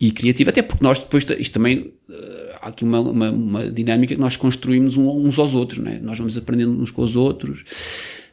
e 0.00 0.10
criativa, 0.10 0.50
até 0.50 0.60
porque 0.62 0.82
nós 0.82 0.98
depois, 0.98 1.24
isto 1.38 1.52
também, 1.52 1.92
eh, 2.10 2.56
há 2.60 2.68
aqui 2.68 2.82
uma, 2.82 2.98
uma, 2.98 3.30
uma 3.30 3.70
dinâmica 3.70 4.14
que 4.14 4.20
nós 4.20 4.34
construímos 4.36 4.96
um- 4.96 5.08
uns 5.24 5.38
aos 5.38 5.54
outros, 5.54 5.78
né? 5.78 6.00
nós 6.02 6.18
vamos 6.18 6.36
aprendendo 6.36 6.72
uns 6.72 6.90
com 6.90 7.02
os 7.02 7.14
outros, 7.16 7.64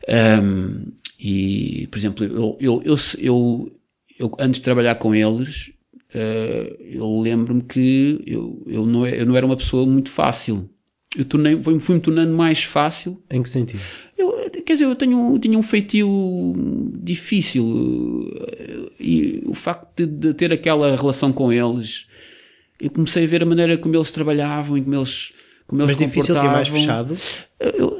Ahm, 0.07 0.85
e, 1.19 1.87
por 1.91 1.97
exemplo, 1.99 2.23
eu, 2.25 2.57
eu, 2.59 2.81
eu, 2.83 2.95
eu, 3.19 3.71
eu 4.17 4.31
antes 4.39 4.59
de 4.59 4.63
trabalhar 4.63 4.95
com 4.95 5.13
eles, 5.13 5.71
eh, 6.13 6.75
eu 6.93 7.19
lembro-me 7.21 7.61
que 7.61 8.19
eu, 8.25 8.63
eu, 8.65 8.85
não, 8.87 9.05
é- 9.05 9.21
eu 9.21 9.25
não 9.25 9.35
era 9.35 9.45
uma 9.45 9.57
pessoa 9.57 9.85
muito 9.85 10.09
fácil. 10.09 10.67
Eu 11.17 11.25
tornei, 11.25 11.61
fui, 11.61 11.79
fui-me 11.79 12.01
tornando 12.01 12.31
mais 12.35 12.63
fácil 12.63 13.21
Em 13.31 13.41
que 13.41 13.49
sentido? 13.49 13.81
eu, 14.17 14.31
quer 14.65 14.73
dizer, 14.73 14.85
eu 14.85 14.95
tenho, 14.95 15.39
tinha 15.39 15.57
um 15.57 15.63
feitio 15.63 16.07
difícil 17.01 18.29
eh, 18.47 18.91
e 18.99 19.43
o 19.45 19.53
facto 19.53 19.89
de, 19.95 20.05
de 20.05 20.33
ter 20.33 20.51
aquela 20.53 20.95
relação 20.95 21.31
com 21.33 21.51
eles, 21.51 22.05
eu 22.79 22.89
comecei 22.91 23.23
a 23.23 23.27
ver 23.27 23.41
a 23.41 23.45
maneira 23.45 23.77
como 23.77 23.95
eles 23.95 24.11
trabalhavam 24.11 24.77
e 24.77 24.81
como 24.83 24.95
eles, 24.95 25.33
como 25.65 25.81
eles 25.81 25.91
Mas 25.97 25.97
difícil 26.07 26.35
que 26.35 26.39
é 26.41 26.43
mais 26.43 26.67
fechado. 26.67 27.17
Eu- 27.59 27.98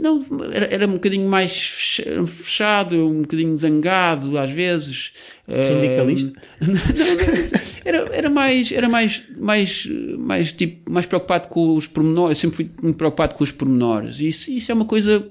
não, 0.00 0.26
era, 0.52 0.66
era 0.66 0.86
um 0.86 0.92
bocadinho 0.94 1.28
mais 1.28 1.52
fecha- 1.56 2.26
fechado, 2.26 2.96
um 3.06 3.22
bocadinho 3.22 3.56
zangado 3.58 4.38
às 4.38 4.50
vezes. 4.50 5.12
Sindicalista? 5.48 6.40
Eh, 7.82 7.92
não, 7.92 8.04
não, 8.04 8.12
era, 8.12 8.16
era 8.16 8.30
mais, 8.30 8.70
era 8.72 8.88
mais, 8.88 9.22
mais, 9.38 9.88
mais, 10.18 10.52
tipo, 10.52 10.90
mais 10.90 11.06
preocupado 11.06 11.48
com 11.48 11.74
os 11.74 11.86
pormenores. 11.86 12.36
Eu 12.38 12.40
sempre 12.42 12.56
fui 12.56 12.70
muito 12.82 12.96
preocupado 12.96 13.34
com 13.34 13.42
os 13.42 13.50
pormenores. 13.50 14.20
E 14.20 14.28
isso, 14.28 14.50
isso 14.50 14.70
é 14.70 14.74
uma 14.74 14.84
coisa, 14.84 15.26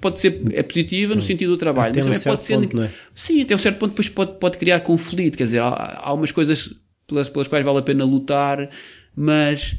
pode 0.00 0.20
ser, 0.20 0.40
é 0.52 0.62
positiva 0.62 1.14
no 1.14 1.22
sentido 1.22 1.50
do 1.50 1.56
trabalho, 1.58 1.90
Até 1.90 2.00
mas 2.00 2.06
um 2.06 2.12
também 2.12 2.24
pode 2.32 2.44
ser, 2.44 2.54
ponto, 2.54 2.76
não 2.76 2.84
é? 2.84 2.90
sim, 3.14 3.42
até 3.42 3.54
um 3.54 3.58
certo 3.58 3.78
ponto 3.78 3.90
depois 3.90 4.08
pode, 4.08 4.38
pode 4.38 4.58
criar 4.58 4.80
conflito. 4.80 5.36
Quer 5.36 5.44
dizer, 5.44 5.60
há, 5.62 6.00
há 6.02 6.12
umas 6.12 6.30
coisas 6.32 6.74
pelas, 7.06 7.28
pelas 7.28 7.48
quais 7.48 7.64
vale 7.64 7.78
a 7.78 7.82
pena 7.82 8.04
lutar, 8.04 8.70
mas 9.16 9.76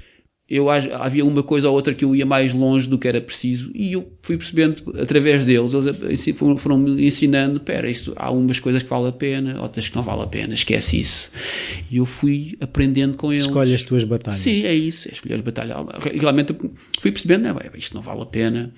eu 0.52 0.70
havia 0.70 1.24
uma 1.24 1.41
coisa 1.41 1.70
ou 1.70 1.74
outra 1.74 1.93
que 1.93 2.04
eu 2.04 2.14
ia 2.14 2.26
mais 2.26 2.54
longe 2.54 2.86
do 2.86 2.97
que 2.97 3.08
era 3.08 3.22
preciso 3.22 3.72
e 3.74 3.93
eu 3.93 4.12
fui 4.22 4.36
percebendo 4.36 4.84
através 4.99 5.45
deles, 5.45 5.74
eles 5.74 6.38
foram, 6.38 6.58
foram 6.58 6.78
me 6.78 7.08
ensinando, 7.08 7.62
pera, 7.62 7.89
isto, 7.89 8.12
há 8.18 8.30
umas 8.30 8.60
coisas 8.60 8.84
que 8.84 8.89
vale 8.89 9.08
a 9.08 9.14
pena, 9.14 9.62
outras 9.62 9.88
que 9.88 9.95
não 9.95 10.04
vale 10.04 10.24
a 10.24 10.28
pena, 10.28 10.54
esquece 10.54 10.99
isso. 10.99 11.32
E 11.89 11.97
eu 11.97 12.06
fui 12.06 12.58
aprendendo 12.60 13.16
com 13.16 13.32
eles. 13.32 13.45
Escolhe 13.45 13.74
as 13.74 13.82
tuas 13.82 14.04
batalhas. 14.04 14.41
Sim, 14.41 14.66
é 14.66 14.74
isso, 14.74 15.08
é 15.08 15.14
escolher 15.14 15.36
as 15.36 15.41
batalhas. 15.41 15.78
Realmente 16.20 16.54
fui 16.99 17.14
percebendo, 17.14 17.43
né, 17.43 17.54
bem, 17.54 17.72
isto 17.76 17.95
não 17.95 18.02
vale 18.02 18.22
a 18.22 18.26
pena, 18.26 18.74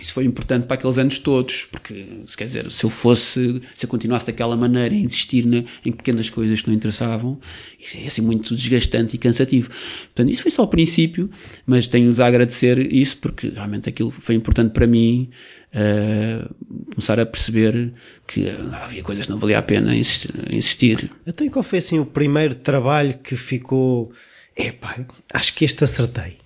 isso 0.00 0.12
foi 0.12 0.24
importante 0.24 0.66
para 0.66 0.74
aqueles 0.74 0.98
anos 0.98 1.18
todos, 1.18 1.66
porque, 1.70 2.06
se 2.26 2.36
quer 2.36 2.44
dizer, 2.44 2.70
se 2.70 2.84
eu 2.84 2.90
fosse, 2.90 3.62
se 3.76 3.84
eu 3.84 3.88
continuasse 3.88 4.26
daquela 4.26 4.56
maneira 4.56 4.94
a 4.94 4.98
insistir 4.98 5.46
na, 5.46 5.64
em 5.84 5.92
pequenas 5.92 6.28
coisas 6.28 6.60
que 6.60 6.68
não 6.68 6.74
interessavam, 6.74 7.38
isso 7.78 7.96
é 7.96 8.06
assim 8.06 8.22
muito 8.22 8.54
desgastante 8.54 9.14
e 9.14 9.18
cansativo. 9.18 9.70
Portanto, 10.14 10.30
isso 10.32 10.42
foi 10.42 10.50
só 10.50 10.64
o 10.64 10.68
princípio, 10.68 11.30
mas 11.66 11.86
tenho-lhes 11.86 12.18
a 12.18 12.26
agradecer 12.26 12.92
isso 12.92 13.18
porque 13.18 13.48
realmente 13.48 13.88
aquilo 13.88 14.10
foi 14.10 14.34
importante 14.34 14.72
para 14.72 14.86
mim, 14.86 15.30
uh, 15.74 16.54
começar 16.92 17.20
a 17.20 17.26
perceber 17.26 17.92
que 18.26 18.48
havia 18.72 19.02
coisas 19.02 19.26
que 19.26 19.32
não 19.32 19.38
valia 19.38 19.58
a 19.58 19.62
pena 19.62 19.94
insistir. 19.94 20.32
insistir. 20.50 21.10
Então, 21.26 21.48
qual 21.50 21.62
foi 21.62 21.78
assim 21.78 21.98
o 21.98 22.06
primeiro 22.06 22.54
trabalho 22.54 23.18
que 23.18 23.36
ficou, 23.36 24.12
epá, 24.56 25.04
acho 25.32 25.54
que 25.54 25.64
este 25.64 25.84
acertei? 25.84 26.43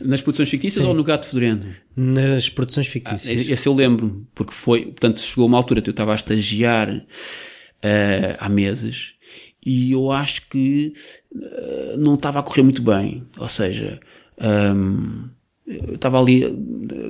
Nas 0.00 0.20
produções 0.20 0.48
fictícias 0.48 0.82
Sim. 0.82 0.88
ou 0.88 0.94
no 0.94 1.04
Gato 1.04 1.26
Fedorento? 1.26 1.66
Nas 1.96 2.48
produções 2.48 2.86
fictícias. 2.86 3.46
Ah, 3.46 3.52
esse 3.52 3.66
eu 3.68 3.74
lembro, 3.74 4.26
porque 4.34 4.52
foi, 4.52 4.86
portanto, 4.86 5.20
chegou 5.20 5.46
uma 5.46 5.56
altura 5.56 5.82
que 5.82 5.88
eu 5.88 5.92
estava 5.92 6.12
a 6.12 6.14
estagiar 6.14 6.90
uh, 6.94 8.36
há 8.38 8.48
meses 8.48 9.14
e 9.64 9.92
eu 9.92 10.10
acho 10.10 10.48
que 10.48 10.94
uh, 11.34 11.96
não 11.96 12.14
estava 12.14 12.40
a 12.40 12.42
correr 12.42 12.62
muito 12.62 12.82
bem. 12.82 13.26
Ou 13.38 13.48
seja, 13.48 14.00
um, 14.40 15.28
eu 15.66 15.94
estava 15.94 16.20
ali, 16.20 16.42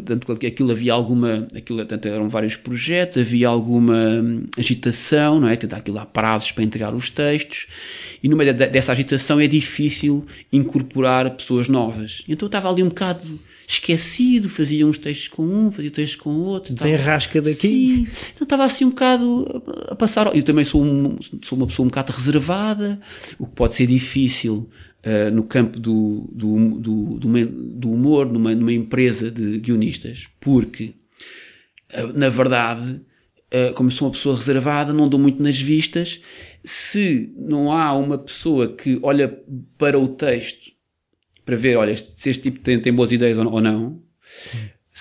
tanto 0.05 0.37
que 0.37 0.47
aquilo 0.47 0.71
havia 0.71 0.93
alguma, 0.93 1.49
aquilo 1.55 1.85
tanto 1.85 2.07
eram 2.07 2.29
vários 2.29 2.55
projetos, 2.55 3.19
havia 3.19 3.49
alguma 3.49 3.97
hum, 4.23 4.47
agitação, 4.57 5.41
não 5.41 5.49
é? 5.49 5.57
Tentar 5.57 5.79
aquilo 5.79 5.99
há 5.99 6.07
prazos 6.07 6.53
para 6.53 6.63
entregar 6.63 6.95
os 6.95 7.11
textos, 7.11 7.67
e 8.23 8.29
no 8.29 8.37
meio 8.37 8.55
dessa 8.55 8.93
agitação 8.93 9.41
é 9.41 9.49
difícil 9.49 10.25
incorporar 10.53 11.29
pessoas 11.31 11.69
novas. 11.69 12.23
Então 12.29 12.47
eu 12.47 12.49
estava 12.49 12.71
ali 12.71 12.83
um 12.83 12.89
bocado 12.89 13.41
esquecido, 13.67 14.49
fazia 14.49 14.87
uns 14.87 14.99
textos 14.99 15.27
com 15.27 15.43
um, 15.43 15.73
fazia 15.73 15.91
textos 15.91 16.21
com 16.21 16.31
outro. 16.31 16.73
Desenrasca 16.73 17.43
daqui. 17.43 17.57
Sim. 17.57 18.07
Então 18.35 18.45
estava 18.45 18.65
assim 18.65 18.85
um 18.85 18.91
bocado 18.91 19.63
a 19.89 19.97
passar. 19.97 20.35
Eu 20.35 20.43
também 20.45 20.65
sou, 20.65 20.85
um, 20.85 21.19
sou 21.43 21.59
uma 21.59 21.67
pessoa 21.67 21.85
um 21.85 21.89
bocado 21.89 22.13
reservada, 22.13 23.01
o 23.39 23.47
que 23.47 23.55
pode 23.55 23.75
ser 23.75 23.87
difícil 23.87 24.69
uh, 25.05 25.31
no 25.31 25.45
campo 25.45 25.79
do, 25.79 26.29
do, 26.33 26.79
do, 26.79 27.19
do, 27.19 27.93
humor 27.93 28.27
numa, 28.27 28.55
numa 28.55 28.73
empresa 28.73 29.31
de 29.31 29.59
guionistas, 29.59 30.27
porque, 30.41 30.95
uh, 31.93 32.13
na 32.19 32.29
verdade, 32.29 33.01
uh, 33.53 33.73
como 33.75 33.91
sou 33.91 34.09
uma 34.09 34.15
pessoa 34.15 34.37
reservada, 34.37 34.93
não 34.93 35.09
dou 35.09 35.21
muito 35.21 35.43
nas 35.43 35.59
vistas. 35.59 36.21
Se 36.65 37.33
não 37.37 37.71
há 37.73 37.93
uma 37.93 38.19
pessoa 38.19 38.75
que 38.75 38.99
olha 39.03 39.29
para 39.77 39.99
o 39.99 40.09
texto 40.09 40.73
para 41.45 41.57
ver, 41.57 41.77
olha, 41.77 41.95
se 41.95 42.31
este 42.31 42.45
tipo 42.45 42.61
tem, 42.61 42.81
tem 42.81 42.93
boas 42.93 43.13
ideias 43.13 43.37
ou 43.37 43.61
não, 43.61 44.03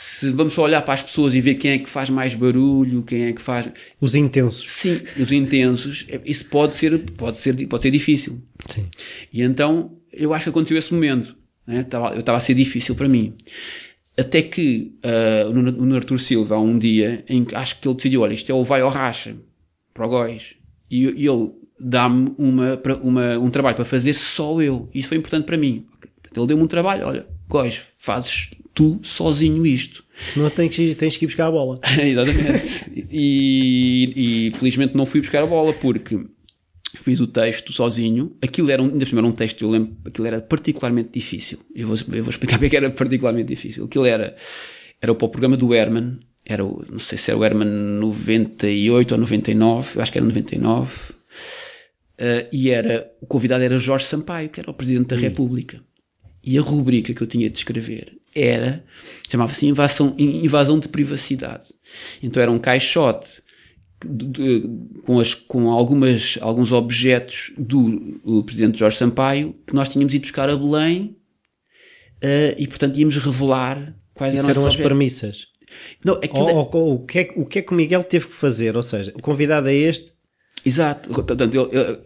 se 0.03 0.31
vamos 0.31 0.53
só 0.53 0.63
olhar 0.63 0.81
para 0.81 0.95
as 0.95 1.01
pessoas 1.01 1.33
e 1.33 1.39
ver 1.39 1.55
quem 1.55 1.71
é 1.71 1.79
que 1.79 1.89
faz 1.89 2.09
mais 2.09 2.35
barulho, 2.35 3.03
quem 3.03 3.23
é 3.23 3.31
que 3.31 3.41
faz. 3.41 3.71
Os 4.01 4.13
intensos. 4.13 4.69
Sim, 4.69 5.01
os 5.17 5.31
intensos, 5.31 6.05
isso 6.25 6.49
pode 6.49 6.75
ser, 6.75 6.99
pode 7.13 7.39
ser, 7.39 7.67
pode 7.67 7.83
ser 7.83 7.91
difícil. 7.91 8.41
Sim. 8.69 8.89
E 9.31 9.41
então 9.41 9.97
eu 10.11 10.33
acho 10.33 10.43
que 10.43 10.49
aconteceu 10.49 10.77
esse 10.77 10.93
momento. 10.93 11.35
Né? 11.65 11.85
Eu 12.13 12.19
estava 12.19 12.37
a 12.37 12.41
ser 12.41 12.53
difícil 12.53 12.95
para 12.95 13.07
mim. 13.07 13.33
Até 14.17 14.41
que 14.41 14.93
uh, 15.05 15.49
o 15.49 15.53
Nuno 15.53 15.95
Artur 15.95 16.19
Silva, 16.19 16.55
há 16.55 16.59
um 16.59 16.77
dia, 16.77 17.23
em 17.27 17.45
que 17.45 17.55
acho 17.55 17.79
que 17.79 17.87
ele 17.87 17.95
decidiu: 17.95 18.21
olha, 18.21 18.33
isto 18.33 18.51
é 18.51 18.53
o 18.53 18.63
vai 18.63 18.83
ou 18.83 18.89
racha 18.89 19.37
para 19.93 20.05
o 20.05 20.09
Góis. 20.09 20.55
E, 20.91 21.03
e 21.03 21.25
ele 21.25 21.49
dá-me 21.79 22.33
uma, 22.37 22.79
uma, 23.01 23.39
um 23.39 23.49
trabalho 23.49 23.77
para 23.77 23.85
fazer 23.85 24.13
só 24.13 24.61
eu. 24.61 24.89
Isso 24.93 25.07
foi 25.07 25.17
importante 25.17 25.45
para 25.45 25.57
mim. 25.57 25.85
Ele 26.35 26.45
deu-me 26.45 26.63
um 26.63 26.67
trabalho: 26.67 27.07
olha, 27.07 27.25
Góis, 27.47 27.81
fazes 27.97 28.51
tu 28.73 28.99
sozinho 29.03 29.65
isto. 29.65 30.03
Senão 30.25 30.49
tens 30.49 30.75
que, 30.75 30.95
tens 30.95 31.17
que 31.17 31.25
ir 31.25 31.27
buscar 31.27 31.47
a 31.47 31.51
bola. 31.51 31.79
Exatamente. 32.01 33.07
E, 33.09 34.13
e 34.49 34.51
felizmente 34.57 34.95
não 34.95 35.05
fui 35.05 35.21
buscar 35.21 35.43
a 35.43 35.47
bola 35.47 35.73
porque 35.73 36.19
fiz 37.01 37.19
o 37.19 37.27
texto 37.27 37.73
sozinho. 37.73 38.35
Aquilo 38.41 38.71
era 38.71 38.81
um, 38.81 38.87
ainda 38.87 39.05
era 39.05 39.25
um 39.25 39.31
texto, 39.31 39.63
eu 39.63 39.69
lembro, 39.69 39.95
aquilo 40.05 40.27
era 40.27 40.41
particularmente 40.41 41.09
difícil. 41.13 41.59
Eu 41.75 41.87
vou, 41.87 41.97
eu 42.13 42.23
vou 42.23 42.31
explicar 42.31 42.57
porque 42.59 42.77
era 42.77 42.89
particularmente 42.89 43.47
difícil. 43.47 43.85
Aquilo 43.85 44.05
era, 44.05 44.35
era 45.01 45.15
para 45.15 45.25
o 45.25 45.29
programa 45.29 45.57
do 45.57 45.73
Herman, 45.73 46.19
era 46.45 46.63
o, 46.63 46.85
não 46.89 46.99
sei 46.99 47.17
se 47.17 47.31
era 47.31 47.39
o 47.39 47.43
Herman 47.43 47.67
98 47.67 49.13
ou 49.13 49.19
99, 49.19 49.97
eu 49.97 50.01
acho 50.01 50.11
que 50.11 50.17
era 50.17 50.25
99. 50.25 50.93
Uh, 50.93 51.13
eh, 52.17 52.47
e 52.51 52.69
era, 52.69 53.11
o 53.21 53.25
convidado 53.25 53.63
era 53.63 53.77
Jorge 53.77 54.05
Sampaio, 54.05 54.49
que 54.49 54.59
era 54.59 54.69
o 54.69 54.73
Presidente 54.73 55.07
da 55.07 55.15
República. 55.15 55.81
E 56.43 56.57
a 56.57 56.61
rubrica 56.61 57.13
que 57.13 57.21
eu 57.21 57.27
tinha 57.27 57.49
de 57.49 57.57
escrever 57.57 58.17
era, 58.35 58.83
chamava-se 59.29 59.65
invasão, 59.65 60.15
invasão 60.17 60.79
de 60.79 60.89
privacidade. 60.89 61.69
Então 62.21 62.41
era 62.41 62.51
um 62.51 62.59
caixote 62.59 63.41
com, 65.05 65.19
as, 65.19 65.33
com 65.33 65.71
algumas, 65.71 66.37
alguns 66.41 66.71
objetos 66.71 67.53
do 67.57 68.43
Presidente 68.43 68.79
Jorge 68.79 68.97
Sampaio 68.97 69.55
que 69.65 69.73
nós 69.73 69.89
tínhamos 69.89 70.13
ido 70.13 70.23
buscar 70.23 70.49
a 70.49 70.57
Belém 70.57 71.15
uh, 72.17 72.55
e, 72.57 72.67
portanto, 72.67 72.97
íamos 72.97 73.17
revelar 73.17 73.95
quais 74.13 74.35
Isso 74.35 74.49
eram, 74.49 74.61
eram 74.61 74.67
as 74.67 74.75
premissas. 74.75 75.47
Não, 76.03 76.19
ou, 76.33 76.55
ou, 76.55 76.69
ou, 76.73 76.95
o, 76.95 77.05
que 77.05 77.19
é, 77.19 77.33
o 77.35 77.45
que 77.45 77.59
é 77.59 77.61
que 77.61 77.71
o 77.71 77.75
Miguel 77.75 78.03
teve 78.03 78.27
que 78.27 78.33
fazer? 78.33 78.75
Ou 78.75 78.83
seja, 78.83 79.11
o 79.15 79.21
convidado 79.21 79.69
é 79.69 79.73
este. 79.73 80.12
Exato. 80.65 81.09
Portanto, 81.09 81.53
eu, 81.53 81.69
eu, 81.71 81.99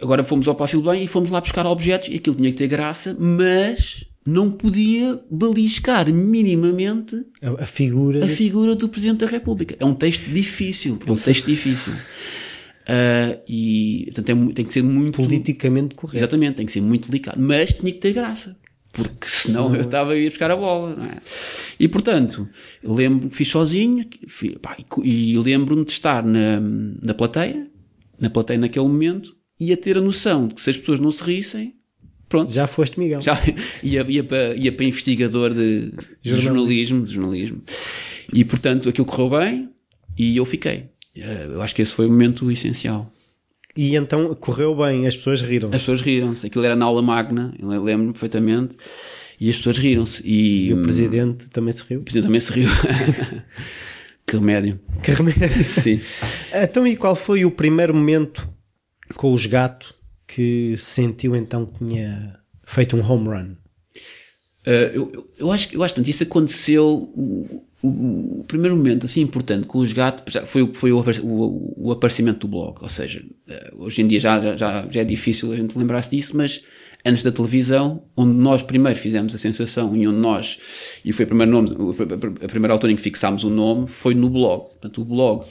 agora 0.00 0.22
fomos 0.22 0.46
ao 0.46 0.54
Passo 0.54 0.80
Belém 0.80 1.04
e 1.04 1.08
fomos 1.08 1.30
lá 1.30 1.40
buscar 1.40 1.66
objetos 1.66 2.08
e 2.08 2.16
aquilo 2.16 2.36
tinha 2.36 2.50
que 2.50 2.58
ter 2.58 2.68
graça, 2.68 3.16
mas 3.18 4.04
não 4.24 4.50
podia 4.50 5.20
beliscar 5.30 6.12
minimamente 6.12 7.24
a, 7.40 7.62
a 7.62 7.66
figura 7.66 8.24
a 8.24 8.28
figura 8.28 8.74
do 8.74 8.88
Presidente 8.88 9.18
da 9.18 9.26
República. 9.26 9.76
É 9.78 9.84
um 9.84 9.94
texto 9.94 10.28
difícil, 10.28 10.98
é 11.06 11.10
um 11.10 11.16
texto 11.16 11.46
difícil. 11.46 11.92
Uh, 11.92 13.42
e 13.48 14.12
portanto, 14.14 14.30
é, 14.30 14.54
tem 14.54 14.64
que 14.64 14.72
ser 14.72 14.82
muito 14.82 15.16
politicamente 15.16 15.94
correto. 15.94 16.18
Exatamente, 16.18 16.56
tem 16.56 16.66
que 16.66 16.72
ser 16.72 16.80
muito 16.80 17.08
delicado, 17.08 17.40
mas 17.40 17.72
tinha 17.72 17.92
que 17.92 17.98
ter 17.98 18.12
graça. 18.12 18.56
Porque 18.92 19.28
senão 19.28 19.74
eu 19.74 19.82
estava 19.82 20.12
a 20.12 20.16
ir 20.16 20.30
buscar 20.30 20.50
a 20.50 20.56
bola, 20.56 20.96
é? 21.04 21.18
E 21.78 21.86
portanto, 21.86 22.48
lembro 22.82 23.28
fiz 23.30 23.48
sozinho, 23.48 24.06
pá, 24.62 24.76
e, 25.02 25.32
e 25.32 25.38
lembro-me 25.38 25.84
de 25.84 25.90
estar 25.90 26.24
na, 26.24 26.60
na 26.60 27.12
plateia, 27.12 27.68
na 28.18 28.30
plateia 28.30 28.58
naquele 28.58 28.86
momento, 28.86 29.36
e 29.58 29.72
a 29.72 29.76
ter 29.76 29.96
a 29.96 30.00
noção 30.00 30.48
de 30.48 30.54
que 30.54 30.60
se 30.60 30.70
as 30.70 30.76
pessoas 30.76 31.00
não 31.00 31.10
se 31.10 31.22
rissem, 31.22 31.74
Pronto. 32.28 32.52
Já 32.52 32.66
foste 32.66 32.98
Miguel. 32.98 33.20
Já 33.20 33.40
ia, 33.82 34.02
ia, 34.08 34.24
para, 34.24 34.56
ia 34.56 34.72
para 34.72 34.84
investigador 34.84 35.54
de, 35.54 35.92
de 36.20 36.36
jornalismo, 36.40 37.04
de 37.04 37.14
jornalismo. 37.14 37.62
E 38.32 38.44
portanto 38.44 38.88
aquilo 38.88 39.06
correu 39.06 39.30
bem 39.38 39.70
e 40.18 40.36
eu 40.36 40.44
fiquei. 40.44 40.86
Eh, 41.14 41.46
eu 41.52 41.62
acho 41.62 41.74
que 41.74 41.82
esse 41.82 41.92
foi 41.92 42.06
o 42.06 42.10
momento 42.10 42.50
essencial. 42.50 43.12
E 43.76 43.94
então 43.94 44.34
correu 44.34 44.74
bem, 44.74 45.06
as 45.06 45.14
pessoas 45.14 45.42
riram-se. 45.42 45.76
As 45.76 45.82
pessoas 45.82 46.00
riram-se. 46.00 46.46
Aquilo 46.46 46.64
era 46.64 46.74
na 46.74 46.86
aula 46.86 47.02
magna, 47.02 47.54
eu 47.58 47.68
lembro-me 47.82 48.12
perfeitamente. 48.12 48.74
E 49.38 49.50
as 49.50 49.56
pessoas 49.58 49.76
riram-se. 49.78 50.26
E, 50.26 50.68
e, 50.68 50.72
o 50.72 50.82
presidente 50.82 51.50
também 51.50 51.72
se 51.72 51.84
riu? 51.86 52.00
O 52.00 52.02
presidente 52.02 52.26
também 52.26 52.40
se 52.40 52.52
riu. 52.52 52.68
que 54.26 54.36
remédio. 54.36 54.80
Que 55.02 55.12
remédio. 55.12 55.62
Sim. 55.64 56.00
então, 56.52 56.86
e 56.86 56.96
qual 56.96 57.14
foi 57.14 57.44
o 57.44 57.50
primeiro 57.50 57.94
momento 57.94 58.48
com 59.14 59.32
os 59.32 59.46
gatos 59.46 59.94
que 60.26 60.74
sentiu 60.76 61.36
então 61.36 61.66
que 61.66 61.78
tinha 61.78 62.38
feito 62.64 62.96
um 62.96 63.00
home 63.00 63.28
run? 63.28 63.52
Uh, 64.66 64.90
eu, 64.92 65.30
eu, 65.38 65.52
acho, 65.52 65.72
eu 65.74 65.82
acho 65.82 65.94
que 65.94 66.10
isso 66.10 66.24
aconteceu. 66.24 66.84
O, 67.14 67.64
o, 67.80 68.40
o, 68.40 68.44
primeiro 68.48 68.76
momento 68.76 69.06
assim 69.06 69.20
importante 69.20 69.64
com 69.64 69.78
os 69.78 69.92
gatos 69.92 70.34
foi, 70.46 70.74
foi 70.74 70.90
o, 70.90 71.04
o, 71.22 71.88
o 71.88 71.92
aparecimento 71.92 72.40
do 72.40 72.48
blog. 72.48 72.78
Ou 72.82 72.88
seja, 72.88 73.24
uh, 73.48 73.84
hoje 73.84 74.02
em 74.02 74.08
dia 74.08 74.18
já, 74.18 74.56
já, 74.56 74.88
já 74.90 75.00
é 75.00 75.04
difícil 75.04 75.52
a 75.52 75.56
gente 75.56 75.78
lembrar-se 75.78 76.16
disso, 76.16 76.36
mas 76.36 76.64
antes 77.06 77.22
da 77.22 77.30
televisão, 77.30 78.02
onde 78.16 78.36
nós 78.36 78.62
primeiro 78.62 78.98
fizemos 78.98 79.34
a 79.34 79.38
sensação 79.38 79.96
e 79.96 80.08
onde 80.08 80.18
nós, 80.18 80.58
e 81.04 81.12
foi 81.12 81.24
o 81.24 81.28
primeiro 81.28 81.52
nome, 81.52 81.76
a 82.42 82.48
primeira 82.48 82.74
altura 82.74 82.92
em 82.92 82.96
que 82.96 83.02
fixámos 83.02 83.44
o 83.44 83.50
nome, 83.50 83.86
foi 83.86 84.14
no 84.14 84.28
blog. 84.28 84.70
Portanto, 84.70 85.02
o 85.02 85.04
blog. 85.04 85.46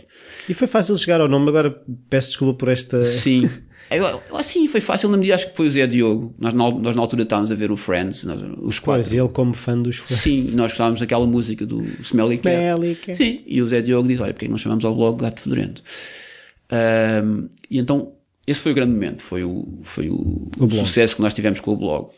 E 0.49 0.53
foi 0.53 0.67
fácil 0.67 0.97
chegar 0.97 1.21
ao 1.21 1.29
nome, 1.29 1.47
agora 1.47 1.81
peço 2.09 2.29
desculpa 2.29 2.53
por 2.59 2.69
esta. 2.69 3.01
Sim. 3.01 3.49
Eu, 3.89 4.19
assim, 4.35 4.67
foi 4.67 4.81
fácil 4.81 5.09
na 5.09 5.17
medida, 5.17 5.35
acho 5.35 5.49
que 5.51 5.55
foi 5.55 5.67
o 5.67 5.71
Zé 5.71 5.85
Diogo. 5.85 6.33
Nós 6.39 6.53
na, 6.53 6.71
nós 6.71 6.95
na 6.95 7.01
altura 7.01 7.23
estávamos 7.23 7.51
a 7.51 7.55
ver 7.55 7.71
o 7.71 7.77
Friends, 7.77 8.23
nós, 8.23 8.41
os 8.57 8.79
quatro. 8.79 9.03
Pois, 9.03 9.13
ele 9.13 9.29
como 9.29 9.53
fã 9.53 9.79
dos 9.79 9.97
Friends. 9.97 10.23
Sim, 10.23 10.55
nós 10.55 10.71
gostávamos 10.71 10.99
daquela 10.99 11.25
música 11.25 11.65
do 11.65 11.83
Smelly 12.01 12.39
Cat. 12.39 12.55
Smelly 12.55 12.95
Cat. 12.95 13.15
Sim, 13.15 13.43
e 13.45 13.61
o 13.61 13.67
Zé 13.67 13.81
Diogo 13.81 14.07
diz, 14.07 14.19
olha, 14.19 14.33
porque 14.33 14.47
não 14.47 14.57
chamamos 14.57 14.83
ao 14.83 14.95
blog 14.95 15.21
Gato 15.21 15.39
Fedorento? 15.39 15.83
Um, 16.71 17.47
e 17.69 17.77
então, 17.77 18.13
esse 18.47 18.61
foi 18.61 18.71
o 18.71 18.75
grande 18.75 18.93
momento, 18.93 19.21
foi 19.21 19.43
o, 19.43 19.79
foi 19.83 20.09
o, 20.09 20.49
o 20.59 20.71
sucesso 20.71 21.15
que 21.15 21.21
nós 21.21 21.33
tivemos 21.33 21.59
com 21.59 21.71
o 21.71 21.77
blog. 21.77 22.11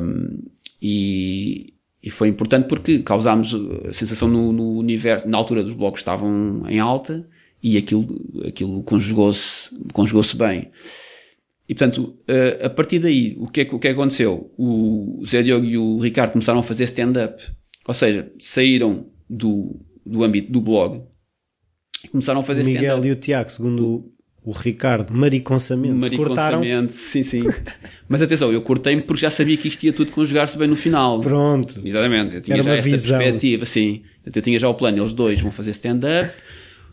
Um, 0.00 0.42
e, 0.80 1.74
e 2.02 2.10
foi 2.10 2.28
importante 2.28 2.68
porque 2.68 3.00
causámos 3.00 3.54
a 3.88 3.92
sensação 3.92 4.28
no, 4.28 4.52
no 4.52 4.78
universo, 4.78 5.28
na 5.28 5.38
altura 5.38 5.62
dos 5.62 5.74
blogs 5.74 6.00
estavam 6.00 6.64
em 6.68 6.78
alta, 6.78 7.26
e 7.62 7.76
aquilo, 7.76 8.20
aquilo 8.46 8.82
conjugou-se, 8.82 9.70
conjugou-se 9.92 10.36
bem. 10.36 10.70
E 11.68 11.74
portanto, 11.74 12.18
a 12.60 12.68
partir 12.68 12.98
daí, 12.98 13.36
o 13.38 13.46
que 13.46 13.60
é, 13.60 13.64
o 13.64 13.78
que, 13.78 13.88
é 13.88 13.94
que 13.94 14.00
aconteceu? 14.00 14.52
O 14.58 15.22
Zé 15.24 15.42
Diogo 15.42 15.64
e 15.64 15.78
o 15.78 15.98
Ricardo 16.00 16.32
começaram 16.32 16.58
a 16.58 16.62
fazer 16.62 16.84
stand-up. 16.84 17.40
Ou 17.86 17.94
seja, 17.94 18.32
saíram 18.38 19.06
do, 19.30 19.80
do 20.04 20.24
âmbito 20.24 20.50
do 20.50 20.60
blog, 20.60 21.02
começaram 22.10 22.40
a 22.40 22.42
fazer 22.42 22.62
O 22.62 22.66
Miguel 22.66 22.82
stand-up. 22.82 23.06
e 23.06 23.12
o 23.12 23.16
Tiago, 23.16 23.50
segundo 23.50 24.12
o, 24.44 24.50
Ricardo, 24.52 25.12
mariconsamente, 25.14 26.08
se 26.08 26.16
cortaram. 26.16 26.62
Sim, 26.90 27.22
sim. 27.22 27.44
Mas 28.08 28.20
atenção, 28.22 28.52
eu 28.52 28.60
cortei-me 28.62 29.02
porque 29.02 29.20
já 29.22 29.30
sabia 29.30 29.56
que 29.56 29.68
isto 29.68 29.84
ia 29.84 29.92
tudo 29.92 30.10
conjugar-se 30.10 30.58
bem 30.58 30.66
no 30.68 30.76
final. 30.76 31.20
Pronto. 31.20 31.80
Exatamente, 31.84 32.34
eu 32.36 32.40
tinha 32.40 32.56
Era 32.56 32.64
já 32.64 32.74
essa 32.76 32.88
visão. 32.88 33.18
perspectiva, 33.18 33.64
sim. 33.66 34.02
Eu 34.34 34.42
tinha 34.42 34.58
já 34.58 34.68
o 34.68 34.74
plano, 34.74 34.98
eles 34.98 35.12
dois 35.12 35.40
vão 35.40 35.50
fazer 35.50 35.70
stand-up, 35.72 36.32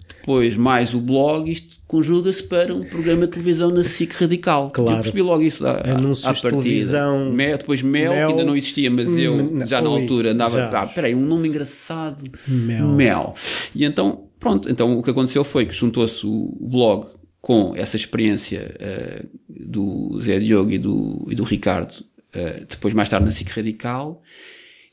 depois 0.07 0.55
mais 0.55 0.93
o 0.93 0.99
blog, 1.01 1.51
isto 1.51 1.77
conjuga-se 1.87 2.43
para 2.43 2.71
um 2.73 2.83
programa 2.83 3.25
de 3.25 3.31
televisão 3.33 3.71
na 3.71 3.83
SIC 3.83 4.13
Radical. 4.13 4.69
Claro. 4.69 4.91
Eu 4.91 4.95
percebi 5.01 5.21
logo 5.23 5.41
isso 5.41 5.65
à, 5.65 5.91
Anúncios 5.95 6.27
à 6.27 6.33
partida. 6.33 6.61
televisão. 6.61 7.31
Mel, 7.31 7.57
depois 7.57 7.81
Mel, 7.81 8.11
Mel. 8.11 8.27
que 8.27 8.33
ainda 8.33 8.45
não 8.45 8.55
existia, 8.55 8.91
mas 8.91 9.15
eu 9.17 9.33
Hum, 9.33 9.65
já 9.65 9.81
na 9.81 9.89
ui, 9.89 10.01
altura 10.01 10.31
andava, 10.33 10.55
já. 10.57 10.81
ah, 10.83 10.85
peraí, 10.85 11.15
um 11.15 11.25
nome 11.25 11.47
engraçado. 11.49 12.29
Mel. 12.47 12.87
Mel. 12.89 13.33
E 13.73 13.83
então, 13.85 14.25
pronto, 14.39 14.69
então 14.69 14.99
o 14.99 15.01
que 15.03 15.09
aconteceu 15.09 15.43
foi 15.43 15.65
que 15.65 15.73
juntou-se 15.73 16.25
o 16.27 16.55
blog 16.61 17.07
com 17.41 17.73
essa 17.75 17.95
experiência 17.95 18.75
eh, 18.79 19.25
do 19.47 20.19
Zé 20.21 20.39
Diogo 20.39 20.71
e 20.71 20.77
do, 20.77 21.27
e 21.29 21.35
do 21.35 21.43
Ricardo, 21.43 22.03
eh, 22.33 22.65
depois 22.69 22.93
mais 22.93 23.09
tarde 23.09 23.25
na 23.25 23.31
SIC 23.31 23.49
Radical, 23.49 24.21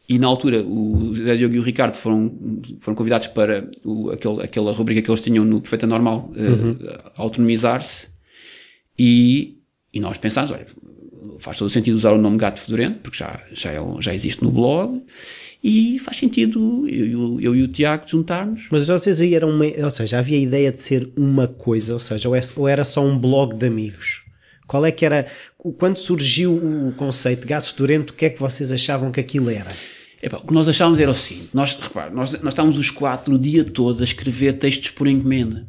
e 0.09 0.19
na 0.19 0.29
altura 0.29 0.63
o 0.63 1.13
Zé 1.15 1.37
Diogo 1.37 1.57
e 1.57 1.59
o 1.59 1.63
Ricardo 1.63 1.97
foram, 1.97 2.33
foram 2.81 2.95
convidados 2.95 3.27
para 3.29 3.69
o, 3.85 4.11
aquele, 4.11 4.43
aquela 4.43 4.73
rubrica 4.73 5.03
que 5.03 5.11
eles 5.11 5.21
tinham 5.21 5.45
no 5.45 5.61
Perfeita 5.61 5.87
Normal, 5.87 6.31
eh, 6.37 7.11
autonomizar-se, 7.19 8.09
e, 8.99 9.59
e 9.93 10.01
nós 10.01 10.17
pensámos, 10.17 10.53
olha, 10.53 10.67
faz 11.39 11.59
todo 11.59 11.69
o 11.69 11.71
sentido 11.71 11.95
usar 11.95 12.13
o 12.13 12.19
nome 12.19 12.37
Gato 12.37 12.61
Fedorento, 12.61 13.01
porque 13.03 13.19
já, 13.19 13.41
já, 13.53 13.71
é 13.73 13.81
um- 13.81 14.01
já 14.01 14.15
existe 14.15 14.43
no 14.43 14.51
blog, 14.51 15.03
e 15.63 15.99
faz 15.99 16.17
sentido 16.19 16.87
eu, 16.89 17.07
eu, 17.07 17.41
eu 17.41 17.57
e 17.57 17.63
o 17.63 17.69
Tiago 17.69 18.05
juntarmos. 18.07 18.67
Mas 18.71 18.87
vocês 18.87 19.21
aí 19.21 19.35
eram 19.35 19.51
uma, 19.51 19.65
ou 19.85 19.91
seja, 19.91 20.19
havia 20.19 20.37
a 20.39 20.41
ideia 20.41 20.71
de 20.73 20.81
ser 20.81 21.11
uma 21.17 21.47
coisa, 21.49 21.95
ou 21.95 22.01
seja, 22.01 22.29
ou 22.29 22.37
é- 22.37 22.73
era 22.73 22.85
só 22.85 23.05
um 23.05 23.19
blog 23.19 23.55
de 23.57 23.67
amigos? 23.67 24.23
Qual 24.67 24.85
é 24.85 24.91
que 24.91 25.05
era, 25.07 25.27
quando 25.79 25.97
surgiu 25.99 26.53
o 26.55 26.93
conceito 26.97 27.43
de 27.43 27.47
gato 27.47 27.69
fedorento, 27.73 28.13
o 28.13 28.17
que 28.17 28.27
é 28.27 28.31
que 28.31 28.41
vocês 28.41 28.73
achavam 28.73 29.13
que 29.13 29.21
aquilo 29.21 29.49
era? 29.49 29.71
Epá, 30.23 30.39
o 30.39 30.47
que 30.47 30.53
nós 30.55 30.69
achávamos 30.69 30.99
era 30.99 31.11
o 31.11 31.15
seguinte, 31.15 31.51
nós, 31.55 31.79
repare, 31.79 32.13
nós, 32.13 32.33
nós 32.43 32.53
estávamos 32.53 32.77
os 32.79 32.91
quatro 32.91 33.35
o 33.35 33.39
dia 33.39 33.63
todo 33.63 34.01
a 34.01 34.05
escrever 34.05 34.55
textos 34.55 34.91
por 34.91 35.07
encomenda. 35.07 35.69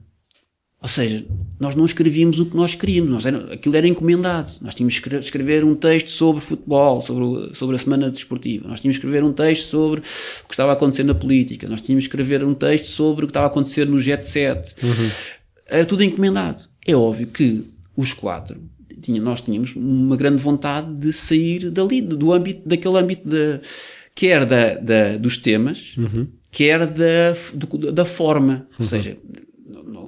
Ou 0.80 0.88
seja, 0.88 1.26
nós 1.60 1.76
não 1.76 1.86
escrevíamos 1.86 2.40
o 2.40 2.46
que 2.46 2.56
nós 2.56 2.76
queríamos, 2.76 3.12
nós 3.12 3.26
era, 3.26 3.54
aquilo 3.56 3.76
era 3.76 3.88
encomendado. 3.88 4.52
Nós 4.62 4.76
tínhamos 4.76 4.94
que 4.94 5.00
escre- 5.08 5.20
escrever 5.20 5.64
um 5.64 5.74
texto 5.74 6.12
sobre 6.12 6.40
futebol, 6.40 7.02
sobre, 7.02 7.56
sobre 7.56 7.76
a 7.76 7.80
semana 7.80 8.12
desportiva. 8.12 8.68
Nós 8.68 8.80
tínhamos 8.80 8.98
que 8.98 9.06
escrever 9.06 9.24
um 9.28 9.34
texto 9.34 9.66
sobre 9.70 10.02
o 10.02 10.04
que 10.48 10.54
estava 10.54 10.72
a 10.72 10.74
acontecer 10.74 11.04
na 11.04 11.16
política. 11.16 11.68
Nós 11.68 11.82
tínhamos 11.82 12.06
que 12.06 12.10
escrever 12.10 12.44
um 12.46 12.54
texto 12.54 12.86
sobre 12.86 13.26
o 13.26 13.28
que 13.28 13.32
estava 13.32 13.48
a 13.48 13.50
acontecer 13.50 13.86
no 13.88 14.00
Jet 14.00 14.30
Set. 14.30 14.76
Era 15.68 15.84
tudo 15.86 16.04
encomendado. 16.04 16.62
É 16.86 16.96
óbvio 16.96 17.26
que 17.28 17.64
os 17.96 18.14
quatro, 18.14 18.58
tinha, 19.02 19.20
nós 19.20 19.42
tínhamos 19.42 19.76
uma 19.76 20.16
grande 20.16 20.42
vontade 20.42 20.94
de 20.94 21.12
sair 21.12 21.72
dali, 21.72 22.02
do 22.02 22.32
âmbito, 22.32 22.62
daquele 22.70 22.98
âmbito 22.98 23.28
de, 23.28 23.60
quer 24.14 24.46
da, 24.46 24.76
da, 24.76 25.18
dos 25.18 25.38
temas, 25.38 25.96
quer 26.52 26.86
da, 26.86 27.34
do- 27.56 27.92
da 27.92 28.06
forma. 28.06 28.68
Ou 28.80 28.86
seja, 28.86 29.18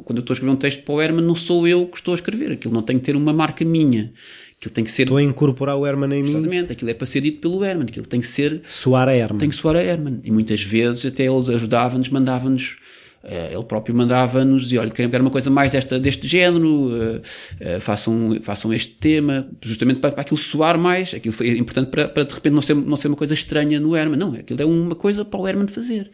quando 0.10 0.18
eu 0.18 0.22
estou 0.22 0.34
a 0.34 0.36
escrever 0.36 0.51
um 0.51 0.55
texto 0.55 0.82
para 0.82 0.93
o 0.95 0.99
Herman, 0.99 1.24
não 1.24 1.36
sou 1.36 1.68
eu 1.68 1.86
que 1.86 1.97
estou 1.97 2.14
a 2.14 2.16
escrever. 2.16 2.53
Aquilo 2.53 2.74
não 2.74 2.82
tem 2.82 2.97
que 2.97 3.05
ter 3.05 3.16
uma 3.16 3.32
marca 3.32 3.64
minha. 3.64 4.12
Aquilo 4.57 4.74
tem 4.74 4.84
que 4.84 4.89
ser. 4.89 5.03
Estou 5.03 5.18
a 5.18 5.22
incorporar 5.22 5.78
o 5.78 5.86
Herman 5.86 6.12
em 6.18 6.24
mim, 6.24 6.30
Exatamente, 6.30 6.72
aquilo 6.72 6.89
é 6.89 6.95
para 6.95 7.05
ser 7.05 7.22
dito 7.22 7.39
pelo 7.39 7.64
Herman. 7.64 7.86
Aquilo 7.88 8.07
tem 8.07 8.20
que 8.20 8.26
ser 8.26 8.64
soar 8.66 9.07
a 9.07 9.16
Herman. 9.16 9.38
tem 9.38 9.49
que 9.49 9.55
soar 9.55 9.76
a 9.76 9.84
Herman. 9.84 10.20
E 10.24 10.32
muitas 10.32 10.64
vezes 10.64 11.05
até 11.05 11.26
eles 11.26 11.47
ajudavam-nos, 11.47 12.10
mandavam-nos, 12.10 12.78
eh, 13.24 13.51
ele 13.53 13.64
próprio 13.66 13.93
mandava-nos, 13.93 14.64
dizia, 14.64 14.82
olha, 14.82 14.89
quero 14.89 15.22
uma 15.22 15.30
coisa 15.30 15.51
mais 15.51 15.74
desta, 15.74 15.99
deste 15.99 16.28
género, 16.28 16.89
eh, 16.99 17.22
eh, 17.60 17.80
façam, 17.80 18.39
façam 18.41 18.74
este 18.74 18.93
tema, 18.95 19.47
justamente 19.62 19.99
para, 19.99 20.12
para 20.12 20.22
aquilo 20.22 20.39
soar 20.39 20.76
mais, 20.76 21.14
aquilo 21.14 21.36
foi 21.36 21.55
importante 21.55 21.91
para, 21.91 22.07
para 22.10 22.24
de 22.24 22.34
repente 22.34 22.53
não 22.53 22.64
ser, 22.64 22.74
não 22.74 22.97
ser 22.97 23.10
uma 23.10 23.18
coisa 23.18 23.36
estranha 23.36 23.80
no 23.80 23.95
Herman, 23.95 24.18
não, 24.18 24.34
aquilo 24.34 24.60
é 24.60 24.66
uma 24.66 24.95
coisa 24.95 25.24
para 25.24 25.39
o 25.39 25.47
Herman 25.47 25.68
fazer. 25.68 26.10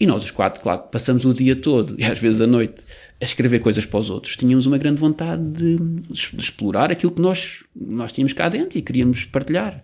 E 0.00 0.06
nós 0.06 0.22
os 0.22 0.30
quatro, 0.30 0.62
claro, 0.62 0.82
passamos 0.92 1.24
o 1.24 1.34
dia 1.34 1.56
todo, 1.56 1.96
e 1.98 2.04
às 2.04 2.18
vezes 2.18 2.40
à 2.40 2.46
noite, 2.46 2.74
a 3.20 3.24
escrever 3.24 3.58
coisas 3.60 3.84
para 3.84 3.98
os 3.98 4.10
outros. 4.10 4.36
Tínhamos 4.36 4.66
uma 4.66 4.78
grande 4.78 5.00
vontade 5.00 5.42
de, 5.52 5.76
de 5.76 6.40
explorar 6.40 6.90
aquilo 6.92 7.12
que 7.12 7.20
nós, 7.20 7.64
nós 7.74 8.12
tínhamos 8.12 8.32
cá 8.32 8.48
dentro 8.48 8.78
e 8.78 8.82
queríamos 8.82 9.24
partilhar. 9.24 9.82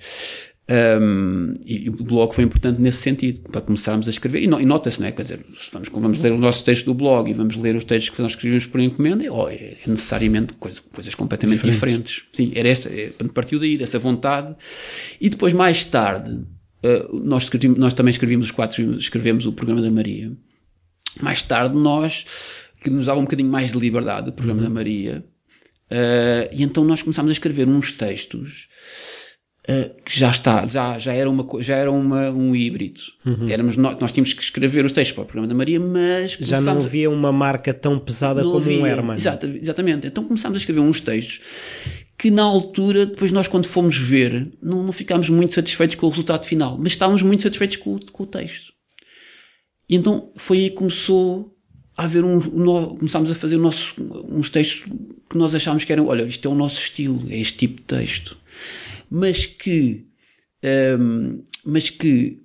Um, 0.66 1.52
e, 1.66 1.84
e 1.84 1.88
o 1.90 1.92
blog 1.92 2.34
foi 2.34 2.42
importante 2.44 2.80
nesse 2.80 2.98
sentido, 3.02 3.40
para 3.50 3.60
começarmos 3.60 4.06
a 4.06 4.10
escrever. 4.10 4.42
E, 4.42 4.46
no- 4.46 4.58
e 4.60 4.64
nota-se, 4.64 4.98
não 5.00 5.06
é? 5.08 5.12
Quer 5.12 5.22
dizer, 5.22 5.40
vamos, 5.72 5.88
vamos 5.90 6.18
ler 6.20 6.32
os 6.32 6.40
nossos 6.40 6.62
textos 6.62 6.86
do 6.86 6.94
blog 6.94 7.28
e 7.30 7.34
vamos 7.34 7.56
ler 7.56 7.76
os 7.76 7.84
textos 7.84 8.14
que 8.16 8.22
nós 8.22 8.32
escrevemos 8.32 8.64
por 8.66 8.80
encomenda, 8.80 9.22
é, 9.24 9.30
oh, 9.30 9.48
é 9.48 9.76
necessariamente 9.86 10.54
coisa- 10.54 10.80
coisas 10.92 11.14
completamente 11.14 11.62
diferentes. 11.70 12.22
Sim, 12.32 12.52
era 12.54 12.68
essa, 12.68 12.88
é, 12.88 13.12
partiu 13.34 13.58
daí, 13.60 13.76
dessa 13.76 13.98
vontade. 13.98 14.54
E 15.20 15.28
depois, 15.28 15.52
mais 15.52 15.84
tarde, 15.84 16.30
uh, 16.32 17.20
nós, 17.22 17.42
escrevemos- 17.42 17.78
nós 17.78 17.92
também 17.92 18.10
escrevíamos 18.10 18.46
os 18.46 18.52
quatro, 18.52 18.96
escrevemos 18.96 19.44
o 19.44 19.52
programa 19.52 19.82
da 19.82 19.90
Maria. 19.90 20.32
Mais 21.20 21.42
tarde, 21.42 21.76
nós, 21.76 22.24
que 22.84 22.90
nos 22.90 23.06
dava 23.06 23.18
um 23.18 23.24
bocadinho 23.24 23.50
mais 23.50 23.72
de 23.72 23.78
liberdade, 23.78 24.28
o 24.28 24.32
programa 24.32 24.62
da 24.62 24.70
Maria, 24.70 25.24
uh, 25.90 26.48
e 26.52 26.62
então 26.62 26.84
nós 26.84 27.02
começámos 27.02 27.30
a 27.30 27.32
escrever 27.32 27.66
uns 27.68 27.90
textos 27.92 28.68
Uh, 29.66 29.88
que 30.04 30.18
já 30.20 30.28
está, 30.28 30.66
já, 30.66 30.98
já 30.98 31.14
era, 31.14 31.30
uma, 31.30 31.48
já 31.62 31.74
era 31.76 31.90
uma, 31.90 32.28
um 32.28 32.54
híbrido. 32.54 33.00
Éramos 33.48 33.78
nós, 33.78 33.98
nós 33.98 34.12
tínhamos 34.12 34.34
que 34.34 34.42
escrever 34.42 34.84
os 34.84 34.92
textos 34.92 35.14
para 35.14 35.22
o 35.22 35.24
programa 35.24 35.48
da 35.48 35.54
Maria, 35.54 35.80
mas 35.80 36.32
Já 36.32 36.60
não 36.60 36.74
a- 36.74 36.76
havia 36.76 37.08
uma 37.08 37.32
marca 37.32 37.72
tão 37.72 37.98
pesada 37.98 38.42
não 38.42 38.52
como 38.52 38.66
um 38.70 38.84
havia. 38.84 38.88
Herman. 38.88 39.16
Exata- 39.16 39.46
exatamente. 39.46 40.06
Então 40.06 40.22
começámos 40.22 40.56
a 40.56 40.60
escrever 40.60 40.80
uns 40.80 41.00
textos 41.00 41.40
que 42.18 42.30
na 42.30 42.42
altura, 42.42 43.06
depois 43.06 43.32
nós 43.32 43.48
quando 43.48 43.64
fomos 43.66 43.96
ver, 43.96 44.52
não, 44.62 44.82
não 44.82 44.92
ficámos 44.92 45.30
muito 45.30 45.54
satisfeitos 45.54 45.96
com 45.96 46.08
o 46.08 46.10
resultado 46.10 46.44
final, 46.44 46.76
mas 46.76 46.92
estávamos 46.92 47.22
muito 47.22 47.42
satisfeitos 47.44 47.78
com, 47.78 47.98
com 48.12 48.24
o 48.24 48.26
texto. 48.26 48.70
E 49.88 49.96
então 49.96 50.30
foi 50.36 50.58
aí 50.58 50.68
que 50.68 50.76
começou 50.76 51.53
a 51.96 52.04
haver 52.04 52.24
um, 52.24 52.36
um 52.36 52.96
começámos 52.96 53.30
a 53.30 53.34
fazer 53.34 53.56
nosso, 53.56 53.94
uns 54.28 54.50
textos 54.50 54.90
que 55.30 55.38
nós 55.38 55.54
achámos 55.54 55.84
que 55.84 55.92
eram, 55.92 56.06
olha, 56.06 56.24
isto 56.24 56.46
é 56.46 56.50
o 56.50 56.54
nosso 56.54 56.80
estilo, 56.80 57.24
é 57.30 57.38
este 57.38 57.58
tipo 57.58 57.76
de 57.76 57.82
texto. 57.82 58.36
Mas 59.10 59.46
que, 59.46 60.06
hum, 60.98 61.44
mas 61.64 61.90
que 61.90 62.42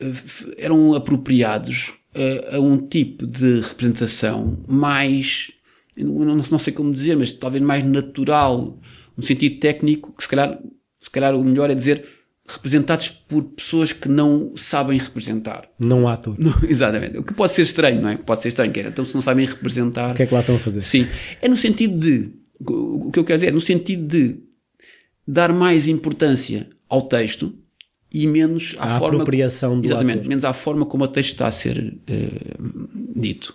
eh, 0.00 0.12
eram 0.56 0.94
apropriados 0.94 1.92
eh, 2.14 2.56
a 2.56 2.60
um 2.60 2.78
tipo 2.88 3.26
de 3.26 3.60
representação 3.60 4.58
mais, 4.66 5.50
não, 5.96 6.36
não 6.36 6.58
sei 6.58 6.72
como 6.72 6.92
dizer, 6.92 7.16
mas 7.16 7.32
talvez 7.32 7.62
mais 7.62 7.84
natural, 7.84 8.78
no 9.16 9.22
sentido 9.22 9.60
técnico, 9.60 10.12
que 10.16 10.22
se 10.22 10.28
calhar, 10.28 10.58
se 11.02 11.10
calhar 11.10 11.34
o 11.34 11.44
melhor 11.44 11.70
é 11.70 11.74
dizer 11.74 12.19
representados 12.52 13.08
por 13.08 13.42
pessoas 13.44 13.92
que 13.92 14.08
não 14.08 14.52
sabem 14.56 14.98
representar. 14.98 15.68
Não 15.78 16.06
há 16.08 16.14
ator. 16.14 16.34
Não, 16.38 16.54
exatamente. 16.68 17.18
O 17.18 17.24
que 17.24 17.34
pode 17.34 17.52
ser 17.52 17.62
estranho, 17.62 18.00
não 18.00 18.08
é? 18.10 18.16
Pode 18.16 18.42
ser 18.42 18.48
estranho, 18.48 18.72
que 18.72 18.80
é, 18.80 18.88
então 18.88 19.04
se 19.04 19.14
não 19.14 19.22
sabem 19.22 19.46
representar. 19.46 20.12
O 20.12 20.14
que 20.14 20.22
é 20.22 20.26
que 20.26 20.34
lá 20.34 20.40
estão 20.40 20.56
a 20.56 20.58
fazer? 20.58 20.82
Sim. 20.82 21.06
É 21.40 21.48
no 21.48 21.56
sentido 21.56 21.98
de, 21.98 22.30
o 22.60 23.10
que 23.10 23.18
eu 23.18 23.24
quero 23.24 23.38
dizer, 23.38 23.48
é 23.48 23.52
no 23.52 23.60
sentido 23.60 24.06
de 24.06 24.40
dar 25.26 25.52
mais 25.52 25.86
importância 25.86 26.68
ao 26.88 27.02
texto 27.02 27.54
e 28.12 28.26
menos 28.26 28.74
à 28.78 28.96
À 28.96 28.98
forma. 28.98 29.18
apropriação 29.18 29.80
do 29.80 29.86
Exatamente, 29.86 30.18
ator. 30.18 30.28
menos 30.28 30.44
à 30.44 30.52
forma 30.52 30.84
como 30.84 31.04
o 31.04 31.08
texto 31.08 31.30
está 31.32 31.46
a 31.46 31.52
ser 31.52 31.96
eh, 32.08 32.56
dito. 33.14 33.54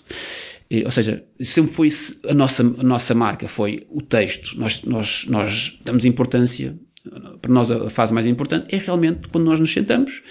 Eh, 0.69 0.83
ou 0.85 0.91
seja, 0.91 1.25
sempre 1.41 1.73
foi 1.73 1.89
a 2.29 2.33
nossa, 2.33 2.63
a 2.63 2.83
nossa 2.83 3.13
marca, 3.13 3.49
foi 3.49 3.85
o 3.89 4.01
texto. 4.01 4.57
Nós, 4.57 4.81
nós, 4.83 5.25
nós 5.27 5.77
damos 5.83 6.05
importância, 6.05 6.79
para 7.41 7.51
nós 7.51 7.69
a 7.69 7.89
fase 7.89 8.13
mais 8.13 8.25
importante 8.25 8.73
é 8.73 8.77
realmente 8.77 9.27
quando 9.29 9.45
nós 9.45 9.59
nos 9.59 9.71
sentamos 9.71 10.21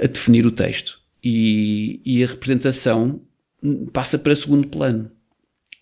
a 0.00 0.06
definir 0.06 0.46
o 0.46 0.50
texto. 0.50 1.00
E, 1.22 2.00
e 2.04 2.22
a 2.22 2.26
representação 2.26 3.20
passa 3.92 4.18
para 4.18 4.34
segundo 4.34 4.68
plano 4.68 5.10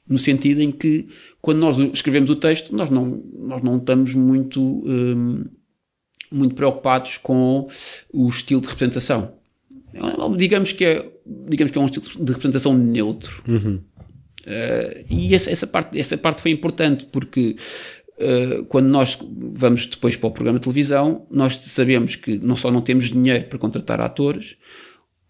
no 0.09 0.19
sentido 0.19 0.61
em 0.61 0.71
que 0.71 1.09
quando 1.41 1.59
nós 1.59 1.79
escrevemos 1.93 2.31
o 2.31 2.37
texto 2.37 2.75
nós 2.75 2.91
não 2.91 3.23
nós 3.39 3.63
não 3.63 3.79
estamos 3.79 4.15
muito 4.15 4.61
hum, 4.63 5.45
muito 6.31 6.55
preocupados 6.55 7.17
com 7.17 7.69
o 8.13 8.29
estilo 8.29 8.61
de 8.61 8.69
representação. 8.69 9.35
Digamos 10.37 10.73
que 10.73 10.85
é 10.85 11.13
digamos 11.27 11.73
que 11.73 11.79
é 11.79 11.81
um 11.81 11.87
estilo 11.87 12.25
de 12.25 12.33
representação 12.33 12.75
neutro. 12.75 13.43
Eh, 14.47 15.07
e 15.09 15.35
essa, 15.35 15.51
essa 15.51 15.67
parte 15.67 15.99
essa 15.99 16.19
parte 16.19 16.43
foi 16.43 16.51
importante 16.51 17.07
porque 17.11 17.57
quando 18.69 18.87
nós 18.87 19.19
vamos 19.55 19.87
depois 19.87 20.15
para 20.17 20.29
o 20.29 20.31
programa 20.33 20.59
de 20.59 20.63
televisão 20.65 21.27
nós 21.31 21.55
sabemos 21.57 22.15
que 22.17 22.39
não 22.39 22.55
só 22.57 22.71
não 22.71 22.81
temos 22.81 23.11
dinheiro 23.11 23.45
para 23.45 23.59
contratar 23.59 24.01
atores 24.01 24.57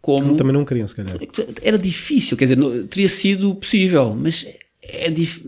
como 0.02 0.36
Também 0.36 0.52
não 0.52 0.66
queriam, 0.66 0.86
se 0.86 0.94
calhar. 0.94 1.16
era 1.62 1.78
difícil, 1.78 2.36
quer 2.36 2.44
dizer, 2.44 2.56
não- 2.58 2.86
teria 2.86 3.08
sido 3.08 3.54
possível, 3.54 4.14
mas 4.14 4.46
é, 4.82 5.10
dif- 5.10 5.46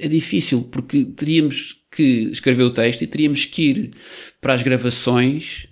é 0.00 0.08
difícil 0.08 0.62
porque 0.62 1.04
teríamos 1.04 1.80
que 1.92 2.28
escrever 2.32 2.64
o 2.64 2.70
texto 2.72 3.02
e 3.02 3.06
teríamos 3.06 3.44
que 3.44 3.62
ir 3.70 3.90
para 4.40 4.52
as 4.54 4.62
gravações 4.64 5.68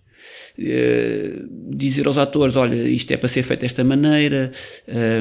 dizer 0.56 2.06
aos 2.06 2.18
atores, 2.18 2.56
olha, 2.56 2.74
isto 2.88 3.10
é 3.12 3.16
para 3.16 3.28
ser 3.28 3.42
feito 3.42 3.60
desta 3.60 3.82
maneira, 3.82 4.52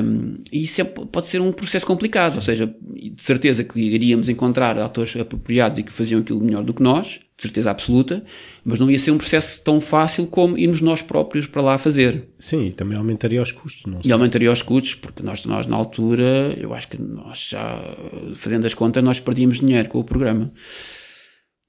um, 0.04 0.36
e 0.52 0.64
isso 0.64 0.82
é, 0.82 0.84
pode 0.84 1.28
ser 1.28 1.42
um 1.42 1.52
processo 1.52 1.86
complicado, 1.86 2.36
ou 2.36 2.42
seja, 2.42 2.68
de 2.68 3.22
certeza 3.22 3.64
que 3.64 3.80
iríamos 3.80 4.30
encontrar 4.30 4.78
atores 4.78 5.16
apropriados 5.16 5.80
e 5.80 5.84
que 5.84 5.92
faziam 5.92 6.22
aquilo 6.22 6.42
melhor 6.42 6.64
do 6.64 6.74
que 6.74 6.84
nós, 6.84 7.20
de 7.36 7.44
certeza 7.44 7.72
absoluta, 7.72 8.24
mas 8.64 8.80
não 8.80 8.92
ia 8.92 9.00
ser 9.00 9.12
um 9.12 9.18
processo 9.18 9.64
tão 9.64 9.82
fácil 9.82 10.28
como 10.28 10.58
irmos 10.58 10.82
nós 10.82 11.02
próprios 11.02 11.48
para 11.48 11.62
lá 11.62 11.78
fazer. 11.78 12.28
Sim, 12.38 12.68
e 12.68 12.74
também 12.74 12.98
aumentaria 12.98 13.42
os 13.42 13.52
custos, 13.52 13.92
não 13.92 14.02
sei. 14.02 14.10
E 14.10 14.14
aumentaria 14.14 14.52
os 14.52 14.62
custos, 14.62 14.94
porque 14.94 15.24
nós, 15.24 15.44
nós 15.46 15.66
na 15.66 15.76
altura, 15.76 16.56
eu 16.60 16.74
acho 16.74 16.88
que 16.88 17.02
nós 17.02 17.48
já, 17.50 17.98
fazendo 18.36 18.68
as 18.68 18.74
contas, 18.74 19.04
nós 19.04 19.20
perdíamos 19.20 19.60
dinheiro 19.60 19.90
com 19.90 20.00
o 20.00 20.04
programa 20.04 20.52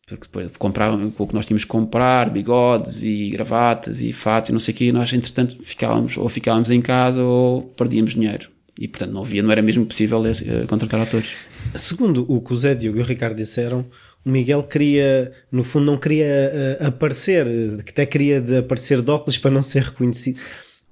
porque 0.06 0.26
depois 0.26 0.50
compravam 0.58 1.12
o 1.16 1.26
que 1.26 1.34
nós 1.34 1.46
tínhamos 1.46 1.64
que 1.64 1.70
comprar, 1.70 2.30
bigodes 2.30 3.02
e 3.02 3.30
gravatas 3.30 4.00
e 4.02 4.12
fatos 4.12 4.50
e 4.50 4.52
não 4.52 4.60
sei 4.60 4.74
o 4.74 4.76
quê, 4.76 4.84
e 4.86 4.92
nós 4.92 5.12
entretanto 5.12 5.62
ficávamos, 5.62 6.16
ou 6.16 6.28
ficávamos 6.28 6.70
em 6.70 6.80
casa 6.80 7.22
ou 7.22 7.62
perdíamos 7.62 8.12
dinheiro. 8.12 8.50
E 8.78 8.88
portanto 8.88 9.12
não 9.12 9.22
havia, 9.22 9.42
não 9.42 9.52
era 9.52 9.62
mesmo 9.62 9.86
possível 9.86 10.20
uh, 10.20 10.66
contratar 10.66 11.00
atores. 11.00 11.34
Segundo 11.74 12.24
o 12.28 12.40
que 12.40 12.52
o 12.52 12.56
Zé 12.56 12.74
Diogo 12.74 12.98
e 12.98 13.02
o 13.02 13.04
Ricardo 13.04 13.36
disseram, 13.36 13.86
o 14.24 14.30
Miguel 14.30 14.62
queria, 14.62 15.32
no 15.50 15.62
fundo 15.62 15.86
não 15.86 15.98
queria 15.98 16.78
uh, 16.80 16.86
aparecer, 16.86 17.46
que 17.84 17.90
até 17.90 18.06
queria 18.06 18.40
de 18.40 18.58
aparecer 18.58 19.02
de 19.02 19.10
óculos 19.10 19.38
para 19.38 19.50
não 19.50 19.62
ser 19.62 19.82
reconhecido. 19.84 20.40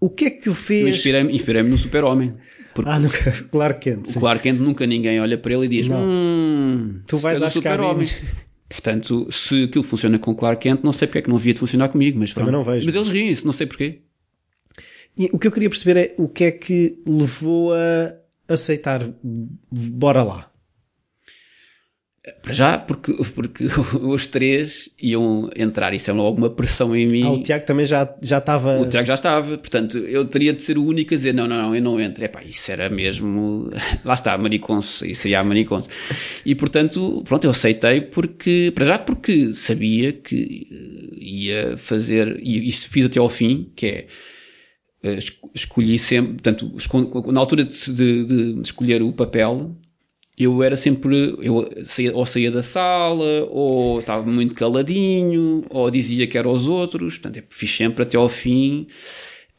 O 0.00 0.08
que 0.08 0.24
é 0.26 0.30
que 0.30 0.48
o 0.48 0.54
fez? 0.54 0.96
Inspirei-me 0.96 1.34
inspirei 1.34 1.62
no 1.62 1.76
super-homem. 1.76 2.34
Ah, 2.84 2.98
nunca, 2.98 3.32
Clark 3.50 3.80
Kent. 3.80 4.16
O 4.16 4.20
Clark 4.20 4.42
Kent 4.42 4.60
nunca 4.60 4.86
ninguém 4.86 5.20
olha 5.20 5.36
para 5.36 5.52
ele 5.52 5.66
e 5.66 5.68
diz, 5.68 5.88
não. 5.88 6.02
hum, 6.02 7.00
tu 7.06 7.18
vais 7.18 7.42
às 7.42 7.52
super-homem. 7.52 8.06
Portanto, 8.70 9.26
se 9.32 9.64
aquilo 9.64 9.82
funciona 9.82 10.16
com 10.16 10.32
Clark 10.32 10.62
Kent, 10.62 10.84
não 10.84 10.92
sei 10.92 11.08
porque 11.08 11.18
é 11.18 11.22
que 11.22 11.28
não 11.28 11.36
havia 11.36 11.52
de 11.52 11.58
funcionar 11.58 11.88
comigo, 11.88 12.20
mas 12.20 12.32
Também 12.32 12.52
não 12.52 12.62
vejo. 12.62 12.86
Mas 12.86 12.94
eles 12.94 13.08
riem-se, 13.08 13.44
não 13.44 13.52
sei 13.52 13.66
porquê. 13.66 13.98
E 15.18 15.28
o 15.32 15.38
que 15.40 15.48
eu 15.48 15.52
queria 15.52 15.68
perceber 15.68 15.96
é 15.98 16.14
o 16.16 16.28
que 16.28 16.44
é 16.44 16.52
que 16.52 16.96
levou 17.04 17.74
a 17.74 18.14
aceitar, 18.48 19.10
bora 19.72 20.22
lá. 20.22 20.49
Para 22.42 22.52
já, 22.52 22.78
porque, 22.78 23.14
porque 23.34 23.64
os 23.96 24.26
três 24.26 24.90
iam 25.00 25.48
entrar, 25.56 25.94
isso 25.94 26.10
é 26.10 26.12
logo 26.12 26.36
uma 26.36 26.50
pressão 26.50 26.94
em 26.94 27.06
mim. 27.06 27.22
Ah, 27.22 27.32
o 27.32 27.42
Tiago 27.42 27.64
também 27.64 27.86
já, 27.86 28.14
já 28.20 28.36
estava. 28.36 28.78
O 28.78 28.86
Tiago 28.86 29.06
já 29.06 29.14
estava, 29.14 29.56
portanto, 29.56 29.96
eu 29.96 30.26
teria 30.26 30.52
de 30.52 30.62
ser 30.62 30.76
o 30.76 30.84
único 30.84 31.14
a 31.14 31.16
dizer: 31.16 31.32
não, 31.32 31.48
não, 31.48 31.56
não, 31.56 31.74
eu 31.74 31.80
não 31.80 31.98
entro. 31.98 32.22
Epá, 32.22 32.44
isso 32.44 32.70
era 32.70 32.90
mesmo. 32.90 33.70
Lá 34.04 34.12
está, 34.12 34.36
mariconso, 34.36 35.06
isso 35.06 35.28
ia 35.28 35.40
a 35.40 35.44
mariconso. 35.44 35.88
E 36.44 36.54
portanto, 36.54 37.22
pronto, 37.24 37.44
eu 37.44 37.50
aceitei 37.52 38.02
porque, 38.02 38.70
para 38.74 38.84
já, 38.84 38.98
porque 38.98 39.54
sabia 39.54 40.12
que 40.12 40.68
ia 41.18 41.78
fazer, 41.78 42.38
e 42.42 42.68
isso 42.68 42.90
fiz 42.90 43.06
até 43.06 43.18
ao 43.18 43.30
fim, 43.30 43.72
que 43.74 43.86
é 43.86 44.06
eh, 45.02 45.18
escolhi 45.54 45.98
sempre, 45.98 46.34
portanto, 46.34 46.70
na 47.32 47.40
altura 47.40 47.64
de, 47.64 47.94
de, 47.94 48.24
de 48.54 48.60
escolher 48.62 49.00
o 49.00 49.10
papel, 49.10 49.74
eu 50.44 50.62
era 50.62 50.76
sempre, 50.76 51.36
eu 51.42 51.70
saía, 51.84 52.14
ou 52.14 52.24
saía 52.24 52.50
da 52.50 52.62
sala, 52.62 53.46
ou 53.50 53.98
estava 53.98 54.24
muito 54.24 54.54
caladinho, 54.54 55.64
ou 55.68 55.90
dizia 55.90 56.26
que 56.26 56.38
era 56.38 56.48
aos 56.48 56.66
outros, 56.66 57.18
portanto, 57.18 57.44
fiz 57.50 57.76
sempre 57.76 58.02
até 58.02 58.16
ao 58.16 58.28
fim 58.28 58.86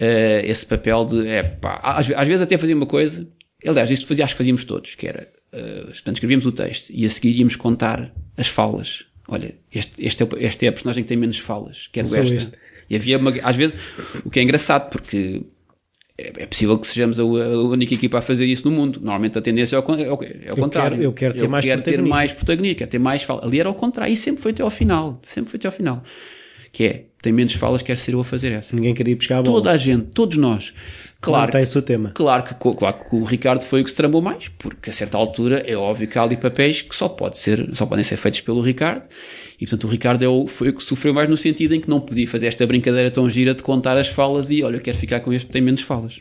uh, 0.01 0.45
esse 0.45 0.65
papel 0.65 1.05
de, 1.05 1.27
é 1.27 1.43
pá, 1.43 1.79
às, 1.83 2.09
às, 2.11 2.27
vezes 2.27 2.41
até 2.41 2.57
fazia 2.57 2.75
uma 2.75 2.87
coisa, 2.87 3.27
aliás, 3.65 3.91
isto 3.91 4.07
fazia, 4.07 4.25
acho 4.25 4.33
que 4.33 4.39
fazíamos 4.39 4.63
todos, 4.63 4.95
que 4.95 5.07
era, 5.07 5.31
uh, 5.53 5.85
portanto, 5.85 6.15
escrevíamos 6.15 6.45
o 6.45 6.51
texto 6.51 6.89
e 6.89 7.05
a 7.05 7.09
seguir 7.09 7.37
íamos 7.37 7.55
contar 7.55 8.11
as 8.35 8.47
falas. 8.47 9.05
Olha, 9.27 9.55
este, 9.71 9.93
este, 10.03 10.23
é, 10.23 10.27
este 10.39 10.65
é 10.65 10.69
a 10.69 10.71
personagem 10.71 11.03
que 11.03 11.07
tem 11.07 11.17
menos 11.17 11.37
falas, 11.37 11.87
quero 11.91 12.07
esta. 12.07 12.35
Este. 12.35 12.57
E 12.89 12.95
havia, 12.95 13.17
uma, 13.17 13.31
às 13.43 13.55
vezes, 13.55 13.79
o 14.25 14.29
que 14.29 14.39
é 14.39 14.43
engraçado, 14.43 14.89
porque 14.89 15.43
é, 16.37 16.45
possível 16.45 16.77
que 16.77 16.87
sejamos 16.87 17.19
a, 17.19 17.23
única 17.23 17.93
equipa 17.93 18.19
a 18.19 18.21
fazer 18.21 18.45
isso 18.45 18.69
no 18.69 18.75
mundo. 18.75 18.99
Normalmente 18.99 19.37
a 19.37 19.41
tendência 19.41 19.75
é 19.75 19.79
o, 19.79 19.81
é 19.81 20.11
o, 20.11 20.19
é 20.45 20.53
o 20.53 20.55
contrário. 20.55 20.97
Quero, 20.97 21.03
eu 21.03 21.13
quero 21.13 21.33
ter 21.33 21.41
eu 21.41 21.49
mais 21.49 21.65
quero 21.65 21.81
ter 21.81 22.01
mais 22.01 22.31
protagonismo, 22.31 22.77
quero 22.77 22.91
ter 22.91 22.99
mais 22.99 23.23
fala. 23.23 23.45
Ali 23.45 23.59
era 23.59 23.69
ao 23.69 23.75
contrário 23.75 24.13
e 24.13 24.15
sempre 24.15 24.41
foi 24.41 24.51
até 24.51 24.63
ao 24.63 24.69
final. 24.69 25.19
Sempre 25.23 25.51
foi 25.51 25.57
até 25.57 25.67
ao 25.67 25.71
final. 25.71 26.03
Que 26.71 26.85
é, 26.85 27.03
tem 27.21 27.33
menos 27.33 27.53
falas, 27.53 27.81
quer 27.81 27.97
ser 27.97 28.13
eu 28.13 28.21
a 28.21 28.25
fazer 28.25 28.51
essa. 28.51 28.75
Ninguém 28.75 28.93
queria 28.93 29.15
buscar 29.15 29.39
a 29.39 29.41
bola. 29.41 29.57
Toda 29.57 29.71
a 29.71 29.77
gente, 29.77 30.05
todos 30.13 30.37
nós. 30.37 30.73
Claro, 31.21 31.51
tem 31.51 31.63
o 31.63 31.81
tema. 31.81 32.11
Claro 32.15 32.43
que, 32.43 32.55
claro 32.55 32.97
que 33.07 33.15
o 33.15 33.23
Ricardo 33.23 33.61
foi 33.61 33.81
o 33.81 33.83
que 33.83 33.91
se 33.91 33.95
tramou 33.95 34.21
mais, 34.21 34.47
porque 34.47 34.89
a 34.89 34.93
certa 34.93 35.17
altura 35.17 35.63
é 35.67 35.75
óbvio 35.75 36.07
que 36.07 36.17
há 36.17 36.23
ali 36.23 36.35
papéis 36.35 36.81
que 36.81 36.95
só, 36.95 37.07
pode 37.07 37.37
ser, 37.37 37.69
só 37.73 37.85
podem 37.85 38.03
ser 38.03 38.17
feitos 38.17 38.41
pelo 38.41 38.59
Ricardo. 38.61 39.07
E 39.61 39.65
portanto 39.65 39.83
o 39.83 39.87
Ricardo 39.87 40.25
é 40.25 40.27
o, 40.27 40.47
foi 40.47 40.69
o 40.69 40.73
que 40.73 40.83
sofreu 40.83 41.13
mais 41.13 41.29
no 41.29 41.37
sentido 41.37 41.75
em 41.75 41.79
que 41.79 41.87
não 41.87 42.01
podia 42.01 42.27
fazer 42.27 42.47
esta 42.47 42.65
brincadeira 42.65 43.11
tão 43.11 43.29
gira 43.29 43.53
de 43.53 43.61
contar 43.61 43.95
as 43.95 44.07
falas 44.07 44.49
e 44.49 44.63
olha, 44.63 44.77
eu 44.77 44.81
quero 44.81 44.97
ficar 44.97 45.19
com 45.19 45.31
este 45.31 45.45
que 45.45 45.51
tem 45.51 45.61
menos 45.61 45.81
falas. 45.81 46.19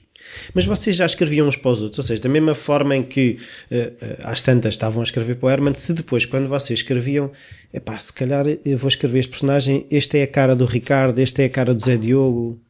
Mas 0.55 0.66
vocês 0.66 0.95
já 0.95 1.07
escreviam 1.07 1.49
uns 1.49 1.57
para 1.57 1.70
os 1.70 1.80
outros, 1.80 1.99
ou 1.99 2.05
seja, 2.05 2.20
da 2.20 2.28
mesma 2.28 2.55
forma 2.55 2.95
em 2.95 3.03
que 3.03 3.38
uh, 3.70 4.16
às 4.22 4.43
tantas 4.43 4.74
estavam 4.74 5.01
a 5.01 5.05
escrever 5.05 5.36
para 5.36 5.47
o 5.47 5.51
Herman, 5.51 5.74
se 5.74 5.95
depois, 5.95 6.26
quando 6.26 6.49
vocês 6.49 6.80
escreviam, 6.80 7.32
epá, 7.72 7.99
se 7.99 8.12
calhar 8.12 8.47
eu 8.64 8.76
vou 8.76 8.88
escrever 8.88 9.20
este 9.20 9.30
personagem, 9.30 9.86
este 9.91 10.18
é 10.18 10.22
a 10.22 10.26
cara 10.26 10.55
do 10.55 10.66
Ricardo, 10.66 11.18
este 11.18 11.43
é 11.43 11.47
a 11.47 11.51
cara 11.51 11.74
do 11.74 11.82
Zé 11.82 11.97
Diogo. 11.97 12.61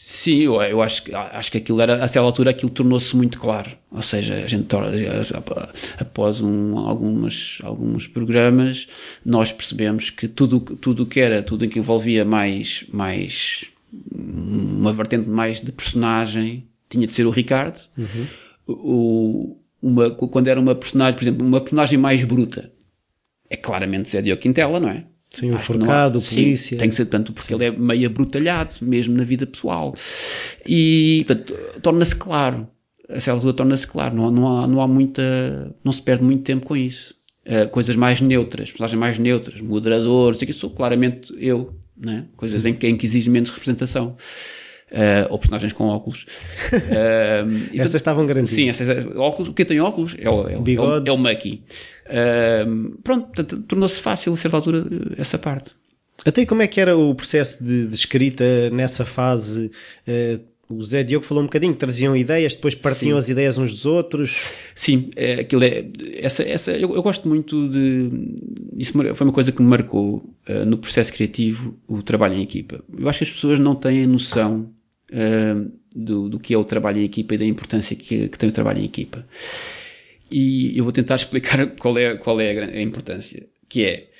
Sim, 0.00 0.42
eu, 0.42 0.62
eu 0.62 0.80
acho, 0.80 1.02
acho 1.12 1.50
que 1.50 1.58
aquilo 1.58 1.80
era, 1.80 2.04
a 2.04 2.06
certa 2.06 2.24
altura 2.24 2.50
aquilo 2.52 2.70
tornou-se 2.70 3.16
muito 3.16 3.36
claro. 3.36 3.72
Ou 3.90 4.00
seja, 4.00 4.36
a 4.36 4.46
gente, 4.46 4.68
após 5.98 6.40
um, 6.40 6.78
algumas, 6.78 7.58
alguns 7.64 8.06
programas, 8.06 8.86
nós 9.24 9.50
percebemos 9.50 10.10
que 10.10 10.28
tudo, 10.28 10.60
tudo 10.60 11.04
que 11.04 11.18
era, 11.18 11.42
tudo 11.42 11.64
em 11.64 11.68
que 11.68 11.80
envolvia 11.80 12.24
mais, 12.24 12.84
mais, 12.92 13.64
uma 14.14 14.92
vertente 14.92 15.28
mais 15.28 15.60
de 15.60 15.72
personagem, 15.72 16.68
tinha 16.88 17.04
de 17.04 17.12
ser 17.12 17.26
o 17.26 17.30
Ricardo. 17.30 17.80
Uhum. 17.98 18.26
O, 18.68 19.56
uma, 19.82 20.12
quando 20.12 20.46
era 20.46 20.60
uma 20.60 20.76
personagem, 20.76 21.14
por 21.14 21.24
exemplo, 21.24 21.44
uma 21.44 21.60
personagem 21.60 21.98
mais 21.98 22.22
bruta, 22.22 22.70
é 23.50 23.56
claramente 23.56 24.10
Zé 24.10 24.22
Diogo 24.22 24.40
Quintela, 24.40 24.78
não 24.78 24.90
é? 24.90 25.06
Sim, 25.30 25.52
o 25.52 25.58
forcado, 25.58 26.18
o 26.18 26.22
polícia. 26.22 26.70
Sim, 26.70 26.76
tem 26.76 26.88
que 26.88 26.94
ser 26.94 27.06
tanto 27.06 27.32
porque 27.32 27.48
Sim. 27.48 27.54
ele 27.54 27.64
é 27.66 27.70
meio 27.70 28.06
abrutalhado, 28.06 28.74
mesmo 28.80 29.16
na 29.16 29.24
vida 29.24 29.46
pessoal. 29.46 29.94
E, 30.66 31.24
portanto, 31.26 31.54
torna-se 31.82 32.16
claro. 32.16 32.68
A 33.08 33.30
altura 33.30 33.52
torna-se 33.52 33.86
claro. 33.86 34.14
Não, 34.14 34.30
não, 34.30 34.58
há, 34.58 34.66
não 34.66 34.80
há 34.80 34.88
muita, 34.88 35.74
não 35.84 35.92
se 35.92 36.02
perde 36.02 36.24
muito 36.24 36.42
tempo 36.42 36.66
com 36.66 36.76
isso. 36.76 37.14
Uh, 37.46 37.68
coisas 37.70 37.96
mais 37.96 38.20
neutras, 38.20 38.70
personagens 38.70 38.98
mais 38.98 39.18
neutras, 39.18 39.60
moderadores, 39.60 40.40
que 40.40 40.52
sou 40.52 40.68
claramente 40.68 41.32
eu, 41.38 41.74
né? 41.96 42.26
Coisas 42.36 42.64
em 42.66 42.74
que, 42.74 42.86
em 42.86 42.96
que 42.96 43.06
exige 43.06 43.30
menos 43.30 43.48
representação. 43.48 44.16
Uh, 44.90 45.28
ou 45.28 45.38
personagens 45.38 45.72
com 45.72 45.84
óculos. 45.84 46.24
Uh, 46.72 47.68
essas 47.78 47.96
estavam 47.96 48.24
garantidas. 48.24 48.56
Sim, 48.56 48.68
essas, 48.70 49.16
óculos, 49.16 49.52
quem 49.54 49.66
tem 49.66 49.80
óculos 49.80 50.16
é 50.18 50.30
o, 50.30 50.48
é, 50.48 50.56
o, 50.56 50.64
é 50.66 50.80
o, 50.80 51.06
é 51.06 51.12
o 51.12 51.18
Mucky. 51.18 51.62
Uh, 52.06 52.98
pronto, 53.02 53.44
tornou-se 53.62 54.00
fácil 54.00 54.32
a 54.32 54.36
certa 54.36 54.56
altura 54.56 54.86
essa 55.18 55.38
parte. 55.38 55.72
Até 56.24 56.44
como 56.46 56.62
é 56.62 56.66
que 56.66 56.80
era 56.80 56.96
o 56.96 57.14
processo 57.14 57.62
de, 57.62 57.86
de 57.86 57.94
escrita 57.94 58.70
nessa 58.70 59.04
fase? 59.04 59.70
Uh, 60.06 60.40
o 60.70 60.82
Zé 60.82 61.02
Diogo 61.02 61.24
falou 61.24 61.42
um 61.42 61.46
bocadinho, 61.46 61.74
traziam 61.74 62.14
ideias, 62.14 62.52
depois 62.52 62.74
partiam 62.74 63.16
Sim. 63.16 63.18
as 63.18 63.28
ideias 63.30 63.56
uns 63.56 63.72
dos 63.72 63.86
outros. 63.86 64.36
Sim, 64.74 65.08
é, 65.16 65.40
aquilo 65.40 65.64
é, 65.64 65.86
essa, 66.16 66.42
essa, 66.42 66.72
eu, 66.72 66.94
eu, 66.94 67.02
gosto 67.02 67.26
muito 67.26 67.68
de, 67.68 68.10
isso 68.76 68.92
foi 68.92 69.26
uma 69.26 69.32
coisa 69.32 69.50
que 69.50 69.62
me 69.62 69.68
marcou 69.68 70.16
uh, 70.46 70.66
no 70.66 70.76
processo 70.76 71.10
criativo, 71.12 71.74
o 71.88 72.02
trabalho 72.02 72.34
em 72.34 72.42
equipa. 72.42 72.84
Eu 72.98 73.08
acho 73.08 73.18
que 73.18 73.24
as 73.24 73.30
pessoas 73.30 73.58
não 73.58 73.74
têm 73.74 74.06
noção 74.06 74.70
uh, 75.10 75.70
do, 75.94 76.28
do 76.28 76.40
que 76.40 76.54
é 76.54 76.58
o 76.58 76.64
trabalho 76.64 76.98
em 76.98 77.04
equipa 77.04 77.34
e 77.34 77.38
da 77.38 77.44
importância 77.44 77.96
que, 77.96 78.28
que 78.28 78.38
tem 78.38 78.48
o 78.48 78.52
trabalho 78.52 78.80
em 78.80 78.84
equipa. 78.84 79.26
E 80.30 80.76
eu 80.76 80.84
vou 80.84 80.92
tentar 80.92 81.14
explicar 81.16 81.66
qual 81.76 81.96
é, 81.98 82.16
qual 82.16 82.40
é 82.40 82.76
a 82.76 82.82
importância. 82.82 83.48
Que 83.68 83.84
é, 83.84 84.10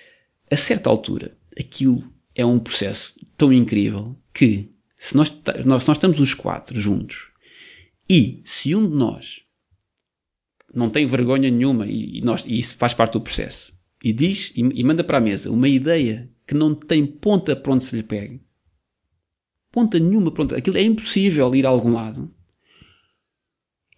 a 0.51 0.57
certa 0.57 0.91
altura, 0.91 1.33
aquilo 1.59 2.05
é 2.35 2.45
um 2.45 2.59
processo 2.59 3.19
tão 3.37 3.53
incrível 3.53 4.17
que 4.33 4.71
se 4.97 5.17
nós, 5.17 5.29
se 5.29 5.67
nós 5.67 5.89
estamos 5.89 6.21
os 6.21 6.35
quatro 6.35 6.79
juntos 6.81 7.29
e 8.09 8.41
se 8.45 8.75
um 8.75 8.89
de 8.89 8.97
nós 8.97 9.43
não 10.73 10.91
tem 10.91 11.07
vergonha 11.07 11.51
nenhuma 11.51 11.87
e, 11.87 12.19
e, 12.19 12.21
nós, 12.21 12.45
e 12.47 12.59
isso 12.59 12.77
faz 12.77 12.95
parte 12.95 13.13
do 13.15 13.21
processo 13.21 13.73
e 14.03 14.13
diz 14.13 14.53
e, 14.57 14.61
e, 14.61 14.85
manda 14.85 15.03
para 15.03 15.19
a 15.19 15.21
mesa 15.21 15.51
uma 15.51 15.69
ideia 15.69 16.31
que 16.47 16.55
não 16.55 16.75
tem 16.75 17.07
ponta 17.07 17.55
para 17.55 17.73
onde 17.73 17.85
se 17.85 17.97
lhe 17.97 18.03
pegue, 18.03 18.41
ponta 19.71 19.99
nenhuma, 19.99 20.31
pronto, 20.31 20.55
aquilo 20.55 20.79
é 20.79 20.83
impossível 20.83 21.55
ir 21.55 21.67
a 21.67 21.69
algum 21.69 21.93
lado. 21.93 22.35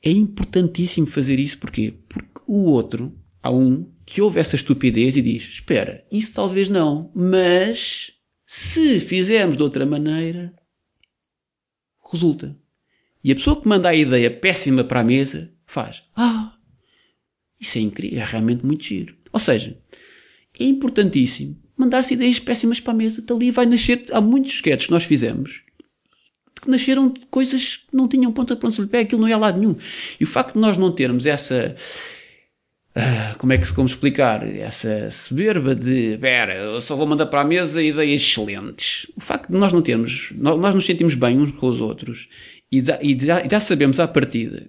É 0.02 0.10
importantíssimo 0.10 1.06
fazer 1.06 1.38
isso 1.38 1.58
porquê? 1.58 1.94
Porque 2.08 2.40
o 2.46 2.70
outro, 2.70 3.16
há 3.42 3.50
um 3.50 3.90
que 4.06 4.20
ouve 4.20 4.40
essa 4.40 4.56
estupidez 4.56 5.16
e 5.16 5.22
diz: 5.22 5.44
Espera, 5.44 6.06
isso 6.10 6.34
talvez 6.34 6.68
não, 6.68 7.12
mas 7.14 8.12
se 8.46 8.98
fizermos 8.98 9.56
de 9.56 9.62
outra 9.62 9.84
maneira, 9.86 10.54
resulta. 12.10 12.58
E 13.22 13.30
a 13.30 13.34
pessoa 13.34 13.60
que 13.60 13.68
manda 13.68 13.88
a 13.88 13.94
ideia 13.94 14.30
péssima 14.30 14.82
para 14.82 15.00
a 15.00 15.04
mesa 15.04 15.52
faz: 15.66 16.02
Ah, 16.16 16.58
isso 17.60 17.78
é 17.78 17.82
incrível, 17.82 18.20
é 18.20 18.24
realmente 18.24 18.64
muito 18.64 18.84
giro. 18.84 19.14
Ou 19.32 19.38
seja, 19.38 19.78
é 20.58 20.64
importantíssimo 20.64 21.60
mandar-se 21.80 22.14
ideias 22.14 22.38
péssimas 22.38 22.80
para 22.80 22.92
a 22.92 22.96
mesa. 22.96 23.22
Dali 23.22 23.50
vai 23.50 23.66
nascer, 23.66 24.04
há 24.12 24.20
muitos 24.20 24.54
sketches 24.54 24.86
que 24.86 24.92
nós 24.92 25.04
fizemos 25.04 25.62
que 26.60 26.70
nasceram 26.70 27.08
de 27.08 27.20
coisas 27.30 27.76
que 27.76 27.96
não 27.96 28.06
tinham 28.06 28.30
ponta 28.32 28.54
para 28.54 28.66
onde 28.66 28.76
se 28.76 28.82
lhe 28.82 28.88
pega, 28.88 29.04
aquilo 29.04 29.22
não 29.22 29.28
ia 29.28 29.34
a 29.34 29.38
lado 29.38 29.58
nenhum. 29.58 29.76
E 30.20 30.24
o 30.24 30.26
facto 30.26 30.54
de 30.54 30.60
nós 30.60 30.76
não 30.76 30.92
termos 30.92 31.24
essa, 31.24 31.74
ah, 32.94 33.34
como 33.38 33.52
é 33.52 33.58
que 33.58 33.66
se 33.66 33.72
como 33.72 33.86
explicar? 33.86 34.46
Essa 34.56 35.10
soberba 35.10 35.74
de, 35.74 36.18
pera, 36.18 36.56
eu 36.56 36.80
só 36.80 36.96
vou 36.96 37.06
mandar 37.06 37.26
para 37.26 37.40
a 37.40 37.44
mesa 37.44 37.82
ideias 37.82 38.22
excelentes. 38.22 39.10
O 39.16 39.20
facto 39.20 39.50
de 39.50 39.56
nós 39.56 39.72
não 39.72 39.80
termos, 39.80 40.30
nós, 40.36 40.58
nós 40.58 40.74
nos 40.74 40.84
sentimos 40.84 41.14
bem 41.14 41.38
uns 41.38 41.50
com 41.52 41.68
os 41.68 41.80
outros 41.80 42.28
e 42.70 42.82
já, 42.82 42.98
e 43.00 43.18
já, 43.18 43.46
já 43.48 43.60
sabemos 43.60 43.98
à 43.98 44.06
partida 44.06 44.68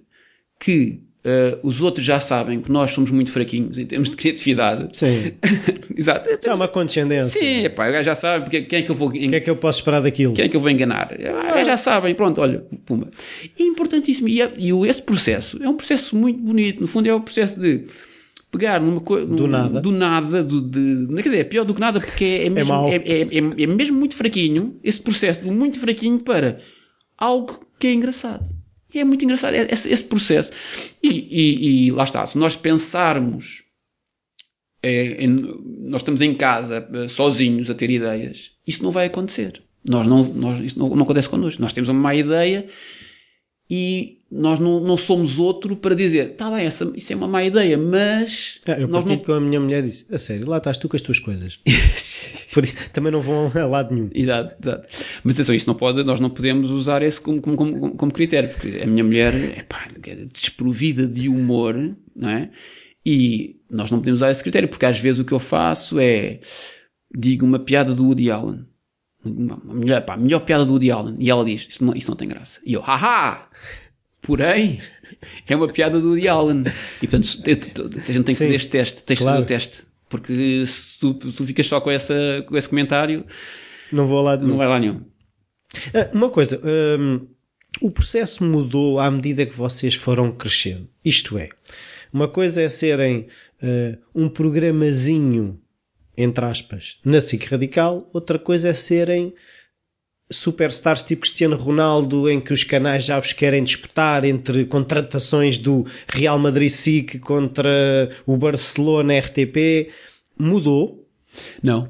que 0.59 1.01
Uh, 1.23 1.59
os 1.61 1.79
outros 1.81 2.03
já 2.03 2.19
sabem 2.19 2.59
que 2.61 2.71
nós 2.71 2.89
somos 2.91 3.11
muito 3.11 3.31
fraquinhos 3.31 3.77
em 3.77 3.85
termos 3.85 4.09
de 4.09 4.15
criatividade. 4.15 4.89
Sim. 4.97 5.33
Exato. 5.95 6.27
Já 6.43 6.53
há 6.53 6.55
uma 6.55 6.67
condescendência. 6.67 7.39
Sim, 7.39 7.69
pá, 7.75 7.87
o 7.89 7.91
gajo 7.91 8.05
já 8.05 8.15
sabe 8.15 8.45
porque, 8.45 8.63
quem 8.63 8.79
é 8.79 8.81
que 8.81 8.89
eu 8.89 8.95
vou. 8.95 9.09
O 9.09 9.11
que 9.11 9.35
é 9.35 9.39
que 9.39 9.49
eu 9.49 9.55
posso 9.55 9.79
esperar 9.79 10.01
daquilo? 10.01 10.33
Quem 10.33 10.45
é 10.45 10.49
que 10.49 10.55
eu 10.55 10.59
vou 10.61 10.69
enganar? 10.71 11.15
Ah, 11.47 11.63
já 11.63 11.77
sabem, 11.77 12.15
pronto, 12.15 12.41
olha, 12.41 12.65
pumba. 12.87 13.11
É 13.59 13.61
importantíssimo. 13.63 14.27
E, 14.29 14.41
é, 14.41 14.51
e 14.57 14.71
esse 14.87 15.01
processo 15.03 15.61
é 15.61 15.69
um 15.69 15.75
processo 15.75 16.15
muito 16.15 16.39
bonito. 16.39 16.81
No 16.81 16.87
fundo, 16.87 17.07
é 17.07 17.13
o 17.13 17.21
processo 17.21 17.59
de 17.59 17.85
pegar 18.51 18.81
numa 18.81 19.01
coisa. 19.01 19.27
Do 19.27 19.47
nada. 19.47 19.79
Do 19.79 19.91
nada, 19.91 20.43
do, 20.43 20.59
de. 20.59 21.05
Quer 21.17 21.21
dizer, 21.21 21.37
é 21.37 21.43
pior 21.43 21.65
do 21.65 21.75
que 21.75 21.81
nada 21.81 21.99
porque 21.99 22.25
é, 22.25 22.45
é 22.47 22.49
mesmo, 22.49 22.73
é, 22.87 22.95
é, 22.95 23.21
é- 23.21 23.63
é 23.63 23.67
mesmo 23.67 23.95
muito 23.99 24.15
fraquinho, 24.15 24.75
esse 24.83 24.99
processo 24.99 25.43
do 25.43 25.51
muito 25.51 25.79
fraquinho 25.79 26.17
para 26.19 26.59
algo 27.15 27.63
que 27.79 27.85
é 27.85 27.93
engraçado. 27.93 28.43
E 28.93 28.99
é 28.99 29.03
muito 29.03 29.23
engraçado 29.23 29.53
é- 29.55 29.67
esse, 29.71 29.89
esse 29.91 30.03
processo. 30.03 30.51
E, 31.01 31.09
e- 31.09 31.85
e 31.87 31.91
lá 31.91 32.03
está, 32.03 32.25
se 32.25 32.37
nós 32.37 32.55
pensarmos. 32.55 33.63
é, 34.83 35.23
em- 35.23 35.61
nós 35.89 36.01
estamos 36.01 36.21
em 36.21 36.33
casa 36.33 36.89
eh, 36.91 37.07
sozinhos 37.07 37.69
a 37.69 37.75
ter 37.75 37.89
ideias, 37.91 38.51
isso 38.65 38.81
não 38.83 38.89
vai 38.91 39.05
acontecer. 39.05 39.61
Nós 39.85 40.07
não, 40.07 40.23
nós, 40.33 40.59
isso 40.59 40.79
não, 40.79 40.89
não 40.95 41.03
acontece 41.03 41.29
connosco. 41.29 41.61
Nós 41.61 41.71
temos 41.73 41.87
uma 41.89 41.99
má 41.99 42.15
ideia 42.15 42.67
e 43.69 44.17
nós 44.31 44.59
não, 44.59 44.79
não 44.79 44.95
somos 44.95 45.37
outro 45.37 45.75
para 45.75 45.93
dizer, 45.93 46.31
está 46.31 46.49
bem, 46.49 46.65
essa, 46.65 46.89
isso 46.95 47.11
é 47.11 47.15
uma 47.15 47.27
má 47.27 47.43
ideia, 47.43 47.77
mas 47.77 48.59
Ah, 48.65 48.79
eu 48.79 48.87
nós 48.87 49.03
não. 49.03 49.17
com 49.17 49.33
a 49.33 49.41
minha 49.41 49.59
mulher 49.59 49.83
e 49.83 49.87
disse: 49.87 50.05
A 50.09 50.17
sério, 50.17 50.47
lá 50.47 50.57
estás 50.57 50.77
tu 50.77 50.87
com 50.87 50.95
as 50.95 51.01
tuas 51.01 51.19
coisas. 51.19 51.59
Também 52.93 53.11
não 53.11 53.21
vão 53.21 53.51
a 53.53 53.65
lado 53.65 53.93
nenhum. 53.93 54.09
Exato, 54.13 54.55
exato. 54.61 54.87
Mas 55.23 55.35
atenção, 55.35 55.55
isso 55.55 55.67
não 55.67 55.75
pode, 55.75 56.03
nós 56.03 56.19
não 56.19 56.29
podemos 56.29 56.71
usar 56.71 57.01
esse 57.01 57.19
como, 57.19 57.41
como, 57.41 57.57
como, 57.57 57.95
como 57.95 58.11
critério, 58.13 58.49
porque 58.49 58.81
a 58.81 58.87
minha 58.87 59.03
mulher 59.03 59.33
é 59.57 59.63
pá, 59.63 59.87
desprovida 60.31 61.05
de 61.05 61.27
humor, 61.27 61.75
não 62.15 62.29
é? 62.29 62.49
E 63.05 63.57
nós 63.69 63.89
não 63.91 63.99
podemos 63.99 64.19
usar 64.19 64.31
esse 64.31 64.41
critério, 64.43 64.69
porque 64.69 64.85
às 64.85 64.97
vezes 64.97 65.19
o 65.19 65.25
que 65.25 65.33
eu 65.33 65.39
faço 65.39 65.99
é 65.99 66.39
digo 67.13 67.45
uma 67.45 67.59
piada 67.59 67.93
do 67.93 68.05
Woody 68.05 68.31
Allen. 68.31 68.65
Uma, 69.23 69.55
uma 69.55 69.73
melhor, 69.73 70.01
pá, 70.01 70.13
a 70.13 70.17
melhor 70.17 70.39
piada 70.41 70.65
do 70.65 70.71
Woody 70.71 70.89
Allen. 70.91 71.15
E 71.19 71.29
ela 71.29 71.43
diz, 71.43 71.67
isso 71.69 71.83
não, 71.83 71.93
isso 71.95 72.09
não 72.09 72.15
tem 72.17 72.27
graça. 72.27 72.61
E 72.65 72.73
eu, 72.73 72.81
haha! 72.81 73.47
Porém, 74.21 74.79
é 75.47 75.55
uma 75.55 75.67
piada 75.71 75.99
do 75.99 76.09
Woody 76.09 76.27
Allen. 76.27 76.63
E 77.01 77.07
portanto, 77.07 77.27
a 77.43 78.11
gente 78.11 78.23
tem 78.23 78.35
que 78.35 78.35
fazer 78.35 78.55
este 78.55 78.69
teste, 78.69 79.03
teste 79.03 79.23
claro. 79.23 79.41
do 79.41 79.47
teste. 79.47 79.81
Porque 80.09 80.65
se 80.65 80.99
tu, 80.99 81.13
tu 81.13 81.45
ficas 81.45 81.65
só 81.65 81.79
com, 81.79 81.89
essa, 81.89 82.45
com 82.47 82.57
esse 82.57 82.67
comentário, 82.69 83.25
Não 83.91 84.07
vou 84.07 84.21
lado 84.21 84.41
não 84.41 84.47
nenhum. 84.47 84.57
vai 84.57 84.67
lá 84.67 84.79
nenhum. 84.79 85.01
Ah, 85.93 86.09
Uma 86.13 86.29
coisa, 86.29 86.61
hum, 86.99 87.27
o 87.81 87.89
processo 87.89 88.43
mudou 88.43 88.99
à 88.99 89.09
medida 89.09 89.45
que 89.45 89.55
vocês 89.55 89.95
foram 89.95 90.31
crescendo. 90.33 90.89
Isto 91.03 91.37
é, 91.37 91.49
uma 92.11 92.27
coisa 92.27 92.61
é 92.61 92.67
serem 92.67 93.27
ah, 93.63 93.97
um 94.13 94.27
programazinho, 94.27 95.59
entre 96.17 96.43
aspas, 96.43 96.99
na 97.05 97.21
SIC 97.21 97.45
Radical, 97.45 98.09
outra 98.13 98.37
coisa 98.37 98.69
é 98.69 98.73
serem 98.73 99.33
superstars 100.31 101.03
tipo 101.03 101.21
Cristiano 101.21 101.55
Ronaldo, 101.55 102.29
em 102.29 102.39
que 102.39 102.53
os 102.53 102.63
canais 102.63 103.05
já 103.05 103.19
vos 103.19 103.33
querem 103.33 103.63
disputar 103.63 104.23
entre 104.25 104.65
contratações 104.65 105.57
do 105.57 105.85
Real 106.07 106.39
Madrid 106.39 106.69
SIC 106.69 107.19
contra 107.19 108.09
o 108.25 108.37
Barcelona 108.37 109.17
RTP. 109.19 109.89
Mudou. 110.39 111.07
Não, 111.61 111.87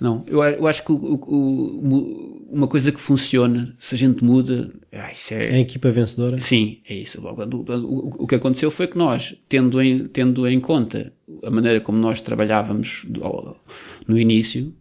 não. 0.00 0.24
Eu, 0.26 0.42
eu 0.42 0.66
acho 0.66 0.84
que 0.84 0.92
o- 0.92 0.96
o- 0.96 2.46
uma 2.50 2.68
coisa 2.68 2.92
que 2.92 3.00
funciona, 3.00 3.74
se 3.78 3.94
a 3.94 3.98
gente 3.98 4.22
muda, 4.22 4.70
ah, 4.92 5.12
isso 5.12 5.34
É 5.34 5.38
a 5.38 5.56
é. 5.56 5.60
equipa 5.60 5.90
vencedora. 5.90 6.38
Sim, 6.40 6.78
é 6.88 6.94
isso. 6.94 7.20
O, 7.20 8.22
o- 8.22 8.26
que 8.26 8.34
aconteceu 8.34 8.70
foi 8.70 8.86
que 8.86 8.96
nós, 8.96 9.34
tendo 9.48 9.80
em, 9.82 10.06
tendo 10.08 10.46
em 10.48 10.60
conta 10.60 11.12
a 11.42 11.50
maneira 11.50 11.80
como 11.80 11.98
nós 11.98 12.20
trabalhávamos 12.20 13.04
no 14.06 14.18
início, 14.18 14.72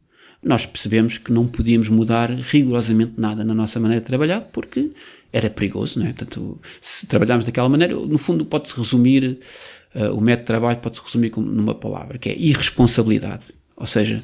nós 0.46 0.64
percebemos 0.64 1.18
que 1.18 1.32
não 1.32 1.48
podíamos 1.48 1.90
mudar 1.90 2.30
rigorosamente 2.30 3.14
nada 3.18 3.44
na 3.44 3.56
nossa 3.56 3.80
maneira 3.80 4.00
de 4.00 4.06
trabalhar 4.06 4.42
porque 4.42 4.92
era 5.34 5.50
perigoso, 5.50 6.00
não 6.00 6.06
é? 6.06 6.14
Portanto, 6.14 6.62
se 6.80 7.08
trabalharmos 7.08 7.44
daquela 7.44 7.68
maneira, 7.68 7.96
no 7.96 8.18
fundo 8.20 8.46
pode-se 8.46 8.78
resumir, 8.78 9.40
eh, 9.96 10.10
o 10.10 10.22
método 10.22 10.44
de 10.44 10.48
trabalho 10.48 10.80
pode-se 10.80 11.04
resumir 11.04 11.34
numa 11.36 11.74
palavra, 11.74 12.20
que 12.20 12.30
é 12.30 12.38
irresponsabilidade. 12.38 13.54
Ou 13.76 13.88
seja, 13.88 14.24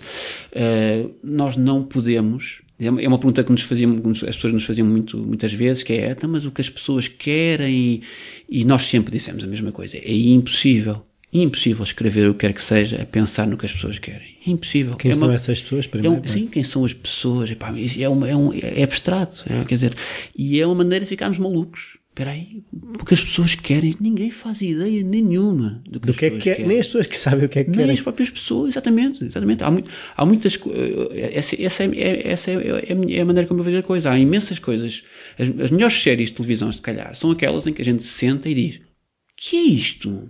eh, 0.52 1.08
nós 1.24 1.58
não 1.58 1.84
podemos, 1.84 2.62
é 2.80 2.90
uma 2.90 3.02
é 3.02 3.10
pergunta 3.10 3.44
que 3.44 3.52
nos 3.52 3.64
faziam, 3.64 4.00
as 4.12 4.36
pessoas 4.36 4.54
nos 4.54 4.64
faziam 4.64 4.88
muito, 4.88 5.18
muitas 5.18 5.52
vezes, 5.52 5.82
que 5.82 5.92
é, 5.94 6.12
"Então, 6.12 6.30
mas 6.30 6.46
o 6.46 6.52
que 6.52 6.62
as 6.62 6.70
pessoas 6.70 7.08
querem, 7.08 8.04
e 8.48 8.64
nós 8.64 8.84
sempre 8.84 9.12
dissemos 9.12 9.44
a 9.44 9.48
mesma 9.48 9.72
coisa, 9.72 9.98
é 9.98 10.14
impossível. 10.14 11.04
Impossível 11.34 11.84
escrever 11.84 12.28
o 12.30 12.34
que 12.34 12.42
quer 12.42 12.54
que 12.54 12.62
seja 12.64 13.02
a 13.02 13.06
pensar 13.06 13.48
no 13.48 13.58
que 13.58 13.66
as 13.66 13.72
pessoas 13.72 13.98
querem. 14.00 14.36
É 14.46 14.50
impossível. 14.52 14.96
Quem 14.96 15.12
é 15.12 15.14
são 15.14 15.28
uma- 15.28 15.34
essas 15.34 15.62
pessoas, 15.62 15.86
é 15.86 15.88
primeiro? 15.88 16.18
um- 16.18 16.24
é? 16.24 16.28
sim, 16.28 16.48
quem 16.48 16.64
são 16.64 16.84
as 16.84 16.94
pessoas? 16.94 17.50
Epá, 17.52 17.74
é, 18.00 18.10
uma, 18.10 18.30
é, 18.30 18.36
um, 18.36 18.52
é 18.54 18.84
abstrato, 18.84 19.46
é, 19.48 19.64
quer 19.64 19.76
dizer, 19.76 19.94
e 20.38 20.60
é 20.60 20.66
uma 20.66 20.76
maneira 20.76 21.06
de 21.06 21.10
ficarmos 21.10 21.38
malucos. 21.40 22.00
Espera 22.10 22.32
aí, 22.32 22.62
porque 22.98 23.14
as 23.14 23.22
pessoas 23.24 23.56
querem, 23.56 23.96
ninguém 24.02 24.30
faz 24.30 24.60
ideia 24.62 25.02
nenhuma 25.02 25.82
do 25.88 25.98
que 26.02 26.08
Do 26.08 26.12
as 26.12 26.18
que 26.18 26.26
é 26.26 26.30
que 26.30 26.36
pessoas 26.36 26.44
quer, 26.44 26.56
querem. 26.56 26.68
nem 26.68 26.80
as 26.82 26.86
pessoas 26.88 27.08
que 27.08 27.18
sabem 27.18 27.46
o 27.46 27.50
que 27.50 27.60
é 27.60 27.64
que 27.64 27.70
Nem 27.70 27.80
querem. 27.80 27.94
as 27.94 28.02
próprias 28.02 28.30
pessoas, 28.30 28.70
exatamente, 28.72 29.24
exatamente. 29.24 29.64
Há, 29.64 29.72
muito, 29.72 29.90
há 30.18 30.26
muitas 30.26 30.60
essa, 31.32 31.64
essa, 31.64 31.84
é, 31.86 31.88
é- 31.98 32.28
essa 32.34 32.52
é, 32.52 32.56
é 32.56 33.16
é 33.18 33.22
a 33.22 33.26
maneira 33.26 33.48
como 33.48 33.62
eu 33.62 33.64
vejo 33.64 33.78
a 33.78 33.84
coisa. 33.84 34.12
Há 34.12 34.20
imensas 34.20 34.60
coisas. 34.60 35.04
As, 35.40 35.48
as 35.62 35.72
melhores 35.72 36.02
séries 36.04 36.28
de 36.30 36.36
televisão, 36.36 36.70
se 36.74 36.82
calhar, 36.82 37.16
são 37.16 37.32
aquelas 37.32 37.66
em 37.66 37.72
que 37.72 37.82
a 37.82 37.86
gente 37.86 38.04
se 38.04 38.10
senta 38.10 38.50
e 38.50 38.56
diz: 38.56 38.82
que 39.38 39.56
é 39.56 39.62
isto? 39.64 40.28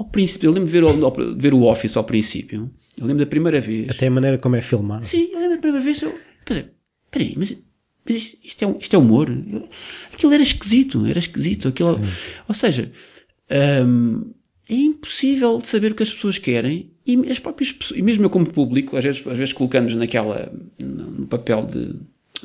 Ao 0.00 0.06
princípio, 0.06 0.46
eu 0.48 0.52
lembro 0.52 0.66
de 0.66 0.72
ver, 0.72 0.82
o- 0.84 1.04
ao- 1.04 1.36
ver 1.36 1.52
o 1.52 1.62
Office 1.64 1.94
ao 1.96 2.04
princípio. 2.04 2.70
Eu 2.96 3.06
lembro 3.06 3.22
da 3.24 3.28
primeira 3.28 3.60
vez. 3.60 3.90
Até 3.90 4.06
a 4.06 4.10
maneira 4.10 4.38
como 4.38 4.56
é 4.56 4.62
filmado. 4.62 5.04
Sim, 5.04 5.28
eu 5.32 5.38
lembro 5.40 5.56
da 5.56 5.60
primeira 5.60 5.84
vez. 5.84 6.00
Eu, 6.00 6.14
peraí, 7.10 7.34
mas, 7.36 7.62
mas 8.04 8.16
isto, 8.16 8.38
isto 8.42 8.62
é, 8.64 8.66
um- 8.66 8.78
isto 8.80 8.96
é 8.96 8.98
humor? 8.98 9.28
Eu- 9.30 9.68
aquilo 10.12 10.32
era 10.32 10.42
esquisito, 10.42 11.04
era 11.04 11.18
esquisito. 11.18 11.68
Aquilo, 11.68 12.00
ou 12.48 12.54
seja, 12.54 12.90
hum, 13.86 14.32
é 14.68 14.74
impossível 14.74 15.58
de 15.58 15.68
saber 15.68 15.92
o 15.92 15.94
que 15.94 16.02
as 16.02 16.10
pessoas 16.10 16.38
querem 16.38 16.90
e 17.06 17.16
as 17.30 17.38
próprias 17.38 17.70
pessoas, 17.72 17.98
e 17.98 18.02
mesmo 18.02 18.24
eu 18.24 18.30
como 18.30 18.48
público, 18.48 18.96
às 18.96 19.04
vezes, 19.04 19.26
às 19.26 19.36
vezes 19.36 19.52
colocamos 19.52 19.94
naquela, 19.94 20.50
no 20.80 21.26
papel 21.26 21.66
de, 21.66 21.96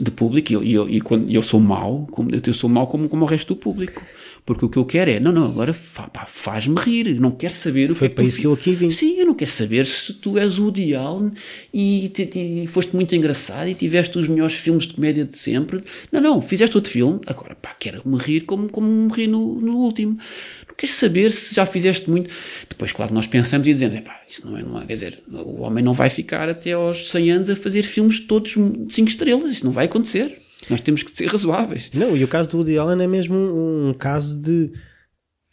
de 0.03 0.11
público, 0.11 0.51
e 0.51 0.55
eu, 0.55 0.63
e 0.63 0.73
eu, 0.73 0.89
e 0.89 0.99
quando, 1.01 1.29
eu 1.31 1.41
sou 1.41 1.59
mau, 1.59 2.07
como, 2.11 2.29
eu 2.33 2.53
sou 2.53 2.69
mau 2.69 2.87
como, 2.87 3.07
como 3.07 3.23
o 3.23 3.27
resto 3.27 3.53
do 3.53 3.59
público. 3.59 4.03
Porque 4.45 4.63
o 4.63 4.69
que 4.69 4.77
eu 4.77 4.85
quero 4.85 5.09
é, 5.09 5.19
não, 5.19 5.31
não, 5.31 5.45
agora 5.45 5.73
faz-me 5.73 6.79
rir, 6.79 7.07
eu 7.07 7.19
não 7.19 7.31
quero 7.31 7.53
saber 7.53 7.89
o 7.89 7.95
Foi 7.95 8.07
que 8.09 8.13
é 8.13 8.15
para 8.15 8.23
tu 8.23 8.27
isso 8.27 8.39
que 8.39 8.45
eu 8.45 8.53
aqui 8.53 8.75
vim. 8.75 8.91
Sim, 8.91 9.17
eu 9.17 9.25
não 9.25 9.33
quero 9.33 9.49
saber 9.49 9.85
se 9.85 10.13
tu 10.13 10.37
és 10.37 10.59
o 10.59 10.71
Allen 10.95 11.31
e, 11.73 12.09
te- 12.09 12.27
te- 12.27 12.67
foste 12.67 12.95
muito 12.95 13.15
engraçado 13.15 13.67
e 13.67 13.73
tiveste 13.73 14.19
os 14.19 14.27
melhores 14.27 14.53
filmes 14.53 14.85
de 14.85 14.93
comédia 14.93 15.25
de 15.25 15.35
sempre. 15.35 15.83
Não, 16.11 16.21
não, 16.21 16.41
fizeste 16.41 16.77
outro 16.77 16.91
filme, 16.91 17.19
agora 17.25 17.55
pá, 17.55 17.75
quero-me 17.79 18.17
rir 18.19 18.41
como, 18.41 18.69
como 18.69 18.87
me 18.87 19.11
ri 19.11 19.25
no, 19.25 19.59
no 19.59 19.77
último. 19.77 20.19
Não 20.67 20.75
queres 20.75 20.93
saber 20.93 21.31
se 21.31 21.55
já 21.55 21.65
fizeste 21.65 22.07
muito. 22.07 22.29
Depois, 22.69 22.91
claro, 22.91 23.15
nós 23.15 23.25
pensamos 23.25 23.67
e 23.67 23.73
dizemos, 23.73 23.99
pá, 24.01 24.21
isso 24.27 24.47
não 24.47 24.55
é, 24.55 24.61
não 24.61 24.79
é, 24.79 24.85
quer 24.85 24.93
dizer, 24.93 25.23
o 25.27 25.61
homem 25.61 25.83
não 25.83 25.95
vai 25.95 26.11
ficar 26.11 26.49
até 26.49 26.73
aos 26.73 27.09
100 27.09 27.31
anos 27.31 27.49
a 27.49 27.55
fazer 27.55 27.81
filmes 27.81 28.19
todos 28.19 28.51
de 28.51 28.93
5 28.93 29.09
estrelas, 29.09 29.51
isso 29.51 29.65
não 29.65 29.71
vai 29.71 29.85
acontecer. 29.85 30.44
Nós 30.69 30.81
temos 30.81 31.03
que 31.03 31.15
ser 31.15 31.27
razoáveis. 31.27 31.89
Não, 31.93 32.15
e 32.17 32.23
o 32.23 32.27
caso 32.27 32.49
do 32.49 32.57
Woody 32.57 32.77
Allen 32.77 33.03
é 33.03 33.07
mesmo 33.07 33.35
um, 33.35 33.89
um 33.89 33.93
caso 33.93 34.39
de. 34.39 34.71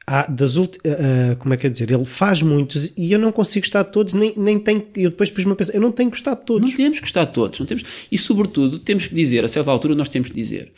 há 0.06 0.26
das 0.26 0.56
ulti- 0.56 0.78
ah, 0.86 1.32
ah, 1.32 1.36
como 1.36 1.52
é 1.54 1.56
que 1.56 1.66
é 1.66 1.70
dizer? 1.70 1.90
Ele 1.90 2.04
faz 2.04 2.42
muitos 2.42 2.92
e 2.96 3.12
eu 3.12 3.18
não 3.18 3.30
consigo 3.32 3.64
gostar 3.64 3.82
de 3.84 3.92
todos, 3.92 4.14
nem, 4.14 4.32
nem 4.36 4.58
tenho. 4.58 4.86
Eu 4.94 5.10
depois 5.10 5.30
pus-me 5.30 5.52
a 5.52 5.54
pensar, 5.56 5.74
eu 5.74 5.80
não 5.80 5.92
tenho 5.92 6.10
gostado 6.10 6.40
de 6.40 6.46
todos. 6.46 6.70
Não 6.70 6.76
temos 6.76 6.98
que 6.98 7.04
gostar 7.04 7.24
de 7.26 7.32
todos. 7.32 7.58
Não 7.60 7.66
temos, 7.66 7.84
e, 8.10 8.18
sobretudo, 8.18 8.78
temos 8.78 9.06
que 9.06 9.14
dizer, 9.14 9.44
a 9.44 9.48
certa 9.48 9.70
altura, 9.70 9.94
nós 9.94 10.08
temos 10.08 10.28
que 10.28 10.34
dizer: 10.34 10.72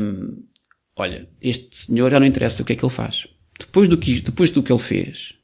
hum, 0.00 0.42
olha, 0.96 1.28
este 1.40 1.76
senhor 1.76 2.10
já 2.10 2.18
não 2.20 2.26
interessa 2.26 2.62
o 2.62 2.64
que 2.66 2.72
é 2.72 2.76
que 2.76 2.84
ele 2.84 2.92
faz. 2.92 3.26
Depois 3.58 3.88
do 3.88 3.96
que, 3.96 4.20
depois 4.20 4.50
do 4.50 4.62
que 4.62 4.72
ele 4.72 4.78
fez, 4.78 5.34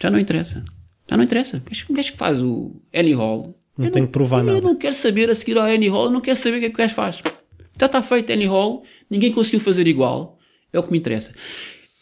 já 0.00 0.10
não 0.10 0.18
interessa. 0.18 0.64
Já 1.10 1.16
não 1.16 1.24
interessa. 1.24 1.62
O 1.88 1.92
O 1.92 1.96
gajo 1.96 2.12
que 2.12 2.18
faz 2.18 2.40
o 2.42 2.82
Annie 2.94 3.14
Hall. 3.14 3.58
Não 3.78 3.86
eu 3.86 3.92
tenho 3.92 4.06
que 4.06 4.12
provar 4.12 4.40
eu 4.40 4.44
nada. 4.44 4.60
não 4.60 4.74
quero 4.74 4.94
saber 4.94 5.30
a 5.30 5.34
seguir 5.34 5.56
ao 5.56 5.64
Annie 5.64 5.88
Hall, 5.88 6.06
eu 6.06 6.10
não 6.10 6.20
quero 6.20 6.36
saber 6.36 6.56
o 6.56 6.60
que 6.60 6.66
é 6.66 6.68
que 6.68 6.74
o 6.74 6.78
gajo 6.78 6.94
faz. 6.94 7.22
Já 7.80 7.86
está 7.86 8.02
feito 8.02 8.32
Annie 8.32 8.48
Hall, 8.48 8.82
ninguém 9.08 9.32
conseguiu 9.32 9.60
fazer 9.60 9.86
igual. 9.86 10.36
É 10.72 10.78
o 10.78 10.82
que 10.82 10.90
me 10.90 10.98
interessa. 10.98 11.32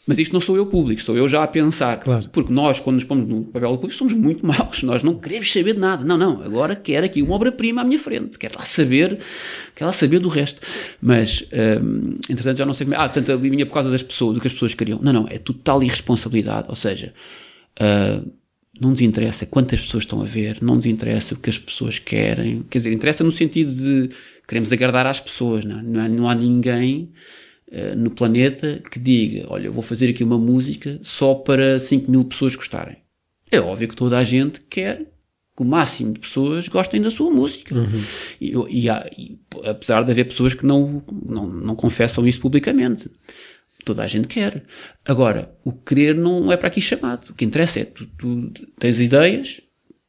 Mas 0.07 0.17
isto 0.17 0.31
não 0.31 0.39
sou 0.39 0.55
eu 0.55 0.65
público, 0.65 1.01
sou 1.01 1.17
eu 1.17 1.27
já 1.27 1.43
a 1.43 1.47
pensar. 1.47 1.99
Claro. 1.99 2.29
Porque 2.31 2.51
nós, 2.51 2.79
quando 2.79 2.95
nos 2.95 3.03
pomos 3.03 3.27
no 3.27 3.43
papel 3.43 3.69
público, 3.71 3.93
somos 3.93 4.13
muito 4.13 4.43
maus. 4.47 4.81
Nós 4.81 5.03
não 5.03 5.19
queremos 5.19 5.51
saber 5.51 5.73
de 5.73 5.79
nada. 5.79 6.03
Não, 6.05 6.17
não. 6.17 6.41
Agora 6.41 6.77
quero 6.77 7.05
aqui 7.05 7.21
uma 7.21 7.35
obra-prima 7.35 7.81
à 7.81 7.83
minha 7.83 7.99
frente. 7.99 8.39
Quero 8.39 8.55
lá 8.57 8.63
saber, 8.63 9.19
quero 9.75 9.85
lá 9.85 9.91
saber 9.93 10.19
do 10.19 10.29
resto. 10.29 10.61
Mas, 11.01 11.45
hum, 11.83 12.17
entretanto, 12.29 12.57
já 12.57 12.65
não 12.65 12.73
sei 12.73 12.85
como 12.85 12.95
é. 12.95 12.97
Ah, 12.97 13.09
portanto, 13.09 13.33
ali 13.33 13.49
vinha 13.49 13.65
por 13.65 13.73
causa 13.73 13.91
das 13.91 14.01
pessoas, 14.01 14.35
do 14.35 14.39
que 14.39 14.47
as 14.47 14.53
pessoas 14.53 14.73
queriam. 14.73 14.97
Não, 15.01 15.11
não. 15.11 15.27
É 15.29 15.37
total 15.37 15.83
irresponsabilidade. 15.83 16.67
Ou 16.69 16.75
seja, 16.75 17.13
ah, 17.77 18.21
não 18.79 18.91
nos 18.91 19.01
interessa 19.01 19.45
quantas 19.45 19.79
pessoas 19.79 20.03
estão 20.03 20.21
a 20.21 20.25
ver, 20.25 20.57
não 20.61 20.75
nos 20.75 20.85
interessa 20.85 21.33
o 21.33 21.37
que 21.37 21.49
as 21.49 21.57
pessoas 21.57 21.99
querem. 21.99 22.63
Quer 22.69 22.79
dizer, 22.79 22.93
interessa 22.93 23.23
no 23.23 23.31
sentido 23.31 23.71
de 23.71 24.09
queremos 24.47 24.71
agradar 24.71 25.05
às 25.05 25.19
pessoas. 25.19 25.65
Não, 25.65 25.79
é? 25.79 25.83
não, 25.83 26.01
há, 26.01 26.09
não 26.09 26.29
há 26.29 26.35
ninguém 26.35 27.11
uh, 27.69 27.95
no 27.95 28.11
planeta 28.11 28.81
que 28.91 28.99
diga: 28.99 29.45
Olha, 29.49 29.67
eu 29.67 29.73
vou 29.73 29.83
fazer 29.83 30.09
aqui 30.09 30.23
uma 30.23 30.37
música 30.37 30.99
só 31.03 31.33
para 31.35 31.79
5 31.79 32.09
mil 32.09 32.23
pessoas 32.25 32.55
gostarem. 32.55 32.97
É 33.51 33.59
óbvio 33.59 33.87
que 33.87 33.95
toda 33.95 34.17
a 34.17 34.23
gente 34.23 34.61
quer 34.69 35.05
que 35.57 35.63
o 35.63 35.65
máximo 35.65 36.13
de 36.13 36.19
pessoas 36.19 36.67
gostem 36.67 37.01
da 37.01 37.09
sua 37.09 37.31
música. 37.31 37.73
Uhum. 37.73 38.03
E, 38.39 38.53
e, 38.69 38.89
há, 38.89 39.09
e, 39.17 39.39
apesar 39.63 40.03
de 40.03 40.11
haver 40.11 40.25
pessoas 40.25 40.53
que 40.53 40.63
não, 40.63 41.03
não, 41.25 41.47
não 41.47 41.75
confessam 41.75 42.27
isso 42.27 42.39
publicamente. 42.39 43.09
Toda 43.87 44.03
a 44.03 44.07
gente 44.07 44.27
quer. 44.27 44.65
Agora, 45.05 45.55
o 45.63 45.71
querer 45.71 46.13
não 46.13 46.51
é 46.51 46.57
para 46.57 46.67
aqui 46.67 46.81
chamado. 46.81 47.29
O 47.29 47.33
que 47.33 47.45
interessa 47.45 47.79
é 47.79 47.85
tu, 47.85 48.05
tu 48.17 48.51
tens 48.77 48.99
ideias, 48.99 49.61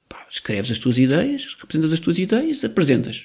pá, 0.08 0.26
escreves 0.28 0.72
as 0.72 0.78
tuas 0.78 0.98
ideias, 0.98 1.56
representas 1.60 1.92
as 1.92 2.00
tuas 2.00 2.18
ideias, 2.18 2.64
apresentas. 2.64 3.24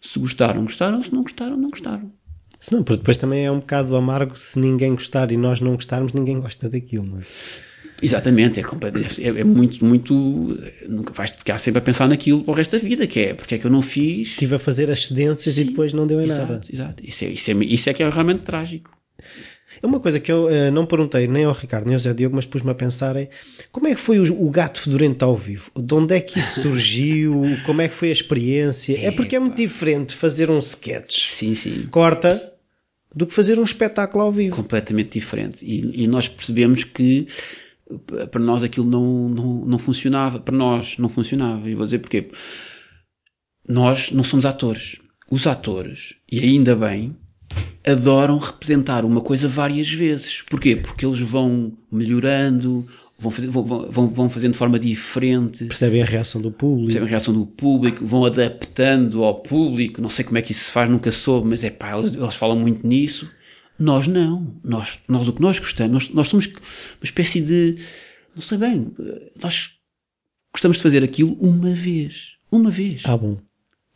Se 0.00 0.16
gostaram, 0.20 0.62
gostaram. 0.62 1.02
Se 1.02 1.12
não 1.12 1.22
gostaram, 1.22 1.56
não 1.56 1.68
gostaram. 1.68 2.12
Se 2.60 2.72
não, 2.72 2.84
porque 2.84 2.98
depois 2.98 3.16
também 3.16 3.44
é 3.44 3.50
um 3.50 3.58
bocado 3.58 3.96
amargo 3.96 4.38
se 4.38 4.60
ninguém 4.60 4.92
gostar 4.92 5.32
e 5.32 5.36
nós 5.36 5.60
não 5.60 5.74
gostarmos, 5.74 6.12
ninguém 6.12 6.38
gosta 6.38 6.68
daquilo, 6.68 7.04
não 7.04 7.18
é? 7.18 7.22
Exatamente, 8.00 8.60
é, 8.60 8.62
é, 8.62 9.40
é 9.40 9.44
muito, 9.44 9.84
muito. 9.84 10.14
Nunca 10.88 11.12
vais 11.12 11.30
ficar 11.30 11.58
sempre 11.58 11.80
a 11.80 11.82
pensar 11.82 12.08
naquilo 12.08 12.44
para 12.44 12.52
o 12.52 12.54
resto 12.54 12.78
da 12.78 12.78
vida, 12.78 13.04
que 13.08 13.18
é 13.18 13.34
porque 13.34 13.56
é 13.56 13.58
que 13.58 13.66
eu 13.66 13.70
não 13.70 13.82
fiz. 13.82 14.28
Estive 14.28 14.54
a 14.54 14.58
fazer 14.60 14.88
as 14.92 15.06
cedências 15.06 15.58
e 15.58 15.64
depois 15.64 15.92
não 15.92 16.06
deu 16.06 16.20
em 16.20 16.26
exato, 16.26 16.52
nada. 16.52 16.64
Exato, 16.72 17.04
isso 17.04 17.24
é, 17.24 17.28
isso, 17.30 17.50
é, 17.50 17.54
isso 17.64 17.90
é 17.90 17.94
que 17.94 18.02
é 18.04 18.08
realmente 18.08 18.42
trágico. 18.42 18.97
É 19.82 19.86
uma 19.86 20.00
coisa 20.00 20.18
que 20.18 20.30
eu 20.30 20.46
uh, 20.46 20.70
não 20.72 20.86
perguntei 20.86 21.26
nem 21.26 21.44
ao 21.44 21.52
Ricardo 21.52 21.86
nem 21.86 21.94
ao 21.94 22.00
Zé 22.00 22.12
Diogo, 22.12 22.36
mas 22.36 22.46
pus-me 22.46 22.70
a 22.70 22.74
pensar 22.74 23.16
é 23.16 23.30
como 23.70 23.86
é 23.86 23.94
que 23.94 24.00
foi 24.00 24.18
o, 24.18 24.46
o, 24.46 24.50
gato 24.50 24.80
fedorento 24.80 25.24
ao 25.24 25.36
vivo? 25.36 25.70
De 25.76 25.94
onde 25.94 26.14
é 26.14 26.20
que 26.20 26.38
isso 26.38 26.62
surgiu? 26.62 27.42
como 27.64 27.80
é 27.80 27.88
que 27.88 27.94
foi 27.94 28.08
a 28.08 28.12
experiência? 28.12 28.96
É, 28.98 29.06
é 29.06 29.10
porque 29.10 29.36
é 29.36 29.38
muito 29.38 29.56
diferente 29.56 30.14
fazer 30.14 30.50
um 30.50 30.58
sketch. 30.58 31.20
Sim, 31.20 31.54
sim. 31.54 31.86
Corta 31.90 32.52
do 33.14 33.26
que 33.26 33.34
fazer 33.34 33.58
um 33.58 33.64
espetáculo 33.64 34.24
ao 34.24 34.32
vivo. 34.32 34.56
Completamente 34.56 35.18
diferente. 35.18 35.64
E, 35.64 36.04
e 36.04 36.06
nós 36.06 36.28
percebemos 36.28 36.84
que 36.84 37.26
para 38.30 38.40
nós 38.40 38.62
aquilo 38.62 38.86
não, 38.86 39.28
não, 39.28 39.64
não 39.64 39.78
funcionava. 39.78 40.38
Para 40.38 40.56
nós 40.56 40.98
não 40.98 41.08
funcionava. 41.08 41.68
E 41.68 41.74
vou 41.74 41.84
dizer 41.84 41.98
porquê. 41.98 42.30
Nós 43.66 44.10
não 44.10 44.24
somos 44.24 44.46
atores. 44.46 44.96
Os 45.30 45.46
atores, 45.46 46.14
e 46.30 46.40
ainda 46.40 46.74
bem, 46.74 47.14
adoram 47.88 48.38
representar 48.38 49.04
uma 49.04 49.20
coisa 49.20 49.48
várias 49.48 49.90
vezes. 49.90 50.42
Porquê? 50.42 50.76
Porque 50.76 51.06
eles 51.06 51.20
vão 51.20 51.72
melhorando, 51.90 52.86
vão, 53.18 53.30
fazer, 53.30 53.48
vão, 53.48 53.64
vão, 53.64 54.08
vão 54.08 54.30
fazendo 54.30 54.52
de 54.52 54.58
forma 54.58 54.78
diferente. 54.78 55.64
Percebem 55.64 56.02
a 56.02 56.04
reação 56.04 56.40
do 56.40 56.50
público. 56.50 56.86
Percebem 56.86 57.08
a 57.08 57.10
reação 57.10 57.34
do 57.34 57.46
público, 57.46 58.06
vão 58.06 58.24
adaptando 58.24 59.24
ao 59.24 59.40
público. 59.40 60.02
Não 60.02 60.10
sei 60.10 60.24
como 60.24 60.38
é 60.38 60.42
que 60.42 60.52
isso 60.52 60.66
se 60.66 60.70
faz, 60.70 60.90
nunca 60.90 61.10
soube, 61.10 61.48
mas 61.48 61.64
é 61.64 61.70
pá, 61.70 61.96
eles, 61.98 62.14
eles 62.14 62.34
falam 62.34 62.58
muito 62.58 62.86
nisso. 62.86 63.30
Nós 63.78 64.06
não. 64.06 64.54
Nós, 64.62 64.98
nós 65.08 65.26
o 65.26 65.32
que 65.32 65.40
nós 65.40 65.58
gostamos, 65.58 65.92
nós, 65.92 66.14
nós 66.14 66.28
somos 66.28 66.46
uma 66.46 67.04
espécie 67.04 67.40
de, 67.40 67.78
não 68.34 68.42
sei 68.42 68.58
bem, 68.58 68.92
nós 69.40 69.72
gostamos 70.52 70.76
de 70.76 70.82
fazer 70.82 71.02
aquilo 71.02 71.34
uma 71.40 71.70
vez. 71.70 72.32
Uma 72.50 72.70
vez. 72.70 73.02
Ah, 73.04 73.16
bom. 73.16 73.38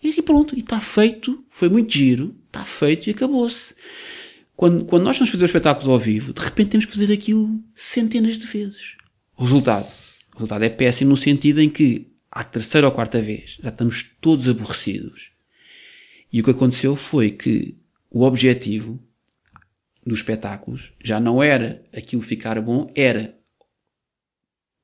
E 0.03 0.22
pronto, 0.22 0.57
e 0.57 0.61
está 0.61 0.80
feito, 0.80 1.45
foi 1.49 1.68
muito 1.68 1.93
giro, 1.93 2.34
está 2.53 2.65
feito 2.65 3.09
e 3.09 3.11
acabou-se. 3.11 3.75
Quando, 4.55 4.85
quando 4.85 5.05
nós 5.05 5.17
vamos 5.17 5.31
fazer 5.31 5.45
os 5.45 5.49
espetáculos 5.49 5.89
ao 5.89 5.99
vivo, 5.99 6.33
de 6.33 6.43
repente 6.43 6.71
temos 6.71 6.85
que 6.85 6.93
fazer 6.93 7.13
aquilo 7.13 7.59
centenas 7.75 8.37
de 8.37 8.47
vezes. 8.47 8.97
O 9.37 9.43
resultado. 9.43 9.93
O 10.35 10.39
resultado 10.39 10.63
é 10.63 10.69
péssimo 10.69 11.11
no 11.11 11.17
sentido 11.17 11.61
em 11.61 11.71
que, 11.71 12.13
à 12.31 12.45
terceira 12.45 12.87
ou 12.87 12.93
quarta 12.93 13.21
vez, 13.21 13.59
já 13.63 13.71
estamos 13.71 14.15
todos 14.21 14.47
aborrecidos. 14.47 15.31
E 16.33 16.41
o 16.41 16.45
que 16.45 16.51
aconteceu 16.51 16.95
foi 16.95 17.31
que 17.31 17.77
o 18.11 18.23
objetivo 18.23 19.03
dos 20.05 20.19
espetáculos 20.19 20.93
já 21.03 21.19
não 21.19 21.43
era 21.43 21.85
aquilo 21.93 22.23
ficar 22.23 22.61
bom, 22.61 22.91
era 22.95 23.39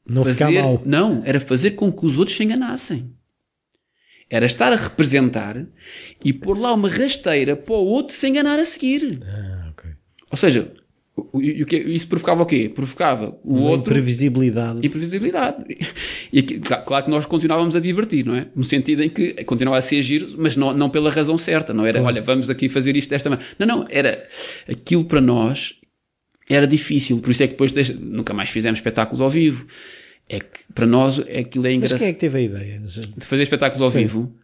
não 0.07 0.25
fazer, 0.25 0.47
ficar 0.47 0.62
mal. 0.62 0.83
não, 0.85 1.23
era 1.25 1.41
fazer 1.41 1.73
com 1.73 1.93
que 1.93 2.07
os 2.07 2.19
outros 2.19 2.37
se 2.37 2.45
enganassem. 2.45 3.14
Era 4.31 4.45
estar 4.47 4.72
a 4.72 4.76
representar 4.76 5.64
e 6.24 6.33
pôr 6.33 6.59
lá 6.59 6.72
uma 6.74 6.89
rasteira 6.89 7.57
para 7.57 7.74
o 7.74 7.85
outro 7.85 8.14
se 8.14 8.29
enganar 8.29 8.59
a 8.59 8.64
seguir. 8.64 9.20
Ah, 9.24 9.70
ok. 9.70 9.91
Ou 10.31 10.37
seja, 10.37 10.70
o, 11.16 11.39
o, 11.39 11.41
isso 11.41 12.07
provocava 12.09 12.43
o 12.43 12.47
quê? 12.47 12.70
Provocava 12.72 13.39
o 13.43 13.55
Uma 13.57 13.70
outro. 13.70 13.91
Imprevisibilidade. 13.91 14.87
Imprevisibilidade. 14.87 15.64
E 16.33 16.41
aqui, 16.41 16.59
claro 16.61 17.05
que 17.07 17.11
nós 17.11 17.24
continuávamos 17.24 17.74
a 17.74 17.81
divertir, 17.81 18.24
não 18.26 18.35
é? 18.37 18.49
No 18.55 18.64
sentido 18.64 19.03
em 19.03 19.09
que 19.09 19.33
continuava 19.45 19.79
a 19.79 19.83
ser 19.83 20.03
giro, 20.03 20.35
mas 20.37 20.57
não, 20.57 20.74
não 20.74 20.91
pela 20.91 21.11
razão 21.11 21.39
certa. 21.39 21.72
Não 21.72 21.87
era, 21.87 21.99
Claro. 22.01 22.14
olha, 22.14 22.22
vamos 22.22 22.51
aqui 22.51 22.68
fazer 22.68 22.97
isto 22.97 23.09
desta 23.11 23.31
maneira. 23.31 23.51
Não, 23.59 23.66
não. 23.66 23.87
Era 23.89 24.29
aquilo 24.70 25.05
para 25.05 25.20
nós 25.20 25.74
era 26.49 26.66
difícil. 26.66 27.20
Por 27.20 27.31
isso 27.31 27.43
é 27.43 27.47
que 27.47 27.53
depois 27.53 27.72
nunca 27.99 28.33
mais 28.33 28.49
fizemos 28.51 28.79
espetáculos 28.79 29.20
ao 29.20 29.29
vivo. 29.29 29.66
É 30.29 30.41
que 30.41 30.61
para 30.74 30.87
nós 30.87 31.18
aquilo 31.18 31.66
é 31.66 31.70
Mas 31.70 31.76
engraçado 31.76 31.99
quem 31.99 32.09
é 32.09 32.12
que 32.12 32.20
teve 32.20 32.39
a 32.39 32.41
ideia? 32.41 32.81
de 32.81 33.26
fazer 33.26 33.43
espetáculos 33.43 33.83
ao 33.83 33.91
Sim. 33.91 33.99
vivo. 33.99 34.35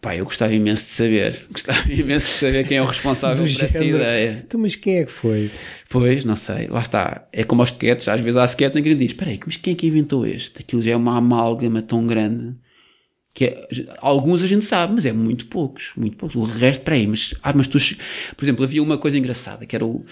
Pá, 0.00 0.16
eu 0.16 0.24
gostava 0.24 0.54
imenso 0.54 0.84
de 0.84 0.90
saber. 0.90 1.46
Gostava 1.50 1.92
imenso 1.92 2.26
de 2.28 2.32
saber 2.34 2.66
quem 2.66 2.78
é 2.78 2.82
o 2.82 2.86
responsável 2.86 3.44
por 3.44 3.50
essa 3.50 3.84
ideia. 3.84 4.44
Então, 4.46 4.60
mas 4.60 4.76
quem 4.76 4.98
é 4.98 5.04
que 5.04 5.10
foi? 5.10 5.50
Pois, 5.88 6.24
não 6.24 6.36
sei. 6.36 6.68
Lá 6.68 6.80
está. 6.80 7.28
É 7.32 7.42
como 7.44 7.62
aos 7.62 7.70
sketches. 7.70 8.08
Às 8.08 8.20
vezes 8.20 8.36
há 8.36 8.44
sketches 8.44 8.76
em 8.76 8.82
que 8.82 8.90
gente 8.90 9.00
diz, 9.00 9.10
espera 9.10 9.30
aí, 9.30 9.40
mas 9.44 9.56
quem 9.56 9.72
é 9.72 9.76
que 9.76 9.86
inventou 9.86 10.24
este? 10.26 10.60
Aquilo 10.60 10.80
já 10.80 10.92
é 10.92 10.96
uma 10.96 11.16
amálgama 11.16 11.82
tão 11.82 12.06
grande 12.06 12.54
que 13.34 13.44
é, 13.44 13.68
alguns 13.98 14.42
a 14.42 14.46
gente 14.46 14.64
sabe, 14.64 14.94
mas 14.94 15.06
é 15.06 15.12
muito 15.12 15.46
poucos. 15.46 15.90
Muito 15.96 16.16
poucos. 16.16 16.36
O 16.36 16.42
resto, 16.42 16.80
espera 16.80 16.96
aí, 16.96 17.06
mas, 17.06 17.34
ah, 17.42 17.52
mas 17.52 17.68
tu, 17.68 17.78
por 18.36 18.44
exemplo, 18.44 18.64
havia 18.64 18.82
uma 18.82 18.98
coisa 18.98 19.18
engraçada 19.18 19.64
que 19.66 19.76
era 19.76 19.84
o, 19.84 20.04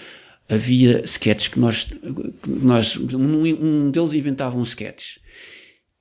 havia 0.49 1.01
sketches 1.05 1.47
que 1.49 1.59
nós, 1.59 1.83
que 1.85 2.49
nós 2.49 2.95
um, 2.97 3.43
um 3.45 3.91
deles 3.91 4.13
inventava 4.13 4.57
um 4.57 4.63
sketch 4.63 5.17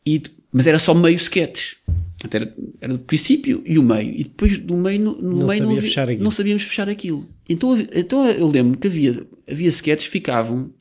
e, 0.06 0.22
mas 0.52 0.66
era 0.66 0.78
só 0.78 0.94
meio 0.94 1.16
sketch. 1.16 1.74
Era, 2.30 2.54
era 2.80 2.92
do 2.94 2.98
princípio 3.00 3.62
e 3.66 3.78
o 3.78 3.82
meio. 3.82 4.10
E 4.12 4.24
depois 4.24 4.58
do 4.58 4.74
meio, 4.76 5.00
no, 5.00 5.20
no 5.20 5.38
Não 5.40 5.46
meio 5.48 5.58
sabia 5.58 5.66
havia- 5.78 5.82
fechar 5.82 6.08
aquilo. 6.08 6.24
não 6.24 6.30
sabíamos 6.30 6.62
fechar 6.62 6.88
aquilo. 6.88 7.28
Então, 7.48 7.76
então 7.94 8.26
eu 8.26 8.46
lembro 8.48 8.78
que 8.78 8.86
havia, 8.86 9.26
havia 9.48 9.68
sketches 9.68 10.06
que 10.06 10.12
ficavam 10.12 10.72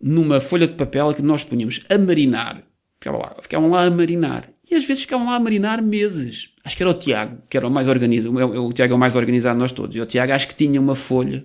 numa 0.00 0.40
folha 0.40 0.66
de 0.66 0.74
papel 0.74 1.12
que 1.14 1.22
nós 1.22 1.44
punhamos 1.44 1.84
a 1.88 1.98
marinar. 1.98 2.64
Ficavam 3.00 3.20
lá, 3.20 3.36
ficavam 3.42 3.70
lá 3.70 3.84
a 3.84 3.90
marinar. 3.90 4.50
E 4.70 4.74
às 4.74 4.84
vezes 4.84 5.02
ficavam 5.04 5.26
lá 5.26 5.36
a 5.36 5.40
marinar 5.40 5.80
meses. 5.80 6.52
Acho 6.64 6.76
que 6.76 6.82
era 6.82 6.90
o 6.90 6.94
Tiago, 6.94 7.38
que 7.48 7.56
era 7.56 7.66
o 7.66 7.70
mais 7.70 7.88
organizado. 7.88 8.34
O, 8.36 8.66
o 8.68 8.72
Tiago 8.72 8.92
é 8.92 8.96
o 8.96 8.98
mais 8.98 9.16
organizado 9.16 9.54
de 9.56 9.60
nós 9.60 9.72
todos. 9.72 9.94
E 9.96 10.00
o 10.00 10.06
Tiago 10.06 10.32
acho 10.32 10.48
que 10.48 10.54
tinha 10.54 10.80
uma 10.80 10.94
folha, 10.96 11.44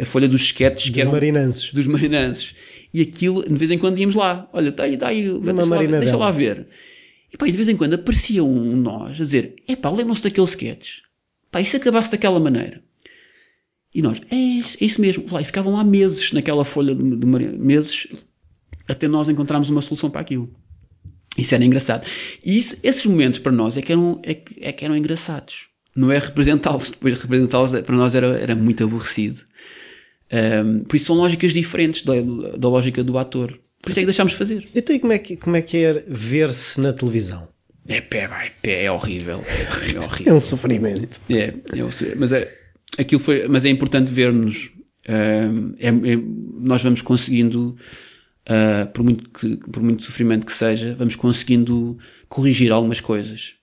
a 0.00 0.04
folha 0.04 0.28
dos 0.28 0.42
sketches 0.42 0.84
que 0.84 0.92
Dos 0.92 1.00
eram 1.00 1.12
marinenses. 1.12 1.72
dos 1.72 1.86
marinenses. 1.86 2.54
E 2.92 3.00
aquilo, 3.00 3.42
de 3.42 3.54
vez 3.54 3.70
em 3.70 3.78
quando 3.78 3.98
íamos 3.98 4.14
lá. 4.14 4.48
Olha, 4.52 4.68
está 4.70 4.84
aí, 4.84 4.94
está 4.94 5.08
aí, 5.08 5.22
deixa, 5.22 5.64
lá, 5.64 5.98
deixa 6.00 6.16
lá 6.16 6.30
ver. 6.30 6.66
E 7.32 7.36
pá, 7.36 7.46
e 7.46 7.50
de 7.50 7.56
vez 7.56 7.68
em 7.68 7.76
quando 7.76 7.94
aparecia 7.94 8.42
um 8.42 8.76
nós 8.76 9.20
a 9.20 9.24
dizer, 9.24 9.56
epá, 9.68 9.90
lembram-se 9.90 10.22
daquele 10.22 10.46
sketch? 10.46 10.98
Pá, 11.50 11.60
e 11.60 11.66
se 11.66 11.76
acabasse 11.76 12.10
daquela 12.10 12.40
maneira? 12.40 12.82
E 13.94 14.02
nós, 14.02 14.20
é 14.30 14.36
isso, 14.36 14.76
é 14.80 14.84
isso 14.84 15.00
mesmo. 15.00 15.24
Lá, 15.30 15.40
e 15.40 15.44
ficavam 15.44 15.72
lá 15.74 15.82
meses 15.84 16.32
naquela 16.32 16.64
folha 16.64 16.94
de, 16.94 17.16
de 17.16 17.26
meses 17.26 18.06
até 18.88 19.08
nós 19.08 19.28
encontrarmos 19.28 19.70
uma 19.70 19.80
solução 19.80 20.10
para 20.10 20.20
aquilo. 20.20 20.50
Isso 21.36 21.54
era 21.54 21.64
engraçado. 21.64 22.06
E 22.44 22.56
isso, 22.56 22.76
esses 22.82 23.04
momentos 23.06 23.40
para 23.40 23.52
nós 23.52 23.76
é 23.76 23.82
que 23.82 23.92
eram, 23.92 24.20
é 24.22 24.38
é 24.60 24.72
que 24.72 24.84
eram 24.84 24.96
engraçados. 24.96 25.66
Não 25.94 26.12
é 26.12 26.18
representá-los. 26.18 26.90
Depois 26.90 27.20
representá-los 27.20 27.72
para 27.80 27.96
nós 27.96 28.14
era, 28.14 28.38
era 28.38 28.54
muito 28.54 28.84
aborrecido. 28.84 29.42
Um, 30.32 30.80
por 30.84 30.96
isso 30.96 31.06
são 31.06 31.16
lógicas 31.16 31.52
diferentes 31.52 32.02
da, 32.02 32.14
da 32.56 32.68
lógica 32.68 33.02
do 33.04 33.16
ator. 33.18 33.58
Por 33.80 33.90
isso 33.90 34.00
é 34.00 34.02
que 34.02 34.06
deixámos 34.06 34.32
de 34.32 34.38
fazer. 34.38 34.68
Então, 34.74 34.94
e 34.96 34.98
como 34.98 35.12
é 35.12 35.18
que, 35.18 35.36
como 35.36 35.56
é, 35.56 35.62
que 35.62 35.76
é 35.84 36.04
ver-se 36.08 36.80
na 36.80 36.92
televisão? 36.92 37.48
É 37.86 38.00
pé, 38.00 38.26
vai, 38.26 38.50
pé, 38.60 38.84
é 38.84 38.90
horrível. 38.90 39.44
É, 39.46 39.62
É 39.94 40.00
horrível. 40.00 40.34
um 40.34 40.40
sofrimento. 40.40 41.20
É, 41.30 41.54
sei, 41.90 42.14
mas 42.16 42.32
é, 42.32 42.52
aquilo 42.98 43.20
foi, 43.20 43.46
mas 43.46 43.64
é 43.64 43.68
importante 43.68 44.10
ver-nos. 44.10 44.70
um, 45.08 45.74
é- 45.78 46.12
é- 46.12 46.20
nós 46.58 46.82
vamos 46.82 47.00
conseguindo, 47.00 47.76
uh, 48.48 48.90
por, 48.92 49.04
muito 49.04 49.30
que, 49.30 49.56
por 49.70 49.80
muito 49.80 50.02
sofrimento 50.02 50.44
que 50.44 50.52
seja, 50.52 50.96
vamos 50.98 51.14
conseguindo 51.14 51.96
corrigir 52.28 52.72
algumas 52.72 53.00
coisas. 53.00 53.54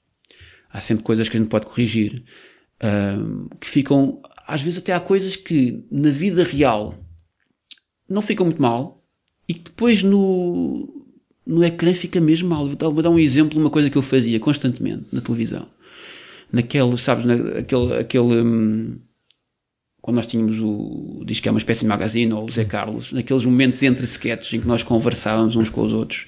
Há 0.72 0.80
sempre 0.80 1.04
coisas 1.04 1.28
que 1.28 1.36
a 1.36 1.40
gente 1.42 1.50
pode 1.50 1.66
corrigir, 1.66 2.24
que 3.62 3.70
ficam, 3.70 4.22
às 4.46 4.62
vezes 4.62 4.80
até 4.80 4.94
há 4.94 5.00
coisas 5.00 5.36
que 5.36 5.84
na 5.92 6.10
vida 6.10 6.44
real 6.44 6.96
não 8.10 8.22
fica 8.22 8.44
muito 8.44 8.62
mal 8.62 9.04
e 9.48 9.54
que 9.54 9.64
depois 9.64 10.04
no, 10.04 11.06
no 11.46 11.64
ecrã 11.64 11.94
fica 11.94 12.20
mesmo 12.20 12.50
mal. 12.50 12.68
Vou 12.68 12.76
dar, 12.76 12.90
vou 12.90 13.02
dar 13.02 13.10
um 13.10 13.20
exemplo 13.20 13.54
de 13.54 13.60
uma 13.60 13.70
coisa 13.70 13.90
que 13.90 13.98
eu 13.98 14.02
fazia 14.02 14.40
constantemente 14.40 15.06
na 15.12 15.22
televisão. 15.22 15.68
Naquele, 16.52 16.98
sabes, 16.98 17.26
naquele, 17.26 17.98
aquele, 17.98 18.42
hum, 18.42 19.00
quando 20.02 20.18
nós 20.18 20.28
tínhamos 20.28 20.60
o, 20.60 21.24
diz 21.26 21.40
que 21.40 21.48
é 21.48 21.52
uma 21.52 21.58
espécie 21.58 21.82
de 21.82 21.88
magazine, 21.88 22.32
ou 22.34 22.46
o 22.46 22.52
Zé 22.52 22.66
Carlos, 22.66 23.12
naqueles 23.12 23.46
momentos 23.46 23.82
entre 23.82 24.06
sketches 24.06 24.54
em 24.54 24.62
que 24.62 24.68
nós 24.68 24.84
conversávamos 24.84 25.56
uns 25.56 25.70
com 25.70 25.82
os 25.82 25.94
outros. 25.94 26.28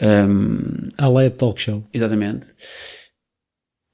Um, 0.00 0.88
a 0.98 1.30
talk 1.30 1.60
show. 1.60 1.84
Exatamente. 1.92 2.46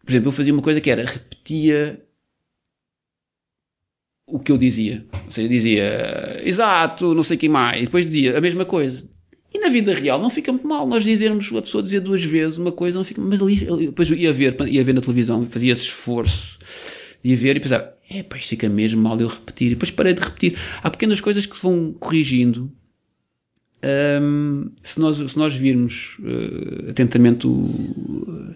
Por 0.05 0.11
exemplo, 0.11 0.29
eu 0.29 0.33
fazia 0.33 0.53
uma 0.53 0.63
coisa 0.63 0.81
que 0.81 0.91
era, 0.91 1.05
repetia 1.05 2.03
o 4.33 4.39
que 4.39 4.51
eu 4.51 4.57
dizia. 4.57 5.05
Ou 5.27 5.31
seja, 5.31 5.47
dizia, 5.47 6.41
exato, 6.43 7.15
não 7.15 7.23
sei 7.23 7.37
quem 7.37 7.51
mais. 7.51 7.83
E 7.83 7.85
depois 7.85 8.07
dizia 8.07 8.39
a 8.39 8.41
mesma 8.41 8.65
coisa. 8.65 9.07
E 9.53 9.59
na 9.59 9.69
vida 9.69 9.93
real 9.93 10.19
não 10.19 10.31
fica 10.31 10.51
muito 10.51 10.67
mal 10.67 10.87
nós 10.87 11.05
dizermos, 11.05 11.53
a 11.55 11.61
pessoa 11.61 11.83
dizer 11.83 12.01
duas 12.01 12.25
vezes 12.25 12.57
uma 12.57 12.73
coisa, 12.73 12.97
não 12.97 13.05
fica, 13.05 13.21
mas 13.21 13.43
ali, 13.43 13.57
depois 13.57 14.11
eu 14.11 14.17
ia 14.17 14.33
ver, 14.33 14.57
ia 14.67 14.83
ver 14.83 14.95
na 14.95 15.03
televisão, 15.03 15.47
fazia 15.47 15.71
esse 15.71 15.83
esforço 15.83 16.59
de 17.23 17.37
ver 17.37 17.57
e 17.57 17.61
pensava, 17.61 17.93
é 18.09 18.23
pá, 18.23 18.39
isto 18.39 18.49
fica 18.49 18.67
mesmo 18.71 19.03
mal 19.03 19.21
eu 19.21 19.29
repetir. 19.29 19.67
E 19.67 19.71
depois 19.75 19.91
parei 19.91 20.15
de 20.15 20.23
repetir. 20.23 20.59
Há 20.83 20.89
pequenas 20.89 21.21
coisas 21.21 21.45
que 21.45 21.61
vão 21.63 21.93
corrigindo. 21.93 22.73
Um, 24.23 24.71
se, 24.83 24.99
nós, 24.99 25.19
se 25.19 25.37
nós 25.37 25.55
virmos 25.55 26.17
uh, 26.21 26.91
atentamente 26.91 27.47
o, 27.47 28.55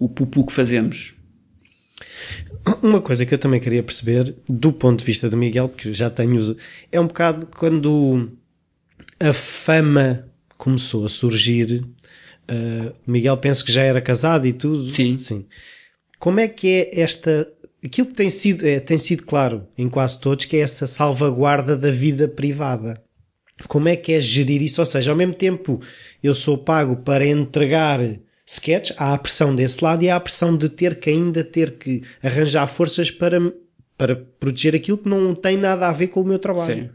o 0.00 0.08
pupu 0.08 0.44
que 0.44 0.52
fazemos, 0.52 1.14
uma 2.82 3.00
coisa 3.00 3.24
que 3.24 3.34
eu 3.34 3.38
também 3.38 3.60
queria 3.60 3.82
perceber, 3.82 4.34
do 4.48 4.72
ponto 4.72 5.00
de 5.00 5.04
vista 5.04 5.28
do 5.28 5.36
Miguel, 5.36 5.68
porque 5.68 5.92
já 5.92 6.10
tenho, 6.10 6.56
é 6.90 7.00
um 7.00 7.06
bocado 7.06 7.46
quando 7.46 8.30
a 9.18 9.32
fama 9.32 10.28
começou 10.56 11.04
a 11.04 11.08
surgir. 11.08 11.84
Uh, 12.50 12.92
Miguel 13.06 13.36
penso 13.36 13.64
que 13.64 13.72
já 13.72 13.82
era 13.82 14.00
casado 14.00 14.46
e 14.46 14.52
tudo. 14.52 14.90
Sim. 14.90 15.18
Sim. 15.18 15.46
Como 16.18 16.40
é 16.40 16.48
que 16.48 16.68
é 16.68 17.00
esta. 17.00 17.50
Aquilo 17.82 18.08
que 18.08 18.14
tem 18.14 18.28
sido, 18.28 18.66
é, 18.66 18.78
tem 18.78 18.98
sido 18.98 19.22
claro 19.22 19.66
em 19.76 19.88
quase 19.88 20.20
todos, 20.20 20.44
que 20.44 20.56
é 20.56 20.60
essa 20.60 20.86
salvaguarda 20.86 21.76
da 21.76 21.90
vida 21.90 22.28
privada. 22.28 23.02
Como 23.68 23.88
é 23.88 23.96
que 23.96 24.12
é 24.12 24.20
gerir 24.20 24.62
isso? 24.62 24.82
Ou 24.82 24.86
seja, 24.86 25.10
ao 25.10 25.16
mesmo 25.16 25.34
tempo 25.34 25.80
eu 26.22 26.34
sou 26.34 26.58
pago 26.58 26.96
para 26.96 27.26
entregar 27.26 28.00
sketch, 28.50 28.90
há 28.96 29.14
a 29.14 29.18
pressão 29.18 29.54
desse 29.54 29.82
lado 29.82 30.02
e 30.02 30.10
há 30.10 30.16
a 30.16 30.20
pressão 30.20 30.56
de 30.56 30.68
ter 30.68 30.98
que 30.98 31.08
ainda 31.08 31.44
ter 31.44 31.78
que 31.78 32.02
arranjar 32.20 32.66
forças 32.66 33.08
para, 33.08 33.38
para 33.96 34.16
proteger 34.16 34.74
aquilo 34.74 34.98
que 34.98 35.08
não 35.08 35.34
tem 35.36 35.56
nada 35.56 35.86
a 35.86 35.92
ver 35.92 36.08
com 36.08 36.20
o 36.20 36.24
meu 36.24 36.38
trabalho. 36.38 36.90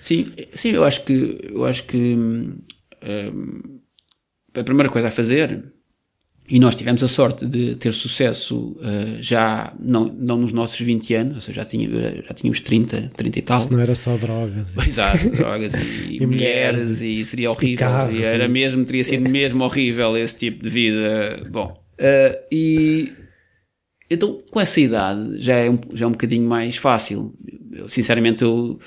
Sim, 0.00 0.32
sim, 0.32 0.46
sim 0.54 0.70
eu 0.70 0.82
acho 0.82 1.04
que, 1.04 1.38
eu 1.50 1.66
acho 1.66 1.84
que 1.84 2.14
hum, 2.14 2.56
a 4.54 4.64
primeira 4.64 4.90
coisa 4.90 5.08
a 5.08 5.10
fazer 5.10 5.72
e 6.48 6.58
nós 6.58 6.74
tivemos 6.74 7.02
a 7.02 7.08
sorte 7.08 7.46
de 7.46 7.76
ter 7.76 7.92
sucesso 7.92 8.76
uh, 8.80 9.16
já, 9.20 9.72
não, 9.78 10.06
não 10.06 10.38
nos 10.38 10.52
nossos 10.52 10.80
20 10.80 11.14
anos, 11.14 11.34
ou 11.36 11.40
seja, 11.40 11.62
já, 11.62 11.64
tinha, 11.64 11.88
já 11.88 12.34
tínhamos 12.34 12.60
30, 12.60 13.12
30 13.16 13.38
e 13.38 13.42
tal. 13.42 13.60
Se 13.60 13.72
não 13.72 13.80
era 13.80 13.94
só 13.94 14.16
drogas. 14.16 14.76
Exato, 14.86 15.30
drogas 15.30 15.72
e, 15.74 16.18
e 16.20 16.26
mulheres, 16.26 17.00
e 17.00 17.24
seria 17.24 17.50
horrível. 17.50 17.74
E, 17.74 17.78
carros, 17.78 18.14
e 18.14 18.24
era 18.24 18.48
mesmo, 18.48 18.84
teria 18.84 19.04
sido 19.04 19.30
mesmo 19.30 19.62
horrível 19.62 20.16
esse 20.16 20.36
tipo 20.36 20.64
de 20.64 20.68
vida. 20.68 21.46
Bom, 21.48 21.80
uh, 22.00 22.44
e 22.50 23.12
então 24.10 24.42
com 24.50 24.60
essa 24.60 24.80
idade 24.80 25.40
já 25.40 25.54
é 25.54 25.70
um, 25.70 25.78
já 25.94 26.04
é 26.04 26.08
um 26.08 26.12
bocadinho 26.12 26.46
mais 26.48 26.76
fácil. 26.76 27.32
Eu, 27.72 27.88
sinceramente, 27.88 28.42
eu 28.42 28.80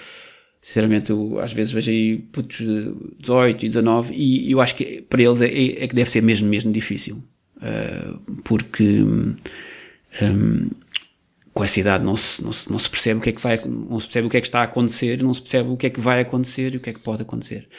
sinceramente 0.61 1.09
eu 1.09 1.39
às 1.39 1.53
vezes 1.53 1.73
vejo 1.73 1.89
aí 1.89 2.17
putos 2.17 2.57
de 2.57 2.93
18 3.21 3.65
e 3.65 3.67
19 3.69 4.13
e 4.13 4.51
eu 4.51 4.59
acho 4.59 4.75
que 4.75 5.01
para 5.01 5.21
eles 5.23 5.39
é, 5.41 5.47
é 5.47 5.87
que 5.87 5.95
deve 5.95 6.09
ser 6.09 6.21
mesmo, 6.21 6.49
mesmo 6.49 6.71
difícil 6.71 7.23
porque 8.43 9.01
um, 10.21 10.69
com 11.53 11.63
essa 11.63 11.79
idade 11.79 12.03
não 12.03 12.17
se, 12.17 12.43
não, 12.43 12.51
se, 12.51 12.71
não 12.71 12.77
se 12.77 12.89
percebe 12.89 13.19
o 13.19 13.23
que 13.23 13.29
é 13.29 13.31
que 13.31 13.41
vai, 13.41 13.61
não 13.65 13.99
se 13.99 14.07
percebe 14.07 14.27
o 14.27 14.29
que 14.29 14.37
é 14.37 14.41
que 14.41 14.47
está 14.47 14.59
a 14.59 14.63
acontecer, 14.63 15.23
não 15.23 15.33
se 15.33 15.41
percebe 15.41 15.69
o 15.69 15.77
que 15.77 15.87
é 15.87 15.89
que 15.89 16.01
vai 16.01 16.19
acontecer 16.21 16.73
e 16.73 16.77
o 16.77 16.79
que 16.81 16.89
é 16.89 16.93
que 16.93 16.99
pode 16.99 17.21
acontecer. 17.21 17.69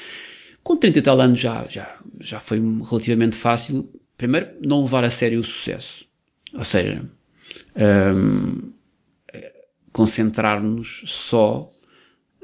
Com 0.63 0.77
30 0.77 0.99
e 0.99 1.03
tal 1.03 1.21
anos 1.21 1.39
já, 1.39 1.67
já, 1.69 1.99
já 2.19 2.41
foi 2.41 2.59
relativamente 2.59 3.37
fácil, 3.37 3.89
primeiro, 4.17 4.49
não 4.61 4.83
levar 4.83 5.05
a 5.05 5.11
sério 5.11 5.41
o 5.41 5.45
sucesso. 5.45 6.07
Ou 6.55 6.65
seja, 6.65 7.05
um, 7.77 8.73
concentrar-nos 9.93 11.03
só 11.07 11.71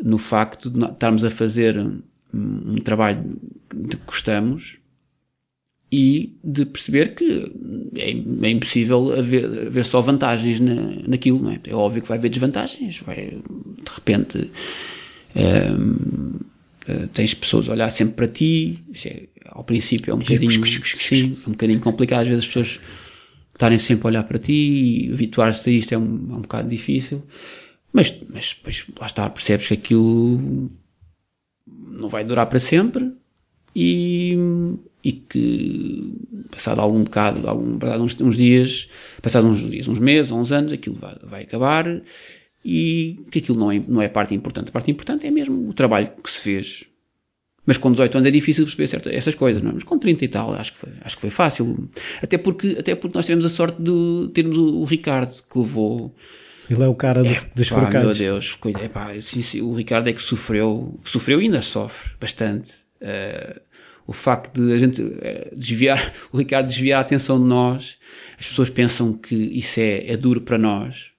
no 0.02 0.18
facto 0.18 0.68
de 0.68 0.84
estarmos 0.84 1.24
a 1.24 1.30
fazer 1.30 1.78
um, 1.78 2.02
um 2.32 2.76
trabalho 2.76 3.40
de 3.74 3.96
que 3.96 4.04
gostamos 4.04 4.81
e 5.92 6.38
de 6.42 6.64
perceber 6.64 7.14
que 7.14 7.52
é, 7.94 8.10
é 8.46 8.50
impossível 8.50 9.12
haver, 9.12 9.44
haver, 9.66 9.84
só 9.84 10.00
vantagens 10.00 10.58
na, 10.58 10.74
naquilo, 11.06 11.38
não 11.38 11.50
é? 11.50 11.60
É 11.64 11.74
óbvio 11.74 12.00
que 12.00 12.08
vai 12.08 12.16
haver 12.16 12.30
desvantagens, 12.30 12.98
vai, 13.00 13.16
de 13.16 13.94
repente, 13.94 14.50
um, 15.36 16.38
eh, 16.86 17.08
tens 17.12 17.34
pessoas 17.34 17.68
a 17.68 17.72
olhar 17.72 17.90
sempre 17.90 18.14
para 18.14 18.26
ti, 18.26 18.78
é, 19.04 19.24
ao 19.50 19.62
princípio 19.64 20.12
é 20.12 20.14
um 20.14 20.18
bocadinho, 20.18 20.64
sim, 20.66 21.36
é 21.44 21.48
um 21.48 21.52
bocadinho 21.52 21.80
complicado, 21.80 22.22
às 22.22 22.28
vezes 22.28 22.44
as 22.44 22.46
pessoas 22.46 22.80
estarem 23.52 23.78
sempre 23.78 24.06
a 24.06 24.08
olhar 24.08 24.24
para 24.24 24.38
ti 24.38 24.52
e 25.08 25.12
habituar-se 25.12 25.68
a 25.68 25.72
isto 25.74 25.92
é 25.92 25.98
um, 25.98 26.28
é 26.30 26.34
um 26.36 26.40
bocado 26.40 26.70
difícil, 26.70 27.22
mas, 27.92 28.18
mas 28.30 28.54
depois 28.56 28.86
lá 28.98 29.06
está, 29.06 29.28
percebes 29.28 29.68
que 29.68 29.74
aquilo 29.74 30.70
não 31.66 32.08
vai 32.08 32.24
durar 32.24 32.46
para 32.46 32.58
sempre 32.58 33.12
e 33.74 34.36
e 35.04 35.12
que 35.12 36.14
passado 36.50 36.80
algum 36.80 37.02
bocado, 37.02 37.48
algum, 37.48 37.78
passado 37.78 38.04
uns, 38.04 38.20
uns, 38.20 38.36
dias, 38.36 38.88
passado 39.20 39.48
uns 39.48 39.68
dias, 39.68 39.88
uns 39.88 39.98
meses, 39.98 40.30
uns 40.30 40.52
anos, 40.52 40.72
aquilo 40.72 40.96
vai, 40.96 41.16
vai 41.22 41.42
acabar 41.42 42.00
e 42.64 43.20
que 43.30 43.40
aquilo 43.40 43.58
não 43.58 43.72
é, 43.72 43.82
não 43.86 44.00
é 44.00 44.06
a 44.06 44.10
parte 44.10 44.34
importante. 44.34 44.68
A 44.68 44.72
parte 44.72 44.90
importante 44.90 45.26
é 45.26 45.30
mesmo 45.30 45.68
o 45.68 45.72
trabalho 45.72 46.10
que 46.22 46.30
se 46.30 46.38
fez. 46.38 46.84
Mas 47.66 47.76
com 47.76 47.90
18 47.90 48.16
anos 48.16 48.26
é 48.26 48.30
difícil 48.30 48.64
perceber 48.64 48.86
certas, 48.88 49.12
essas 49.12 49.34
coisas, 49.34 49.62
não 49.62 49.70
é? 49.70 49.74
Mas 49.74 49.84
com 49.84 49.98
30 49.98 50.24
e 50.24 50.28
tal, 50.28 50.52
acho 50.54 50.72
que 50.72 50.78
foi, 50.78 50.92
acho 51.00 51.16
que 51.16 51.20
foi 51.20 51.30
fácil. 51.30 51.88
Até 52.20 52.38
porque, 52.38 52.76
até 52.78 52.94
porque 52.94 53.16
nós 53.16 53.24
tivemos 53.24 53.44
a 53.44 53.48
sorte 53.48 53.80
de 53.80 54.30
termos 54.32 54.56
o, 54.56 54.80
o 54.80 54.84
Ricardo, 54.84 55.42
que 55.50 55.58
levou, 55.58 56.14
ele 56.70 56.82
é 56.82 56.88
o 56.88 56.94
cara 56.94 57.26
é, 57.26 57.40
dos 57.54 57.70
pá, 57.70 57.90
meu 57.90 58.12
Deus, 58.12 58.56
é, 58.80 58.88
pá, 58.88 59.12
sim, 59.20 59.42
sim, 59.42 59.60
o 59.60 59.74
Ricardo 59.74 60.08
é 60.08 60.12
que 60.12 60.22
sofreu, 60.22 60.98
sofreu 61.04 61.40
e 61.40 61.44
ainda 61.44 61.60
sofre 61.60 62.10
bastante. 62.20 62.81
Uh, 63.02 63.60
o 64.06 64.12
facto 64.12 64.60
de 64.60 64.72
a 64.72 64.78
gente 64.78 65.00
eh, 65.20 65.52
desviar, 65.56 66.12
o 66.32 66.38
Ricardo 66.38 66.66
desviar 66.66 66.98
a 66.98 67.02
atenção 67.02 67.40
de 67.40 67.46
nós, 67.46 67.96
as 68.38 68.46
pessoas 68.48 68.68
pensam 68.68 69.12
que 69.12 69.34
isso 69.34 69.80
é, 69.80 70.10
é 70.10 70.16
duro 70.16 70.40
para 70.40 70.58
nós. 70.58 71.12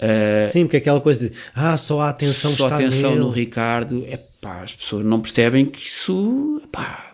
Uh, 0.00 0.50
Sim, 0.50 0.64
porque 0.64 0.78
aquela 0.78 1.00
coisa 1.00 1.28
de, 1.28 1.36
ah, 1.54 1.76
só 1.76 2.00
a 2.00 2.08
atenção 2.08 2.56
só 2.56 2.64
está 2.64 2.76
atenção 2.76 3.10
nele. 3.10 3.20
no 3.20 3.30
Ricardo, 3.30 4.04
é 4.08 4.16
pá, 4.16 4.62
as 4.62 4.74
pessoas 4.74 5.04
não 5.04 5.20
percebem 5.20 5.64
que 5.64 5.86
isso, 5.86 6.60
pá, 6.72 7.11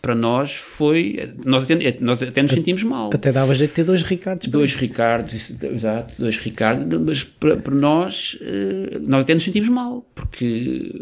para 0.00 0.14
nós 0.14 0.54
foi, 0.54 1.34
nós 1.44 1.64
até, 1.64 1.96
nós 2.00 2.22
até 2.22 2.42
nos 2.42 2.52
sentimos 2.52 2.82
mal. 2.82 3.10
Até 3.12 3.32
dava 3.32 3.54
jeito 3.54 3.70
de 3.70 3.76
ter 3.76 3.84
dois 3.84 4.02
Ricardos. 4.02 4.48
Dois 4.48 4.74
Ricardos, 4.74 5.62
exato, 5.62 6.14
dois 6.20 6.38
Ricardos, 6.38 7.00
mas 7.00 7.24
para, 7.24 7.56
para 7.56 7.74
nós, 7.74 8.38
eh, 8.40 8.98
nós 9.00 9.22
até 9.22 9.34
nos 9.34 9.44
sentimos 9.44 9.68
mal, 9.68 10.08
porque 10.14 10.92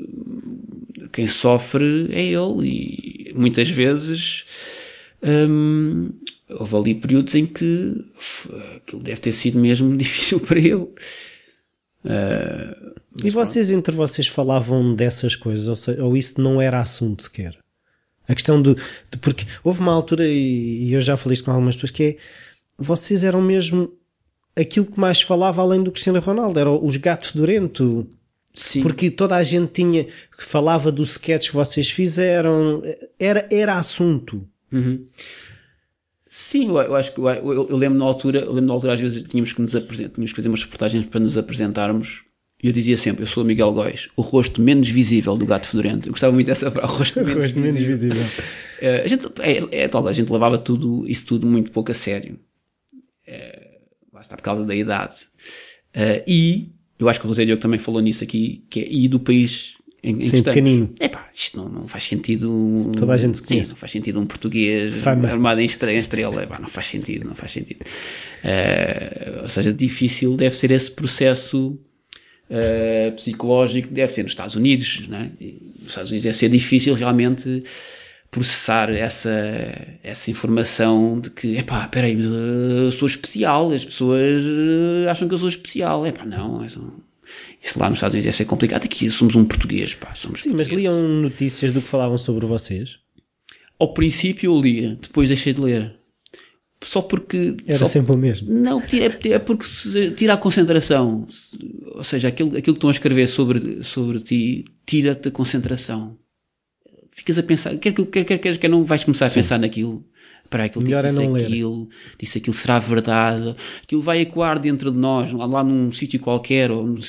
quem 1.12 1.26
sofre 1.26 2.09
é 2.12 2.22
ele 2.22 2.66
e 2.66 3.32
muitas 3.35 3.68
vezes 3.68 4.45
hum, 5.22 6.11
houve 6.51 6.76
ali 6.76 6.95
períodos 6.95 7.35
em 7.35 7.47
que 7.47 8.05
aquilo 8.76 9.03
deve 9.03 9.20
ter 9.20 9.32
sido 9.32 9.59
mesmo 9.59 9.95
difícil 9.97 10.41
para 10.41 10.59
ele. 10.59 10.89
Uh, 12.05 12.95
e 13.24 13.30
vocês 13.30 13.70
bom. 13.70 13.78
entre 13.78 13.95
vocês 13.95 14.28
falavam 14.28 14.95
dessas 14.95 15.35
coisas 15.35 15.68
ou, 15.68 15.76
seja, 15.76 16.05
ou, 16.05 16.14
isso 16.14 16.39
não 16.39 16.61
era 16.61 16.78
assunto 16.78 17.22
sequer? 17.22 17.57
A 18.27 18.35
questão 18.35 18.61
do, 18.61 18.75
de, 18.75 19.18
porque 19.20 19.47
houve 19.62 19.81
uma 19.81 19.93
altura 19.93 20.27
e, 20.27 20.89
e 20.89 20.93
eu 20.93 21.01
já 21.01 21.16
falei 21.16 21.35
isto 21.35 21.45
com 21.45 21.51
algumas 21.51 21.75
pessoas 21.75 21.91
que 21.91 22.03
é 22.03 22.16
vocês 22.77 23.22
eram 23.22 23.41
mesmo 23.41 23.93
aquilo 24.57 24.87
que 24.87 24.99
mais 24.99 25.22
falava 25.22 25.62
além 25.62 25.83
do 25.83 25.93
Cristiano 25.93 26.20
Ronaldo, 26.20 26.59
eram 26.59 26.85
os 26.85 26.97
gatos 26.97 27.33
Durento, 27.33 28.09
Sim. 28.55 28.83
Porque 28.83 29.11
toda 29.11 29.35
a 29.35 29.43
gente 29.43 29.72
tinha, 29.72 30.07
falava 30.39 30.93
do 30.93 31.03
sketch 31.03 31.49
que 31.49 31.57
vocês 31.57 31.91
fizeram, 31.91 32.83
era, 33.18 33.49
era 33.51 33.75
assunto. 33.75 34.47
Uhum. 34.72 35.07
Sim, 36.29 36.68
eu, 36.68 36.79
eu, 36.79 36.95
acho 36.95 37.12
que 37.12 37.18
eu, 37.18 37.29
eu, 37.29 37.68
eu, 37.68 37.77
lembro 37.77 37.99
na 37.99 38.05
altura, 38.05 38.41
eu 38.41 38.53
lembro 38.53 38.68
na 38.68 38.75
altura 38.75 38.95
às 38.95 39.01
vezes 39.01 39.25
tínhamos 39.25 39.53
que 39.53 39.61
nos 39.61 39.75
apresentar, 39.75 40.14
tínhamos 40.14 40.31
que 40.31 40.37
fazer 40.37 40.49
umas 40.49 40.62
reportagens 40.62 41.05
para 41.07 41.20
nos 41.20 41.37
apresentarmos 41.37 42.22
e 42.64 42.66
eu 42.66 42.72
dizia 42.72 42.96
sempre, 42.96 43.24
eu 43.24 43.26
sou 43.26 43.44
o 43.44 43.46
Miguel 43.46 43.70
Góis, 43.72 44.08
o 44.16 44.22
rosto 44.22 44.62
menos 44.62 44.88
visível 44.88 45.36
do 45.36 45.44
gato 45.44 45.66
fedorento. 45.66 46.08
Eu 46.08 46.12
gostava 46.12 46.32
muito 46.32 46.46
dessa 46.46 46.70
frase, 46.70 46.90
o 46.90 46.96
rosto, 46.96 47.20
menos, 47.22 47.42
rosto 47.44 47.60
menos 47.60 47.82
visível. 47.82 48.16
uh, 48.16 49.04
a 49.04 49.06
gente, 49.06 49.26
é, 49.40 49.82
é 49.82 49.86
tal, 49.86 50.08
a 50.08 50.12
gente 50.14 50.32
levava 50.32 50.56
tudo, 50.56 51.04
isso 51.06 51.26
tudo 51.26 51.46
muito 51.46 51.70
pouco 51.70 51.90
a 51.90 51.94
sério. 51.94 52.38
Uh, 53.28 54.14
lá 54.14 54.22
está 54.22 54.34
por 54.34 54.42
causa 54.42 54.64
da 54.64 54.74
idade. 54.74 55.14
Uh, 55.94 56.24
e 56.26 56.70
eu 56.98 57.06
acho 57.06 57.20
que 57.20 57.26
o 57.26 57.28
José 57.28 57.44
Diogo 57.44 57.60
também 57.60 57.78
falou 57.78 58.00
nisso 58.00 58.24
aqui, 58.24 58.64
que 58.70 58.80
é, 58.80 58.90
e 58.90 59.08
do 59.08 59.20
país 59.20 59.74
em, 60.02 60.24
em 60.24 60.28
Sim, 60.30 60.42
pequenino. 60.42 60.94
Epá, 60.98 61.28
isto 61.34 61.58
não, 61.58 61.68
não 61.68 61.86
faz 61.86 62.04
sentido. 62.04 62.92
Toda 62.96 63.12
a 63.12 63.18
gente 63.18 63.36
se 63.36 63.42
Sim, 63.42 63.56
conhece. 63.56 63.70
não 63.72 63.76
faz 63.76 63.92
sentido 63.92 64.18
um 64.18 64.24
português 64.24 65.02
Fama. 65.02 65.28
armado 65.28 65.60
em 65.60 65.66
estrela, 65.66 65.98
em 65.98 66.00
estrela. 66.00 66.42
Epá, 66.42 66.58
não 66.58 66.68
faz 66.68 66.86
sentido, 66.86 67.26
não 67.26 67.34
faz 67.34 67.52
sentido. 67.52 67.84
Eh, 68.42 69.40
ou 69.42 69.50
seja, 69.50 69.70
difícil 69.70 70.34
deve 70.34 70.56
ser 70.56 70.70
esse 70.70 70.90
processo 70.90 71.78
eh, 72.51 73.12
psicológico, 73.16 73.88
deve 73.92 74.12
ser 74.12 74.22
nos 74.22 74.32
Estados 74.32 74.55
Unidos, 74.55 75.07
né? 75.09 75.30
Nos 75.80 75.88
Estados 75.88 76.11
Unidos 76.11 76.24
deve 76.24 76.36
ser 76.36 76.49
difícil 76.49 76.95
realmente 76.95 77.64
processar 78.30 78.90
essa, 78.90 79.30
essa 80.03 80.28
informação 80.28 81.20
de 81.20 81.30
que, 81.30 81.57
epá, 81.57 81.86
peraí, 81.86 82.18
eu 82.20 82.90
sou 82.90 83.07
especial, 83.07 83.70
as 83.70 83.84
pessoas 83.84 84.42
eh, 84.45 85.09
acham 85.09 85.28
que 85.28 85.34
eu 85.34 85.38
sou 85.38 85.49
especial. 85.49 86.05
Epá, 86.05 86.24
não, 86.24 86.64
isso, 86.64 86.80
lá 87.76 87.88
nos 87.88 87.99
Estados 87.99 88.14
Unidos 88.14 88.24
deve 88.24 88.36
ser 88.36 88.45
complicado. 88.45 88.84
Aqui 88.84 89.09
somos 89.11 89.36
um 89.36 89.45
português, 89.45 89.95
pá, 89.95 90.14
somos 90.14 90.42
Sim, 90.42 90.53
mas 90.55 90.68
liam 90.68 91.01
notícias 91.01 91.72
do 91.72 91.80
que 91.80 91.86
falavam 91.86 92.18
sobre 92.18 92.45
vocês? 92.45 92.99
Ao 93.78 93.95
princípio 93.95 94.53
eu 94.53 94.61
lia, 94.61 94.99
depois 95.01 95.28
deixei 95.28 95.53
de 95.53 95.61
ler. 95.61 95.95
Só 96.85 97.01
porque. 97.03 97.57
Era 97.66 97.78
só- 97.78 97.87
sempre 97.87 98.12
o 98.12 98.16
mesmo. 98.16 98.53
Não, 98.53 98.80
é, 98.80 99.28
é 99.30 99.39
porque 99.39 99.64
se 99.64 100.11
tira 100.11 100.35
a 100.35 100.37
concentração. 100.37 101.26
Ou 101.95 102.05
seja, 102.05 102.28
aquilo, 102.28 102.51
aquilo 102.51 102.62
que 102.62 102.70
estão 102.78 102.91
a 102.91 102.93
escrever 102.93 103.26
sobre, 103.26 103.82
sobre 103.82 104.20
ti 104.20 104.64
tira-te 104.87 105.28
a 105.28 105.30
concentração. 105.30 106.16
Ficas 107.11 107.39
a 107.39 107.43
pensar, 107.43 107.76
quer 107.78 107.93
que 107.93 108.05
quer, 108.05 108.24
quer, 108.39 108.59
quer, 108.59 108.68
não 108.68 108.85
vais 108.85 109.03
começar 109.05 109.26
a 109.26 109.30
pensar 109.30 109.59
naquilo. 109.59 110.05
Para 110.51 110.64
aquilo 110.64 110.85
Melhor 110.85 111.05
é 111.05 111.09
disse 111.09 111.20
não 111.20 111.32
ler. 111.32 111.47
aquilo, 111.47 111.89
disse 112.20 112.39
aquilo 112.39 112.55
será 112.55 112.78
verdade, 112.78 113.57
aquilo 113.82 114.03
vai 114.03 114.20
ecoar 114.20 114.61
dentro 114.61 114.91
de 114.93 114.99
nós, 114.99 115.32
lá, 115.32 115.47
lá 115.47 115.64
num 115.64 115.91
sítio 115.91 116.20
qualquer, 116.20 116.70
ou 116.70 116.87
no, 116.87 117.01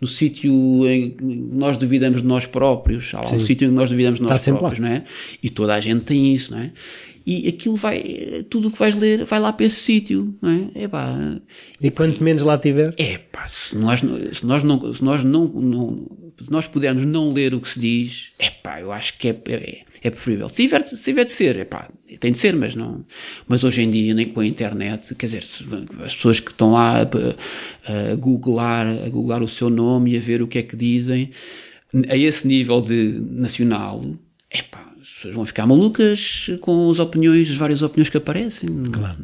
no 0.00 0.06
sítio 0.08 0.88
em 0.88 1.10
que 1.10 1.22
nós 1.24 1.76
duvidamos 1.76 2.22
de 2.22 2.26
nós 2.26 2.46
próprios, 2.46 3.12
há 3.12 3.18
lá 3.20 3.26
um 3.26 3.38
Sim. 3.38 3.44
sítio 3.44 3.66
em 3.66 3.68
que 3.68 3.76
nós 3.76 3.90
duvidamos 3.90 4.18
de 4.18 4.24
Está 4.24 4.34
nós 4.34 4.42
sempre 4.42 4.60
próprios, 4.60 4.80
não 4.80 4.88
é? 4.88 5.04
E 5.42 5.50
toda 5.50 5.74
a 5.74 5.80
gente 5.80 6.04
tem 6.06 6.34
isso, 6.34 6.52
não 6.52 6.60
é? 6.62 6.72
E 7.26 7.48
aquilo 7.48 7.76
vai, 7.76 8.44
tudo 8.48 8.68
o 8.68 8.70
que 8.72 8.78
vais 8.78 8.96
ler 8.96 9.24
vai 9.24 9.38
lá 9.38 9.52
para 9.52 9.66
esse 9.66 9.80
sítio, 9.80 10.34
não 10.40 10.50
é? 10.74 10.82
É 10.84 10.88
pá, 10.88 11.38
E 11.80 11.90
quanto 11.90 12.22
menos 12.24 12.42
lá 12.42 12.56
tiver, 12.58 12.94
é 12.98 13.18
pá, 13.18 13.46
se 13.46 13.76
nós, 13.76 14.00
se 14.00 14.46
nós 14.46 14.62
não, 14.64 14.94
se 14.94 15.04
nós 15.04 15.22
não, 15.24 15.46
não- 15.46 16.06
se 16.40 16.50
nós 16.50 16.66
pudermos 16.66 17.04
não 17.04 17.32
ler 17.32 17.52
o 17.54 17.60
que 17.60 17.68
se 17.68 17.78
diz, 17.78 18.28
é 18.38 18.48
pá, 18.48 18.80
eu 18.80 18.90
acho 18.90 19.18
que 19.18 19.28
é, 19.28 19.36
é, 19.46 19.80
é 20.02 20.10
preferível. 20.10 20.48
Se 20.48 20.56
tiver, 20.56 20.82
de- 20.82 20.88
se 20.96 21.04
tiver 21.04 21.24
de 21.26 21.32
ser, 21.32 21.56
é 21.56 21.64
pá, 21.66 21.90
tem 22.18 22.32
de 22.32 22.38
ser, 22.38 22.56
mas 22.56 22.74
não, 22.74 23.04
mas 23.46 23.62
hoje 23.62 23.82
em 23.82 23.90
dia, 23.90 24.14
nem 24.14 24.26
com 24.30 24.40
a 24.40 24.46
internet, 24.46 25.14
quer 25.14 25.26
dizer, 25.26 25.42
as 26.02 26.14
pessoas 26.14 26.40
que 26.40 26.50
estão 26.50 26.72
lá 26.72 27.02
a, 27.02 28.12
a 28.12 28.14
googlar, 28.16 28.86
a 28.86 29.08
googlar 29.10 29.42
o 29.42 29.48
seu 29.48 29.68
nome 29.68 30.12
e 30.12 30.16
a 30.16 30.20
ver 30.20 30.40
o 30.42 30.48
que 30.48 30.58
é 30.58 30.62
que 30.62 30.74
dizem, 30.76 31.30
a 32.08 32.16
esse 32.16 32.48
nível 32.48 32.80
de 32.80 33.20
nacional, 33.30 34.02
é 34.50 34.62
pá, 34.62 34.89
pessoas 35.20 35.34
vão 35.34 35.44
ficar 35.46 35.66
malucas 35.66 36.50
com 36.60 36.90
as 36.90 36.98
opiniões, 36.98 37.50
as 37.50 37.56
várias 37.56 37.82
opiniões 37.82 38.08
que 38.08 38.16
aparecem. 38.16 38.68
Claro. 38.90 39.16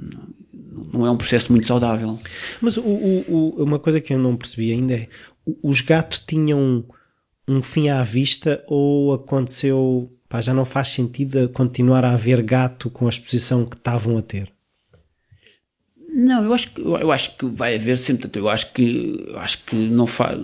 Não, 0.53 0.84
não 1.01 1.07
é 1.07 1.11
um 1.11 1.16
processo 1.16 1.51
muito 1.53 1.66
saudável. 1.66 2.18
Mas 2.61 2.76
o, 2.76 2.82
o- 2.82 3.24
o- 3.59 3.62
uma 3.64 3.78
coisa 3.78 4.01
que 4.01 4.12
eu 4.14 4.18
não 4.18 4.36
percebi 4.36 4.72
ainda 4.72 4.94
é: 4.94 5.09
os 5.62 5.80
gatos 5.80 6.18
tinham 6.26 6.84
um 7.49 7.62
fim 7.62 7.88
à 7.88 8.03
vista 8.03 8.64
ou 8.66 9.12
aconteceu, 9.14 10.11
pá, 10.28 10.40
já 10.40 10.53
não 10.55 10.64
faz 10.64 10.88
sentido 10.88 11.49
continuar 11.51 12.05
a 12.05 12.12
haver 12.14 12.42
gato 12.42 12.90
com 12.90 13.07
a 13.07 13.09
exposição 13.11 13.64
que 13.64 13.76
estavam 13.76 14.16
a 14.18 14.22
ter? 14.22 14.53
Não, 16.18 16.42
eu 16.42 16.54
acho 16.54 16.70
que 16.70 16.80
eu 16.80 17.12
acho 17.12 17.36
que 17.36 17.44
vai 17.44 17.74
haver 17.74 17.98
sempre, 17.98 18.30
eu 18.40 18.48
acho 18.48 18.72
que 18.72 19.22
eu 19.28 19.38
acho 19.38 19.62
que 19.66 19.76
não 19.76 20.06
faz, 20.06 20.40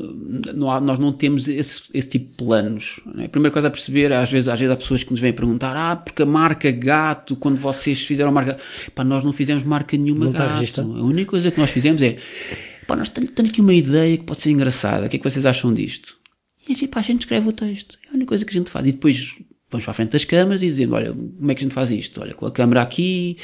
não 0.54 0.70
há, 0.70 0.78
nós 0.78 0.98
não 0.98 1.14
temos 1.14 1.48
esse, 1.48 1.84
esse 1.94 2.10
tipo 2.10 2.26
de 2.28 2.34
planos. 2.36 3.00
não 3.06 3.22
é? 3.22 3.24
A 3.24 3.28
primeira 3.30 3.50
coisa 3.50 3.68
a 3.68 3.70
perceber, 3.70 4.12
às 4.12 4.30
vezes, 4.30 4.48
às 4.48 4.60
vezes 4.60 4.70
há 4.70 4.76
pessoas 4.76 5.02
que 5.02 5.10
nos 5.10 5.20
vêm 5.20 5.32
perguntar, 5.32 5.74
ah, 5.74 5.96
porque 5.96 6.24
a 6.24 6.26
marca 6.26 6.70
gato, 6.70 7.34
quando 7.36 7.56
vocês 7.56 8.02
fizeram 8.02 8.28
a 8.28 8.32
marca, 8.34 8.58
pá, 8.94 9.02
nós 9.02 9.24
não 9.24 9.32
fizemos 9.32 9.64
marca 9.64 9.96
nenhuma 9.96 10.26
Não 10.26 10.32
está 10.32 10.44
gato. 10.44 10.58
registado? 10.58 10.94
A 10.94 11.02
única 11.04 11.30
coisa 11.30 11.50
que 11.50 11.58
nós 11.58 11.70
fizemos 11.70 12.02
é, 12.02 12.18
pá, 12.86 12.94
nós 12.94 13.08
temos, 13.08 13.30
aqui 13.30 13.62
uma 13.62 13.72
ideia 13.72 14.18
que 14.18 14.24
pode 14.24 14.42
ser 14.42 14.50
engraçada, 14.50 15.06
o 15.06 15.08
que 15.08 15.16
é 15.16 15.18
que 15.18 15.24
vocês 15.30 15.46
acham 15.46 15.72
disto? 15.72 16.18
E 16.68 16.72
a 16.72 16.76
gente, 16.76 16.88
pá, 16.88 17.00
a 17.00 17.02
gente 17.02 17.20
escreve 17.20 17.48
o 17.48 17.52
texto. 17.52 17.96
É 18.06 18.10
a 18.10 18.14
única 18.14 18.28
coisa 18.28 18.44
que 18.44 18.50
a 18.50 18.58
gente 18.58 18.68
faz. 18.70 18.86
E 18.86 18.92
depois 18.92 19.36
vamos 19.72 19.84
para 19.84 19.90
a 19.90 19.94
frente 19.94 20.10
das 20.12 20.24
câmaras 20.24 20.62
e 20.62 20.66
dizemos, 20.66 20.94
olha, 20.94 21.12
como 21.12 21.50
é 21.50 21.54
que 21.54 21.60
a 21.60 21.64
gente 21.64 21.74
faz 21.74 21.90
isto? 21.90 22.20
Olha, 22.20 22.34
com 22.34 22.46
a 22.46 22.52
câmara 22.52 22.82
aqui, 22.82 23.36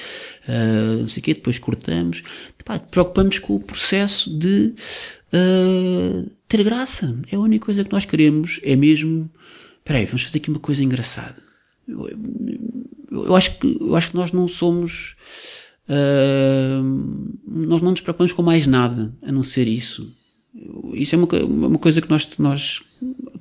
ah, 0.47 0.97
não 1.01 1.07
sei 1.07 1.21
o 1.21 1.25
quê, 1.25 1.35
depois 1.35 1.59
cortamos. 1.59 2.23
Pá, 2.65 2.79
preocupamos 2.79 3.39
com 3.39 3.57
o 3.57 3.61
processo 3.61 4.31
de 4.39 4.75
ah, 5.33 6.25
ter 6.47 6.63
graça. 6.63 7.17
É 7.33 7.37
a 7.37 7.41
única 7.41 7.65
coisa 7.67 7.83
que 7.85 7.93
nós 7.93 8.05
queremos, 8.05 8.61
é 8.63 8.77
mesmo, 8.77 9.31
espera 9.79 9.99
aí, 9.99 10.07
vamos 10.07 10.23
fazer 10.23 10.39
aqui 10.39 10.51
uma 10.51 10.61
coisa 10.61 10.85
engraçada. 10.85 11.37
Eu, 11.87 12.09
eu- 12.09 13.25
eu 13.25 13.35
acho 13.35 13.59
que, 13.59 13.79
eu 13.81 13.97
acho 13.97 14.11
que 14.11 14.17
nós 14.17 14.33
não 14.33 14.47
somos, 14.47 15.17
ah, 15.89 16.83
nós 17.47 17.81
não 17.83 17.91
nos 17.91 18.01
preocupamos 18.01 18.33
com 18.33 18.43
mais 18.43 18.67
nada, 18.67 19.13
a 19.23 19.33
não 19.33 19.43
ser 19.43 19.67
isso. 19.67 20.15
Isso 20.95 21.15
é 21.15 21.19
uma, 21.19 21.29
uma 21.45 21.79
coisa 21.79 22.01
que 22.01 22.11
nós, 22.11 22.29
nós 22.39 22.83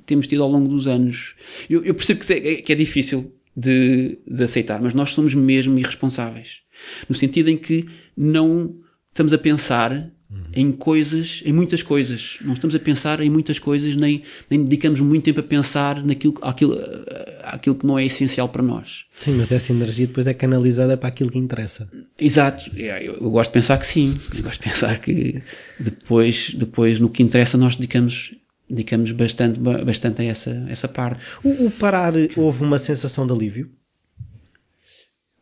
temos 0.06 0.26
tido 0.26 0.42
ao 0.42 0.50
longo 0.50 0.68
dos 0.68 0.86
anos. 0.86 1.34
Eu, 1.68 1.84
eu 1.84 1.94
percebo 1.94 2.20
que 2.20 2.32
é, 2.32 2.54
que 2.56 2.72
é 2.72 2.76
difícil 2.76 3.32
de, 3.56 4.18
de 4.26 4.44
aceitar, 4.44 4.80
mas 4.80 4.94
nós 4.94 5.10
somos 5.10 5.34
mesmo 5.34 5.78
irresponsáveis. 5.78 6.58
No 7.08 7.14
sentido 7.14 7.50
em 7.50 7.56
que 7.56 7.86
não 8.16 8.76
estamos 9.12 9.32
a 9.32 9.38
pensar 9.38 10.12
em 10.52 10.70
coisas, 10.72 11.42
em 11.44 11.52
muitas 11.52 11.82
coisas. 11.82 12.38
Não 12.42 12.52
estamos 12.52 12.76
a 12.76 12.78
pensar 12.78 13.20
em 13.20 13.30
muitas 13.30 13.58
coisas, 13.58 13.96
nem, 13.96 14.22
nem 14.50 14.62
dedicamos 14.62 15.00
muito 15.00 15.24
tempo 15.24 15.40
a 15.40 15.42
pensar 15.42 16.04
naquilo, 16.04 16.34
aquilo, 16.42 16.78
aquilo 17.42 17.74
que 17.74 17.86
não 17.86 17.98
é 17.98 18.04
essencial 18.04 18.48
para 18.48 18.62
nós. 18.62 19.06
Sim, 19.18 19.36
mas 19.36 19.50
essa 19.52 19.72
energia 19.72 20.06
depois 20.06 20.26
é 20.26 20.34
canalizada 20.34 20.96
para 20.96 21.08
aquilo 21.08 21.30
que 21.30 21.38
interessa. 21.38 21.90
Exato, 22.18 22.70
É, 22.76 23.02
eu, 23.02 23.14
eu 23.14 23.30
gosto 23.30 23.50
de 23.50 23.54
pensar 23.54 23.78
que 23.78 23.86
sim, 23.86 24.14
eu 24.36 24.42
gosto 24.42 24.60
de 24.60 24.68
pensar 24.68 25.00
que 25.00 25.42
depois, 25.80 26.54
depois 26.54 27.00
no 27.00 27.08
que 27.08 27.22
interessa 27.22 27.56
nós 27.56 27.76
dedicamos, 27.76 28.34
dedicamos 28.68 29.10
bastante, 29.12 29.58
ba- 29.58 29.84
bastante 29.84 30.22
a 30.22 30.24
essa, 30.24 30.64
essa 30.68 30.88
parte. 30.88 31.24
O, 31.42 31.66
o 31.66 31.70
parar, 31.70 32.12
houve 32.36 32.62
uma 32.64 32.78
sensação 32.78 33.26
de 33.26 33.32
alívio? 33.32 33.70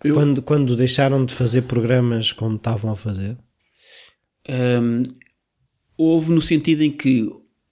Eu- 0.05 0.15
Quando, 0.15 0.43
quando 0.43 0.77
deixaram 0.77 1.25
de 1.25 1.35
fazer 1.35 1.63
programas 1.63 2.33
como 2.33 2.57
estavam 2.57 2.93
a 2.93 2.97
fazer? 2.97 3.37
Hum, 4.49 5.05
houve 5.97 6.31
no 6.33 6.41
sentido 6.43 6.83
em 6.83 6.91
que 6.91 7.29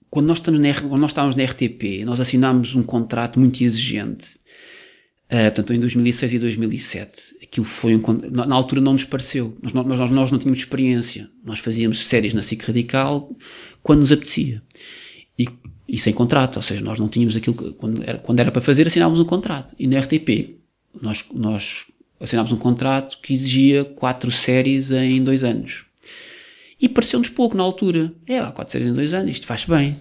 quando 0.09 0.27
nós, 0.27 0.39
estamos 0.39 0.59
na, 0.59 0.73
quando 0.73 0.97
nós 0.97 1.11
estávamos 1.11 1.35
na 1.35 1.43
RTP, 1.43 2.03
nós 2.05 2.19
assinámos 2.19 2.73
um 2.75 2.83
contrato 2.83 3.39
muito 3.39 3.63
exigente. 3.63 4.37
Uh, 5.25 5.45
portanto, 5.53 5.73
em 5.73 5.79
2006 5.79 6.33
e 6.33 6.39
2007, 6.39 7.35
aquilo 7.41 7.65
foi 7.65 7.95
um, 7.95 8.01
na, 8.31 8.45
na 8.45 8.55
altura 8.55 8.79
não 8.79 8.93
nos 8.93 9.03
pareceu. 9.03 9.57
Nós, 9.61 9.73
nós, 9.73 10.11
nós 10.11 10.31
não 10.31 10.37
tínhamos 10.39 10.59
experiência. 10.59 11.29
Nós 11.43 11.59
fazíamos 11.59 12.05
séries 12.05 12.33
na 12.33 12.43
SIC 12.43 12.61
Radical 12.63 13.35
quando 13.81 13.99
nos 14.01 14.11
apetecia. 14.11 14.61
E, 15.37 15.47
e 15.87 15.99
sem 15.99 16.13
contrato, 16.13 16.57
ou 16.57 16.61
seja, 16.61 16.81
nós 16.83 16.99
não 16.99 17.07
tínhamos 17.07 17.35
aquilo 17.35 17.55
que, 17.55 17.71
quando 17.73 18.03
era, 18.03 18.17
quando 18.17 18.39
era 18.39 18.51
para 18.51 18.61
fazer, 18.61 18.87
assinávamos 18.87 19.19
um 19.19 19.25
contrato. 19.25 19.75
E 19.77 19.87
na 19.87 19.99
RTP, 19.99 20.57
nós, 21.01 21.25
nós 21.33 21.85
assinámos 22.19 22.51
um 22.51 22.57
contrato 22.57 23.19
que 23.21 23.33
exigia 23.33 23.83
quatro 23.83 24.31
séries 24.31 24.91
em 24.91 25.23
dois 25.23 25.43
anos. 25.43 25.83
E 26.79 26.89
pareceu-nos 26.89 27.29
pouco 27.29 27.55
na 27.55 27.63
altura. 27.63 28.13
É, 28.27 28.41
quatro 28.51 28.71
séries 28.71 28.87
em 28.89 28.93
dois 28.93 29.13
anos, 29.13 29.31
isto 29.31 29.47
faz 29.47 29.65
bem. 29.65 29.97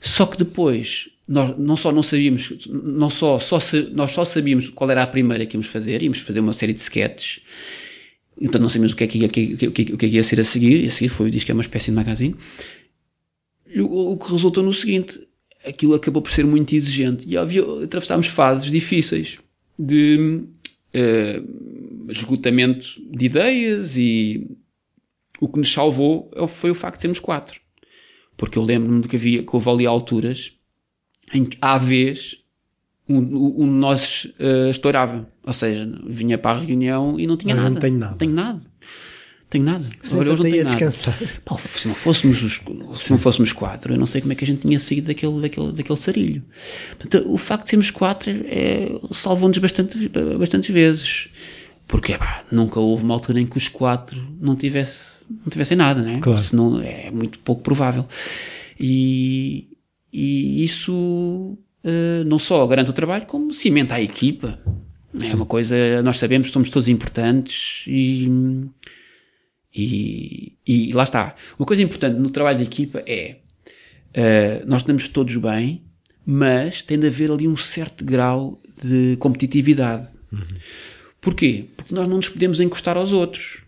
Só 0.00 0.26
que 0.26 0.38
depois, 0.38 1.08
nós 1.26 1.58
não 1.58 1.76
só 1.76 1.90
não 1.90 2.02
sabíamos, 2.02 2.66
não 2.68 3.10
só, 3.10 3.38
só 3.38 3.58
nós 3.92 4.12
só 4.12 4.24
sabíamos 4.24 4.68
qual 4.68 4.90
era 4.90 5.02
a 5.02 5.06
primeira 5.06 5.44
que 5.46 5.56
íamos 5.56 5.66
fazer, 5.66 6.02
íamos 6.02 6.20
fazer 6.20 6.40
uma 6.40 6.52
série 6.52 6.72
de 6.72 6.80
sketches, 6.80 7.40
então 8.40 8.60
não 8.60 8.68
sabíamos 8.68 8.92
o 8.92 8.96
que 8.96 9.04
é 9.04 9.06
que 9.06 9.18
ia, 9.18 9.26
o 9.26 9.30
que, 9.30 9.92
o 9.92 9.98
que, 9.98 10.06
é 10.06 10.08
ia 10.08 10.22
ser 10.22 10.38
a 10.40 10.44
seguir, 10.44 10.84
e 10.84 10.86
a 10.86 10.90
seguir 10.90 11.08
foi 11.08 11.28
o 11.28 11.30
disco, 11.30 11.50
é 11.50 11.54
uma 11.54 11.62
espécie 11.62 11.86
de 11.86 11.92
magazine. 11.92 12.36
E 13.76 13.80
o, 13.82 14.12
o 14.12 14.16
que 14.16 14.32
resultou 14.32 14.64
no 14.64 14.72
seguinte, 14.72 15.28
aquilo 15.62 15.94
acabou 15.94 16.22
por 16.22 16.32
ser 16.32 16.46
muito 16.46 16.74
exigente, 16.74 17.28
e 17.28 17.36
havia, 17.36 17.62
atravessámos 17.84 18.26
fases 18.26 18.70
difíceis 18.70 19.38
de 19.78 20.44
eh, 20.94 21.42
esgotamento 22.08 22.86
de 23.10 23.26
ideias 23.26 23.94
e 23.98 24.50
o 25.38 25.46
que 25.46 25.58
nos 25.58 25.70
salvou 25.70 26.30
foi 26.48 26.70
o 26.70 26.74
facto 26.74 26.96
de 26.96 27.02
sermos 27.02 27.20
quatro. 27.20 27.60
Porque 28.34 28.56
eu 28.56 28.62
lembro-me 28.62 29.02
de 29.02 29.08
que 29.08 29.16
havia, 29.16 29.42
que 29.42 29.54
houve 29.54 29.68
ali 29.68 29.84
alturas 29.84 30.54
em 31.34 31.44
que, 31.44 31.58
à 31.60 31.76
vez, 31.76 32.42
um, 33.06 33.18
um 33.18 33.66
de 33.66 33.74
nós 33.74 34.32
eh, 34.38 34.70
estourava. 34.70 35.30
Ou 35.44 35.52
seja, 35.52 35.86
vinha 36.06 36.38
para 36.38 36.56
a 36.56 36.62
reunião 36.62 37.20
e 37.20 37.26
não 37.26 37.36
tinha 37.36 37.52
Olha, 37.52 37.64
nada. 37.64 37.74
não 37.74 37.80
tenho 37.82 37.98
nada. 37.98 38.10
Não 38.12 38.18
tenho 38.18 38.32
nada. 38.32 38.62
Tenho 39.48 39.64
nada. 39.64 39.88
Hoje 40.02 40.14
não 40.14 40.36
tenho 40.36 40.64
nada. 40.64 40.92
Pá, 41.44 41.56
se 41.58 41.86
não 41.86 41.94
fôssemos 41.94 42.42
os, 42.42 42.54
se 43.00 43.10
não 43.10 43.18
fôssemos 43.18 43.52
quatro, 43.52 43.94
eu 43.94 43.98
não 43.98 44.06
sei 44.06 44.20
como 44.20 44.32
é 44.32 44.36
que 44.36 44.44
a 44.44 44.46
gente 44.46 44.62
tinha 44.62 44.78
saído 44.80 45.06
daquele, 45.06 45.40
daquele, 45.40 45.72
daquele 45.72 45.98
sarilho. 45.98 46.42
Portanto, 46.98 47.32
o 47.32 47.38
facto 47.38 47.64
de 47.64 47.70
sermos 47.70 47.90
quatro 47.90 48.30
é, 48.46 48.90
salvou-nos 49.12 49.58
bastante, 49.58 50.10
bastantes 50.38 50.74
vezes. 50.74 51.28
Porque, 51.86 52.18
pá, 52.18 52.44
nunca 52.50 52.80
houve 52.80 53.04
uma 53.04 53.14
altura 53.14 53.40
em 53.40 53.46
que 53.46 53.56
os 53.56 53.68
quatro 53.68 54.20
não 54.40 54.56
tivesse, 54.56 55.18
não 55.30 55.48
tivessem 55.48 55.76
nada, 55.76 56.02
né? 56.02 56.18
Claro. 56.20 56.40
Senão 56.40 56.82
é 56.82 57.12
muito 57.12 57.38
pouco 57.38 57.62
provável. 57.62 58.04
E, 58.78 59.68
e 60.12 60.64
isso 60.64 60.92
uh, 60.92 62.24
não 62.26 62.40
só 62.40 62.66
garante 62.66 62.90
o 62.90 62.92
trabalho, 62.92 63.26
como 63.26 63.54
cimenta 63.54 63.94
a 63.94 64.02
equipa. 64.02 64.58
É 65.18 65.34
uma 65.34 65.46
coisa, 65.46 66.02
nós 66.02 66.18
sabemos 66.18 66.48
que 66.48 66.52
somos 66.52 66.68
todos 66.68 66.88
importantes 66.88 67.84
e, 67.86 68.28
e, 69.76 70.52
e 70.66 70.92
lá 70.92 71.04
está. 71.04 71.34
Uma 71.58 71.66
coisa 71.66 71.82
importante 71.82 72.18
no 72.18 72.30
trabalho 72.30 72.58
de 72.58 72.64
equipa 72.64 73.02
é 73.06 73.36
uh, 74.16 74.66
nós 74.66 74.82
estamos 74.82 75.08
todos 75.08 75.36
bem, 75.36 75.82
mas 76.24 76.82
tem 76.82 76.98
de 76.98 77.06
haver 77.06 77.30
ali 77.30 77.46
um 77.46 77.56
certo 77.56 78.04
grau 78.04 78.60
de 78.82 79.16
competitividade. 79.18 80.08
Uhum. 80.32 80.40
Porquê? 81.20 81.66
Porque 81.76 81.94
nós 81.94 82.08
não 82.08 82.16
nos 82.16 82.28
podemos 82.28 82.60
encostar 82.60 82.96
aos 82.96 83.12
outros. 83.12 83.58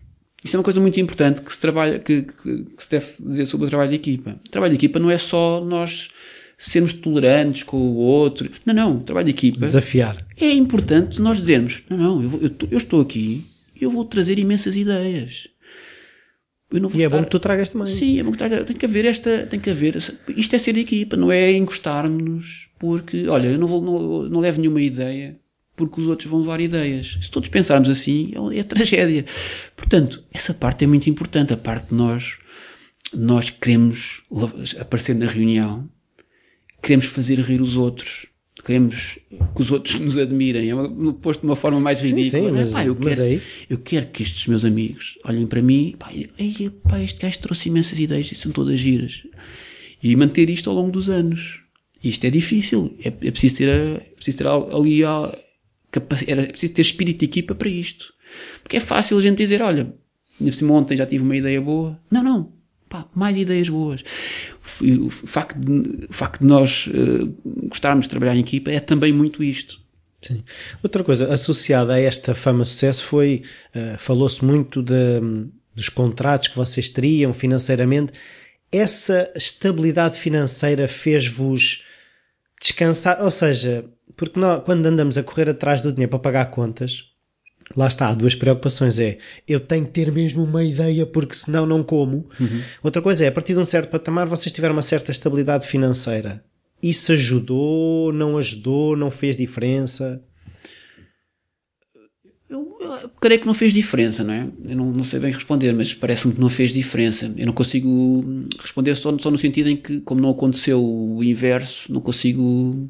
Isso 0.43 0.55
é 0.55 0.59
uma 0.59 0.63
coisa 0.63 0.79
muito 0.79 0.99
importante 0.99 1.41
que 1.41 1.53
se, 1.53 1.59
trabalha, 1.59 1.99
que, 1.99 2.23
que, 2.23 2.63
que 2.63 2.83
se 2.83 2.91
deve 2.91 3.07
dizer 3.19 3.45
sobre 3.45 3.67
o 3.67 3.69
trabalho 3.69 3.89
de 3.89 3.97
equipa. 3.97 4.39
O 4.45 4.49
trabalho 4.49 4.71
de 4.71 4.77
equipa 4.77 4.97
não 4.97 5.11
é 5.11 5.17
só 5.17 5.63
nós 5.63 6.09
sermos 6.57 6.93
tolerantes 6.93 7.63
com 7.63 7.77
o 7.77 7.95
outro. 7.95 8.49
Não, 8.65 8.73
não. 8.73 8.97
O 8.97 8.99
trabalho 9.01 9.25
de 9.25 9.31
equipa. 9.31 9.59
Desafiar. 9.59 10.25
É 10.37 10.51
importante 10.51 11.21
nós 11.21 11.37
dizermos: 11.37 11.83
não, 11.89 11.97
não, 11.97 12.23
eu, 12.23 12.29
vou, 12.29 12.41
eu, 12.41 12.51
eu 12.71 12.77
estou 12.77 13.01
aqui 13.01 13.45
e 13.79 13.83
eu 13.83 13.91
vou 13.91 14.05
trazer 14.05 14.39
imensas 14.39 14.75
ideias. 14.77 15.47
E 16.71 16.77
é 16.77 17.05
estar... 17.05 17.09
bom 17.09 17.23
que 17.23 17.29
tu 17.29 17.39
tragas 17.39 17.69
também. 17.69 17.87
Sim, 17.87 18.19
é 18.19 18.23
bom 18.23 18.31
que 18.31 18.37
tragas. 18.37 18.65
Tem 18.65 18.75
que 18.75 18.85
haver 18.85 19.05
esta. 19.05 19.47
Tem 19.47 19.59
que 19.59 19.69
haver. 19.69 19.97
Isto 20.29 20.55
é 20.55 20.59
ser 20.59 20.77
equipa, 20.77 21.17
não 21.17 21.31
é 21.31 21.51
encostar-nos 21.51 22.69
porque, 22.79 23.27
olha, 23.27 23.47
eu 23.47 23.57
não, 23.57 23.67
vou, 23.67 23.81
não, 23.81 24.23
não 24.29 24.39
levo 24.39 24.61
nenhuma 24.61 24.81
ideia 24.81 25.39
porque 25.75 26.01
os 26.01 26.07
outros 26.07 26.29
vão 26.29 26.41
levar 26.41 26.59
ideias. 26.59 27.17
Se 27.21 27.31
todos 27.31 27.49
pensarmos 27.49 27.89
assim, 27.89 28.33
é, 28.51 28.59
é 28.59 28.63
tragédia. 28.63 29.25
Portanto, 29.75 30.23
essa 30.31 30.53
parte 30.53 30.83
é 30.83 30.87
muito 30.87 31.09
importante. 31.09 31.53
A 31.53 31.57
parte 31.57 31.89
de 31.89 31.95
nós, 31.95 32.37
nós 33.13 33.49
queremos 33.49 34.23
aparecer 34.79 35.15
na 35.15 35.25
reunião 35.25 35.89
queremos 36.81 37.05
fazer 37.05 37.39
rir 37.39 37.61
os 37.61 37.75
outros. 37.75 38.25
Queremos 38.63 39.19
que 39.55 39.61
os 39.61 39.71
outros 39.71 39.97
nos 40.01 40.17
admirem. 40.17 40.69
É 40.69 40.75
uma, 40.75 41.13
posto 41.13 41.41
de 41.41 41.47
uma 41.47 41.55
forma 41.55 41.79
mais 41.79 42.01
ridícula. 42.01 42.23
Sim, 42.25 42.47
sim, 42.47 42.51
mas, 42.51 42.71
pá, 42.71 42.85
eu, 42.85 42.95
quero, 42.95 43.23
é 43.23 43.39
eu 43.69 43.77
quero 43.77 44.05
que 44.07 44.23
estes 44.23 44.47
meus 44.47 44.65
amigos 44.65 45.17
olhem 45.23 45.47
para 45.47 45.61
mim 45.61 45.95
pá, 45.97 46.11
e, 46.13 46.69
pá, 46.69 46.99
este 47.01 47.21
gajo 47.21 47.39
trouxe 47.39 47.69
imensas 47.69 47.97
ideias 47.97 48.31
e 48.31 48.35
são 48.35 48.51
todas 48.51 48.79
giras. 48.79 49.23
E 50.01 50.15
manter 50.15 50.49
isto 50.49 50.69
ao 50.69 50.75
longo 50.75 50.91
dos 50.91 51.09
anos. 51.09 51.61
Isto 52.03 52.25
é 52.25 52.29
difícil. 52.29 52.95
É, 53.03 53.07
é 53.07 53.31
preciso 53.31 53.57
ter, 53.57 53.69
a, 53.69 53.73
é 53.73 54.13
preciso 54.15 54.37
ter 54.37 54.47
ali 54.47 55.03
a, 55.03 55.37
era 56.27 56.45
preciso 56.47 56.73
ter 56.73 56.81
espírito 56.81 57.19
de 57.19 57.25
equipa 57.25 57.55
para 57.55 57.69
isto. 57.69 58.13
Porque 58.63 58.77
é 58.77 58.79
fácil 58.79 59.17
a 59.17 59.21
gente 59.21 59.37
dizer, 59.37 59.61
olha, 59.61 59.93
ontem 60.69 60.95
já 60.97 61.05
tive 61.05 61.23
uma 61.23 61.35
ideia 61.35 61.59
boa. 61.59 61.99
Não, 62.11 62.23
não. 62.23 62.53
Pá, 62.87 63.07
mais 63.15 63.37
ideias 63.37 63.69
boas. 63.69 64.03
O 64.81 65.09
facto 65.09 65.59
de, 65.59 66.05
o 66.09 66.13
facto 66.13 66.41
de 66.41 66.47
nós 66.47 66.87
uh, 66.87 67.33
gostarmos 67.67 68.05
de 68.05 68.09
trabalhar 68.09 68.35
em 68.35 68.41
equipa 68.41 68.71
é 68.71 68.79
também 68.79 69.11
muito 69.11 69.43
isto. 69.43 69.79
Sim. 70.21 70.43
Outra 70.83 71.03
coisa 71.03 71.33
associada 71.33 71.93
a 71.93 71.99
esta 71.99 72.35
fama 72.35 72.65
sucesso 72.65 73.05
foi, 73.05 73.43
uh, 73.73 73.97
falou-se 73.97 74.43
muito 74.43 74.83
de, 74.83 75.21
dos 75.73 75.89
contratos 75.89 76.49
que 76.49 76.55
vocês 76.55 76.89
teriam 76.89 77.31
financeiramente. 77.33 78.13
Essa 78.71 79.31
estabilidade 79.35 80.17
financeira 80.17 80.87
fez-vos 80.87 81.85
descansar? 82.61 83.23
Ou 83.23 83.31
seja, 83.31 83.85
porque 84.15 84.39
nós, 84.39 84.63
quando 84.63 84.85
andamos 84.85 85.17
a 85.17 85.23
correr 85.23 85.49
atrás 85.49 85.81
do 85.81 85.91
dinheiro 85.91 86.09
para 86.09 86.19
pagar 86.19 86.51
contas, 86.51 87.05
lá 87.75 87.87
está, 87.87 88.09
há 88.09 88.13
duas 88.13 88.35
preocupações. 88.35 88.99
É, 88.99 89.17
eu 89.47 89.59
tenho 89.59 89.85
que 89.85 89.91
ter 89.91 90.11
mesmo 90.11 90.43
uma 90.43 90.63
ideia 90.63 91.05
porque 91.05 91.35
senão 91.35 91.65
não 91.65 91.83
como. 91.83 92.27
Uhum. 92.39 92.61
Outra 92.83 93.01
coisa 93.01 93.25
é, 93.25 93.27
a 93.27 93.31
partir 93.31 93.53
de 93.53 93.59
um 93.59 93.65
certo 93.65 93.89
patamar 93.89 94.27
vocês 94.27 94.51
tiveram 94.51 94.75
uma 94.75 94.81
certa 94.81 95.11
estabilidade 95.11 95.67
financeira. 95.67 96.43
Isso 96.81 97.11
ajudou, 97.11 98.13
não 98.13 98.37
ajudou, 98.37 98.95
não 98.95 99.11
fez 99.11 99.35
diferença? 99.35 100.21
Eu, 102.49 102.77
eu 102.79 103.09
creio 103.21 103.41
que 103.41 103.47
não 103.47 103.53
fez 103.53 103.73
diferença, 103.73 104.23
não 104.23 104.33
é? 104.33 104.47
Eu 104.65 104.75
não, 104.77 104.91
não 104.91 105.03
sei 105.03 105.19
bem 105.19 105.31
responder, 105.31 105.73
mas 105.73 105.93
parece-me 105.93 106.33
que 106.33 106.41
não 106.41 106.49
fez 106.49 106.71
diferença. 106.71 107.31
Eu 107.37 107.45
não 107.45 107.53
consigo 107.53 108.47
responder 108.59 108.95
só, 108.95 109.15
só 109.19 109.29
no 109.29 109.37
sentido 109.37 109.69
em 109.69 109.75
que, 109.75 109.99
como 110.01 110.21
não 110.21 110.31
aconteceu 110.31 110.83
o 110.83 111.23
inverso, 111.23 111.91
não 111.91 112.01
consigo 112.01 112.89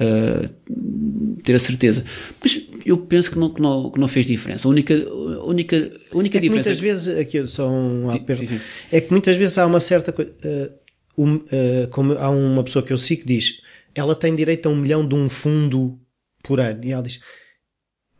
uh, 0.00 1.38
ter 1.42 1.54
a 1.54 1.58
certeza. 1.58 2.04
Mas 2.42 2.66
eu 2.84 2.98
penso 2.98 3.30
que 3.30 3.38
não, 3.38 3.50
que 3.52 3.60
não, 3.60 3.90
que 3.90 4.00
não 4.00 4.08
fez 4.08 4.26
diferença. 4.26 4.68
A 4.68 4.70
única, 4.70 4.94
a 4.94 5.44
única, 5.44 5.92
a 6.12 6.16
única 6.16 6.38
é 6.38 6.40
diferença. 6.40 6.68
Muitas 6.68 6.80
vezes, 6.80 7.16
aqui 7.16 7.46
só 7.46 7.70
um 7.70 8.10
sim, 8.10 8.24
sim, 8.34 8.46
sim. 8.46 8.60
é 8.92 9.00
que 9.00 9.10
muitas 9.10 9.36
vezes 9.36 9.58
há 9.58 9.66
uma 9.66 9.80
certa 9.80 10.12
coisa. 10.12 10.32
Uh, 10.44 10.88
um, 11.20 11.34
uh, 11.34 11.88
como 11.90 12.12
há 12.12 12.30
uma 12.30 12.62
pessoa 12.62 12.84
que 12.84 12.92
eu 12.92 12.96
sigo 12.96 13.22
que 13.22 13.28
diz 13.28 13.60
ela 13.94 14.14
tem 14.14 14.34
direito 14.34 14.66
a 14.66 14.72
um 14.72 14.76
milhão 14.76 15.06
de 15.06 15.14
um 15.14 15.28
fundo 15.28 15.98
por 16.42 16.60
ano. 16.60 16.84
E 16.84 16.92
ela 16.92 17.02
diz: 17.02 17.20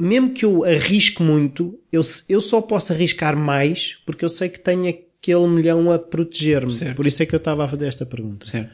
mesmo 0.00 0.32
que 0.32 0.44
eu 0.44 0.64
arrisque 0.64 1.22
muito, 1.22 1.78
eu, 1.92 2.02
eu 2.28 2.40
só 2.40 2.60
posso 2.60 2.92
arriscar 2.92 3.36
mais 3.36 3.96
porque 4.04 4.24
eu 4.24 4.28
sei 4.28 4.48
que 4.48 4.58
tenho 4.58 4.88
aquele 4.88 5.46
milhão 5.46 5.90
a 5.90 5.98
proteger-me. 5.98 6.94
Por 6.94 7.06
isso 7.06 7.22
é 7.22 7.26
que 7.26 7.34
eu 7.34 7.38
estava 7.38 7.64
a 7.64 7.68
fazer 7.68 7.86
esta 7.86 8.04
pergunta. 8.04 8.46
Certo. 8.46 8.70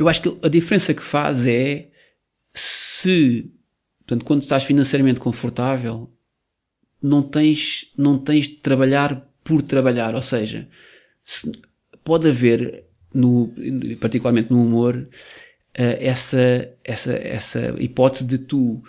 Eu 0.00 0.08
acho 0.08 0.22
que 0.22 0.38
a 0.42 0.48
diferença 0.48 0.94
que 0.94 1.02
faz 1.02 1.46
é 1.46 1.90
se, 2.54 3.52
portanto, 3.98 4.24
quando 4.24 4.42
estás 4.42 4.64
financeiramente 4.64 5.20
confortável, 5.20 6.10
não 7.02 7.22
tens, 7.22 7.92
não 7.98 8.18
tens 8.18 8.48
de 8.48 8.54
trabalhar 8.54 9.30
por 9.44 9.60
trabalhar. 9.60 10.14
Ou 10.14 10.22
seja, 10.22 10.66
se, 11.22 11.52
pode 12.02 12.30
haver, 12.30 12.86
no, 13.12 13.52
particularmente 14.00 14.50
no 14.50 14.62
humor, 14.62 14.96
uh, 14.96 15.96
essa, 16.00 16.74
essa, 16.82 17.12
essa 17.12 17.76
hipótese 17.78 18.24
de 18.24 18.38
tu 18.38 18.82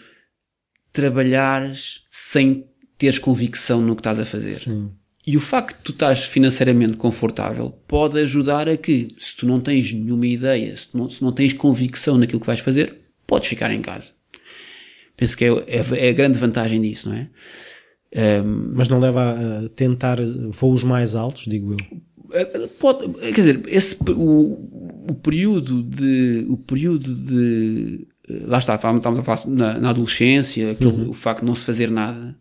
trabalhares 0.94 2.06
sem 2.10 2.70
teres 2.98 3.20
convicção 3.20 3.82
no 3.82 3.98
que 3.98 4.00
estás 4.00 4.18
a 4.18 4.26
fazer. 4.26 4.56
Sim. 4.56 4.94
E 5.26 5.38
o 5.38 5.40
facto 5.40 5.78
de 5.78 5.84
tu 5.84 5.92
estás 5.92 6.24
financeiramente 6.24 6.98
confortável 6.98 7.72
pode 7.88 8.20
ajudar 8.20 8.68
a 8.68 8.76
que, 8.76 9.16
se 9.20 9.38
tu 9.38 9.46
não 9.46 9.60
tens 9.60 9.94
nenhuma 9.94 10.26
ideia, 10.26 10.76
se, 10.76 10.90
não, 10.94 11.10
se 11.10 11.22
não 11.22 11.32
tens 11.32 11.54
convicção 11.54 12.18
naquilo 12.18 12.40
que 12.40 12.48
vais 12.48 12.60
fazer, 12.60 12.96
podes 13.28 13.48
ficar 13.48 13.72
em 13.72 13.82
casa. 13.82 14.12
Penso 15.16 15.38
que 15.38 15.46
é, 15.46 15.50
é, 15.68 16.08
é 16.08 16.10
a 16.10 16.14
grande 16.14 16.40
vantagem 16.40 16.82
disso, 16.82 17.10
não 17.10 17.18
é? 17.18 17.30
Um, 18.44 18.74
Mas 18.74 18.90
não 18.90 19.00
leva 19.00 19.36
a 19.66 19.70
tentar 19.70 20.18
voos 20.50 20.84
mais 20.84 21.16
altos, 21.16 21.46
digo 21.46 21.74
eu. 21.74 22.02
Eh, 22.34 22.70
pode, 22.80 23.08
quer 23.20 23.32
dizer, 23.32 23.62
esse, 23.68 23.98
o, 24.10 25.06
o 25.10 25.16
período 25.16 25.84
de, 25.84 26.46
o 26.50 26.58
período 26.58 27.14
de, 27.16 28.08
eh, 28.28 28.44
lá 28.48 28.58
está, 28.58 28.76
estávamos 28.76 29.20
a 29.20 29.24
falar 29.24 29.48
na, 29.48 29.80
na 29.80 29.90
adolescência, 29.92 30.72
aquele, 30.72 30.92
uhum. 30.92 31.10
o 31.10 31.14
facto 31.14 31.42
de 31.42 31.46
não 31.46 31.56
se 31.56 31.66
fazer 31.66 31.90
nada, 31.90 32.38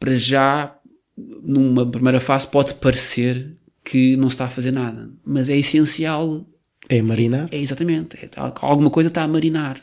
para 0.00 0.16
já 0.16 0.76
numa 1.16 1.88
primeira 1.90 2.20
fase 2.20 2.46
pode 2.46 2.74
parecer 2.74 3.56
que 3.84 4.16
não 4.16 4.28
se 4.28 4.34
está 4.34 4.46
a 4.46 4.48
fazer 4.48 4.72
nada, 4.72 5.10
mas 5.24 5.48
é 5.48 5.56
essencial. 5.56 6.46
É 6.88 7.00
marinar? 7.00 7.48
É, 7.50 7.56
é 7.56 7.60
exatamente. 7.60 8.16
É, 8.16 8.28
alguma 8.34 8.90
coisa 8.90 9.08
está 9.08 9.22
a 9.22 9.28
marinar. 9.28 9.82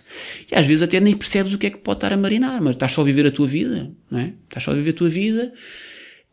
E 0.52 0.56
às 0.56 0.66
vezes 0.66 0.84
até 0.84 0.99
nem 0.99 1.16
percebes 1.16 1.53
o 1.53 1.58
que 1.58 1.68
é 1.68 1.70
que 1.70 1.78
pode 1.78 1.98
estar 1.98 2.14
a 2.14 2.18
marinar, 2.18 2.62
mas 2.62 2.76
estás 2.76 2.91
só 2.91 3.02
a 3.02 3.06
viver 3.06 3.26
a 3.26 3.32
tua 3.32 3.48
vida, 3.48 3.91
não 4.10 4.20
é? 4.20 4.34
Estás 4.44 4.64
só 4.64 4.72
a 4.72 4.76
viver 4.76 4.91
a 4.91 4.94
tua 4.94 5.10
vida 5.10 5.53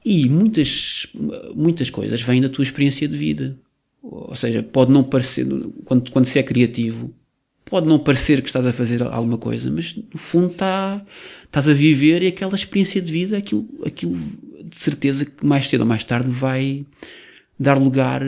e 0.05 0.29
muitas, 0.29 1.07
muitas 1.55 1.91
coisas 1.91 2.23
vêm 2.23 2.41
da 2.41 2.49
tua 2.49 2.62
experiência 2.62 3.07
de 3.07 3.16
vida. 3.16 3.59
Ou 4.03 4.35
seja, 4.35 4.62
pode 4.62 4.91
não 4.91 5.05
parecer, 5.05 5.47
quando, 5.85 6.11
quando 6.11 6.25
se 6.25 6.39
é 6.39 6.43
criativo, 6.43 7.15
pode 7.65 7.87
não 7.87 7.99
parecer 7.99 8.41
que 8.41 8.49
estás 8.49 8.66
a 8.66 8.73
fazer 8.73 9.03
alguma 9.03 9.37
coisa, 9.37 9.70
mas 9.70 9.97
no 9.97 10.19
fundo 10.19 10.53
está, 10.53 11.05
estás 11.45 11.69
a 11.69 11.75
viver 11.75 12.23
e 12.23 12.29
aquela 12.29 12.55
experiência 12.55 13.03
de 13.03 13.12
vida, 13.12 13.37
aquilo, 13.37 13.69
aquilo 13.85 14.19
de 14.69 14.77
certeza 14.77 15.24
que 15.24 15.45
mais 15.45 15.69
cedo 15.69 15.81
ou 15.81 15.86
mais 15.86 16.05
tarde 16.05 16.31
vai 16.31 16.85
dar 17.59 17.74
lugar 17.74 18.23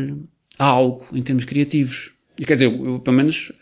a 0.58 0.64
algo 0.64 1.06
em 1.12 1.22
termos 1.22 1.44
criativos. 1.44 2.12
Quer 2.36 2.54
dizer, 2.54 2.66
eu, 2.66 2.98
pelo 3.00 3.16
menos 3.16 3.52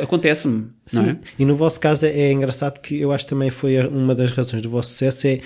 acontece-me, 0.00 0.66
não 0.92 1.04
é? 1.04 1.18
E 1.38 1.44
no 1.44 1.54
vosso 1.54 1.78
caso 1.78 2.04
é 2.06 2.32
engraçado 2.32 2.80
que 2.80 2.98
eu 2.98 3.12
acho 3.12 3.24
que 3.24 3.30
também 3.30 3.50
foi 3.50 3.78
uma 3.86 4.14
das 4.14 4.32
razões 4.32 4.60
do 4.60 4.68
vosso 4.68 4.90
sucesso 4.90 5.28
é 5.28 5.40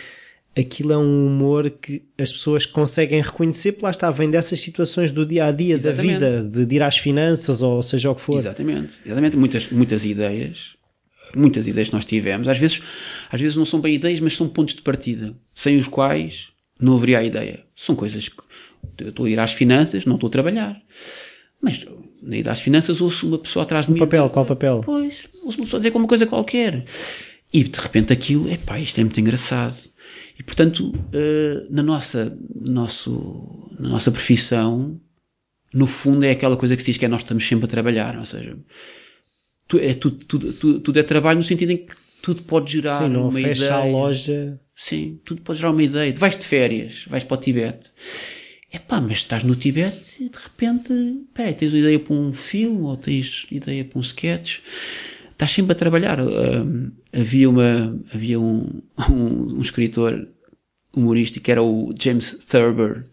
aquilo 0.57 0.93
é 0.93 0.99
um 0.99 1.27
humor 1.27 1.71
que 1.71 2.03
as 2.19 2.33
pessoas 2.33 2.67
conseguem 2.67 3.21
reconhecer, 3.21 3.73
porque 3.73 3.85
lá 3.85 3.91
está, 3.91 4.11
vem 4.11 4.31
dessas 4.31 4.61
situações 4.61 5.13
do 5.13 5.25
dia 5.25 5.47
a 5.47 5.53
dia, 5.53 5.79
da 5.79 5.93
vida, 5.93 6.43
de, 6.43 6.67
de 6.67 6.77
ir 6.77 6.83
às 6.83 6.99
finanças 6.99 7.63
ou 7.63 7.83
seja 7.83 8.11
o 8.11 8.15
que 8.15 8.21
for. 8.21 8.39
Exatamente, 8.39 8.95
exatamente. 9.05 9.37
Muitas, 9.37 9.71
muitas 9.71 10.05
ideias, 10.05 10.75
muitas 11.35 11.67
ideias 11.67 11.89
que 11.89 11.95
nós 11.95 12.05
tivemos, 12.05 12.49
às 12.49 12.59
vezes, 12.59 12.83
às 13.31 13.41
vezes 13.41 13.57
não 13.57 13.65
são 13.65 13.81
bem 13.81 13.95
ideias, 13.95 14.19
mas 14.21 14.35
são 14.35 14.49
pontos 14.49 14.75
de 14.75 14.83
partida, 14.83 15.35
sem 15.55 15.77
os 15.77 15.87
quais 15.87 16.49
não 16.81 16.97
haveria 16.97 17.19
a 17.19 17.25
ideia. 17.25 17.65
São 17.75 17.95
coisas 17.95 18.29
que 18.29 18.43
eu 18.99 19.11
estou 19.11 19.27
a 19.27 19.31
ir 19.31 19.39
às 19.39 19.53
finanças, 19.53 20.05
não 20.05 20.15
estou 20.15 20.29
a 20.29 20.31
trabalhar. 20.31 20.81
Mas 21.61 21.85
na 22.23 22.37
ida 22.37 22.53
às 22.53 22.61
finanças 22.61 23.01
ouço 23.01 23.27
uma 23.27 23.39
pessoa 23.39 23.65
atrás 23.65 23.87
de 23.87 23.93
um 23.93 23.95
mim. 23.95 24.01
papel, 24.01 24.23
dizer, 24.23 24.33
qual 24.33 24.47
papel? 24.47 24.83
Pois, 24.85 25.29
ouço 25.43 25.59
uma 25.59 25.65
pessoa 25.65 25.81
dizer 25.81 25.89
alguma 25.89 26.07
coisa 26.07 26.27
qualquer. 26.27 26.85
E 27.53 27.65
de 27.65 27.81
repente 27.81 28.13
aquilo, 28.13 28.51
epá, 28.51 28.79
isto 28.79 29.01
é 29.01 29.05
muito 29.05 29.19
engraçado. 29.21 29.77
E 30.39 30.43
portanto, 30.43 30.91
uh, 30.91 31.67
na 31.69 31.83
nossa, 31.83 32.37
nosso, 32.55 33.71
na 33.79 33.89
nossa 33.89 34.11
profissão, 34.13 35.01
no 35.75 35.87
fundo 35.87 36.25
é 36.25 36.31
aquela 36.31 36.57
coisa 36.57 36.77
que 36.77 36.83
se 36.83 36.93
diz 36.93 36.99
que 36.99 37.05
é 37.05 37.09
nós 37.09 37.23
estamos 37.23 37.47
sempre 37.47 37.65
a 37.65 37.69
trabalhar, 37.69 38.17
ou 38.17 38.25
seja, 38.25 38.57
tu, 39.67 39.79
é, 39.79 39.95
tudo, 39.95 40.25
tudo, 40.25 40.53
tudo, 40.53 40.81
tudo 40.81 40.99
é 40.99 41.03
trabalho 41.03 41.39
no 41.39 41.45
sentido 41.45 41.73
em 41.73 41.79
que 41.79 41.93
tudo 42.23 42.43
pode 42.43 42.73
gerar 42.73 43.03
Sim, 43.03 43.09
não 43.09 43.29
uma 43.29 43.33
fecha 43.33 43.65
ideia. 43.65 43.75
a 43.75 43.85
loja. 43.85 44.61
Sim, 44.75 45.21
tudo 45.25 45.43
pode 45.43 45.59
gerar 45.59 45.73
uma 45.73 45.83
ideia. 45.83 46.13
Tu 46.13 46.21
vais 46.21 46.37
de 46.37 46.45
férias, 46.45 47.05
vais 47.09 47.25
para 47.25 47.37
o 47.37 47.41
Tibete. 47.41 47.91
É 48.71 48.79
pá, 48.79 49.01
mas 49.01 49.19
estás 49.19 49.45
no 49.45 49.57
Tibete 49.57 50.23
e 50.23 50.29
de 50.29 50.39
repente, 50.39 50.93
peraí, 51.33 51.55
tens 51.55 51.73
uma 51.73 51.79
ideia 51.79 51.99
para 51.99 52.15
um 52.15 52.33
filme 52.33 52.83
ou 52.83 52.97
tens 52.97 53.47
ideia 53.51 53.85
para 53.85 53.99
um 53.99 54.03
sketch. 54.03 54.59
Estás 55.31 55.51
sempre 55.53 55.73
a 55.73 55.75
trabalhar. 55.75 56.21
Um, 56.21 56.91
havia 57.13 57.49
uma, 57.49 57.99
havia 58.13 58.39
um, 58.39 58.83
um, 59.11 59.57
um 59.57 59.61
escritor 59.61 60.29
humorístico 60.95 61.45
que 61.45 61.51
era 61.51 61.63
o 61.63 61.95
James 61.99 62.33
Thurber 62.45 63.05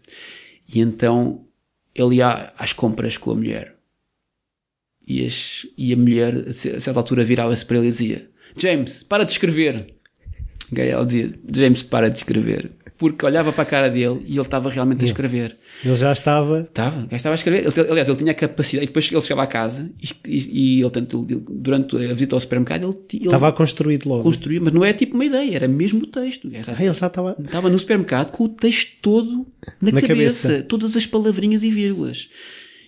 e 0.68 0.80
então 0.80 1.46
ele 1.94 2.16
ia 2.16 2.52
às 2.58 2.72
compras 2.72 3.16
com 3.16 3.30
a 3.30 3.34
mulher. 3.34 3.76
E, 5.06 5.24
as, 5.24 5.66
e 5.78 5.92
a 5.92 5.96
mulher, 5.96 6.48
a 6.48 6.52
certa 6.52 6.98
altura, 6.98 7.24
virava-se 7.24 7.64
para 7.64 7.78
ele 7.78 7.86
e 7.86 7.90
dizia: 7.90 8.28
James, 8.56 9.02
para 9.02 9.24
de 9.24 9.32
escrever. 9.32 9.94
Ela 10.76 11.04
dizia: 11.04 11.32
James, 11.54 11.82
para 11.82 12.08
de 12.08 12.18
escrever. 12.18 12.72
Porque 12.98 13.26
olhava 13.26 13.52
para 13.52 13.62
a 13.62 13.66
cara 13.66 13.90
dele 13.90 14.22
e 14.26 14.32
ele 14.32 14.40
estava 14.40 14.70
realmente 14.70 15.02
a 15.02 15.04
escrever. 15.04 15.58
Ele 15.84 15.94
já 15.94 16.10
estava. 16.14 16.60
Estava, 16.62 17.02
gajo 17.02 17.14
estava 17.14 17.34
a 17.34 17.36
escrever. 17.36 17.66
Ele, 17.66 17.90
aliás, 17.90 18.08
ele 18.08 18.16
tinha 18.16 18.32
a 18.32 18.34
capacidade. 18.34 18.84
E 18.84 18.86
depois 18.86 19.12
ele 19.12 19.20
chegava 19.20 19.42
a 19.42 19.46
casa 19.46 19.90
e, 20.26 20.78
e, 20.78 20.80
ele, 20.80 20.90
tanto, 20.90 21.26
ele, 21.28 21.44
durante 21.46 21.94
a 21.94 22.14
visita 22.14 22.34
ao 22.34 22.40
supermercado, 22.40 22.84
ele, 22.84 22.96
ele 23.12 23.24
Estava 23.26 23.48
a 23.48 23.52
construir 23.52 24.00
logo. 24.06 24.22
construía, 24.22 24.62
mas 24.62 24.72
não 24.72 24.82
é 24.82 24.94
tipo 24.94 25.14
uma 25.14 25.26
ideia, 25.26 25.56
era 25.56 25.68
mesmo 25.68 26.04
o 26.04 26.06
texto. 26.06 26.48
Gajo 26.48 26.70
Ah, 26.70 26.82
ele 26.82 26.92
já 26.94 27.06
estava. 27.06 27.36
Estava 27.38 27.68
no 27.68 27.78
supermercado 27.78 28.30
com 28.30 28.44
o 28.44 28.48
texto 28.48 28.96
todo 29.02 29.46
na, 29.80 29.92
Na 29.92 30.00
cabeça, 30.00 30.48
cabeça. 30.48 30.62
todas 30.66 30.96
as 30.96 31.04
palavrinhas 31.06 31.62
e 31.62 31.70
vírgulas. 31.70 32.30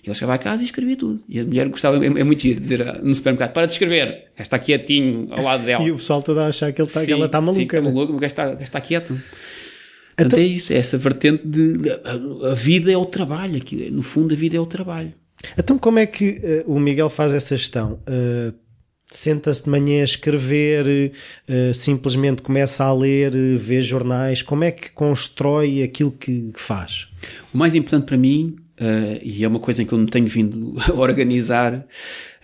Ele 0.09 0.14
chegava 0.14 0.35
a 0.35 0.39
casa 0.39 0.62
e 0.62 0.64
escrevia 0.64 0.97
tudo. 0.97 1.22
E 1.28 1.40
a 1.40 1.44
mulher 1.44 1.68
gostava, 1.68 1.97
é, 2.02 2.06
é 2.06 2.24
muito 2.24 2.43
giro, 2.43 2.60
dizer 2.60 2.82
ah, 2.82 3.01
no 3.02 3.14
supermercado: 3.14 3.52
para 3.52 3.66
de 3.66 3.72
escrever, 3.72 4.24
está 4.39 4.59
quietinho 4.59 5.28
ao 5.32 5.43
lado 5.43 5.64
dela. 5.64 5.85
E 5.85 5.90
o 5.93 5.97
pessoal 5.97 6.22
todo 6.22 6.40
a 6.40 6.47
achar 6.48 6.72
que, 6.72 6.80
ele 6.80 6.89
está, 6.89 7.01
que 7.01 7.06
Sim, 7.06 7.12
ela 7.12 7.26
está 7.26 7.39
sim, 7.39 7.44
maluca. 7.47 7.62
está 7.62 7.80
né? 7.80 7.93
maluco, 7.93 8.12
o 8.12 8.16
gajo 8.18 8.32
está, 8.32 8.52
está 8.62 8.80
quieto. 8.80 9.09
Portanto, 10.16 10.32
Então- 10.35 10.39
é 10.39 10.43
isso, 10.43 10.72
é 10.72 10.76
essa 10.76 10.98
vertente 10.98 11.47
de, 11.47 11.90
a, 12.05 12.51
a 12.51 12.55
vida 12.55 12.90
é 12.90 12.97
o 12.97 13.06
trabalho, 13.06 13.56
aquilo, 13.56 13.85
é- 13.86 13.90
no 13.90 14.02
fundo 14.02 14.35
a 14.35 14.36
vida 14.36 14.56
é 14.56 14.60
o 14.60 14.66
trabalho. 14.66 15.12
Então, 15.56 15.78
como 15.78 16.01
é 16.01 16.06
que 16.06 16.40
eh, 16.43 16.64
o 16.66 16.80
Miguel 16.80 17.09
faz 17.09 17.32
essa 17.32 17.56
gestão? 17.56 18.01
Eh, 18.06 18.52
Senta-se 19.10 19.64
de 19.64 19.70
manhã 19.70 20.02
a 20.02 20.05
escrever, 20.05 21.12
eh, 21.48 21.72
simplesmente 21.72 22.43
começa 22.43 22.85
a 22.85 22.93
ler, 22.93 23.30
vê 23.56 23.80
jornais. 23.80 24.43
Como 24.43 24.64
é 24.64 24.70
que 24.70 24.90
constrói 24.93 25.82
aquilo 25.82 26.10
que 26.12 26.51
que 26.52 26.60
faz? 26.60 27.09
O 27.55 27.56
mais 27.56 27.74
importante 27.74 28.05
para 28.05 28.18
mim, 28.18 28.56
eh, 28.81 29.21
e 29.23 29.45
é 29.45 29.49
uma 29.49 29.61
coisa 29.61 29.83
em 29.83 29.87
que 29.87 29.93
eu 29.93 29.99
me 29.99 30.07
tenho 30.07 30.29
vindo 30.29 30.75
a 30.89 30.93
organizar 30.95 31.87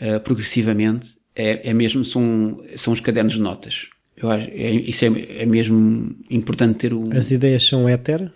eh, 0.01 0.19
progressivamente, 0.19 1.09
é, 1.35 1.71
é 1.71 1.75
mesmo, 1.75 2.05
são, 2.05 2.63
são 2.77 2.93
os 2.93 3.01
cadernos 3.01 3.35
de 3.35 3.41
notas. 3.41 3.87
Eu 4.17 4.31
acho, 4.31 4.49
é, 4.51 4.71
isso 4.73 5.05
é, 5.05 5.43
é 5.43 5.47
mesmo 5.47 6.15
importante 6.31 6.79
ter 6.79 6.95
o, 6.95 7.05
As 7.13 7.31
ideias 7.31 7.63
são 7.65 7.89
éter? 7.89 8.33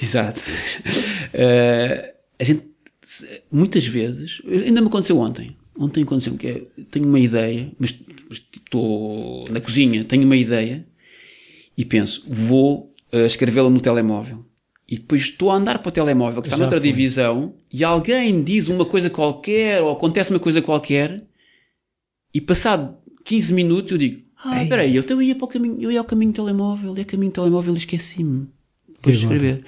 Exato. 0.00 0.40
Eh, 1.38 2.14
a 2.38 2.44
gente, 2.44 2.62
muitas 3.50 3.86
vezes, 3.86 4.40
ainda 4.46 4.80
me 4.80 4.86
aconteceu 4.86 5.18
ontem. 5.18 5.54
Ontem 5.76 6.02
aconteceu 6.02 6.34
que 6.34 6.46
é, 6.46 6.62
tenho 6.90 7.06
uma 7.06 7.18
ideia, 7.18 7.70
mas 7.78 8.00
estou 8.30 9.46
na 9.50 9.60
cozinha, 9.60 10.04
tenho 10.04 10.24
uma 10.24 10.36
ideia 10.36 10.86
e 11.76 11.84
penso, 11.84 12.22
vou 12.26 12.94
eh, 13.12 13.26
escrevê-la 13.26 13.68
no 13.68 13.80
telemóvel. 13.80 14.45
E 14.88 14.96
depois 14.96 15.22
estou 15.22 15.50
a 15.50 15.56
andar 15.56 15.80
para 15.80 15.88
o 15.88 15.92
telemóvel, 15.92 16.40
que 16.40 16.48
está 16.48 16.56
Já 16.56 16.62
noutra 16.62 16.78
foi. 16.80 16.88
divisão, 16.88 17.54
e 17.72 17.82
alguém 17.82 18.42
diz 18.42 18.68
uma 18.68 18.84
coisa 18.84 19.10
qualquer, 19.10 19.82
ou 19.82 19.90
acontece 19.90 20.30
uma 20.30 20.38
coisa 20.38 20.62
qualquer, 20.62 21.24
e 22.32 22.40
passado 22.40 22.96
15 23.24 23.52
minutos 23.52 23.92
eu 23.92 23.98
digo, 23.98 24.22
ah, 24.44 24.62
Ei. 24.62 24.68
peraí, 24.68 24.94
eu, 24.94 25.02
então 25.02 25.20
ia 25.20 25.34
para 25.34 25.44
o 25.44 25.48
caminho, 25.48 25.76
eu 25.80 25.90
ia 25.90 25.98
ao 25.98 26.04
caminho 26.04 26.30
do 26.30 26.36
telemóvel, 26.36 26.94
ia 26.94 27.02
ao 27.02 27.06
caminho 27.06 27.32
do 27.32 27.34
telemóvel 27.34 27.74
e 27.74 27.78
esqueci-me. 27.78 28.46
Depois 28.88 29.18
de 29.18 29.24
escrever. 29.24 29.64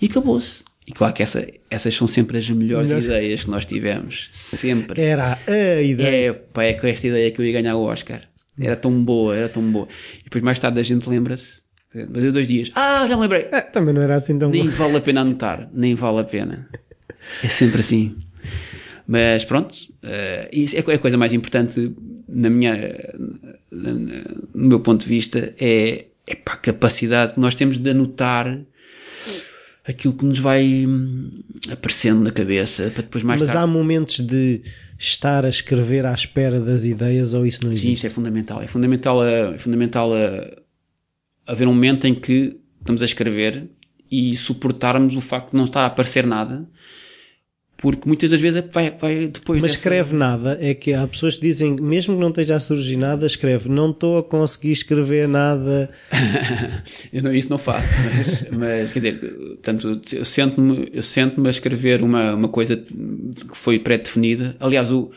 E 0.00 0.06
acabou-se. 0.06 0.62
E 0.86 0.92
claro 0.92 1.14
que 1.14 1.22
essa, 1.22 1.46
essas 1.70 1.94
são 1.94 2.08
sempre 2.08 2.36
as 2.38 2.48
melhores 2.50 2.90
Melhor. 2.90 3.04
ideias 3.04 3.44
que 3.44 3.50
nós 3.50 3.64
tivemos. 3.64 4.28
Sempre. 4.32 5.00
Era 5.00 5.38
a 5.46 5.82
ideia. 5.82 6.30
É, 6.30 6.32
pá, 6.32 6.64
é 6.64 6.74
com 6.74 6.86
esta 6.86 7.06
ideia 7.06 7.30
que 7.30 7.40
eu 7.40 7.44
ia 7.44 7.52
ganhar 7.52 7.76
o 7.76 7.84
Oscar. 7.84 8.22
Era 8.58 8.76
tão 8.76 9.02
boa, 9.02 9.36
era 9.36 9.48
tão 9.48 9.62
boa. 9.62 9.88
E 10.20 10.24
depois 10.24 10.42
mais 10.42 10.58
tarde 10.58 10.80
a 10.80 10.82
gente 10.82 11.08
lembra-se. 11.08 11.59
Deu 11.94 12.32
dois 12.32 12.46
dias. 12.46 12.70
Ah, 12.74 13.06
já 13.08 13.16
me 13.16 13.22
lembrei. 13.22 13.48
Ah, 13.50 13.62
também 13.62 13.92
não 13.92 14.00
era 14.02 14.14
assim 14.16 14.38
tão 14.38 14.48
Nem 14.50 14.68
vale 14.68 14.96
a 14.96 15.00
pena 15.00 15.22
anotar. 15.22 15.68
Nem 15.72 15.94
vale 15.94 16.20
a 16.20 16.24
pena. 16.24 16.68
É 17.42 17.48
sempre 17.48 17.80
assim. 17.80 18.16
Mas 19.06 19.44
pronto, 19.44 19.74
eh, 20.02 20.48
isso 20.52 20.76
é 20.76 20.78
a 20.94 20.98
coisa 20.98 21.16
mais 21.16 21.32
importante 21.32 21.92
na 22.28 22.48
minha, 22.48 22.76
na- 23.70 23.92
na- 23.92 24.24
no 24.54 24.68
meu 24.68 24.78
ponto 24.80 25.02
de 25.02 25.08
vista 25.08 25.52
é, 25.58 26.04
é 26.28 26.32
a 26.46 26.56
capacidade 26.56 27.34
que 27.34 27.40
nós 27.40 27.56
temos 27.56 27.76
de 27.78 27.90
anotar 27.90 28.60
aquilo 29.86 30.14
que 30.14 30.24
nos 30.24 30.38
vai 30.38 30.86
hum, 30.86 31.40
aparecendo 31.72 32.22
na 32.22 32.30
cabeça 32.30 32.90
para 32.94 33.02
depois 33.02 33.24
mais 33.24 33.40
Mas 33.40 33.50
há 33.50 33.54
tarde. 33.54 33.72
momentos 33.72 34.20
de 34.20 34.60
estar 34.98 35.44
a 35.44 35.48
escrever 35.48 36.06
à 36.06 36.12
espera 36.12 36.60
das 36.60 36.84
ideias 36.84 37.34
ou 37.34 37.44
isso 37.46 37.64
não 37.64 37.70
Sim, 37.72 37.76
existe? 37.78 37.92
isso 37.94 38.06
é 38.06 38.10
fundamental. 38.10 38.62
É 38.62 38.66
fundamental, 38.68 39.20
a, 39.22 39.28
é 39.54 39.58
fundamental 39.58 40.12
a, 40.14 40.56
haver 41.50 41.66
um 41.68 41.72
momento 41.74 42.06
em 42.06 42.14
que 42.14 42.56
estamos 42.80 43.02
a 43.02 43.04
escrever 43.04 43.68
e 44.10 44.34
suportarmos 44.36 45.16
o 45.16 45.20
facto 45.20 45.50
de 45.52 45.56
não 45.56 45.64
estar 45.64 45.82
a 45.82 45.86
aparecer 45.86 46.26
nada, 46.26 46.68
porque 47.76 48.02
muitas 48.06 48.28
das 48.30 48.40
vezes 48.40 48.58
é- 48.62 48.68
vai, 48.68 48.90
vai 48.90 49.28
depois 49.28 49.62
Mas 49.62 49.72
dessa- 49.72 49.76
escreve 49.82 50.14
nada, 50.14 50.58
é 50.60 50.74
que 50.74 50.92
há 50.92 51.06
pessoas 51.06 51.36
que 51.36 51.42
dizem, 51.42 51.76
mesmo 51.80 52.14
que 52.14 52.20
não 52.20 52.28
esteja 52.28 52.56
a 52.56 52.60
surgir 52.60 52.96
nada, 52.96 53.24
escreve, 53.24 53.68
não 53.70 53.90
estou 53.90 54.18
a 54.18 54.22
conseguir 54.22 54.72
escrever 54.72 55.26
nada. 55.26 55.88
Eu 57.12 57.22
não, 57.22 57.32
isso 57.34 57.48
não 57.48 57.56
faço, 57.58 57.88
mas, 58.14 58.48
mas, 58.50 58.92
quer 58.92 58.98
dizer, 58.98 59.18
portanto, 59.18 60.00
eu 60.12 60.24
sento-me 60.26 60.88
eu 60.92 61.02
sento 61.02 61.46
a 61.46 61.50
escrever 61.50 62.02
uma, 62.02 62.34
uma 62.34 62.48
coisa 62.48 62.76
que 62.76 63.56
foi 63.56 63.78
pré-definida. 63.78 64.56
Aliás, 64.60 64.92
o, 64.92 65.10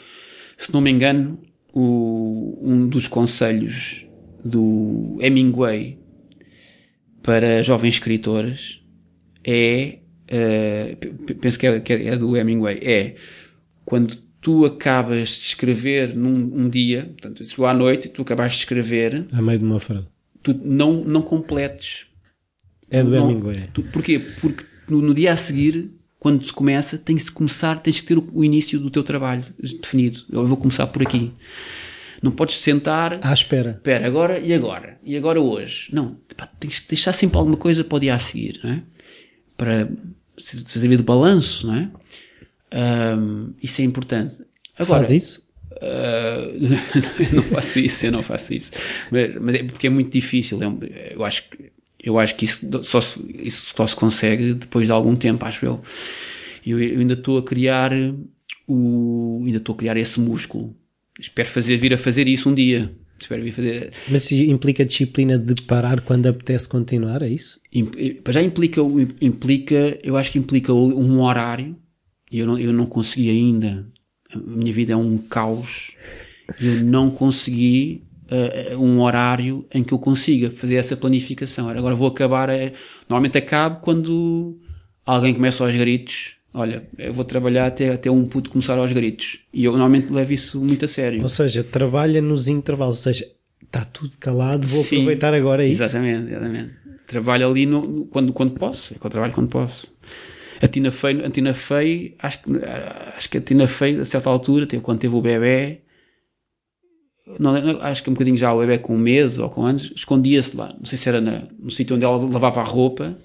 se 0.57 0.73
não 0.73 0.79
me 0.79 0.89
engano, 0.89 1.37
o, 1.73 2.59
um 2.61 2.87
dos 2.87 3.07
conselhos 3.07 4.05
do 4.45 5.17
Hemingway 5.21 5.97
para 7.23 7.63
jovens 7.63 7.95
escritores 7.95 8.79
é, 9.43 9.99
p- 10.99 11.33
penso 11.35 11.57
que 11.57 11.65
é, 11.67 11.79
que 11.79 11.93
é 11.93 12.15
do 12.15 12.35
Hemingway, 12.37 12.79
é 12.81 13.15
quando 13.85 14.15
tu 14.41 14.65
acabas 14.65 15.29
de 15.29 15.35
escrever 15.47 16.15
num 16.15 16.35
um 16.53 16.69
dia, 16.69 17.05
portanto, 17.05 17.43
chegou 17.45 17.65
à 17.65 17.73
noite 17.73 18.09
tu 18.09 18.21
acabaste 18.21 18.57
de 18.57 18.63
escrever, 18.63 19.25
A 19.31 19.41
meio 19.41 19.59
de 19.59 19.65
uma 19.65 19.79
frase. 19.79 20.05
tu 20.41 20.53
não, 20.63 21.03
não 21.03 21.21
completes. 21.21 22.05
É 22.89 23.01
do 23.03 23.09
Não- 23.09 23.31
Hemingway. 23.31 23.63
tu- 23.73 23.83
porquê? 23.83 24.19
Porque 24.41 24.65
no, 24.89 25.01
no 25.01 25.13
dia 25.13 25.31
a 25.33 25.37
seguir, 25.37 25.91
quando 26.19 26.45
se 26.45 26.53
começa, 26.53 26.97
tem 26.97 27.15
que 27.15 27.23
se 27.23 27.31
começar, 27.31 27.79
tens 27.81 27.99
que 27.99 28.05
ter 28.07 28.17
o, 28.17 28.29
o 28.33 28.43
início 28.43 28.79
do 28.79 28.89
teu 28.91 29.03
trabalho 29.03 29.45
definido. 29.59 30.19
Eu 30.31 30.45
vou 30.45 30.57
começar 30.57 30.87
por 30.87 31.01
aqui. 31.01 31.31
Não 32.23 32.31
podes 32.31 32.55
sentar, 32.57 33.19
À 33.21 33.33
espera. 33.33 33.71
espera, 33.71 34.07
agora 34.07 34.39
e 34.39 34.53
agora? 34.53 34.97
E 35.03 35.15
agora 35.17 35.39
hoje? 35.41 35.89
Não, 35.91 36.15
pá, 36.37 36.47
tens 36.47 36.79
que 36.79 36.87
deixar 36.87 37.11
sempre 37.13 37.37
alguma 37.37 37.57
coisa 37.57 37.83
para 37.83 37.95
o 37.97 37.99
dia 37.99 38.15
a 38.15 38.19
seguir, 38.19 38.59
não 38.63 38.71
é? 38.71 38.83
Para 39.57 39.89
fazer 40.65 40.95
do 40.97 41.03
balanço, 41.03 41.67
não 41.67 41.75
é? 41.75 41.89
Ahm, 42.71 43.51
isso 43.61 43.81
é 43.81 43.83
importante. 43.83 44.37
Agora, 44.77 45.01
Faz 45.01 45.11
isso? 45.11 45.43
Uh, 45.73 46.55
eu 47.19 47.33
não 47.35 47.43
faço 47.43 47.79
isso, 47.79 48.05
eu 48.05 48.11
não 48.11 48.23
faço 48.23 48.53
isso. 48.53 48.71
Mas, 49.11 49.35
mas 49.41 49.55
é 49.55 49.63
porque 49.63 49.87
é 49.87 49.89
muito 49.89 50.11
difícil. 50.11 50.61
é 50.63 50.67
um- 50.67 50.79
Eu 51.11 51.23
acho, 51.25 51.49
que- 51.49 51.71
eu 52.03 52.17
acho 52.19 52.35
que 52.35 52.45
isso 52.45 52.83
só, 52.83 53.01
se, 53.01 53.19
isso 53.43 53.73
só 53.75 53.85
se 53.85 53.95
consegue 53.95 54.53
depois 54.53 54.85
de 54.87 54.91
algum 54.91 55.15
tempo, 55.15 55.43
acho 55.45 55.65
eu. 55.65 55.81
Eu, 56.65 56.81
eu 56.81 56.99
ainda 56.99 57.13
estou 57.15 57.37
a 57.37 57.43
criar 57.43 57.91
o, 58.67 59.43
ainda 59.45 59.57
estou 59.57 59.75
a 59.75 59.77
criar 59.77 59.97
esse 59.97 60.19
músculo. 60.19 60.75
Espero 61.19 61.49
fazer, 61.49 61.77
vir 61.77 61.93
a 61.93 61.97
fazer 61.97 62.27
isso 62.27 62.49
um 62.49 62.53
dia. 62.53 62.91
Espero 63.19 63.43
vir 63.43 63.53
fazer. 63.53 63.93
Mas 64.09 64.31
implica 64.31 64.83
disciplina 64.83 65.37
de 65.37 65.61
parar 65.61 66.01
quando 66.01 66.25
apetece 66.27 66.67
continuar, 66.67 67.21
é 67.21 67.29
isso? 67.29 67.59
Im- 67.71 67.91
Já 68.29 68.41
implica, 68.41 68.81
implica, 69.21 69.99
eu 70.03 70.17
acho 70.17 70.31
que 70.31 70.39
implica 70.39 70.73
um 70.73 71.21
horário, 71.21 71.75
e 72.31 72.39
eu 72.39 72.45
não, 72.47 72.57
eu 72.59 72.73
não 72.73 72.85
consegui 72.85 73.29
ainda. 73.29 73.87
A 74.33 74.37
minha 74.39 74.73
vida 74.73 74.93
é 74.93 74.95
um 74.95 75.17
caos. 75.17 75.91
Eu 76.59 76.83
não 76.83 77.09
consegui 77.11 78.03
eh, 78.29 78.75
um 78.75 78.99
horário 79.01 79.65
em 79.73 79.83
que 79.83 79.93
eu 79.93 79.99
consiga 79.99 80.49
fazer 80.51 80.75
essa 80.75 80.97
planificação. 80.97 81.67
Ora, 81.67 81.77
Agora 81.79 81.95
vou 81.95 82.07
acabar, 82.07 82.49
eh, 82.49 82.73
normalmente 83.07 83.37
acabo 83.37 83.79
quando 83.81 84.59
alguém 85.05 85.33
começa 85.33 85.63
aos 85.63 85.73
gritos. 85.75 86.33
Olha, 86.53 86.87
eu 86.97 87.13
vou 87.13 87.25
trabalhar 87.25 87.65
até, 87.65 87.89
até 87.89 88.11
um 88.11 88.25
puto 88.25 88.51
começar 88.51 88.77
aos 88.77 88.91
gritos. 88.91 89.39
E 89.51 89.65
eu 89.65 89.71
normalmente 89.71 90.13
levo 90.13 90.33
isso 90.33 90.63
muito 90.63 90.85
a 90.85 90.87
sério. 90.87 91.23
Ou 91.23 91.29
seja, 91.29 91.63
trabalha 91.63 92.21
nos 92.21 92.47
intervalos, 92.47 92.97
ou 92.97 93.03
seja, 93.03 93.25
está 93.63 93.83
tudo 93.83 94.11
calado, 94.19 94.67
vou 94.67 94.83
Sim, 94.83 94.97
aproveitar 94.97 95.33
agora 95.33 95.63
é 95.63 95.67
isso. 95.67 95.83
Exatamente, 95.83 96.29
exatamente. 96.29 96.73
Trabalho 97.07 97.49
ali 97.49 97.65
no, 97.65 98.05
quando, 98.05 98.31
quando 98.31 98.51
posso. 98.53 98.93
É 98.93 98.97
que 98.99 99.05
eu 99.05 99.09
trabalho 99.09 99.33
quando 99.33 99.49
posso. 99.49 99.95
A 100.61 100.67
Tina 100.67 100.91
Fey, 100.91 101.25
a 101.25 101.29
Tina 101.29 101.53
Fey 101.53 102.15
acho, 102.19 102.43
que, 102.43 102.51
acho 103.17 103.29
que 103.29 103.37
a 103.37 103.41
Tina 103.41 103.67
Fey, 103.67 103.99
a 103.99 104.05
certa 104.05 104.29
altura, 104.29 104.67
teve, 104.67 104.81
quando 104.81 104.99
teve 104.99 105.15
o 105.15 105.21
bebê, 105.21 105.81
não, 107.39 107.55
acho 107.81 108.03
que 108.03 108.09
um 108.09 108.13
bocadinho 108.13 108.37
já 108.37 108.53
o 108.53 108.59
bebê 108.59 108.77
com 108.77 108.95
um 108.95 108.99
mês 108.99 109.39
ou 109.39 109.49
com 109.49 109.65
anos, 109.65 109.91
escondia-se 109.95 110.55
lá. 110.55 110.73
Não 110.77 110.85
sei 110.85 110.97
se 110.97 111.09
era 111.09 111.19
na, 111.19 111.47
no 111.59 111.71
sítio 111.71 111.95
onde 111.95 112.05
ela 112.05 112.17
lavava 112.17 112.61
a 112.61 112.63
roupa, 112.63 113.17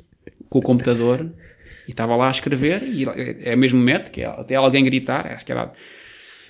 com 0.49 0.61
o 0.61 0.63
computador, 0.63 1.31
e 1.89 1.91
estava 1.91 2.15
lá 2.15 2.29
a 2.29 2.31
escrever, 2.31 2.83
e 2.83 3.05
é 3.43 3.55
o 3.55 3.59
mesmo 3.59 3.81
método, 3.81 4.11
que 4.11 4.21
é, 4.21 4.27
até 4.27 4.55
alguém 4.55 4.85
gritar, 4.85 5.27
acho 5.33 5.45
que 5.47 5.51
era, 5.51 5.73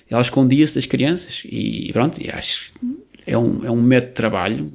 ela 0.09 0.21
escondia-se 0.21 0.75
das 0.75 0.85
crianças, 0.85 1.41
e 1.45 1.89
pronto, 1.93 2.21
e 2.21 2.29
acho 2.29 2.73
é 3.25 3.37
um, 3.37 3.65
é 3.65 3.71
um 3.71 3.81
método 3.81 4.09
de 4.09 4.15
trabalho 4.15 4.73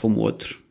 como 0.00 0.20
outro. 0.20 0.62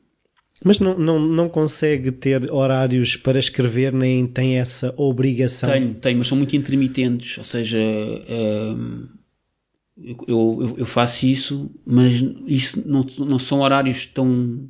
Mas 0.64 0.80
não, 0.80 0.98
não, 0.98 1.20
não 1.20 1.50
consegue 1.50 2.12
ter 2.12 2.50
horários 2.50 3.18
para 3.18 3.38
escrever, 3.38 3.92
nem 3.92 4.26
tem 4.26 4.60
essa 4.60 4.94
obrigação? 4.96 5.70
Tenho, 5.70 5.94
tenho, 5.96 6.18
mas 6.18 6.28
são 6.28 6.38
muito 6.38 6.56
intermitentes, 6.56 7.38
ou 7.38 7.44
seja, 7.44 7.78
hum, 7.78 9.08
eu, 10.02 10.18
eu, 10.28 10.76
eu, 10.78 10.86
faço 10.86 11.26
isso, 11.26 11.70
mas 11.86 12.24
isso 12.48 12.88
não, 12.88 13.06
não 13.20 13.40
são 13.40 13.60
horários 13.60 14.06
tão... 14.06 14.70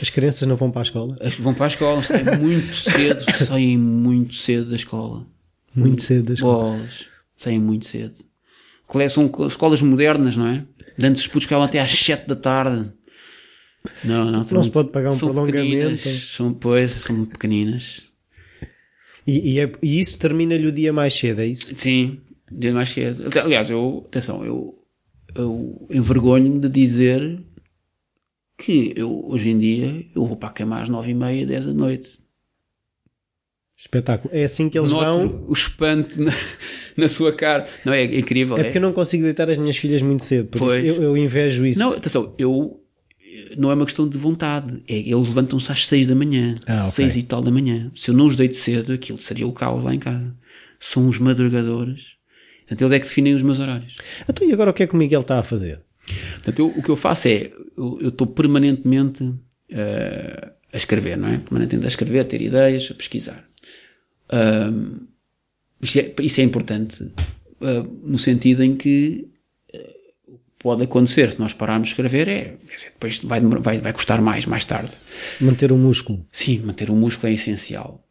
As 0.00 0.08
crianças 0.08 0.48
não 0.48 0.56
vão 0.56 0.70
para 0.70 0.80
a 0.80 0.82
escola? 0.82 1.18
Vão 1.38 1.54
para 1.54 1.66
a 1.66 1.68
escola, 1.68 2.02
saem 2.02 2.38
muito 2.38 2.74
cedo, 2.74 3.24
saem 3.44 3.76
muito 3.76 4.34
cedo 4.34 4.70
da 4.70 4.76
escola. 4.76 5.26
Muito 5.74 6.02
cedo 6.02 6.24
da 6.26 6.34
escola? 6.34 6.76
Bolas, 6.76 7.04
saem 7.36 7.58
muito 7.58 7.86
cedo. 7.86 8.14
São 9.10 9.30
escolas 9.46 9.82
modernas, 9.82 10.36
não 10.36 10.46
é? 10.46 10.64
Antes 11.02 11.22
os 11.22 11.28
putos 11.28 11.44
ficavam 11.44 11.64
até 11.64 11.80
às 11.80 11.92
7 11.92 12.26
da 12.26 12.36
tarde. 12.36 12.92
Não, 14.04 14.24
não, 14.24 14.32
não 14.32 14.44
se 14.44 14.54
muito, 14.54 14.70
pode 14.70 14.90
pagar 14.90 15.12
um 15.12 15.18
prolongamento. 15.18 16.08
São, 16.08 16.52
pois, 16.52 16.90
são 16.90 17.16
muito 17.16 17.30
pequeninas. 17.30 18.02
E, 19.26 19.52
e, 19.52 19.60
é, 19.60 19.70
e 19.82 20.00
isso 20.00 20.18
termina-lhe 20.18 20.66
o 20.66 20.72
dia 20.72 20.92
mais 20.92 21.14
cedo, 21.14 21.40
é 21.40 21.46
isso? 21.46 21.74
Sim, 21.76 22.20
o 22.50 22.58
dia 22.58 22.74
mais 22.74 22.90
cedo. 22.90 23.26
Aliás, 23.38 23.70
eu, 23.70 24.04
atenção, 24.08 24.44
eu, 24.44 24.74
eu 25.34 25.86
envergonho-me 25.90 26.58
de 26.58 26.68
dizer 26.68 27.40
que 28.60 28.92
eu, 28.94 29.24
hoje 29.26 29.50
em 29.50 29.58
dia, 29.58 30.06
eu 30.14 30.24
vou 30.24 30.36
para 30.36 30.50
a 30.50 30.52
cama 30.52 30.80
às 30.80 30.88
nove 30.88 31.10
e 31.10 31.14
meia, 31.14 31.46
dez 31.46 31.64
da 31.64 31.72
noite. 31.72 32.20
Espetáculo. 33.76 34.32
É 34.34 34.44
assim 34.44 34.68
que 34.68 34.78
eles 34.78 34.90
Noto 34.90 35.28
vão. 35.28 35.44
o 35.48 35.52
espanto 35.54 36.20
na, 36.20 36.30
na, 36.96 37.08
sua 37.08 37.34
cara. 37.34 37.66
Não, 37.82 37.94
é, 37.94 38.04
incrível. 38.04 38.58
É, 38.58 38.60
é 38.60 38.64
porque 38.64 38.76
eu 38.76 38.82
não 38.82 38.92
consigo 38.92 39.22
deitar 39.22 39.48
as 39.50 39.56
minhas 39.56 39.78
filhas 39.78 40.02
muito 40.02 40.22
cedo. 40.22 40.48
Por 40.48 40.58
pois. 40.58 40.84
isso 40.84 40.98
eu, 40.98 41.02
eu 41.02 41.16
invejo 41.16 41.64
isso. 41.64 41.80
Não, 41.80 41.94
atenção, 41.94 42.34
eu. 42.36 42.78
Não 43.56 43.70
é 43.70 43.74
uma 43.74 43.86
questão 43.86 44.06
de 44.06 44.18
vontade. 44.18 44.82
É, 44.86 44.98
eles 44.98 45.28
levantam-se 45.28 45.72
às 45.72 45.86
seis 45.86 46.06
da 46.06 46.14
manhã. 46.14 46.56
Ah, 46.66 46.74
okay. 46.74 46.90
Seis 46.90 47.16
e 47.16 47.22
tal 47.22 47.40
da 47.40 47.50
manhã. 47.50 47.90
Se 47.94 48.10
eu 48.10 48.14
não 48.14 48.26
os 48.26 48.36
deito 48.36 48.58
cedo, 48.58 48.92
aquilo 48.92 49.18
seria 49.18 49.46
o 49.46 49.52
caos 49.52 49.82
lá 49.82 49.94
em 49.94 49.98
casa. 49.98 50.34
São 50.78 51.08
os 51.08 51.18
madrugadores. 51.18 52.16
Portanto, 52.60 52.82
eles 52.82 52.92
é 52.92 52.98
que 53.00 53.06
definem 53.06 53.34
os 53.34 53.42
meus 53.42 53.58
horários. 53.58 53.96
Então, 54.28 54.46
e 54.46 54.52
agora 54.52 54.70
o 54.70 54.74
que 54.74 54.82
é 54.82 54.86
que 54.86 54.94
o 54.94 54.98
Miguel 54.98 55.22
está 55.22 55.38
a 55.38 55.42
fazer? 55.42 55.80
Portanto, 56.34 56.58
eu, 56.58 56.66
o 56.66 56.82
que 56.82 56.88
eu 56.88 56.96
faço 56.96 57.28
é. 57.28 57.50
Eu 58.00 58.08
estou 58.08 58.26
permanentemente 58.26 59.24
uh, 59.24 60.50
a 60.72 60.76
escrever, 60.76 61.16
não 61.16 61.28
é? 61.28 61.38
Permanentemente 61.38 61.86
a 61.86 61.88
escrever, 61.88 62.20
a 62.20 62.24
ter 62.24 62.42
ideias, 62.42 62.88
a 62.90 62.94
pesquisar. 62.94 63.44
Uh, 64.28 65.06
isso, 65.82 65.98
é, 65.98 66.14
isso, 66.20 66.40
é, 66.40 66.44
importante 66.44 67.02
uh, 67.02 68.00
no 68.04 68.18
sentido 68.18 68.62
em 68.62 68.76
que 68.76 69.28
uh, 69.74 70.38
pode 70.58 70.84
acontecer 70.84 71.32
se 71.32 71.40
nós 71.40 71.52
pararmos 71.52 71.88
de 71.88 71.94
escrever 71.94 72.28
é 72.28 72.56
depois 72.92 73.18
vai, 73.24 73.40
vai, 73.40 73.78
vai 73.78 73.92
custar 73.92 74.20
mais 74.20 74.46
mais 74.46 74.64
tarde 74.64 74.92
manter 75.40 75.72
o 75.72 75.76
músculo 75.76 76.24
sim 76.30 76.60
manter 76.60 76.90
o 76.90 76.94
músculo 76.94 77.32
é 77.32 77.34
essencial 77.34 78.06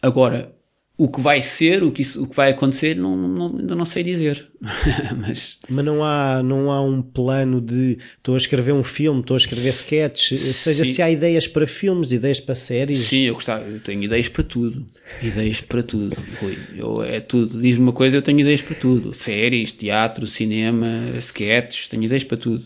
agora 0.00 0.54
o 0.96 1.08
que 1.08 1.20
vai 1.20 1.40
ser, 1.40 1.82
o 1.82 1.90
que, 1.90 2.02
isso, 2.02 2.22
o 2.22 2.28
que 2.28 2.36
vai 2.36 2.52
acontecer, 2.52 2.94
não, 2.94 3.16
não, 3.16 3.58
ainda 3.58 3.74
não 3.74 3.84
sei 3.84 4.04
dizer. 4.04 4.46
Mas, 5.18 5.56
Mas 5.68 5.84
não, 5.84 6.04
há, 6.04 6.40
não 6.40 6.70
há 6.70 6.80
um 6.80 7.02
plano 7.02 7.60
de 7.60 7.98
estou 8.16 8.36
a 8.36 8.38
escrever 8.38 8.72
um 8.72 8.84
filme, 8.84 9.20
estou 9.20 9.34
a 9.34 9.38
escrever 9.38 9.70
sketches, 9.70 10.40
seja, 10.40 10.84
Sim. 10.84 10.92
se 10.92 11.02
há 11.02 11.10
ideias 11.10 11.48
para 11.48 11.66
filmes, 11.66 12.12
ideias 12.12 12.38
para 12.38 12.54
séries. 12.54 12.98
Sim, 12.98 13.22
eu 13.22 13.34
gostava, 13.34 13.64
eu 13.64 13.80
tenho 13.80 14.04
ideias 14.04 14.28
para 14.28 14.44
tudo. 14.44 14.86
Ideias 15.20 15.60
para 15.60 15.82
tudo, 15.82 16.16
Rui. 16.40 16.56
Eu, 16.76 17.02
é 17.02 17.18
tudo. 17.18 17.60
Diz-me 17.60 17.82
uma 17.82 17.92
coisa, 17.92 18.16
eu 18.16 18.22
tenho 18.22 18.38
ideias 18.38 18.62
para 18.62 18.76
tudo. 18.76 19.12
Séries, 19.12 19.72
teatro, 19.72 20.28
cinema, 20.28 21.12
sketches, 21.18 21.88
tenho 21.88 22.04
ideias 22.04 22.24
para 22.24 22.36
tudo. 22.36 22.64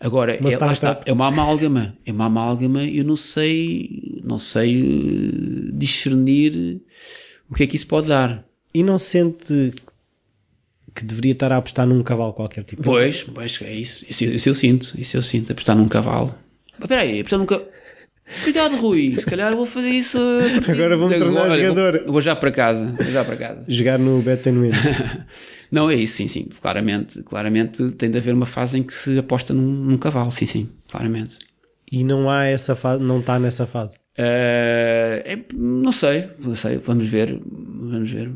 Agora, 0.00 0.34
é, 0.34 0.56
lá 0.58 0.72
está, 0.72 1.00
é 1.04 1.12
uma 1.12 1.28
amálgama. 1.28 1.96
É 2.04 2.10
uma 2.10 2.26
amálgama, 2.26 2.82
eu 2.84 3.04
não 3.04 3.14
sei, 3.14 4.20
não 4.24 4.38
sei 4.38 4.82
uh, 4.82 5.72
discernir 5.72 6.82
o 7.52 7.54
que 7.54 7.64
é 7.64 7.66
que 7.66 7.76
isso 7.76 7.86
pode 7.86 8.08
dar. 8.08 8.42
E 8.72 8.82
não 8.82 8.96
sente 8.96 9.74
que 10.94 11.04
deveria 11.04 11.32
estar 11.32 11.52
a 11.52 11.58
apostar 11.58 11.86
num 11.86 12.02
cavalo 12.02 12.32
qualquer 12.32 12.64
tipo? 12.64 12.82
Pois, 12.82 13.24
pois 13.24 13.60
é 13.60 13.74
isso. 13.74 14.06
Isso, 14.08 14.24
isso 14.24 14.48
eu 14.48 14.54
sinto. 14.54 14.94
Isso 14.98 15.18
eu 15.18 15.22
sinto. 15.22 15.52
Apostar 15.52 15.76
num 15.76 15.86
cavalo. 15.86 16.34
Mas 16.72 16.84
espera 16.84 17.02
aí, 17.02 17.20
apostar 17.20 17.38
num 17.38 17.44
cavalo. 17.44 17.68
Cuidado, 18.42 18.76
Rui. 18.76 19.16
Se 19.18 19.26
calhar 19.26 19.54
vou 19.54 19.66
fazer 19.66 19.90
isso. 19.90 20.18
Agora 20.66 20.96
vamos 20.96 21.18
tornar 21.18 21.42
Olha, 21.42 21.68
jogador. 21.68 22.04
Vou, 22.04 22.12
vou, 22.14 22.22
já 22.22 22.34
para 22.34 22.50
casa. 22.50 22.86
Vou 22.98 23.12
já 23.12 23.22
para 23.22 23.36
casa. 23.36 23.64
Jogar 23.68 23.98
no 23.98 24.22
Betanoin. 24.22 24.70
não, 25.70 25.90
é 25.90 25.96
isso, 25.96 26.14
sim, 26.16 26.28
sim. 26.28 26.48
Claramente, 26.58 27.22
claramente 27.22 27.90
tem 27.92 28.10
de 28.10 28.16
haver 28.16 28.32
uma 28.32 28.46
fase 28.46 28.78
em 28.78 28.82
que 28.82 28.94
se 28.94 29.18
aposta 29.18 29.52
num, 29.52 29.60
num 29.62 29.98
cavalo, 29.98 30.30
sim, 30.30 30.46
sim. 30.46 30.70
Claramente. 30.90 31.36
E 31.90 32.02
não 32.02 32.30
há 32.30 32.46
essa 32.46 32.74
fase, 32.74 33.04
não 33.04 33.20
está 33.20 33.38
nessa 33.38 33.66
fase? 33.66 34.01
Uh, 34.18 35.24
é, 35.24 35.44
não 35.54 35.90
sei, 35.90 36.28
não 36.38 36.54
sei, 36.54 36.76
vamos 36.76 37.08
ver, 37.08 37.40
vamos 37.44 38.10
ver. 38.10 38.30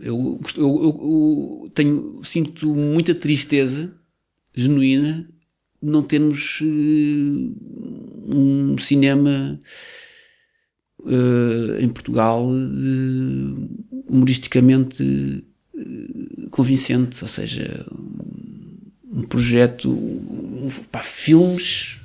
Eu, 0.00 0.40
eu, 0.56 1.62
eu, 1.64 1.70
tenho, 1.74 2.20
sinto 2.24 2.74
muita 2.74 3.14
tristeza 3.14 3.90
genuína 4.54 5.28
de 5.82 5.88
não 5.88 6.02
termos 6.02 6.60
uh, 6.60 6.64
um 8.26 8.76
cinema 8.78 9.60
uh, 11.00 11.80
em 11.80 11.88
Portugal 11.88 12.46
de, 12.50 13.54
humoristicamente 14.08 15.44
convincente, 16.50 17.22
ou 17.22 17.28
seja, 17.28 17.86
um 19.10 19.22
projeto 19.22 19.98
para 20.90 21.02
filmes 21.02 21.98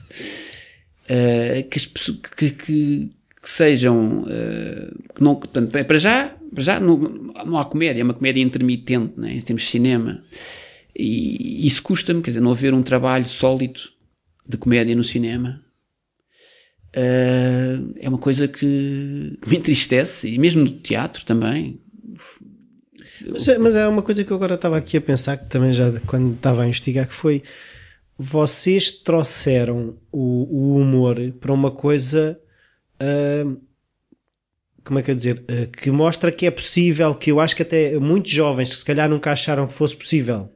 uh, 1.09 1.69
que, 1.69 2.51
que, 2.51 2.51
que, 2.51 3.09
sejam 3.43 4.23
uh, 4.23 5.13
que 5.15 5.23
não, 5.23 5.35
portanto, 5.35 5.71
para 5.71 5.97
já, 5.97 6.35
para 6.53 6.63
já 6.63 6.79
não, 6.79 6.97
não 6.97 7.57
há 7.57 7.65
comédia, 7.65 8.01
é 8.01 8.03
uma 8.03 8.13
comédia 8.13 8.41
intermitente, 8.41 9.19
né, 9.19 9.33
em 9.33 9.39
termos 9.39 9.63
de 9.63 9.69
cinema. 9.69 10.23
E 10.95 11.65
isso 11.65 11.83
custa-me, 11.83 12.21
quer 12.21 12.31
dizer, 12.31 12.41
não 12.41 12.51
haver 12.51 12.73
um 12.73 12.81
trabalho 12.81 13.27
sólido 13.27 13.79
de 14.47 14.57
comédia 14.57 14.95
no 14.95 15.03
cinema. 15.03 15.61
Uh, 16.95 17.93
é 17.99 18.09
uma 18.09 18.17
coisa 18.17 18.47
que 18.47 19.37
me 19.45 19.57
entristece, 19.57 20.33
e 20.33 20.39
mesmo 20.39 20.63
no 20.63 20.71
teatro 20.71 21.23
também. 21.25 21.79
Mas 23.27 23.47
é, 23.47 23.57
mas 23.57 23.75
é 23.75 23.87
uma 23.87 24.01
coisa 24.01 24.23
que 24.23 24.31
eu 24.31 24.35
agora 24.35 24.55
estava 24.55 24.77
aqui 24.77 24.97
a 24.97 25.01
pensar, 25.01 25.37
que 25.37 25.45
também 25.45 25.71
já 25.71 25.91
quando 26.07 26.33
estava 26.33 26.63
a 26.63 26.67
investigar, 26.67 27.07
que 27.07 27.13
foi 27.13 27.43
vocês 28.17 28.91
trouxeram 28.91 29.97
o, 30.11 30.47
o 30.49 30.77
humor 30.77 31.17
para 31.39 31.53
uma 31.53 31.71
coisa. 31.71 32.39
Uh, 33.01 33.61
como 34.83 34.99
é 34.99 35.03
que 35.03 35.11
eu 35.11 35.15
dizer? 35.15 35.43
Uh, 35.43 35.67
que 35.67 35.91
mostra 35.91 36.31
que 36.31 36.45
é 36.45 36.51
possível, 36.51 37.13
que 37.13 37.31
eu 37.31 37.39
acho 37.39 37.55
que 37.55 37.61
até 37.61 37.97
muitos 37.99 38.31
jovens 38.31 38.71
que 38.71 38.77
se 38.77 38.85
calhar 38.85 39.09
nunca 39.09 39.31
acharam 39.31 39.67
que 39.67 39.73
fosse 39.73 39.95
possível 39.95 40.49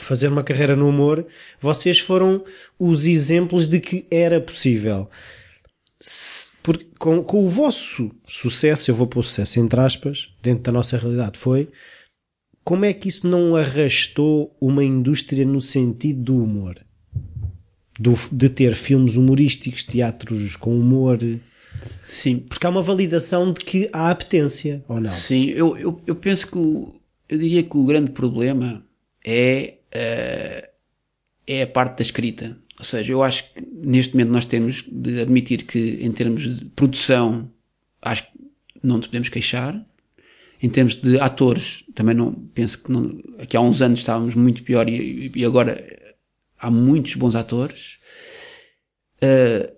fazer 0.00 0.28
uma 0.28 0.42
carreira 0.42 0.74
no 0.74 0.88
humor, 0.88 1.24
vocês 1.60 2.00
foram 2.00 2.44
os 2.78 3.06
exemplos 3.06 3.66
de 3.66 3.80
que 3.80 4.06
era 4.10 4.40
possível. 4.40 5.08
Se, 6.00 6.56
por, 6.62 6.82
com, 6.98 7.22
com 7.22 7.44
o 7.44 7.48
vosso 7.48 8.10
sucesso, 8.26 8.90
eu 8.90 8.94
vou 8.94 9.06
pôr 9.06 9.22
sucesso 9.22 9.60
entre 9.60 9.80
aspas, 9.80 10.34
dentro 10.42 10.64
da 10.64 10.72
nossa 10.72 10.98
realidade, 10.98 11.38
foi 11.38 11.68
como 12.64 12.86
é 12.86 12.94
que 12.94 13.08
isso 13.08 13.28
não 13.28 13.54
arrastou 13.54 14.56
uma 14.58 14.82
indústria 14.82 15.44
no 15.44 15.60
sentido 15.60 16.22
do 16.22 16.42
humor? 16.42 16.84
Do, 17.98 18.14
de 18.30 18.48
ter 18.48 18.74
filmes 18.74 19.16
humorísticos, 19.16 19.84
teatros 19.84 20.56
com 20.56 20.78
humor. 20.78 21.18
Sim. 22.04 22.44
Porque 22.48 22.66
há 22.66 22.70
uma 22.70 22.82
validação 22.82 23.52
de 23.52 23.60
que 23.60 23.88
há 23.92 24.10
apetência, 24.10 24.84
ou 24.88 25.00
não? 25.00 25.10
Sim, 25.10 25.46
eu, 25.46 25.76
eu, 25.76 26.00
eu 26.06 26.16
penso 26.16 26.50
que 26.50 26.58
o, 26.58 26.94
eu 27.28 27.38
diria 27.38 27.62
que 27.62 27.76
o 27.76 27.84
grande 27.84 28.10
problema 28.10 28.84
é, 29.24 29.74
uh, 29.94 30.68
é 31.46 31.62
a 31.62 31.66
parte 31.66 31.98
da 31.98 32.02
escrita. 32.02 32.56
Ou 32.78 32.84
seja, 32.84 33.12
eu 33.12 33.22
acho 33.22 33.52
que 33.52 33.62
neste 33.72 34.14
momento 34.14 34.30
nós 34.30 34.44
temos 34.44 34.84
de 34.90 35.20
admitir 35.20 35.64
que 35.64 35.98
em 36.00 36.10
termos 36.10 36.58
de 36.58 36.64
produção, 36.66 37.48
acho 38.02 38.24
que 38.24 38.30
não 38.82 38.96
nos 38.96 39.06
podemos 39.06 39.28
queixar. 39.28 39.84
Em 40.60 40.68
termos 40.68 40.96
de 40.96 41.18
atores, 41.20 41.84
também 41.94 42.14
não 42.14 42.32
penso 42.32 42.82
que 42.82 42.90
não, 42.90 43.20
aqui 43.38 43.56
há 43.56 43.60
uns 43.60 43.82
anos 43.82 44.00
estávamos 44.00 44.34
muito 44.34 44.62
pior 44.62 44.88
e, 44.88 45.30
e 45.34 45.44
agora 45.44 46.03
há 46.64 46.70
muitos 46.70 47.14
bons 47.14 47.34
atores. 47.34 47.98
Uh, 49.22 49.74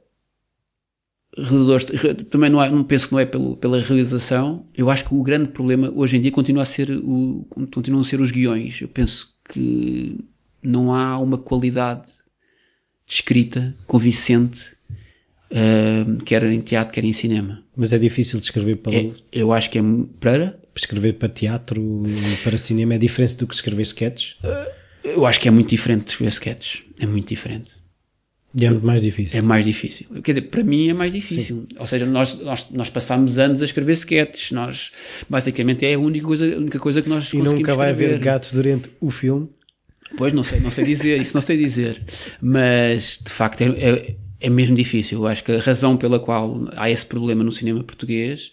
também 2.31 2.49
não, 2.49 2.63
é, 2.63 2.71
não 2.71 2.83
penso 2.83 3.09
que 3.09 3.13
não 3.13 3.21
é 3.21 3.27
pelo, 3.27 3.57
pela 3.57 3.81
realização. 3.81 4.67
Eu 4.75 4.89
acho 4.89 5.05
que 5.05 5.15
o 5.15 5.23
grande 5.23 5.49
problema 5.49 5.93
hoje 5.95 6.17
em 6.17 6.23
dia 6.23 6.31
continua 6.31 6.63
a 6.63 6.67
ser 6.67 6.91
o, 6.91 7.47
continuam 7.71 8.01
a 8.01 8.05
ser 8.05 8.21
os 8.21 8.31
guiões. 8.31 8.81
Eu 8.81 8.89
penso 8.89 9.35
que 9.51 10.19
não 10.63 10.95
há 10.95 11.19
uma 11.19 11.37
qualidade 11.37 12.07
de 13.07 13.13
escrita 13.13 13.75
convincente, 13.87 14.73
uh, 15.51 16.25
quer 16.25 16.43
em 16.45 16.61
teatro, 16.61 16.95
quer 16.95 17.05
em 17.05 17.13
cinema. 17.13 17.63
Mas 17.77 17.93
é 17.93 17.99
difícil 17.99 18.39
de 18.39 18.47
escrever 18.47 18.77
para 18.77 18.95
é, 18.95 19.11
Eu 19.31 19.53
acho 19.53 19.71
que 19.71 19.79
é 19.79 19.83
para 20.19 20.59
escrever 20.75 21.15
para 21.15 21.29
teatro 21.29 22.05
e 22.07 22.37
para 22.43 22.57
cinema 22.57 22.95
é 22.95 22.99
diferente 22.99 23.37
do 23.37 23.47
que 23.47 23.55
escrever 23.55 23.83
sketches? 23.83 24.37
Eu 25.15 25.27
acho 25.27 25.41
que 25.41 25.49
é 25.49 25.51
muito 25.51 25.69
diferente 25.71 26.05
de 26.05 26.11
escrever 26.11 26.33
sketches. 26.33 26.83
É 27.01 27.07
muito 27.07 27.29
diferente. 27.29 27.73
E 28.59 28.65
é 28.65 28.71
mais 28.71 29.03
difícil. 29.03 29.39
É 29.39 29.43
mais 29.43 29.65
difícil. 29.65 30.07
Quer 30.23 30.33
dizer, 30.33 30.49
para 30.49 30.65
mim 30.65 30.89
é 30.89 30.95
mais 30.95 31.13
difícil. 31.13 31.67
Sim. 31.69 31.77
Ou 31.79 31.87
seja, 31.87 32.07
nós, 32.07 32.41
nós, 32.41 32.71
nós 32.71 32.89
passámos 32.89 33.39
anos 33.39 33.61
a 33.61 33.67
escrever 33.67 33.93
sketches. 33.93 34.51
Nós, 34.51 34.93
basicamente, 35.29 35.85
é 35.85 35.95
a 35.95 35.99
única 35.99 36.27
coisa, 36.27 36.55
a 36.55 36.59
única 36.59 36.79
coisa 36.79 37.03
que 37.03 37.09
nós 37.09 37.25
e 37.25 37.27
conseguimos 37.33 37.53
E 37.53 37.57
nunca 37.57 37.75
vai 37.75 37.91
escrever. 37.91 38.15
haver 38.15 38.25
gatos 38.25 38.53
durante 38.53 38.89
o 38.99 39.11
filme? 39.11 39.49
Pois, 40.17 40.33
não 40.33 40.43
sei, 40.43 40.61
não 40.61 40.71
sei 40.71 40.85
dizer. 40.87 41.21
isso 41.21 41.35
não 41.35 41.43
sei 41.43 41.59
dizer. 41.59 42.03
Mas, 42.41 43.21
de 43.23 43.31
facto, 43.31 43.61
é, 43.61 43.67
é, 43.67 44.17
é 44.41 44.49
mesmo 44.49 44.75
difícil. 44.75 45.19
Eu 45.19 45.27
acho 45.27 45.45
que 45.45 45.53
a 45.53 45.61
razão 45.61 45.97
pela 45.97 46.19
qual 46.19 46.69
há 46.77 46.91
esse 46.91 47.05
problema 47.05 47.45
no 47.45 47.53
cinema 47.53 47.85
português 47.85 48.51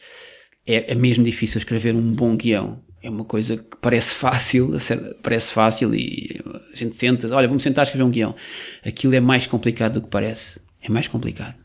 é, 0.68 0.92
é 0.92 0.96
mesmo 0.96 1.24
difícil 1.24 1.60
escrever 1.60 1.96
um 1.96 2.12
bom 2.12 2.36
guião. 2.36 2.82
É 3.04 3.10
uma 3.10 3.26
coisa 3.26 3.58
que 3.58 3.78
parece 3.82 4.16
fácil, 4.16 4.76
parece 5.22 5.52
fácil 5.52 5.94
e 5.94 6.42
a 6.72 6.76
gente 6.76 6.96
senta, 6.96 7.28
olha, 7.36 7.48
vamos 7.48 7.62
sentar 7.62 7.84
a 7.84 7.84
escrever 7.84 8.04
um 8.04 8.10
guião. 8.10 8.34
Aquilo 8.84 9.14
é 9.14 9.20
mais 9.20 9.46
complicado 9.46 9.96
do 9.96 10.02
que 10.02 10.08
parece. 10.08 10.62
É 10.82 10.90
mais 10.90 11.08
complicado. 11.08 11.56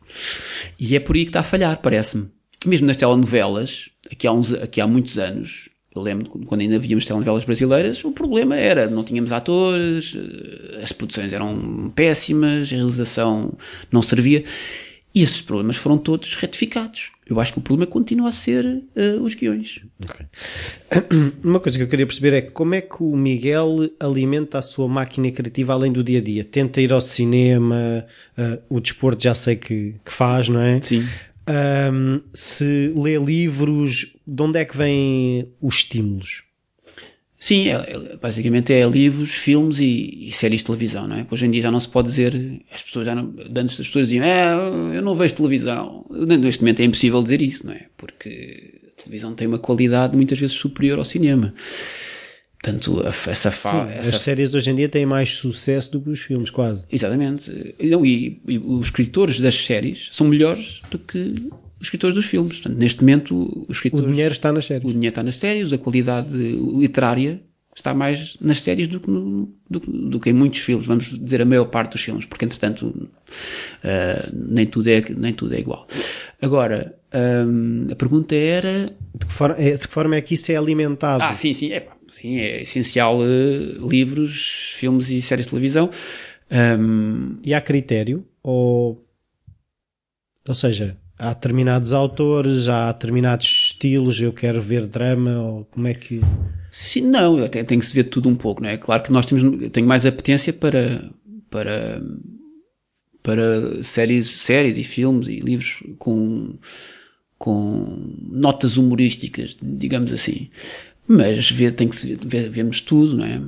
E 0.78 0.96
é 0.96 1.00
por 1.00 1.16
aí 1.16 1.24
que 1.24 1.30
está 1.30 1.40
a 1.40 1.44
falhar, 1.44 1.80
parece-me. 1.80 2.28
Mesmo 2.66 2.86
nas 2.86 2.96
telenovelas, 2.96 3.88
aqui 4.10 4.26
há, 4.26 4.32
uns, 4.32 4.52
aqui 4.52 4.80
há 4.80 4.86
muitos 4.86 5.16
anos, 5.16 5.68
eu 5.94 6.02
lembro 6.02 6.28
quando 6.46 6.60
ainda 6.60 6.78
víamos 6.78 7.04
telenovelas 7.04 7.44
brasileiras, 7.44 8.04
o 8.04 8.12
problema 8.12 8.56
era, 8.56 8.88
não 8.88 9.04
tínhamos 9.04 9.32
atores, 9.32 10.16
eh, 10.16 10.82
as 10.82 10.92
produções 10.92 11.32
eram 11.32 11.92
péssimas, 11.94 12.72
a 12.72 12.76
realização 12.76 13.56
não 13.90 14.02
servia. 14.02 14.44
E 15.18 15.22
esses 15.22 15.40
problemas 15.40 15.76
foram 15.76 15.98
todos 15.98 16.36
retificados. 16.36 17.10
Eu 17.26 17.40
acho 17.40 17.52
que 17.52 17.58
o 17.58 17.60
problema 17.60 17.90
continua 17.90 18.28
a 18.28 18.32
ser 18.32 18.64
uh, 18.64 19.20
os 19.20 19.34
guiões. 19.34 19.80
Okay. 20.04 20.26
Uma 21.42 21.58
coisa 21.58 21.76
que 21.76 21.82
eu 21.82 21.88
queria 21.88 22.06
perceber 22.06 22.34
é 22.34 22.40
como 22.40 22.76
é 22.76 22.80
que 22.80 23.02
o 23.02 23.16
Miguel 23.16 23.90
alimenta 23.98 24.58
a 24.58 24.62
sua 24.62 24.86
máquina 24.86 25.28
criativa 25.32 25.72
além 25.72 25.90
do 25.90 26.04
dia 26.04 26.20
a 26.20 26.22
dia? 26.22 26.44
Tenta 26.44 26.80
ir 26.80 26.92
ao 26.92 27.00
cinema, 27.00 28.06
uh, 28.38 28.62
o 28.70 28.78
desporto 28.78 29.20
já 29.20 29.34
sei 29.34 29.56
que, 29.56 29.96
que, 30.04 30.12
faz, 30.12 30.48
não 30.48 30.60
é? 30.60 30.80
Sim. 30.80 31.04
Um, 31.92 32.20
se 32.32 32.92
lê 32.94 33.18
livros, 33.18 34.14
de 34.24 34.40
onde 34.40 34.60
é 34.60 34.64
que 34.64 34.76
vêm 34.76 35.48
os 35.60 35.78
estímulos? 35.78 36.44
Sim, 37.38 37.68
é, 37.68 37.72
é, 37.72 38.16
basicamente 38.20 38.72
é 38.72 38.84
livros, 38.88 39.30
filmes 39.30 39.78
e, 39.78 40.28
e, 40.28 40.32
séries 40.32 40.60
de 40.60 40.66
televisão, 40.66 41.06
não 41.06 41.16
é? 41.16 41.26
Hoje 41.30 41.46
em 41.46 41.50
dia 41.50 41.62
já 41.62 41.70
não 41.70 41.78
se 41.78 41.88
pode 41.88 42.08
dizer, 42.08 42.34
as 42.72 42.82
pessoas 42.82 43.06
já 43.06 43.14
não, 43.14 43.32
antes 43.56 43.78
as 43.78 43.86
pessoas 43.86 44.08
diziam, 44.08 44.24
é, 44.24 44.54
eu 44.96 45.02
não 45.02 45.14
vejo 45.14 45.36
televisão. 45.36 46.04
Neste 46.10 46.62
momento 46.62 46.80
é 46.80 46.84
impossível 46.84 47.22
dizer 47.22 47.40
isso, 47.40 47.64
não 47.66 47.74
é? 47.74 47.86
Porque 47.96 48.80
a 48.88 49.02
televisão 49.02 49.34
tem 49.34 49.46
uma 49.46 49.58
qualidade 49.58 50.16
muitas 50.16 50.38
vezes 50.38 50.56
superior 50.56 50.98
ao 50.98 51.04
cinema. 51.04 51.54
Portanto, 52.60 53.04
essa 53.06 53.52
fase. 53.52 53.92
Essa... 53.92 54.16
As 54.16 54.20
séries 54.20 54.52
hoje 54.52 54.70
em 54.70 54.74
dia 54.74 54.88
têm 54.88 55.06
mais 55.06 55.36
sucesso 55.36 55.92
do 55.92 56.00
que 56.00 56.10
os 56.10 56.20
filmes, 56.20 56.50
quase. 56.50 56.84
Exatamente. 56.90 57.76
Não, 57.80 58.04
e, 58.04 58.42
e 58.48 58.58
os 58.58 58.86
escritores 58.86 59.38
das 59.38 59.54
séries 59.54 60.08
são 60.10 60.26
melhores 60.26 60.82
do 60.90 60.98
que 60.98 61.50
os 61.80 61.86
escritores 61.86 62.14
dos 62.14 62.26
filmes. 62.26 62.60
Portanto, 62.60 62.78
neste 62.78 63.00
momento, 63.00 63.66
os 63.68 63.76
escritores, 63.76 64.06
o 64.06 64.10
dinheiro 64.10 64.32
está 64.32 64.52
nas 64.52 64.66
séries. 64.66 64.84
O 64.84 64.92
dinheiro 64.92 65.12
está 65.12 65.22
nas 65.22 65.36
séries, 65.36 65.72
a 65.72 65.78
qualidade 65.78 66.30
literária 66.32 67.40
está 67.78 67.94
mais 67.94 68.36
nas 68.40 68.60
séries 68.60 68.88
do 68.88 68.98
que, 68.98 69.08
no, 69.08 69.48
do, 69.70 69.78
do, 69.78 70.20
que 70.20 70.30
em 70.30 70.32
muitos 70.32 70.60
filmes, 70.60 70.86
vamos 70.86 71.16
dizer 71.16 71.40
a 71.40 71.44
maior 71.44 71.66
parte 71.66 71.92
dos 71.92 72.02
filmes, 72.02 72.24
porque 72.24 72.44
entretanto 72.44 72.86
uh, 72.88 73.10
nem, 74.34 74.66
tudo 74.66 74.88
é, 74.88 75.00
nem 75.16 75.32
tudo 75.32 75.54
é 75.54 75.60
igual. 75.60 75.86
Agora, 76.42 76.98
um, 77.46 77.86
a 77.90 77.94
pergunta 77.94 78.34
era... 78.34 78.92
De 79.14 79.26
que, 79.26 79.32
forma, 79.32 79.56
é, 79.58 79.72
de 79.72 79.86
que 79.86 79.94
forma 79.94 80.16
é 80.16 80.20
que 80.20 80.34
isso 80.34 80.50
é 80.50 80.56
alimentado? 80.56 81.22
Ah, 81.22 81.32
sim, 81.32 81.54
sim, 81.54 81.72
é, 81.72 81.86
sim, 82.10 82.38
é 82.38 82.62
essencial 82.62 83.20
uh, 83.20 83.88
livros, 83.88 84.74
filmes 84.76 85.08
e 85.10 85.22
séries 85.22 85.46
de 85.46 85.50
televisão. 85.50 85.88
Um, 86.50 87.38
e 87.44 87.54
há 87.54 87.60
critério? 87.60 88.26
Ou, 88.42 89.04
ou 90.46 90.54
seja, 90.54 90.96
há 91.18 91.34
determinados 91.34 91.92
autores, 91.92 92.68
há 92.68 92.92
determinados 92.92 93.46
estilos, 93.46 94.20
eu 94.20 94.32
quero 94.32 94.62
ver 94.62 94.86
drama, 94.86 95.38
ou 95.38 95.64
como 95.64 95.88
é 95.88 95.94
que... 95.94 96.20
Sim, 96.70 97.02
não, 97.02 97.42
até 97.42 97.64
tem 97.64 97.78
que 97.78 97.86
se 97.86 97.94
ver 97.94 98.04
tudo 98.04 98.28
um 98.28 98.36
pouco, 98.36 98.62
não 98.62 98.68
é? 98.68 98.76
Claro 98.76 99.02
que 99.02 99.12
nós 99.12 99.26
temos, 99.26 99.62
eu 99.62 99.70
tenho 99.70 99.86
mais 99.86 100.06
apetência 100.06 100.52
para, 100.52 101.10
para, 101.50 102.00
para 103.22 103.82
séries, 103.82 104.28
séries 104.28 104.78
e 104.78 104.84
filmes 104.84 105.26
e 105.26 105.40
livros 105.40 105.82
com, 105.98 106.54
com 107.36 108.14
notas 108.30 108.76
humorísticas, 108.76 109.56
digamos 109.60 110.12
assim. 110.12 110.50
Mas 111.08 111.50
vê, 111.50 111.72
tem 111.72 111.88
que 111.88 111.96
se 111.96 112.14
ver, 112.22 112.50
vemos 112.50 112.82
tudo, 112.82 113.16
não 113.16 113.24
é? 113.24 113.40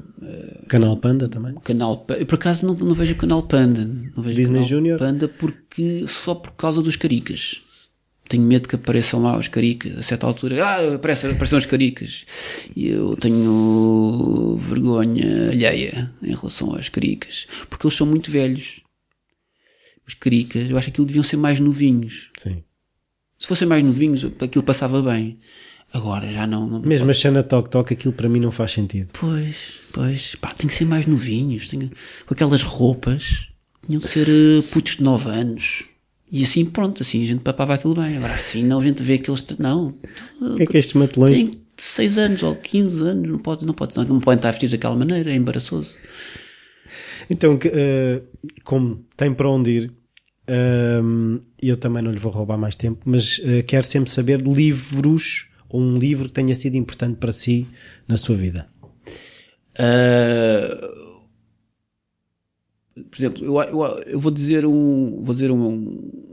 Canal 0.66 0.96
Panda 0.96 1.28
também? 1.28 1.54
Canal 1.62 1.98
Por 1.98 2.34
acaso 2.34 2.64
não, 2.66 2.74
não 2.74 2.94
vejo 2.94 3.12
o 3.12 3.18
Canal 3.18 3.42
Panda. 3.42 3.84
Não 3.84 4.22
vejo 4.22 4.36
Disney 4.36 4.62
Junior? 4.62 4.98
Panda 4.98 5.28
porque, 5.28 6.06
só 6.08 6.34
por 6.34 6.52
causa 6.52 6.80
dos 6.80 6.96
caricas. 6.96 7.62
Tenho 8.30 8.44
medo 8.44 8.68
que 8.68 8.76
apareçam 8.76 9.20
lá 9.20 9.36
os 9.36 9.48
caricas, 9.48 9.98
a 9.98 10.02
certa 10.02 10.26
altura. 10.26 10.64
Ah, 10.64 10.94
aparece, 10.94 11.26
apareceram 11.26 11.58
os 11.58 11.66
caricas. 11.66 12.24
E 12.74 12.86
eu 12.86 13.16
tenho 13.16 14.56
vergonha 14.56 15.50
alheia 15.50 16.10
em 16.22 16.34
relação 16.34 16.74
aos 16.74 16.88
caricas. 16.88 17.46
Porque 17.68 17.86
eles 17.86 17.96
são 17.96 18.06
muito 18.06 18.30
velhos. 18.30 18.80
Os 20.06 20.14
caricas, 20.14 20.70
eu 20.70 20.78
acho 20.78 20.86
que 20.86 20.92
aquilo 20.92 21.08
deviam 21.08 21.24
ser 21.24 21.36
mais 21.36 21.60
novinhos. 21.60 22.30
Sim. 22.38 22.62
Se 23.36 23.48
fossem 23.48 23.66
mais 23.66 23.82
novinhos, 23.84 24.24
aquilo 24.40 24.64
passava 24.64 25.02
bem. 25.02 25.38
Agora 25.92 26.32
já 26.32 26.46
não. 26.46 26.66
não 26.66 26.80
Mesmo 26.80 27.10
a 27.10 27.14
Xana 27.14 27.42
Tok 27.42 27.68
Tok, 27.68 27.94
aquilo 27.94 28.12
para 28.12 28.28
mim 28.28 28.40
não 28.40 28.52
faz 28.52 28.72
sentido. 28.72 29.08
Pois, 29.12 29.74
pois. 29.92 30.34
Pá, 30.36 30.54
tem 30.54 30.68
que 30.68 30.74
ser 30.74 30.84
mais 30.84 31.06
novinhos. 31.06 31.68
Tem, 31.68 31.90
com 32.26 32.34
aquelas 32.34 32.62
roupas. 32.62 33.48
Tinham 33.86 33.98
de 33.98 34.06
ser 34.06 34.28
uh, 34.28 34.62
putos 34.64 34.96
de 34.96 35.02
9 35.02 35.28
anos. 35.30 35.84
E 36.30 36.44
assim, 36.44 36.64
pronto, 36.64 37.02
assim 37.02 37.24
a 37.24 37.26
gente 37.26 37.40
papava 37.40 37.74
aquilo 37.74 37.94
bem. 37.94 38.16
Agora 38.16 38.34
assim, 38.34 38.64
não, 38.64 38.78
a 38.78 38.84
gente 38.84 39.02
vê 39.02 39.14
aqueles. 39.14 39.44
Não. 39.58 39.94
O 40.40 40.54
que 40.54 40.62
é 40.62 40.66
que 40.66 40.78
estes 40.78 40.94
matelões. 40.94 41.36
Tem 41.36 41.60
6 41.76 42.18
anos 42.18 42.42
ou 42.42 42.54
15 42.54 43.02
anos, 43.02 43.28
não 43.28 43.38
pode, 43.38 43.66
não 43.66 43.74
pode, 43.74 43.96
não 43.96 44.20
podem 44.20 44.38
estar 44.38 44.50
vestidos 44.50 44.72
daquela 44.72 44.94
maneira, 44.94 45.30
é 45.30 45.34
embaraçoso. 45.34 45.94
Então, 47.28 47.54
uh, 47.54 48.22
como 48.64 49.04
tem 49.16 49.32
para 49.32 49.48
onde 49.48 49.70
ir, 49.70 49.92
uh, 50.48 51.40
eu 51.60 51.76
também 51.76 52.02
não 52.02 52.12
lhe 52.12 52.18
vou 52.18 52.30
roubar 52.30 52.58
mais 52.58 52.76
tempo, 52.76 53.00
mas 53.04 53.38
uh, 53.38 53.64
quero 53.66 53.84
sempre 53.84 54.10
saber 54.10 54.40
livros 54.40 55.49
ou 55.70 55.80
um 55.80 55.98
livro 55.98 56.28
que 56.28 56.34
tenha 56.34 56.54
sido 56.54 56.76
importante 56.76 57.16
para 57.16 57.32
si 57.32 57.66
na 58.06 58.16
sua 58.16 58.36
vida? 58.36 58.68
Uh, 59.78 61.10
por 63.04 63.16
exemplo, 63.16 63.44
eu, 63.44 63.62
eu, 63.62 63.98
eu, 64.06 64.20
vou 64.20 64.30
dizer 64.30 64.66
um, 64.66 65.22
vou 65.22 65.32
dizer 65.32 65.50
um, 65.50 65.56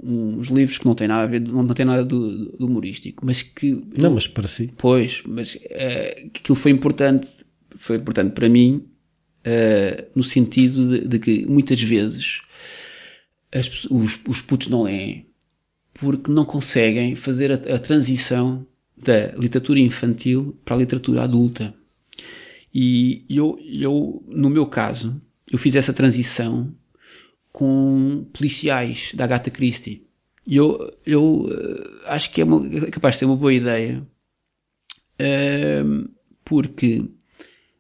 um, 0.04 0.38
uns 0.40 0.48
livros 0.48 0.78
que 0.78 0.86
não 0.86 0.96
têm 0.96 1.08
nada 1.08 1.24
a 1.24 1.28
ver, 1.28 1.40
não, 1.40 1.64
não 1.64 1.74
têm 1.74 1.86
nada 1.86 2.04
do, 2.04 2.52
do 2.58 2.66
humorístico, 2.66 3.26
mas 3.26 3.42
que 3.42 3.82
não, 3.98 4.12
mas 4.12 4.28
para 4.28 4.48
si, 4.48 4.72
pois, 4.76 5.22
mas 5.26 5.56
uh, 5.56 6.30
que 6.32 6.42
aquilo 6.42 6.56
foi 6.56 6.72
importante, 6.72 7.28
foi 7.78 7.98
importante 7.98 8.34
para 8.34 8.50
mim 8.50 8.86
uh, 9.46 10.08
no 10.16 10.24
sentido 10.24 10.90
de, 10.90 11.08
de, 11.08 11.20
que 11.20 11.46
muitas 11.46 11.82
vezes 11.82 12.42
as, 13.54 13.86
os, 13.86 14.20
os 14.28 14.42
putos 14.42 14.68
não 14.68 14.84
leem 14.84 15.28
porque 15.94 16.32
não 16.32 16.46
conseguem 16.46 17.16
fazer 17.16 17.52
a, 17.52 17.76
a 17.76 17.80
transição 17.80 18.66
da 18.98 19.28
literatura 19.38 19.80
infantil 19.80 20.58
para 20.66 20.76
a 20.76 20.80
literatura 20.80 21.24
adulta. 21.24 21.74
E 22.74 23.26
eu, 23.30 23.58
eu, 23.64 24.24
no 24.28 24.50
meu 24.50 24.66
caso, 24.66 25.22
eu 25.50 25.58
fiz 25.58 25.76
essa 25.76 25.94
transição 25.94 26.74
com 27.52 28.28
policiais 28.34 29.12
da 29.14 29.24
Agatha 29.24 29.50
Christie. 29.50 30.06
E 30.46 30.56
eu, 30.56 30.94
eu 31.06 31.46
uh, 31.46 32.00
acho 32.06 32.32
que 32.32 32.42
é, 32.42 32.44
uma, 32.44 32.66
é 32.68 32.92
capaz 32.92 33.16
de 33.16 33.20
ser 33.20 33.26
uma 33.26 33.36
boa 33.36 33.54
ideia, 33.54 34.06
uh, 35.20 36.10
porque 36.46 37.04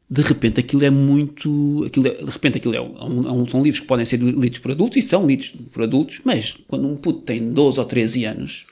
de 0.10 0.22
repente 0.22 0.60
aquilo 0.60 0.84
é 0.84 0.89
muito. 0.89 1.84
Aquilo 1.85 2.07
é, 2.07 2.15
de 2.15 2.30
repente 2.30 2.57
aquilo 2.57 2.76
é 2.76 2.81
um, 2.81 3.27
é 3.27 3.31
um, 3.31 3.48
são 3.48 3.61
livros 3.61 3.80
que 3.80 3.88
podem 3.88 4.06
ser 4.06 4.19
lidos 4.19 4.60
por 4.60 4.72
adultos 4.72 4.98
e 4.98 5.02
são 5.02 5.26
lidos 5.26 5.53
por 5.72 5.84
adultos, 5.84 6.19
mas 6.26 6.57
quando 6.68 6.88
um 6.88 6.98
puto 6.98 7.22
tem 7.22 7.53
12 7.53 7.80
ou 7.80 7.85
13 7.85 8.26
anos 8.26 8.65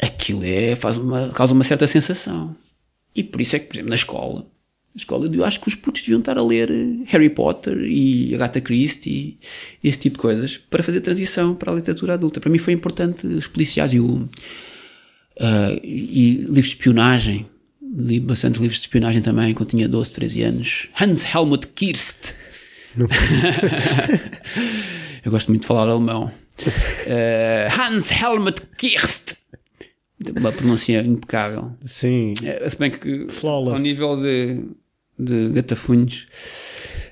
aquilo 0.00 0.44
é, 0.44 0.76
faz 0.76 0.96
uma, 0.96 1.28
causa 1.30 1.54
uma 1.54 1.64
certa 1.64 1.86
sensação. 1.86 2.54
E 3.14 3.22
por 3.22 3.40
isso 3.40 3.56
é 3.56 3.58
que, 3.58 3.66
por 3.66 3.74
exemplo, 3.74 3.90
na 3.90 3.96
escola, 3.96 4.46
escola, 4.98 5.30
eu 5.32 5.44
acho 5.44 5.60
que 5.60 5.68
os 5.68 5.74
putos 5.74 6.02
deviam 6.02 6.20
estar 6.20 6.38
a 6.38 6.42
ler 6.42 6.70
Harry 7.06 7.30
Potter 7.30 7.78
e 7.82 8.34
Agatha 8.34 8.60
Christie 8.60 9.38
e 9.82 9.88
esse 9.88 9.98
tipo 9.98 10.16
de 10.16 10.22
coisas 10.22 10.56
para 10.56 10.82
fazer 10.82 11.00
transição 11.00 11.54
para 11.54 11.72
a 11.72 11.74
literatura 11.74 12.14
adulta. 12.14 12.40
Para 12.40 12.50
mim 12.50 12.58
foi 12.58 12.74
importante 12.74 13.26
os 13.26 13.46
policiais 13.46 13.92
e, 13.92 14.00
o, 14.00 14.06
uh, 14.06 14.28
e 15.82 16.44
livros 16.48 16.66
de 16.66 16.72
espionagem. 16.72 17.46
Li 17.96 18.20
bastante 18.20 18.60
livros 18.60 18.78
de 18.78 18.82
espionagem 18.82 19.22
também 19.22 19.54
quando 19.54 19.70
tinha 19.70 19.88
12, 19.88 20.14
13 20.14 20.42
anos. 20.42 20.88
Hans 21.00 21.24
Helmut 21.34 21.68
Kirst. 21.68 22.34
eu 25.24 25.30
gosto 25.30 25.48
muito 25.48 25.62
de 25.62 25.66
falar 25.66 25.88
alemão. 25.88 26.30
Uh, 26.60 27.80
Hans 27.80 28.10
Helmut 28.10 28.60
Kirst. 28.76 29.38
Uma 30.36 30.50
pronúncia 30.52 31.00
impecável. 31.00 31.72
Sim. 31.84 32.34
É, 32.44 32.68
se 32.68 32.76
bem 32.78 32.90
que 32.90 33.28
Flawless. 33.28 33.76
ao 33.76 33.82
nível 33.82 34.16
de, 34.16 34.64
de 35.18 35.48
gatafunhos 35.50 36.26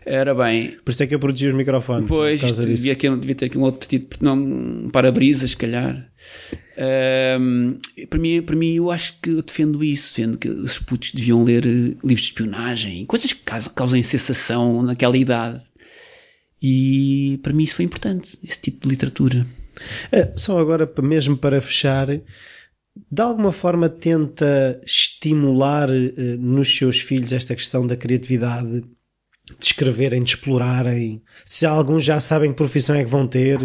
era 0.04 0.34
bem. 0.34 0.76
Por 0.84 0.90
isso 0.90 1.02
é 1.02 1.06
que 1.06 1.14
eu 1.14 1.18
produzi 1.20 1.46
os 1.48 1.54
microfones. 1.54 2.08
Pois, 2.08 2.42
isto 2.42 2.62
devia, 2.62 2.92
aqui- 2.92 3.08
devia 3.16 3.34
ter 3.34 3.46
aqui 3.46 3.58
um 3.58 3.62
outro 3.62 3.88
tipo, 3.88 4.16
não, 4.20 4.36
um 4.36 4.88
para-brisas, 4.90 5.50
se 5.50 5.56
calhar. 5.56 6.10
Ahm, 6.78 7.78
para, 8.08 8.18
mim, 8.18 8.42
para 8.42 8.56
mim, 8.56 8.74
eu 8.74 8.90
acho 8.90 9.18
que 9.20 9.30
eu 9.30 9.42
defendo 9.42 9.82
isso, 9.82 10.14
defendo 10.14 10.36
que 10.38 10.48
os 10.48 10.78
putos 10.78 11.12
deviam 11.12 11.42
ler 11.42 11.64
eh, 11.66 11.70
livros 12.04 12.20
de 12.22 12.26
espionagem, 12.28 13.04
coisas 13.06 13.32
que 13.32 13.40
causam, 13.44 13.72
causem 13.74 14.02
sensação 14.02 14.82
naquela 14.82 15.16
idade. 15.16 15.60
E 16.62 17.38
para 17.42 17.52
mim 17.52 17.62
isso 17.64 17.76
foi 17.76 17.84
importante, 17.84 18.38
esse 18.42 18.60
tipo 18.60 18.80
de 18.82 18.88
literatura. 18.88 19.46
Eh, 20.12 20.32
Só 20.36 20.58
agora, 20.58 20.90
mesmo 21.02 21.36
para 21.36 21.60
fechar, 21.60 22.08
de 23.10 23.22
alguma 23.22 23.52
forma 23.52 23.88
tenta 23.88 24.80
estimular 24.84 25.88
eh, 25.90 26.36
nos 26.38 26.74
seus 26.76 27.00
filhos 27.00 27.32
esta 27.32 27.54
questão 27.54 27.86
da 27.86 27.96
criatividade, 27.96 28.80
de 28.80 29.64
escreverem, 29.64 30.22
de 30.22 30.30
explorarem. 30.30 31.22
Se 31.44 31.66
alguns 31.66 32.04
já 32.04 32.18
sabem 32.20 32.50
que 32.50 32.56
profissão 32.56 32.96
é 32.96 33.04
que 33.04 33.10
vão 33.10 33.26
ter, 33.26 33.58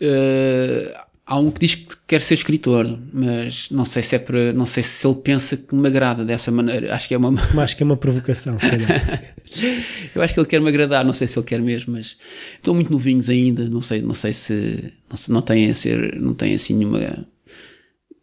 Uh, 0.00 0.94
há 1.26 1.38
um 1.38 1.50
que 1.50 1.60
diz 1.60 1.74
que 1.74 1.96
quer 2.06 2.20
ser 2.20 2.34
escritor, 2.34 2.98
mas 3.12 3.68
não 3.70 3.84
sei 3.84 4.02
se 4.02 4.14
é 4.14 4.18
para, 4.18 4.52
não 4.52 4.64
sei 4.64 4.82
se 4.82 5.06
ele 5.06 5.16
pensa 5.16 5.56
que 5.56 5.74
me 5.74 5.88
agrada 5.88 6.24
dessa 6.24 6.50
maneira. 6.50 6.94
Acho 6.94 7.08
que 7.08 7.14
é 7.14 7.18
uma, 7.18 7.30
mais 7.52 7.74
que 7.74 7.82
é 7.82 7.86
uma 7.86 7.96
provocação, 7.96 8.58
se 8.58 8.70
calhar. 8.70 9.34
eu 10.14 10.22
acho 10.22 10.34
que 10.34 10.40
ele 10.40 10.46
quer 10.46 10.60
me 10.60 10.68
agradar, 10.68 11.04
não 11.04 11.12
sei 11.12 11.26
se 11.26 11.38
ele 11.38 11.46
quer 11.46 11.60
mesmo, 11.60 11.94
mas 11.94 12.16
estão 12.54 12.74
muito 12.74 12.92
novinhos 12.92 13.28
ainda, 13.28 13.68
não 13.68 13.82
sei, 13.82 14.00
não 14.00 14.14
sei 14.14 14.32
se, 14.32 14.92
não, 15.10 15.16
se- 15.16 15.32
não 15.32 15.42
tem 15.42 15.68
a 15.68 15.74
ser, 15.74 16.14
não 16.20 16.32
tem 16.32 16.54
assim 16.54 16.74
nenhuma, 16.74 17.26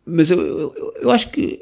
mas 0.06 0.30
eu, 0.32 0.40
eu, 0.42 0.94
eu 1.02 1.12
acho 1.12 1.30
que, 1.32 1.60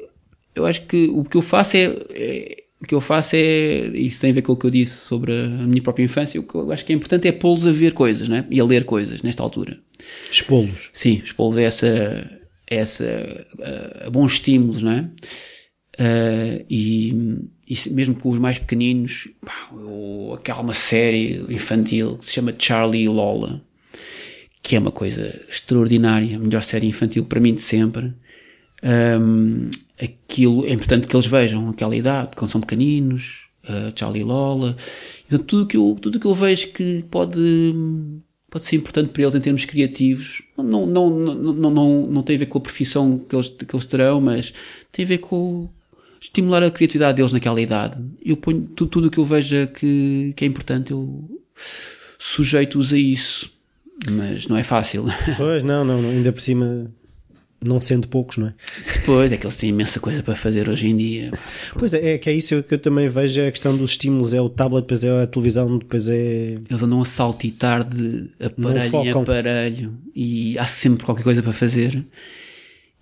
eu 0.55 0.65
acho 0.65 0.85
que 0.85 1.05
o 1.07 1.23
que 1.23 1.37
eu 1.37 1.41
faço 1.41 1.77
é, 1.77 1.83
é- 2.13 2.63
o 2.81 2.85
que 2.85 2.93
eu 2.93 2.99
faço 3.01 3.35
é, 3.37 3.87
isso 3.97 4.19
tem 4.19 4.31
a 4.31 4.33
ver 4.33 4.41
com 4.41 4.51
o 4.51 4.57
que 4.57 4.65
eu 4.65 4.69
disse 4.69 4.97
sobre 5.05 5.31
a 5.31 5.47
minha 5.47 5.81
própria 5.81 6.03
infância, 6.03 6.39
o 6.39 6.43
que 6.43 6.53
eu 6.55 6.69
acho 6.71 6.85
que 6.85 6.91
é 6.91 6.95
importante 6.95 7.27
é 7.27 7.31
pô-los 7.31 7.65
a 7.65 7.71
ver 7.71 7.93
coisas, 7.93 8.27
né? 8.27 8.45
E 8.51 8.59
a 8.59 8.63
ler 8.65 8.83
coisas, 8.83 9.23
nesta 9.23 9.41
altura. 9.41 9.79
Expô-los. 10.29 10.89
Sim, 10.91 11.21
expô-los 11.23 11.55
a 11.57 11.61
essa, 11.61 12.29
a 12.69 12.75
essa, 12.75 13.47
a, 14.03 14.07
a 14.07 14.09
bons 14.09 14.33
estímulos, 14.33 14.83
não 14.83 14.91
é? 14.91 15.09
Ah, 15.97 16.61
e, 16.69 17.09
e 17.67 17.89
mesmo 17.91 18.15
com 18.15 18.29
os 18.29 18.39
mais 18.39 18.57
pequeninos, 18.59 19.29
pá, 19.45 19.69
eu- 19.73 20.33
aquela 20.35 20.59
uma 20.61 20.73
série 20.73 21.37
infantil 21.49 22.17
que 22.17 22.25
se 22.25 22.33
chama 22.33 22.53
Charlie 22.57 23.03
e 23.03 23.07
Lola, 23.09 23.61
que 24.61 24.75
é 24.75 24.79
uma 24.79 24.91
coisa 24.91 25.39
extraordinária, 25.49 26.35
a 26.35 26.39
melhor 26.39 26.63
série 26.63 26.87
infantil 26.87 27.25
para 27.25 27.39
mim 27.39 27.53
de 27.53 27.61
sempre. 27.61 28.11
Ahm, 28.83 29.69
aquilo 30.01 30.65
é 30.65 30.71
importante 30.71 31.07
que 31.07 31.15
eles 31.15 31.25
vejam 31.25 31.69
aquela 31.69 31.95
idade, 31.95 32.31
quando 32.35 32.51
são 32.51 32.61
pequeninos, 32.61 33.43
ah, 33.67 33.91
Charlie 33.95 34.23
Lola. 34.23 34.75
Então, 35.25 35.39
tudo 35.39 35.67
que 35.67 35.77
eu, 35.77 35.97
tudo 36.01 36.19
que 36.19 36.27
eu 36.27 36.35
vejo 36.35 36.67
que 36.73 37.03
pode, 37.09 37.73
pode 38.49 38.65
ser 38.65 38.75
importante 38.75 39.09
para 39.09 39.23
eles 39.23 39.35
em 39.35 39.39
termos 39.39 39.65
criativos, 39.65 40.41
não, 40.57 40.85
não, 40.85 41.09
não, 41.09 41.35
não, 41.35 41.71
não, 41.71 42.07
não, 42.07 42.23
tem 42.23 42.35
a 42.35 42.39
ver 42.39 42.45
com 42.47 42.57
a 42.57 42.61
profissão 42.61 43.17
que 43.17 43.35
eles, 43.35 43.49
que 43.49 43.75
eles 43.75 43.85
terão, 43.85 44.19
mas 44.19 44.53
tem 44.91 45.05
a 45.05 45.07
ver 45.07 45.19
com 45.19 45.69
estimular 46.19 46.63
a 46.63 46.71
criatividade 46.71 47.17
deles 47.17 47.33
naquela 47.33 47.61
idade. 47.61 48.01
Eu 48.23 48.37
ponho 48.37 48.61
tudo, 48.75 48.89
tudo 48.89 49.11
que 49.11 49.17
eu 49.17 49.25
veja 49.25 49.67
que, 49.67 50.33
que 50.35 50.43
é 50.43 50.47
importante, 50.47 50.91
eu 50.91 51.41
sujeito-os 52.19 52.93
a 52.93 52.97
isso. 52.97 53.51
Mas 54.09 54.47
não 54.47 54.57
é 54.57 54.63
fácil. 54.63 55.05
Pois, 55.37 55.63
não, 55.63 55.85
não, 55.85 56.01
não, 56.01 56.09
ainda 56.09 56.31
por 56.31 56.41
cima, 56.41 56.91
não 57.65 57.79
sendo 57.81 58.07
poucos, 58.07 58.37
não 58.37 58.47
é? 58.47 58.53
Depois 58.99 59.31
é 59.31 59.37
que 59.37 59.45
eles 59.45 59.57
têm 59.57 59.69
imensa 59.69 59.99
coisa 59.99 60.21
para 60.23 60.35
fazer 60.35 60.69
hoje 60.69 60.87
em 60.89 60.95
dia. 60.97 61.31
Pois 61.77 61.93
é, 61.93 62.13
é 62.13 62.17
que 62.17 62.29
é 62.29 62.33
isso 62.33 62.61
que 62.63 62.73
eu 62.73 62.79
também 62.79 63.07
vejo, 63.09 63.39
é 63.41 63.47
a 63.47 63.51
questão 63.51 63.75
dos 63.75 63.91
estímulos, 63.91 64.33
é 64.33 64.41
o 64.41 64.49
tablet, 64.49 64.81
depois 64.83 65.03
é 65.03 65.23
a 65.23 65.27
televisão, 65.27 65.77
depois 65.77 66.07
é... 66.09 66.57
Eles 66.69 66.83
andam 66.83 67.01
a 67.01 67.05
saltitar 67.05 67.83
de 67.83 68.29
aparelho 68.39 68.95
em 69.03 69.09
aparelho 69.11 69.93
e 70.15 70.57
há 70.59 70.65
sempre 70.65 71.05
qualquer 71.05 71.23
coisa 71.23 71.41
para 71.43 71.53
fazer. 71.53 72.05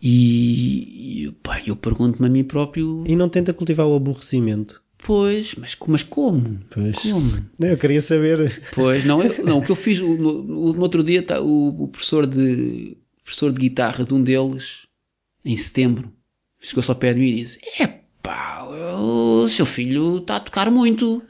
E, 0.02 1.26
e 1.28 1.32
pá, 1.44 1.62
eu 1.66 1.76
pergunto-me 1.76 2.28
a 2.28 2.30
mim 2.32 2.44
próprio, 2.44 3.04
E 3.06 3.16
não 3.16 3.30
tenta 3.30 3.54
cultivar 3.54 3.86
o 3.88 3.96
aborrecimento. 3.96 4.82
pois, 5.04 5.54
mas, 5.56 5.76
mas 5.88 6.04
como? 6.04 6.60
Pois. 6.70 6.96
Como? 6.98 7.38
Não, 7.60 7.68
Eu 7.68 7.78
queria 7.78 8.02
saber... 8.02 8.62
Pois, 8.74 9.06
não, 9.06 9.22
eu- 9.22 9.46
não 9.46 9.60
o 9.60 9.62
que 9.62 9.72
eu 9.72 9.76
fiz 9.76 10.00
no, 10.00 10.16
no- 10.18 10.74
no 10.74 10.82
outro 10.82 11.04
dia, 11.04 11.22
tá, 11.22 11.40
o, 11.40 11.84
o 11.84 11.88
professor 11.88 12.26
de 12.26 12.98
professor 13.32 13.54
de 13.54 13.60
guitarra 13.60 14.04
de 14.04 14.14
um 14.14 14.22
deles, 14.22 14.86
em 15.46 15.56
setembro, 15.56 16.12
chegou-se 16.60 16.92
ao 16.92 16.98
pé 16.98 17.14
de 17.14 17.20
mim 17.22 17.30
e 17.30 17.36
disse: 17.36 17.60
Epá, 17.80 18.64
o 19.00 19.48
seu 19.48 19.66
filho 19.66 20.18
está 20.18 20.36
a 20.36 20.40
tocar 20.42 20.70
muito. 20.70 21.24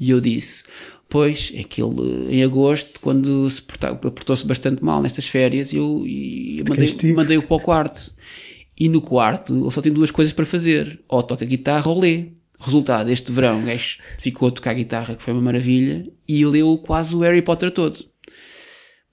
E 0.00 0.08
eu 0.08 0.22
disse: 0.22 0.64
Pois, 1.06 1.52
é 1.54 1.62
que 1.62 1.82
ele, 1.82 2.34
em 2.34 2.42
agosto, 2.42 2.98
quando 2.98 3.48
se 3.50 3.60
portou-se 3.60 4.46
bastante 4.46 4.82
mal 4.82 5.02
nestas 5.02 5.26
férias, 5.26 5.72
eu, 5.72 6.02
e 6.06 6.60
eu 6.60 6.64
mandei, 6.66 6.86
castigo. 6.86 7.16
mandei-o 7.16 7.42
para 7.42 7.56
o 7.56 7.60
quarto. 7.60 8.14
E 8.76 8.88
no 8.88 9.02
quarto, 9.02 9.54
ele 9.54 9.70
só 9.70 9.82
tem 9.82 9.92
duas 9.92 10.10
coisas 10.10 10.32
para 10.32 10.46
fazer: 10.46 11.02
ou 11.06 11.22
toca 11.22 11.44
guitarra 11.44 11.88
ou 11.90 12.00
lê. 12.00 12.28
Resultado, 12.58 13.10
este 13.10 13.30
verão, 13.30 13.60
o 13.60 13.66
gajo 13.66 13.98
ficou 14.18 14.48
a 14.48 14.50
tocar 14.50 14.72
guitarra, 14.72 15.14
que 15.14 15.22
foi 15.22 15.34
uma 15.34 15.42
maravilha, 15.42 16.10
e 16.26 16.46
leu 16.46 16.78
quase 16.78 17.14
o 17.14 17.18
Harry 17.18 17.42
Potter 17.42 17.70
todo. 17.70 18.13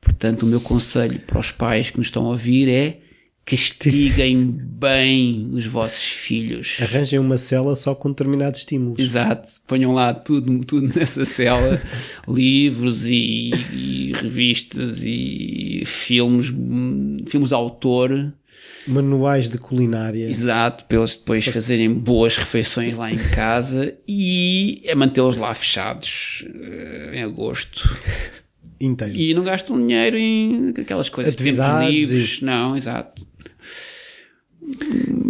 Portanto, 0.02 0.44
o 0.44 0.48
meu 0.48 0.60
conselho 0.60 1.20
para 1.20 1.40
os 1.40 1.52
pais 1.52 1.90
que 1.90 1.98
nos 1.98 2.08
estão 2.08 2.26
a 2.26 2.30
ouvir 2.30 2.68
é 2.68 2.98
castiguem 3.46 4.46
bem 4.46 5.50
os 5.54 5.66
vossos 5.66 6.04
filhos. 6.04 6.78
Arranjem 6.82 7.20
uma 7.20 7.38
cela 7.38 7.76
só 7.76 7.94
com 7.94 8.10
determinados 8.10 8.62
estímulos. 8.62 9.00
Exato, 9.00 9.48
ponham 9.68 9.94
lá 9.94 10.14
tudo, 10.14 10.64
tudo 10.66 10.94
nessa 10.96 11.26
cela, 11.26 11.82
livros 12.28 13.06
e, 13.06 13.52
e 13.74 14.14
revistas 14.14 15.04
e 15.04 15.84
filmes, 15.86 16.48
filmes 17.28 17.50
de 17.50 17.56
autor, 17.56 18.34
Manuais 18.88 19.48
de 19.48 19.58
culinária. 19.58 20.28
exato, 20.28 20.86
para 20.86 20.98
eles 20.98 21.16
depois 21.16 21.46
fazerem 21.46 21.94
boas 21.94 22.38
refeições 22.38 22.96
lá 22.96 23.12
em 23.12 23.18
casa 23.18 23.94
e 24.08 24.82
é 24.86 24.96
mantê-los 24.96 25.38
lá 25.38 25.54
fechados 25.54 26.44
eh, 26.48 27.12
em 27.16 27.24
agosto. 27.24 27.96
Inteiro. 28.82 29.16
E 29.16 29.34
não 29.34 29.44
gastam 29.44 29.78
dinheiro 29.78 30.18
em 30.18 30.74
aquelas 30.78 31.10
coisas, 31.10 31.36
tempos 31.36 31.60
Atividades 31.60 31.94
livres, 31.94 32.42
não, 32.42 32.76
exato. 32.76 33.22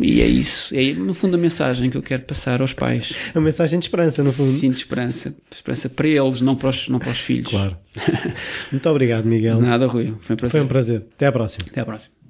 E 0.02 0.20
é 0.20 0.28
isso, 0.28 0.76
é 0.76 0.94
no 0.94 1.14
fundo 1.14 1.36
a 1.36 1.38
mensagem 1.38 1.90
que 1.90 1.96
eu 1.96 2.02
quero 2.02 2.24
passar 2.24 2.62
aos 2.62 2.74
pais. 2.74 3.14
A 3.34 3.40
mensagem 3.40 3.80
de 3.80 3.86
esperança, 3.86 4.24
no 4.24 4.32
fundo. 4.32 4.58
Sinto 4.58 4.76
esperança. 4.76 5.36
Esperança 5.52 5.90
para 5.90 6.08
eles, 6.08 6.42
não 6.42 6.56
para 6.56 6.70
os, 6.70 6.90
não 6.90 7.00
para 7.00 7.12
os 7.12 7.20
filhos. 7.20 7.50
Claro. 7.50 7.78
Muito 8.72 8.90
obrigado, 8.90 9.26
Miguel. 9.26 9.62
Nada, 9.62 9.86
Rui. 9.88 10.14
Foi 10.22 10.34
um 10.34 10.38
prazer. 10.38 10.52
Foi 10.52 10.62
um 10.62 10.68
prazer. 10.68 11.06
Até 11.14 11.28
à 11.28 11.32
próxima. 11.32 11.66
Até 11.70 11.82
à 11.82 11.86
próxima. 11.86 12.22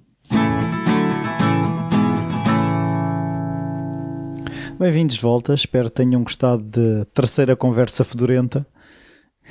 Bem-vindos 4.81 5.15
de 5.15 5.21
volta, 5.21 5.53
espero 5.53 5.91
que 5.91 5.95
tenham 5.97 6.23
gostado 6.23 6.63
da 6.63 7.05
terceira 7.13 7.55
conversa 7.55 8.03
fedorenta. 8.03 8.65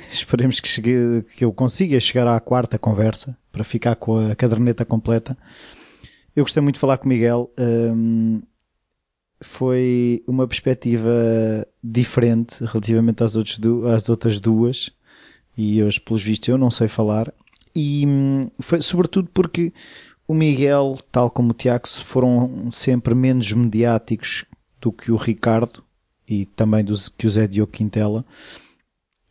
Esperemos 0.09 0.59
que, 0.59 0.67
chegue, 0.67 1.23
que 1.35 1.43
eu 1.45 1.51
consiga 1.51 1.99
chegar 1.99 2.27
à 2.27 2.39
quarta 2.39 2.77
conversa 2.77 3.37
para 3.51 3.63
ficar 3.63 3.95
com 3.95 4.17
a 4.17 4.35
caderneta 4.35 4.85
completa. 4.85 5.37
Eu 6.35 6.43
gostei 6.43 6.61
muito 6.61 6.75
de 6.75 6.79
falar 6.79 6.97
com 6.97 7.05
o 7.05 7.09
Miguel. 7.09 7.51
hum, 7.59 8.41
foi 9.43 10.23
uma 10.27 10.47
perspectiva 10.47 11.67
diferente 11.83 12.63
relativamente 12.63 13.23
às, 13.23 13.35
outros 13.35 13.59
às 13.93 14.07
outras 14.07 14.39
duas. 14.39 14.91
E 15.57 15.83
hoje, 15.83 15.99
pelos 15.99 16.23
vistos, 16.23 16.47
eu 16.47 16.57
não 16.57 16.71
sei 16.71 16.87
falar. 16.87 17.33
E 17.75 18.05
hum, 18.07 18.49
foi 18.59 18.81
sobretudo 18.81 19.29
porque 19.33 19.73
o 20.27 20.33
Miguel, 20.33 20.97
tal 21.11 21.29
como 21.29 21.51
o 21.51 21.53
Tiago, 21.53 21.87
foram 21.87 22.71
sempre 22.71 23.13
menos 23.13 23.51
mediáticos 23.51 24.45
do 24.79 24.91
que 24.91 25.11
o 25.11 25.17
Ricardo 25.17 25.83
e 26.27 26.45
também 26.45 26.83
do, 26.83 26.93
que 27.17 27.27
o 27.27 27.29
Zé 27.29 27.47
Diogo 27.47 27.71
Quintela. 27.71 28.23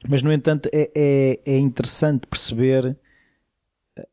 Mas, 0.09 0.23
no 0.23 0.33
entanto, 0.33 0.69
é, 0.73 0.91
é, 0.95 1.41
é 1.45 1.59
interessante 1.59 2.27
perceber 2.27 2.97
eh, 3.97 4.07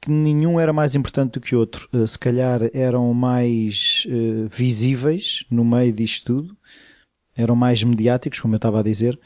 que 0.00 0.10
nenhum 0.10 0.60
era 0.60 0.72
mais 0.72 0.94
importante 0.94 1.32
do 1.34 1.40
que 1.40 1.56
outro. 1.56 1.88
Eh, 1.92 2.06
Se 2.06 2.18
calhar 2.18 2.60
eram 2.74 3.12
mais 3.14 4.06
eh, 4.08 4.48
visíveis 4.50 5.44
no 5.50 5.64
meio 5.64 5.92
disto 5.92 6.26
tudo. 6.26 6.56
eram 7.36 7.56
mais 7.56 7.82
mediáticos, 7.82 8.40
como 8.40 8.54
eu 8.54 8.58
estava 8.58 8.80
a 8.80 8.82
dizer, 8.82 9.18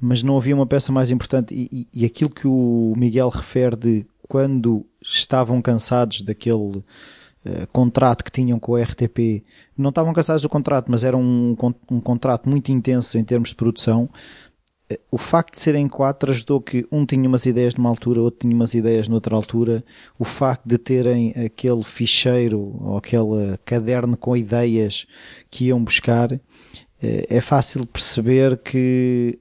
mas 0.00 0.22
não 0.22 0.36
havia 0.36 0.54
uma 0.54 0.66
peça 0.66 0.92
mais 0.92 1.10
importante. 1.10 1.54
E, 1.54 1.88
e, 1.94 2.02
e 2.02 2.04
aquilo 2.04 2.30
que 2.30 2.46
o 2.46 2.92
Miguel 2.96 3.28
refere 3.30 3.76
de 3.76 4.06
quando 4.28 4.84
estavam 5.00 5.62
cansados 5.62 6.22
daquele 6.22 6.78
uh, 6.78 6.84
contrato 7.72 8.24
que 8.24 8.30
tinham 8.30 8.58
com 8.58 8.74
a 8.74 8.82
RTP, 8.82 9.44
não 9.76 9.90
estavam 9.90 10.12
cansados 10.12 10.42
do 10.42 10.48
contrato, 10.48 10.90
mas 10.90 11.04
era 11.04 11.16
um, 11.16 11.56
um 11.90 12.00
contrato 12.00 12.48
muito 12.48 12.70
intenso 12.72 13.16
em 13.18 13.24
termos 13.24 13.50
de 13.50 13.54
produção 13.54 14.08
o 15.10 15.18
facto 15.18 15.54
de 15.54 15.60
serem 15.60 15.88
quatro 15.88 16.30
ajudou 16.30 16.60
que 16.60 16.86
um 16.90 17.06
tinha 17.06 17.28
umas 17.28 17.46
ideias 17.46 17.74
numa 17.74 17.88
altura, 17.88 18.20
outro 18.20 18.40
tinha 18.40 18.54
umas 18.54 18.74
ideias 18.74 19.08
noutra 19.08 19.34
altura. 19.34 19.84
O 20.18 20.24
facto 20.24 20.66
de 20.66 20.78
terem 20.78 21.30
aquele 21.30 21.82
ficheiro 21.82 22.76
ou 22.80 22.96
aquele 22.96 23.58
caderno 23.64 24.16
com 24.16 24.36
ideias 24.36 25.06
que 25.50 25.66
iam 25.66 25.82
buscar, 25.82 26.32
eh, 27.02 27.26
é 27.28 27.40
fácil 27.40 27.86
perceber 27.86 28.58
que 28.58 29.38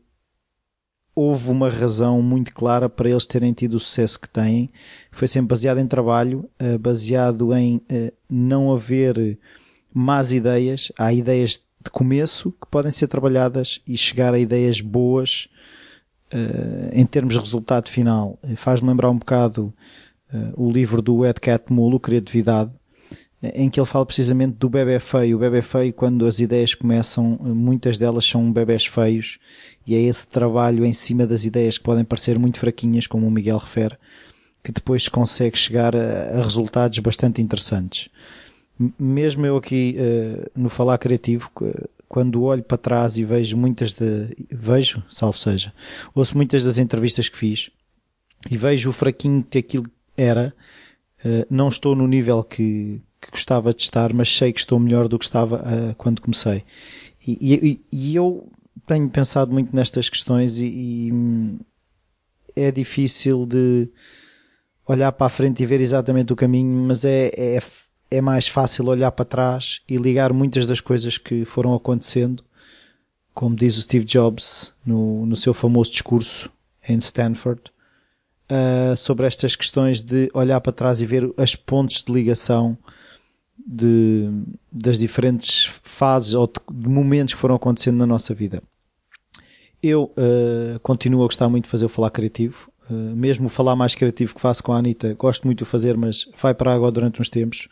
houve 1.15 1.51
uma 1.51 1.69
razão 1.69 2.21
muito 2.21 2.53
clara 2.53 2.89
para 2.89 3.09
eles 3.09 3.25
terem 3.25 3.53
tido 3.53 3.75
o 3.75 3.79
sucesso 3.79 4.19
que 4.19 4.29
têm. 4.29 4.71
Foi 5.11 5.27
sempre 5.27 5.49
baseado 5.49 5.79
em 5.79 5.87
trabalho, 5.87 6.49
eh, 6.57 6.77
baseado 6.77 7.53
em 7.53 7.81
eh, 7.89 8.13
não 8.29 8.73
haver 8.73 9.37
más 9.93 10.31
ideias. 10.31 10.91
Há 10.97 11.13
ideias 11.13 11.61
de 11.83 11.89
começo 11.89 12.51
que 12.51 12.67
podem 12.69 12.91
ser 12.91 13.07
trabalhadas 13.07 13.81
e 13.87 13.97
chegar 13.97 14.33
a 14.33 14.39
ideias 14.39 14.81
boas 14.81 15.47
uh, 16.33 16.89
em 16.93 17.05
termos 17.05 17.33
de 17.33 17.39
resultado 17.39 17.89
final. 17.89 18.39
Faz-me 18.55 18.89
lembrar 18.89 19.09
um 19.09 19.17
bocado 19.17 19.73
uh, 20.33 20.53
o 20.55 20.71
livro 20.71 21.01
do 21.01 21.25
Ed 21.25 21.39
Catmull, 21.39 21.99
Criatividade, 21.99 22.71
em 23.41 23.69
que 23.71 23.79
ele 23.79 23.87
fala 23.87 24.05
precisamente 24.05 24.57
do 24.57 24.69
bebê 24.69 24.99
feio. 24.99 25.37
O 25.37 25.39
bebê 25.39 25.63
feio, 25.63 25.91
quando 25.91 26.27
as 26.27 26.39
ideias 26.39 26.75
começam, 26.75 27.39
muitas 27.41 27.97
delas 27.97 28.23
são 28.23 28.51
bebés 28.51 28.85
feios, 28.85 29.39
e 29.85 29.95
é 29.95 29.99
esse 29.99 30.27
trabalho 30.27 30.85
em 30.85 30.93
cima 30.93 31.25
das 31.25 31.43
ideias 31.43 31.79
que 31.79 31.83
podem 31.83 32.05
parecer 32.05 32.37
muito 32.37 32.59
fraquinhas, 32.59 33.07
como 33.07 33.25
o 33.25 33.31
Miguel 33.31 33.57
refere, 33.57 33.97
que 34.63 34.71
depois 34.71 35.07
consegue 35.07 35.57
chegar 35.57 35.95
a, 35.95 36.39
a 36.39 36.43
resultados 36.43 36.99
bastante 36.99 37.41
interessantes 37.41 38.09
mesmo 38.99 39.45
eu 39.45 39.57
aqui 39.57 39.97
uh, 39.97 40.49
no 40.55 40.69
falar 40.69 40.97
criativo, 40.97 41.51
quando 42.07 42.43
olho 42.43 42.63
para 42.63 42.77
trás 42.77 43.17
e 43.17 43.23
vejo 43.23 43.55
muitas 43.55 43.93
de, 43.93 44.35
vejo, 44.49 45.01
salvo 45.09 45.37
seja, 45.37 45.73
ouço 46.13 46.35
muitas 46.35 46.63
das 46.63 46.77
entrevistas 46.77 47.29
que 47.29 47.37
fiz 47.37 47.71
e 48.49 48.57
vejo 48.57 48.89
o 48.89 48.93
fraquinho 48.93 49.43
que 49.43 49.59
aquilo 49.59 49.85
era, 50.17 50.53
uh, 51.23 51.45
não 51.49 51.69
estou 51.69 51.95
no 51.95 52.07
nível 52.07 52.43
que, 52.43 53.01
que, 53.21 53.31
gostava 53.31 53.73
de 53.73 53.81
estar, 53.81 54.13
mas 54.13 54.35
sei 54.35 54.51
que 54.51 54.59
estou 54.59 54.79
melhor 54.79 55.07
do 55.07 55.17
que 55.17 55.25
estava 55.25 55.57
uh, 55.57 55.95
quando 55.95 56.21
comecei. 56.21 56.63
E, 57.25 57.37
e, 57.41 57.81
e, 57.91 58.15
eu 58.15 58.49
tenho 58.87 59.07
pensado 59.09 59.53
muito 59.53 59.75
nestas 59.75 60.09
questões 60.09 60.59
e, 60.59 60.65
e 60.65 61.11
é 62.55 62.71
difícil 62.71 63.45
de 63.45 63.87
olhar 64.87 65.11
para 65.11 65.27
a 65.27 65.29
frente 65.29 65.61
e 65.61 65.65
ver 65.65 65.79
exatamente 65.79 66.33
o 66.33 66.35
caminho, 66.35 66.87
mas 66.87 67.05
é, 67.05 67.31
é 67.35 67.61
é 68.11 68.19
mais 68.19 68.49
fácil 68.49 68.87
olhar 68.87 69.11
para 69.13 69.23
trás 69.23 69.81
e 69.87 69.95
ligar 69.95 70.33
muitas 70.33 70.67
das 70.67 70.81
coisas 70.81 71.17
que 71.17 71.45
foram 71.45 71.73
acontecendo, 71.73 72.43
como 73.33 73.55
diz 73.55 73.77
o 73.77 73.81
Steve 73.81 74.03
Jobs 74.03 74.73
no, 74.85 75.25
no 75.25 75.35
seu 75.37 75.53
famoso 75.53 75.91
discurso 75.91 76.51
em 76.87 76.97
Stanford, 76.97 77.61
uh, 78.51 78.97
sobre 78.97 79.25
estas 79.25 79.55
questões 79.55 80.01
de 80.01 80.29
olhar 80.33 80.59
para 80.59 80.73
trás 80.73 81.01
e 81.01 81.05
ver 81.05 81.33
as 81.37 81.55
pontes 81.55 82.03
de 82.03 82.11
ligação 82.11 82.77
de, 83.65 84.29
das 84.69 84.99
diferentes 84.99 85.71
fases 85.81 86.33
ou 86.33 86.47
de, 86.47 86.89
momentos 86.89 87.33
que 87.33 87.39
foram 87.39 87.55
acontecendo 87.55 87.97
na 87.97 88.05
nossa 88.05 88.33
vida. 88.33 88.61
Eu 89.81 90.13
uh, 90.17 90.79
continuo 90.81 91.21
a 91.21 91.27
gostar 91.27 91.47
muito 91.47 91.63
de 91.63 91.69
fazer 91.69 91.85
o 91.85 91.89
falar 91.89 92.11
criativo. 92.11 92.70
Uh, 92.91 93.15
mesmo 93.15 93.45
o 93.45 93.49
falar 93.49 93.75
mais 93.75 93.95
criativo 93.95 94.35
que 94.35 94.41
faço 94.41 94.61
com 94.61 94.73
a 94.73 94.77
Anitta, 94.77 95.13
gosto 95.13 95.45
muito 95.47 95.63
de 95.63 95.65
fazer, 95.65 95.95
mas 95.95 96.27
vai 96.37 96.53
para 96.53 96.73
água 96.73 96.91
durante 96.91 97.21
uns 97.21 97.29
tempos 97.29 97.69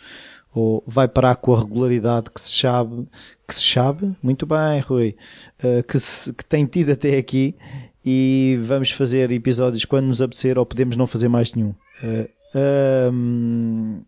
ou 0.54 0.84
vai 0.88 1.08
parar 1.08 1.36
com 1.36 1.54
a 1.54 1.60
regularidade 1.60 2.30
que 2.32 2.42
se 2.42 2.58
sabe, 2.58 3.08
que 3.48 3.54
se 3.54 3.64
sabe, 3.64 4.16
muito 4.22 4.46
bem, 4.46 4.80
Rui, 4.80 5.16
uh, 5.64 5.84
que, 5.84 6.00
se, 6.00 6.34
que 6.34 6.46
tem 6.46 6.66
tido 6.66 6.92
até 6.92 7.18
aqui 7.18 7.56
e 8.04 8.58
vamos 8.64 8.92
fazer 8.92 9.32
episódios 9.32 9.86
quando 9.86 10.08
nos 10.08 10.22
apetecer 10.22 10.58
ou 10.58 10.66
podemos 10.66 10.98
não 10.98 11.06
fazer 11.06 11.28
mais 11.28 11.54
nenhum. 11.54 11.74
Uh, 12.04 13.12
um, 13.14 14.02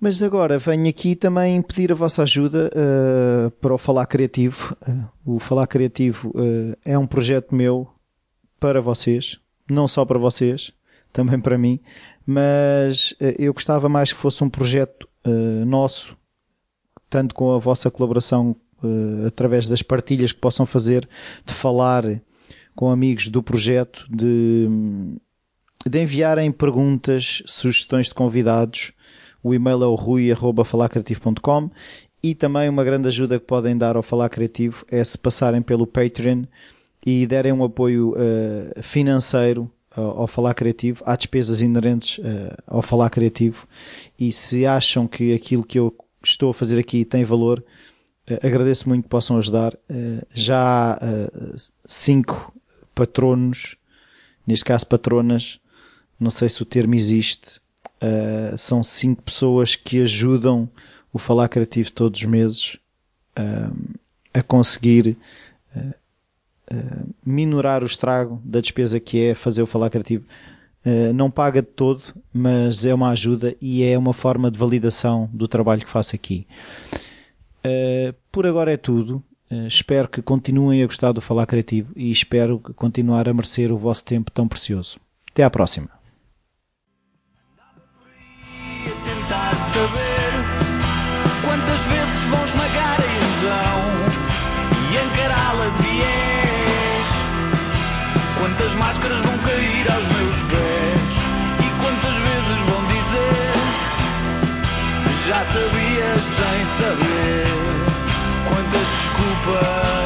mas 0.00 0.22
agora 0.22 0.58
venho 0.58 0.88
aqui 0.88 1.14
também 1.14 1.60
pedir 1.60 1.92
a 1.92 1.94
vossa 1.94 2.22
ajuda 2.22 2.70
uh, 2.70 3.50
para 3.52 3.74
o 3.74 3.78
Falar 3.78 4.06
Criativo. 4.06 4.76
o 5.26 5.38
Falar 5.38 5.66
Criativo 5.66 6.32
é 6.84 6.96
um 6.96 7.06
projeto 7.06 7.54
meu 7.54 7.86
para 8.58 8.80
vocês, 8.80 9.38
não 9.72 9.88
só 9.88 10.04
para 10.04 10.18
vocês, 10.18 10.72
também 11.12 11.40
para 11.40 11.58
mim, 11.58 11.80
mas 12.26 13.14
eu 13.38 13.52
gostava 13.52 13.88
mais 13.88 14.12
que 14.12 14.18
fosse 14.18 14.44
um 14.44 14.48
projeto 14.48 15.08
uh, 15.26 15.64
nosso, 15.64 16.16
tanto 17.08 17.34
com 17.34 17.52
a 17.52 17.58
vossa 17.58 17.90
colaboração 17.90 18.54
uh, 18.82 19.26
através 19.26 19.68
das 19.68 19.82
partilhas 19.82 20.32
que 20.32 20.40
possam 20.40 20.64
fazer, 20.64 21.08
de 21.44 21.54
falar 21.54 22.04
com 22.74 22.90
amigos 22.90 23.28
do 23.28 23.42
projeto, 23.42 24.06
de, 24.08 24.68
de 25.86 26.02
enviarem 26.02 26.50
perguntas, 26.52 27.42
sugestões 27.46 28.06
de 28.06 28.14
convidados. 28.14 28.92
O 29.42 29.54
e-mail 29.54 29.82
é 29.82 29.86
o 29.86 29.94
rui.falacreativo.com 29.94 31.70
e 32.22 32.34
também 32.34 32.68
uma 32.68 32.84
grande 32.84 33.08
ajuda 33.08 33.38
que 33.38 33.46
podem 33.46 33.76
dar 33.76 33.96
ao 33.96 34.02
Falar 34.02 34.28
Criativo 34.28 34.84
é 34.90 35.02
se 35.02 35.16
passarem 35.16 35.62
pelo 35.62 35.86
Patreon 35.86 36.44
e 37.04 37.26
derem 37.26 37.52
um 37.52 37.64
apoio 37.64 38.12
uh, 38.12 38.82
financeiro 38.82 39.70
ao 39.90 40.28
falar 40.28 40.54
criativo, 40.54 41.02
há 41.04 41.16
despesas 41.16 41.62
inerentes 41.62 42.18
uh, 42.18 42.22
ao 42.66 42.80
falar 42.80 43.10
criativo. 43.10 43.66
E 44.18 44.30
se 44.30 44.64
acham 44.64 45.08
que 45.08 45.34
aquilo 45.34 45.64
que 45.64 45.78
eu 45.78 45.94
estou 46.22 46.50
a 46.50 46.54
fazer 46.54 46.78
aqui 46.78 47.04
tem 47.04 47.24
valor, 47.24 47.64
uh, 48.30 48.46
agradeço 48.46 48.88
muito 48.88 49.04
que 49.04 49.08
possam 49.08 49.36
ajudar. 49.38 49.76
Já 50.32 50.92
há 50.92 50.98
cinco 51.86 52.54
patronos, 52.94 53.76
neste 54.46 54.64
caso 54.64 54.86
patronas, 54.86 55.58
não 56.18 56.30
sei 56.30 56.48
se 56.48 56.62
o 56.62 56.66
termo 56.66 56.94
existe, 56.94 57.60
são 58.56 58.82
cinco 58.82 59.22
pessoas 59.22 59.74
que 59.74 60.02
ajudam 60.02 60.68
o 61.12 61.18
falar 61.18 61.48
criativo 61.48 61.90
todos 61.92 62.20
os 62.20 62.26
meses 62.26 62.78
a 64.32 64.42
conseguir 64.42 65.16
uh, 66.72 67.14
minorar 67.24 67.82
o 67.82 67.86
estrago 67.86 68.40
da 68.44 68.60
despesa 68.60 69.00
que 69.00 69.20
é 69.22 69.34
fazer 69.34 69.62
o 69.62 69.66
falar 69.66 69.90
criativo. 69.90 70.24
Uh, 70.84 71.12
não 71.12 71.30
paga 71.30 71.60
de 71.60 71.68
todo, 71.68 72.02
mas 72.32 72.86
é 72.86 72.94
uma 72.94 73.10
ajuda 73.10 73.54
e 73.60 73.82
é 73.84 73.98
uma 73.98 74.12
forma 74.12 74.50
de 74.50 74.58
validação 74.58 75.28
do 75.32 75.46
trabalho 75.46 75.84
que 75.84 75.90
faço 75.90 76.16
aqui. 76.16 76.46
Uh, 77.64 78.14
por 78.32 78.46
agora 78.46 78.72
é 78.72 78.76
tudo. 78.76 79.22
Uh, 79.50 79.66
espero 79.66 80.08
que 80.08 80.22
continuem 80.22 80.82
a 80.82 80.86
gostar 80.86 81.12
do 81.12 81.20
Falar 81.20 81.46
Criativo 81.46 81.92
e 81.96 82.10
espero 82.10 82.58
continuar 82.58 83.28
a 83.28 83.34
merecer 83.34 83.72
o 83.72 83.76
vosso 83.76 84.04
tempo 84.04 84.30
tão 84.30 84.48
precioso. 84.48 84.98
Até 85.30 85.42
à 85.42 85.50
próxima. 85.50 85.90
Quantas 98.40 98.74
máscaras 98.74 99.20
vão 99.20 99.36
cair 99.36 99.92
aos 99.92 100.06
meus 100.06 100.36
pés? 100.44 101.10
E 101.60 101.70
quantas 101.82 102.16
vezes 102.16 102.58
vão 102.64 102.86
dizer 102.86 103.52
Já 105.28 105.44
sabias 105.44 106.22
sem 106.22 106.64
saber? 106.78 107.44
Quantas 108.48 108.88
desculpas? 108.88 109.99